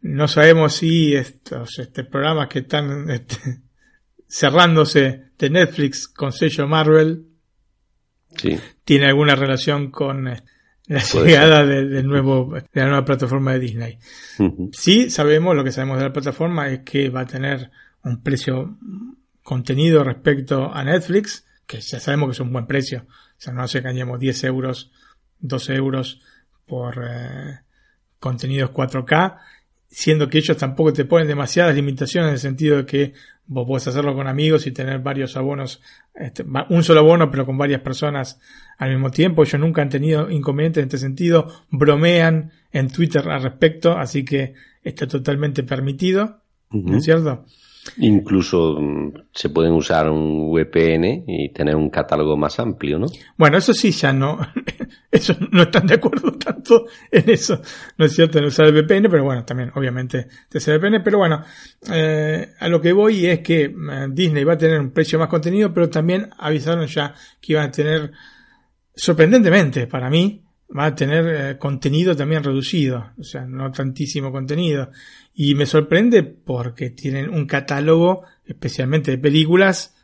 No 0.00 0.26
sabemos 0.26 0.74
si 0.74 1.14
estos 1.14 1.78
este, 1.78 2.04
programas 2.04 2.48
que 2.48 2.60
están 2.60 3.08
este, 3.10 3.60
cerrándose 4.32 5.24
de 5.38 5.50
Netflix 5.50 6.08
con 6.08 6.32
sello 6.32 6.66
Marvel 6.66 7.26
tiene 8.82 9.06
alguna 9.06 9.34
relación 9.34 9.90
con 9.90 10.26
eh, 10.26 10.42
la 10.86 11.02
llegada 11.02 11.66
del 11.66 12.06
nuevo, 12.06 12.54
de 12.54 12.80
la 12.80 12.86
nueva 12.86 13.04
plataforma 13.04 13.52
de 13.52 13.58
Disney. 13.60 13.98
Sí, 14.72 15.10
sabemos, 15.10 15.54
lo 15.54 15.62
que 15.62 15.70
sabemos 15.70 15.98
de 15.98 16.04
la 16.04 16.12
plataforma 16.14 16.70
es 16.70 16.80
que 16.80 17.10
va 17.10 17.20
a 17.20 17.26
tener 17.26 17.70
un 18.04 18.22
precio 18.22 18.78
contenido 19.42 20.02
respecto 20.02 20.72
a 20.72 20.82
Netflix, 20.82 21.44
que 21.66 21.80
ya 21.80 22.00
sabemos 22.00 22.28
que 22.28 22.32
es 22.32 22.40
un 22.40 22.52
buen 22.52 22.66
precio. 22.66 23.06
O 23.08 23.36
sea, 23.36 23.52
no 23.52 23.62
hace 23.62 23.82
que 23.82 23.88
añadamos 23.88 24.18
10 24.18 24.44
euros, 24.44 24.92
12 25.40 25.74
euros 25.74 26.22
por 26.64 27.04
eh, 27.06 27.60
contenidos 28.18 28.70
4K, 28.70 29.38
siendo 29.92 30.28
que 30.28 30.38
ellos 30.38 30.56
tampoco 30.56 30.92
te 30.92 31.04
ponen 31.04 31.28
demasiadas 31.28 31.74
limitaciones 31.74 32.28
en 32.28 32.34
el 32.34 32.40
sentido 32.40 32.76
de 32.78 32.86
que 32.86 33.12
Vos 33.46 33.66
podés 33.66 33.88
hacerlo 33.88 34.14
con 34.14 34.28
amigos 34.28 34.66
y 34.66 34.72
tener 34.72 35.00
varios 35.00 35.36
abonos, 35.36 35.82
este, 36.14 36.44
un 36.70 36.84
solo 36.84 37.00
abono, 37.00 37.30
pero 37.30 37.44
con 37.44 37.58
varias 37.58 37.80
personas 37.80 38.40
al 38.78 38.90
mismo 38.90 39.10
tiempo. 39.10 39.42
Ellos 39.42 39.60
nunca 39.60 39.82
han 39.82 39.88
tenido 39.88 40.30
inconvenientes 40.30 40.80
en 40.80 40.86
este 40.86 40.98
sentido. 40.98 41.48
Bromean 41.70 42.52
en 42.70 42.88
Twitter 42.88 43.28
al 43.28 43.42
respecto, 43.42 43.98
así 43.98 44.24
que 44.24 44.54
está 44.82 45.06
totalmente 45.06 45.64
permitido. 45.64 46.40
¿No 46.70 46.96
es 46.96 47.04
cierto? 47.04 47.44
Incluso 47.98 48.76
mm, 48.80 49.12
se 49.32 49.50
pueden 49.50 49.72
usar 49.72 50.08
un 50.08 50.52
VPN 50.52 51.24
y 51.26 51.52
tener 51.52 51.74
un 51.74 51.90
catálogo 51.90 52.36
más 52.36 52.58
amplio, 52.60 52.98
¿no? 52.98 53.06
Bueno, 53.36 53.58
eso 53.58 53.74
sí, 53.74 53.90
ya 53.90 54.12
no. 54.12 54.38
Eso 55.10 55.36
no 55.50 55.64
están 55.64 55.86
de 55.86 55.96
acuerdo 55.96 56.32
tanto 56.38 56.86
en 57.10 57.28
eso. 57.28 57.60
No 57.98 58.06
es 58.06 58.14
cierto 58.14 58.38
en 58.38 58.46
usar 58.46 58.64
el 58.64 58.72
VPN, 58.72 59.10
pero 59.10 59.24
bueno, 59.24 59.44
también, 59.44 59.70
obviamente, 59.74 60.26
el 60.50 60.78
VPN. 60.78 61.02
Pero 61.04 61.18
bueno, 61.18 61.44
eh, 61.92 62.54
a 62.58 62.68
lo 62.68 62.80
que 62.80 62.94
voy 62.94 63.26
es 63.26 63.40
que 63.40 63.64
eh, 63.64 64.06
Disney 64.08 64.42
va 64.42 64.54
a 64.54 64.58
tener 64.58 64.80
un 64.80 64.90
precio 64.90 65.18
más 65.18 65.28
contenido, 65.28 65.70
pero 65.74 65.90
también 65.90 66.30
avisaron 66.38 66.86
ya 66.86 67.14
que 67.42 67.52
iban 67.52 67.66
a 67.66 67.70
tener, 67.70 68.10
sorprendentemente 68.94 69.86
para 69.86 70.08
mí, 70.08 70.41
va 70.76 70.86
a 70.86 70.94
tener 70.94 71.26
eh, 71.28 71.58
contenido 71.58 72.16
también 72.16 72.42
reducido, 72.42 73.12
o 73.18 73.22
sea, 73.22 73.44
no 73.44 73.70
tantísimo 73.70 74.32
contenido. 74.32 74.90
Y 75.34 75.54
me 75.54 75.66
sorprende 75.66 76.22
porque 76.22 76.90
tienen 76.90 77.30
un 77.30 77.46
catálogo, 77.46 78.22
especialmente 78.44 79.10
de 79.10 79.18
películas, 79.18 79.94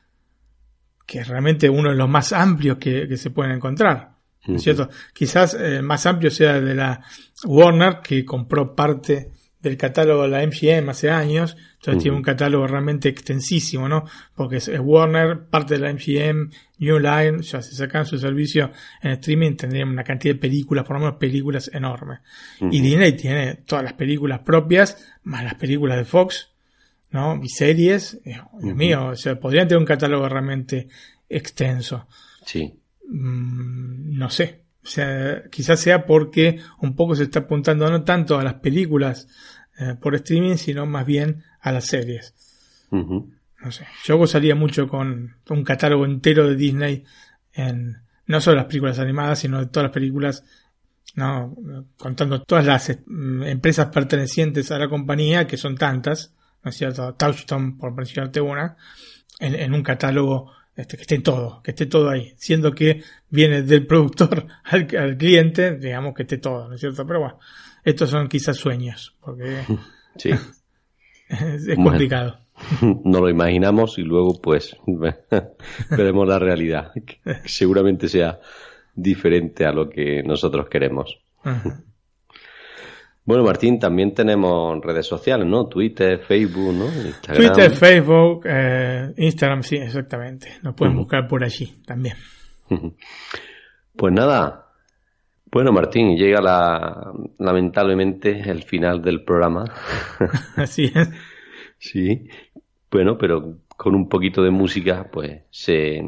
que 1.06 1.20
es 1.20 1.28
realmente 1.28 1.70
uno 1.70 1.90
de 1.90 1.96
los 1.96 2.08
más 2.08 2.32
amplios 2.32 2.78
que, 2.78 3.16
se 3.16 3.30
pueden 3.30 3.52
encontrar. 3.52 4.16
¿no 4.46 4.56
es 4.56 4.62
cierto? 4.62 4.88
Quizás 5.12 5.54
el 5.54 5.82
más 5.82 6.06
amplio 6.06 6.30
sea 6.30 6.60
de 6.60 6.74
la 6.74 7.02
Warner, 7.44 8.00
que 8.02 8.24
compró 8.24 8.74
parte 8.74 9.30
del 9.60 9.76
catálogo 9.76 10.22
de 10.22 10.28
la 10.28 10.46
MGM 10.46 10.88
hace 10.88 11.10
años, 11.10 11.56
entonces 11.74 12.02
tiene 12.02 12.16
un 12.16 12.22
catálogo 12.22 12.66
realmente 12.66 13.08
extensísimo, 13.08 13.88
¿no? 13.88 14.04
Porque 14.34 14.56
es, 14.56 14.70
Warner, 14.80 15.46
parte 15.46 15.74
de 15.74 15.80
la 15.80 15.92
MGM, 15.92 16.50
New 16.78 16.98
Line, 16.98 17.42
ya 17.42 17.60
si 17.60 17.74
sacan 17.74 18.06
su 18.06 18.18
servicio 18.18 18.70
en 19.02 19.12
streaming 19.12 19.56
tendrían 19.56 19.88
una 19.88 20.04
cantidad 20.04 20.34
de 20.34 20.40
películas, 20.40 20.84
por 20.84 20.96
lo 20.96 21.00
menos 21.00 21.16
películas 21.16 21.70
enormes. 21.72 22.20
Y 22.60 22.80
Disney 22.80 23.12
tiene 23.12 23.54
todas 23.66 23.84
las 23.84 23.94
películas 23.94 24.40
propias, 24.40 25.04
más 25.24 25.42
las 25.42 25.54
películas 25.54 25.98
de 25.98 26.04
Fox, 26.04 26.50
¿no? 27.10 27.40
Y 27.42 27.48
series, 27.48 28.20
eh, 28.24 28.40
Dios 28.60 28.76
mío, 28.76 29.06
o 29.08 29.16
sea, 29.16 29.40
podrían 29.40 29.66
tener 29.66 29.78
un 29.78 29.86
catálogo 29.86 30.28
realmente 30.28 30.88
extenso. 31.28 32.06
Sí. 32.44 32.74
Mm, 33.08 34.16
no 34.18 34.30
sé, 34.30 34.62
o 34.88 34.90
sea, 34.90 35.42
quizás 35.50 35.78
sea 35.80 36.06
porque 36.06 36.60
un 36.80 36.96
poco 36.96 37.14
se 37.14 37.24
está 37.24 37.40
apuntando 37.40 37.90
no 37.90 38.04
tanto 38.04 38.38
a 38.38 38.42
las 38.42 38.54
películas 38.54 39.28
eh, 39.78 39.96
por 40.00 40.14
streaming, 40.14 40.56
sino 40.56 40.86
más 40.86 41.04
bien 41.04 41.44
a 41.60 41.72
las 41.72 41.84
series. 41.84 42.34
No 42.90 43.70
sé. 43.70 43.86
Yo 44.04 44.16
gozaría 44.16 44.54
mucho 44.54 44.88
con 44.88 45.36
un 45.50 45.62
catálogo 45.62 46.06
entero 46.06 46.48
de 46.48 46.56
Disney 46.56 47.04
en 47.52 47.98
no 48.24 48.40
solo 48.40 48.56
las 48.56 48.64
películas 48.64 48.98
animadas, 48.98 49.40
sino 49.40 49.60
de 49.60 49.66
todas 49.66 49.88
las 49.88 49.92
películas, 49.92 50.42
no, 51.16 51.54
contando 51.98 52.42
todas 52.42 52.64
las 52.64 52.88
eh, 52.88 53.02
empresas 53.44 53.88
pertenecientes 53.88 54.70
a 54.70 54.78
la 54.78 54.88
compañía, 54.88 55.46
que 55.46 55.58
son 55.58 55.76
tantas, 55.76 56.34
¿no 56.64 56.70
es 56.70 56.76
cierto? 56.78 57.12
Touchstone, 57.12 57.74
por 57.78 57.92
mencionarte 57.92 58.40
una, 58.40 58.78
en, 59.38 59.54
en 59.54 59.74
un 59.74 59.82
catálogo 59.82 60.50
este, 60.78 60.96
que 60.96 61.02
esté 61.02 61.18
todo, 61.18 61.60
que 61.60 61.72
esté 61.72 61.86
todo 61.86 62.08
ahí, 62.08 62.34
siendo 62.36 62.72
que 62.72 63.02
viene 63.28 63.62
del 63.62 63.84
productor 63.84 64.46
al, 64.64 64.86
cliente, 64.86 65.76
digamos 65.76 66.14
que 66.14 66.22
esté 66.22 66.38
todo, 66.38 66.68
¿no 66.68 66.74
es 66.76 66.80
cierto? 66.80 67.04
Pero 67.04 67.18
bueno, 67.18 67.38
estos 67.84 68.10
son 68.10 68.28
quizás 68.28 68.56
sueños, 68.56 69.16
porque 69.20 69.62
sí. 70.16 70.30
es, 71.28 71.74
complicado. 71.74 72.38
no 73.04 73.18
lo 73.18 73.28
imaginamos 73.28 73.98
y 73.98 74.02
luego 74.02 74.40
pues 74.40 74.76
veremos 75.90 76.28
la 76.28 76.38
realidad, 76.38 76.92
que 76.94 77.18
seguramente 77.44 78.08
sea 78.08 78.38
diferente 78.94 79.66
a 79.66 79.72
lo 79.72 79.90
que 79.90 80.22
nosotros 80.22 80.68
queremos. 80.68 81.18
Bueno, 83.28 83.44
Martín, 83.44 83.78
también 83.78 84.14
tenemos 84.14 84.82
redes 84.82 85.06
sociales, 85.06 85.46
¿no? 85.46 85.66
Twitter, 85.66 86.18
Facebook, 86.18 86.72
¿no? 86.72 86.86
Twitter, 87.34 87.70
Facebook, 87.70 88.46
eh, 88.46 89.12
Instagram, 89.18 89.62
sí, 89.62 89.76
exactamente. 89.76 90.54
Nos 90.62 90.74
pueden 90.74 90.96
buscar 90.96 91.28
por 91.28 91.44
allí 91.44 91.74
también. 91.84 92.16
Pues 93.94 94.14
nada. 94.14 94.72
Bueno, 95.52 95.72
Martín, 95.72 96.16
llega 96.16 96.40
la, 96.40 97.12
lamentablemente 97.38 98.48
el 98.48 98.62
final 98.62 99.02
del 99.02 99.22
programa. 99.24 99.64
Así 100.56 100.90
es. 100.94 101.10
sí. 101.76 102.30
Bueno, 102.90 103.18
pero 103.18 103.58
con 103.76 103.94
un 103.94 104.08
poquito 104.08 104.42
de 104.42 104.50
música, 104.50 105.06
pues 105.12 105.42
se, 105.50 106.00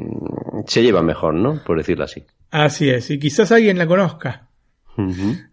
se 0.67 0.83
lleva 0.83 1.03
mejor, 1.03 1.35
¿no? 1.35 1.63
Por 1.67 1.77
decirlo 1.77 2.05
así. 2.05 2.25
Así 2.51 2.89
es. 2.89 3.11
Y 3.11 3.19
quizás 3.19 3.53
alguien 3.53 3.77
la 3.77 3.87
conozca. 3.87 4.50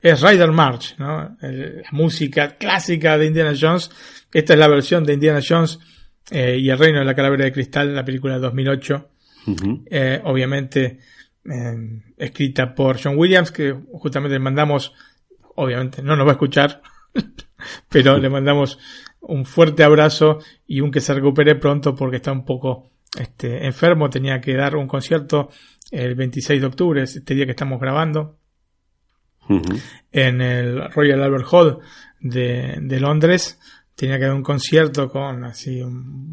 Es 0.02 0.22
Rider 0.22 0.52
March, 0.52 0.96
¿no? 0.98 1.38
la 1.40 1.90
música 1.92 2.58
clásica 2.58 3.18
de 3.18 3.28
Indiana 3.28 3.54
Jones. 3.60 3.90
Esta 4.34 4.54
es 4.54 4.60
la 4.60 4.68
versión 4.68 5.04
de 5.04 5.14
Indiana 5.14 5.40
Jones 5.48 5.80
eh, 6.32 6.58
y 6.60 6.70
el 6.70 6.78
Reino 6.78 7.00
de 7.00 7.06
la 7.06 7.16
Calavera 7.16 7.46
de 7.46 7.52
Cristal, 7.52 7.94
la 7.94 8.06
película 8.06 8.36
de 8.36 8.40
2008. 8.42 9.10
Eh, 9.90 10.22
obviamente 10.26 11.00
eh, 11.46 12.02
escrita 12.18 12.76
por 12.76 13.02
John 13.02 13.18
Williams, 13.18 13.52
que 13.52 13.74
justamente 13.94 14.36
le 14.36 14.40
mandamos, 14.40 14.94
obviamente 15.56 16.02
no 16.02 16.16
nos 16.16 16.26
va 16.26 16.32
a 16.32 16.34
escuchar, 16.34 16.82
pero 17.90 18.18
le 18.18 18.30
mandamos 18.30 18.78
un 19.22 19.46
fuerte 19.46 19.84
abrazo 19.84 20.40
y 20.66 20.82
un 20.82 20.92
que 20.92 21.00
se 21.00 21.14
recupere 21.14 21.56
pronto 21.56 21.96
porque 21.96 22.18
está 22.18 22.32
un 22.32 22.44
poco 22.44 22.92
este, 23.18 23.66
enfermo, 23.66 24.10
tenía 24.10 24.42
que 24.42 24.54
dar 24.56 24.76
un 24.76 24.88
concierto 24.88 25.50
el 25.92 26.16
26 26.16 26.60
de 26.60 26.68
octubre, 26.68 27.04
este 27.04 27.34
día 27.34 27.46
que 27.46 27.52
estamos 27.52 27.80
grabando, 27.80 28.38
en 30.12 30.42
el 30.42 30.92
Royal 30.92 31.24
Albert 31.24 31.48
Hall 31.52 31.80
de, 32.20 33.00
Londres. 33.00 33.60
Tenía 33.96 34.18
que 34.18 34.26
dar 34.26 34.34
un 34.34 34.44
concierto 34.44 35.10
con 35.10 35.44
así, 35.44 35.82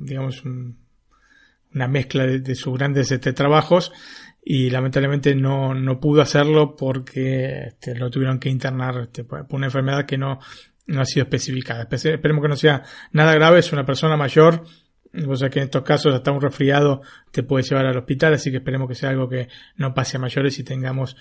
digamos, 0.03 0.43
una 0.45 1.89
mezcla 1.89 2.27
de, 2.27 2.55
sus 2.55 2.77
grandes 2.77 3.11
este, 3.11 3.33
trabajos 3.33 3.93
y 4.45 4.69
lamentablemente 4.71 5.35
no, 5.35 5.75
no 5.75 5.99
pudo 5.99 6.21
hacerlo 6.21 6.77
porque 6.77 7.69
este, 7.69 7.95
lo 7.95 8.11
tuvieron 8.11 8.39
que 8.39 8.51
internar 8.51 8.99
este, 8.99 9.25
por 9.25 9.47
una 9.51 9.67
enfermedad 9.67 10.05
que 10.05 10.19
no, 10.19 10.39
no 10.87 11.01
ha 11.01 11.05
sido 11.07 11.25
especificada. 11.25 11.89
Esperemos 11.91 12.43
que 12.43 12.49
no 12.49 12.57
sea 12.57 12.83
nada 13.13 13.35
grave, 13.35 13.61
es 13.61 13.73
una 13.73 13.87
persona 13.87 14.17
mayor, 14.17 14.65
o 15.27 15.37
sea 15.37 15.49
que 15.49 15.61
en 15.61 15.67
estos 15.67 15.83
casos 15.83 16.15
hasta 16.15 16.33
un 16.33 16.41
resfriado 16.41 17.03
te 17.31 17.43
puede 17.43 17.65
llevar 17.65 17.87
al 17.87 17.97
hospital, 17.97 18.35
así 18.35 18.51
que 18.51 18.59
esperemos 18.59 18.89
que 18.89 18.95
sea 18.95 19.11
algo 19.11 19.29
que 19.29 19.49
no 19.77 19.95
pase 19.95 20.17
a 20.17 20.21
mayores 20.21 20.59
y 20.59 20.65
tengamos 20.65 21.17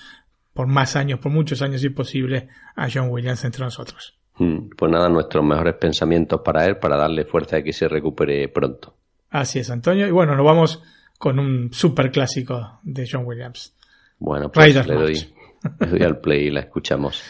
por 0.53 0.67
más 0.67 0.95
años, 0.95 1.19
por 1.19 1.31
muchos 1.31 1.61
años 1.61 1.81
si 1.81 1.89
posible, 1.89 2.49
a 2.75 2.87
John 2.91 3.09
Williams 3.09 3.43
entre 3.45 3.63
nosotros. 3.63 4.17
Hmm, 4.37 4.69
pues 4.77 4.91
nada, 4.91 5.09
nuestros 5.09 5.43
mejores 5.45 5.75
pensamientos 5.75 6.41
para 6.43 6.65
él, 6.65 6.77
para 6.77 6.97
darle 6.97 7.25
fuerza 7.25 7.57
de 7.57 7.63
que 7.63 7.73
se 7.73 7.87
recupere 7.87 8.47
pronto. 8.49 8.95
Así 9.29 9.59
es, 9.59 9.69
Antonio. 9.69 10.07
Y 10.07 10.11
bueno, 10.11 10.35
nos 10.35 10.45
vamos 10.45 10.81
con 11.17 11.39
un 11.39 11.73
super 11.73 12.11
clásico 12.11 12.79
de 12.83 13.07
John 13.09 13.25
Williams. 13.25 13.75
Bueno, 14.19 14.51
pues 14.51 14.75
le 14.87 14.95
doy, 14.95 15.13
le 15.79 15.87
doy, 15.87 16.01
al 16.03 16.19
play 16.19 16.47
y 16.47 16.51
la 16.51 16.61
escuchamos. 16.61 17.23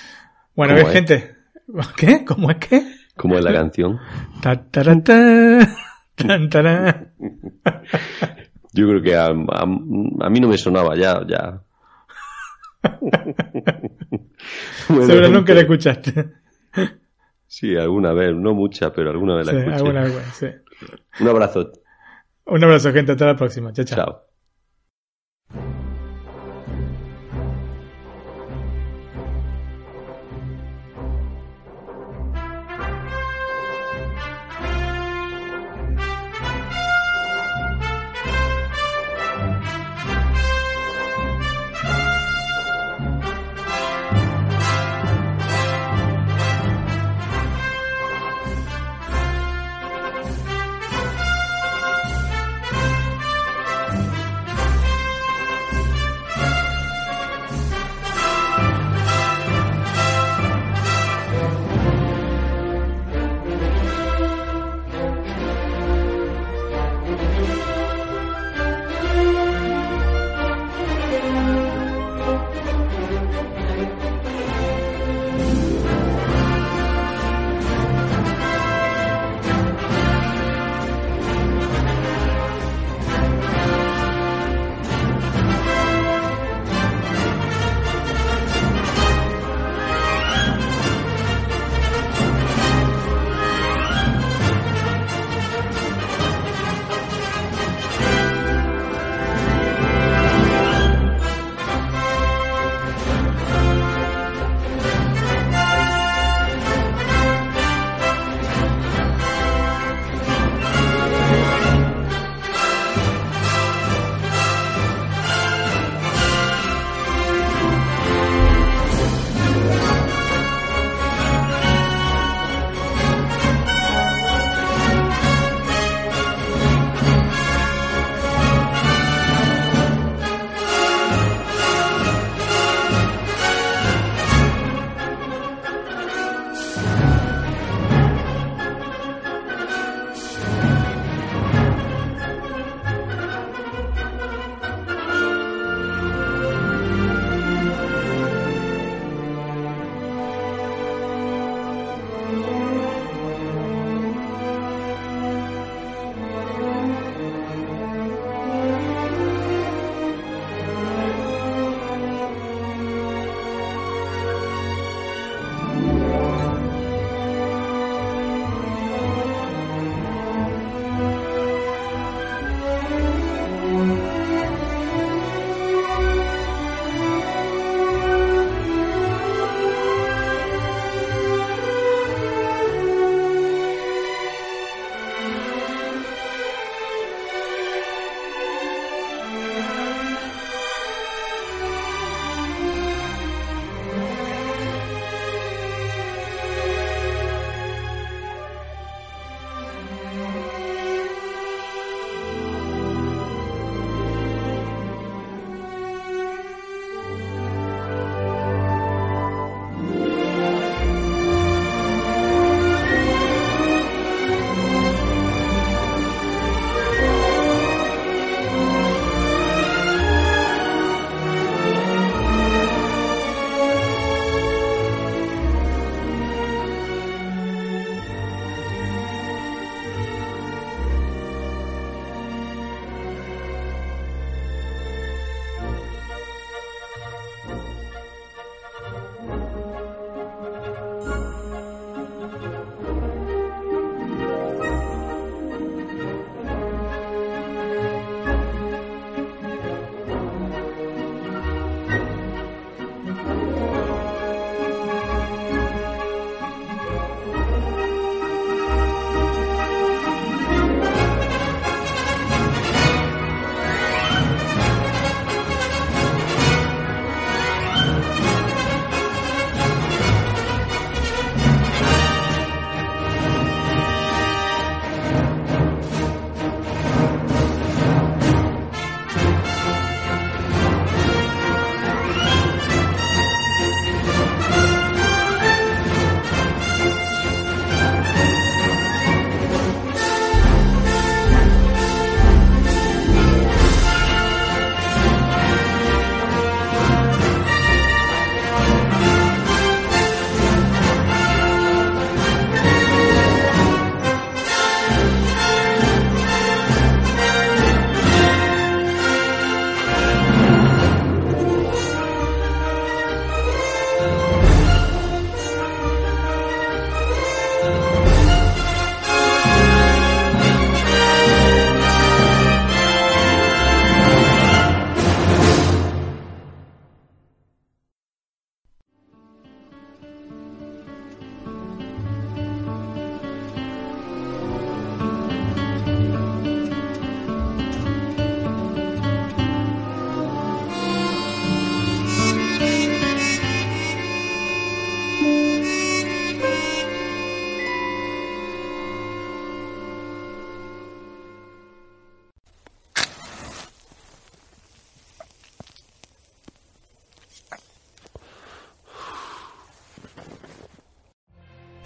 Bueno, 0.55 0.75
a 0.75 0.89
gente. 0.91 1.35
¿Qué? 1.97 2.25
¿Cómo 2.25 2.51
es 2.51 2.57
que? 2.57 2.83
¿Cómo 3.15 3.37
es 3.37 3.43
la 3.43 3.53
canción? 3.53 3.99
Yo 8.73 8.87
creo 8.87 9.01
que 9.01 9.15
a, 9.15 9.27
a, 9.27 9.65
mí 10.29 10.39
no 10.39 10.47
me 10.47 10.57
sonaba 10.57 10.95
ya, 10.95 11.21
ya. 11.27 11.61
Seguro 14.87 15.29
nunca 15.29 15.53
la 15.53 15.61
escuchaste. 15.61 16.33
Sí, 17.47 17.75
alguna 17.75 18.13
vez, 18.13 18.35
no 18.35 18.53
mucha, 18.53 18.91
pero 18.91 19.11
alguna 19.11 19.35
vez 19.35 19.45
la 19.45 19.51
sí, 19.51 19.57
escuché. 19.59 19.77
Alguna 19.77 20.01
vez, 20.01 20.13
sí. 20.33 20.47
Un 21.19 21.27
abrazo. 21.27 21.71
Un 22.45 22.63
abrazo, 22.63 22.91
gente. 22.91 23.13
Hasta 23.13 23.27
la 23.27 23.35
próxima. 23.35 23.71
chao. 23.71 23.85
chao. 23.85 24.05
chao. 24.05 24.32